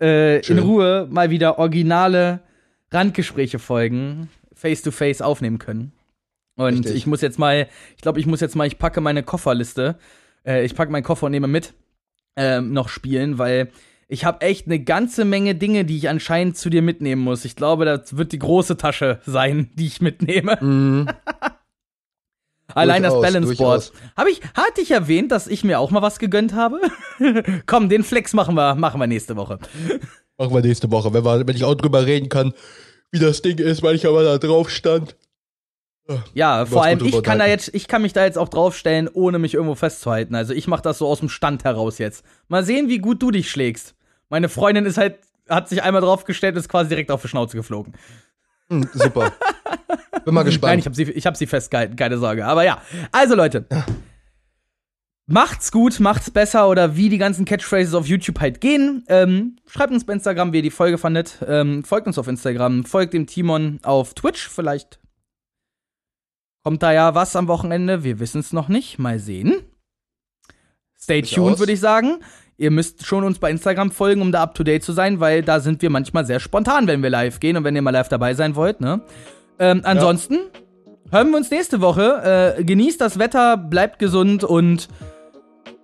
äh, 0.00 0.44
in 0.46 0.58
Ruhe 0.58 1.06
mal 1.10 1.30
wieder 1.30 1.58
originale 1.58 2.40
Randgespräche 2.90 3.60
folgen, 3.60 4.28
face 4.60 4.82
to 4.82 4.90
face 4.90 5.22
aufnehmen 5.22 5.58
können. 5.58 5.92
Und 6.56 6.74
Richtig. 6.74 6.94
ich 6.94 7.06
muss 7.06 7.22
jetzt 7.22 7.38
mal, 7.38 7.68
ich 7.96 8.02
glaube, 8.02 8.20
ich 8.20 8.26
muss 8.26 8.40
jetzt 8.40 8.54
mal, 8.54 8.66
ich 8.66 8.78
packe 8.78 9.00
meine 9.00 9.22
Kofferliste, 9.22 9.96
äh, 10.44 10.64
ich 10.64 10.74
packe 10.74 10.92
meinen 10.92 11.02
Koffer 11.02 11.26
und 11.26 11.32
nehme 11.32 11.48
mit, 11.48 11.72
äh, 12.36 12.60
noch 12.60 12.90
spielen, 12.90 13.38
weil 13.38 13.70
ich 14.08 14.24
habe 14.24 14.42
echt 14.42 14.66
eine 14.66 14.80
ganze 14.80 15.24
Menge 15.24 15.54
Dinge, 15.54 15.84
die 15.84 15.96
ich 15.96 16.08
anscheinend 16.08 16.58
zu 16.58 16.68
dir 16.68 16.82
mitnehmen 16.82 17.22
muss. 17.22 17.44
Ich 17.44 17.56
glaube, 17.56 17.84
das 17.86 18.16
wird 18.16 18.32
die 18.32 18.38
große 18.38 18.76
Tasche 18.76 19.20
sein, 19.24 19.70
die 19.74 19.86
ich 19.86 20.00
mitnehme. 20.00 20.58
Mhm. 20.60 21.08
Allein 22.74 23.02
durchaus, 23.02 23.22
das 23.22 23.32
Balance 23.32 23.56
Board. 23.56 23.92
Habe 24.16 24.30
ich, 24.30 24.42
hatte 24.54 24.80
ich 24.80 24.90
erwähnt, 24.90 25.32
dass 25.32 25.46
ich 25.46 25.64
mir 25.64 25.80
auch 25.80 25.90
mal 25.90 26.02
was 26.02 26.18
gegönnt 26.18 26.54
habe? 26.54 26.80
Komm, 27.66 27.88
den 27.88 28.04
Flex 28.04 28.32
machen 28.32 28.54
wir, 28.54 28.74
machen 28.74 29.00
wir 29.00 29.06
nächste 29.06 29.36
Woche. 29.36 29.58
Machen 30.38 30.54
wir 30.54 30.60
nächste 30.60 30.90
Woche, 30.90 31.12
wenn, 31.12 31.24
wir, 31.24 31.46
wenn 31.46 31.56
ich 31.56 31.64
auch 31.64 31.74
drüber 31.74 32.06
reden 32.06 32.28
kann, 32.28 32.52
wie 33.10 33.18
das 33.18 33.42
Ding 33.42 33.58
ist, 33.58 33.82
weil 33.82 33.94
ich 33.94 34.06
aber 34.06 34.22
da 34.22 34.38
drauf 34.38 34.70
stand. 34.70 35.16
Ja, 36.34 36.66
vor 36.66 36.82
allem 36.82 37.04
ich 37.04 37.22
kann 37.22 37.38
da 37.38 37.46
jetzt, 37.46 37.72
ich 37.72 37.86
kann 37.86 38.02
mich 38.02 38.12
da 38.12 38.24
jetzt 38.24 38.38
auch 38.38 38.48
draufstellen, 38.48 39.08
ohne 39.12 39.38
mich 39.38 39.54
irgendwo 39.54 39.74
festzuhalten. 39.74 40.34
Also 40.34 40.52
ich 40.52 40.66
mache 40.66 40.82
das 40.82 40.98
so 40.98 41.06
aus 41.06 41.20
dem 41.20 41.28
Stand 41.28 41.64
heraus 41.64 41.98
jetzt. 41.98 42.24
Mal 42.48 42.64
sehen, 42.64 42.88
wie 42.88 42.98
gut 42.98 43.22
du 43.22 43.30
dich 43.30 43.50
schlägst. 43.50 43.94
Meine 44.28 44.48
Freundin 44.48 44.86
ist 44.86 44.98
halt, 44.98 45.18
hat 45.48 45.68
sich 45.68 45.82
einmal 45.82 46.02
draufgestellt 46.02 46.54
und 46.54 46.60
ist 46.60 46.68
quasi 46.68 46.88
direkt 46.88 47.10
auf 47.10 47.22
die 47.22 47.28
Schnauze 47.28 47.56
geflogen. 47.56 47.94
Hm, 48.68 48.88
super. 48.92 49.32
Bin 50.24 50.34
mal 50.34 50.42
gespannt. 50.42 50.70
Nein, 50.70 50.78
ich 50.80 50.86
habe 50.86 50.96
sie, 50.96 51.04
ich 51.04 51.26
hab 51.26 51.36
sie 51.36 51.46
festgehalten, 51.46 51.96
keine 51.96 52.18
Sorge. 52.18 52.44
Aber 52.44 52.64
ja, 52.64 52.82
also 53.12 53.34
Leute. 53.34 53.66
Macht's 55.32 55.70
gut, 55.70 56.00
macht's 56.00 56.30
besser 56.30 56.68
oder 56.68 56.96
wie 56.96 57.08
die 57.08 57.18
ganzen 57.18 57.44
Catchphrases 57.44 57.94
auf 57.94 58.06
YouTube 58.06 58.40
halt 58.40 58.60
gehen. 58.60 59.04
Ähm, 59.08 59.56
schreibt 59.66 59.92
uns 59.92 60.04
bei 60.04 60.12
Instagram, 60.12 60.52
wie 60.52 60.58
ihr 60.58 60.62
die 60.62 60.70
Folge 60.70 60.98
fandet. 60.98 61.38
Ähm, 61.46 61.84
folgt 61.84 62.06
uns 62.06 62.18
auf 62.18 62.26
Instagram, 62.28 62.84
folgt 62.84 63.14
dem 63.14 63.26
Timon 63.26 63.78
auf 63.82 64.14
Twitch. 64.14 64.48
Vielleicht 64.48 65.00
Kommt 66.62 66.82
da 66.82 66.92
ja 66.92 67.14
was 67.14 67.36
am 67.36 67.48
Wochenende? 67.48 68.04
Wir 68.04 68.20
wissen 68.20 68.40
es 68.40 68.52
noch 68.52 68.68
nicht. 68.68 68.98
Mal 68.98 69.18
sehen. 69.18 69.62
Stay 70.98 71.22
tuned, 71.22 71.58
würde 71.58 71.72
ich 71.72 71.80
sagen. 71.80 72.20
Ihr 72.58 72.70
müsst 72.70 73.06
schon 73.06 73.24
uns 73.24 73.38
bei 73.38 73.50
Instagram 73.50 73.90
folgen, 73.90 74.20
um 74.20 74.32
da 74.32 74.42
up 74.42 74.54
to 74.54 74.62
date 74.62 74.84
zu 74.84 74.92
sein, 74.92 75.20
weil 75.20 75.42
da 75.42 75.60
sind 75.60 75.80
wir 75.80 75.88
manchmal 75.88 76.26
sehr 76.26 76.40
spontan, 76.40 76.86
wenn 76.86 77.02
wir 77.02 77.08
live 77.08 77.40
gehen 77.40 77.56
und 77.56 77.64
wenn 77.64 77.74
ihr 77.74 77.80
mal 77.80 77.90
live 77.90 78.10
dabei 78.10 78.34
sein 78.34 78.54
wollt. 78.54 78.82
Ne? 78.82 79.00
Ähm, 79.58 79.80
ansonsten 79.84 80.34
ja. 80.34 81.12
hören 81.12 81.30
wir 81.30 81.38
uns 81.38 81.50
nächste 81.50 81.80
Woche. 81.80 82.56
Äh, 82.58 82.64
genießt 82.64 83.00
das 83.00 83.18
Wetter, 83.18 83.56
bleibt 83.56 83.98
gesund 83.98 84.44
und 84.44 84.88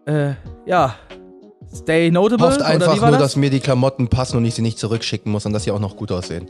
äh, 0.07 0.35
ja, 0.65 0.95
stay 1.75 2.11
notable. 2.11 2.47
Hofft 2.47 2.63
einfach 2.63 2.97
nur, 3.01 3.11
das? 3.11 3.19
dass 3.19 3.37
mir 3.37 3.51
die 3.51 3.61
Klamotten 3.61 4.09
passen 4.09 4.37
und 4.39 4.45
ich 4.45 4.55
sie 4.55 4.63
nicht 4.63 4.79
zurückschicken 4.79 5.31
muss 5.31 5.47
und 5.47 5.53
dass 5.53 5.65
sie 5.65 5.71
auch 5.71 5.81
noch 5.81 5.97
gut 5.97 6.13
aussehen. 6.13 6.49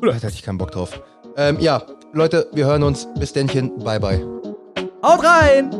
Oder? 0.00 0.12
Da 0.12 0.18
hätte 0.18 0.28
ich 0.28 0.42
keinen 0.42 0.58
Bock 0.58 0.70
drauf. 0.70 1.00
Ähm, 1.36 1.58
ja, 1.60 1.82
Leute, 2.12 2.48
wir 2.52 2.66
hören 2.66 2.82
uns. 2.82 3.08
Bis 3.18 3.32
dennchen. 3.32 3.78
Bye, 3.78 4.00
bye. 4.00 4.24
Haut 5.02 5.24
rein! 5.24 5.70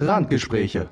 Randgespräche. 0.00 0.88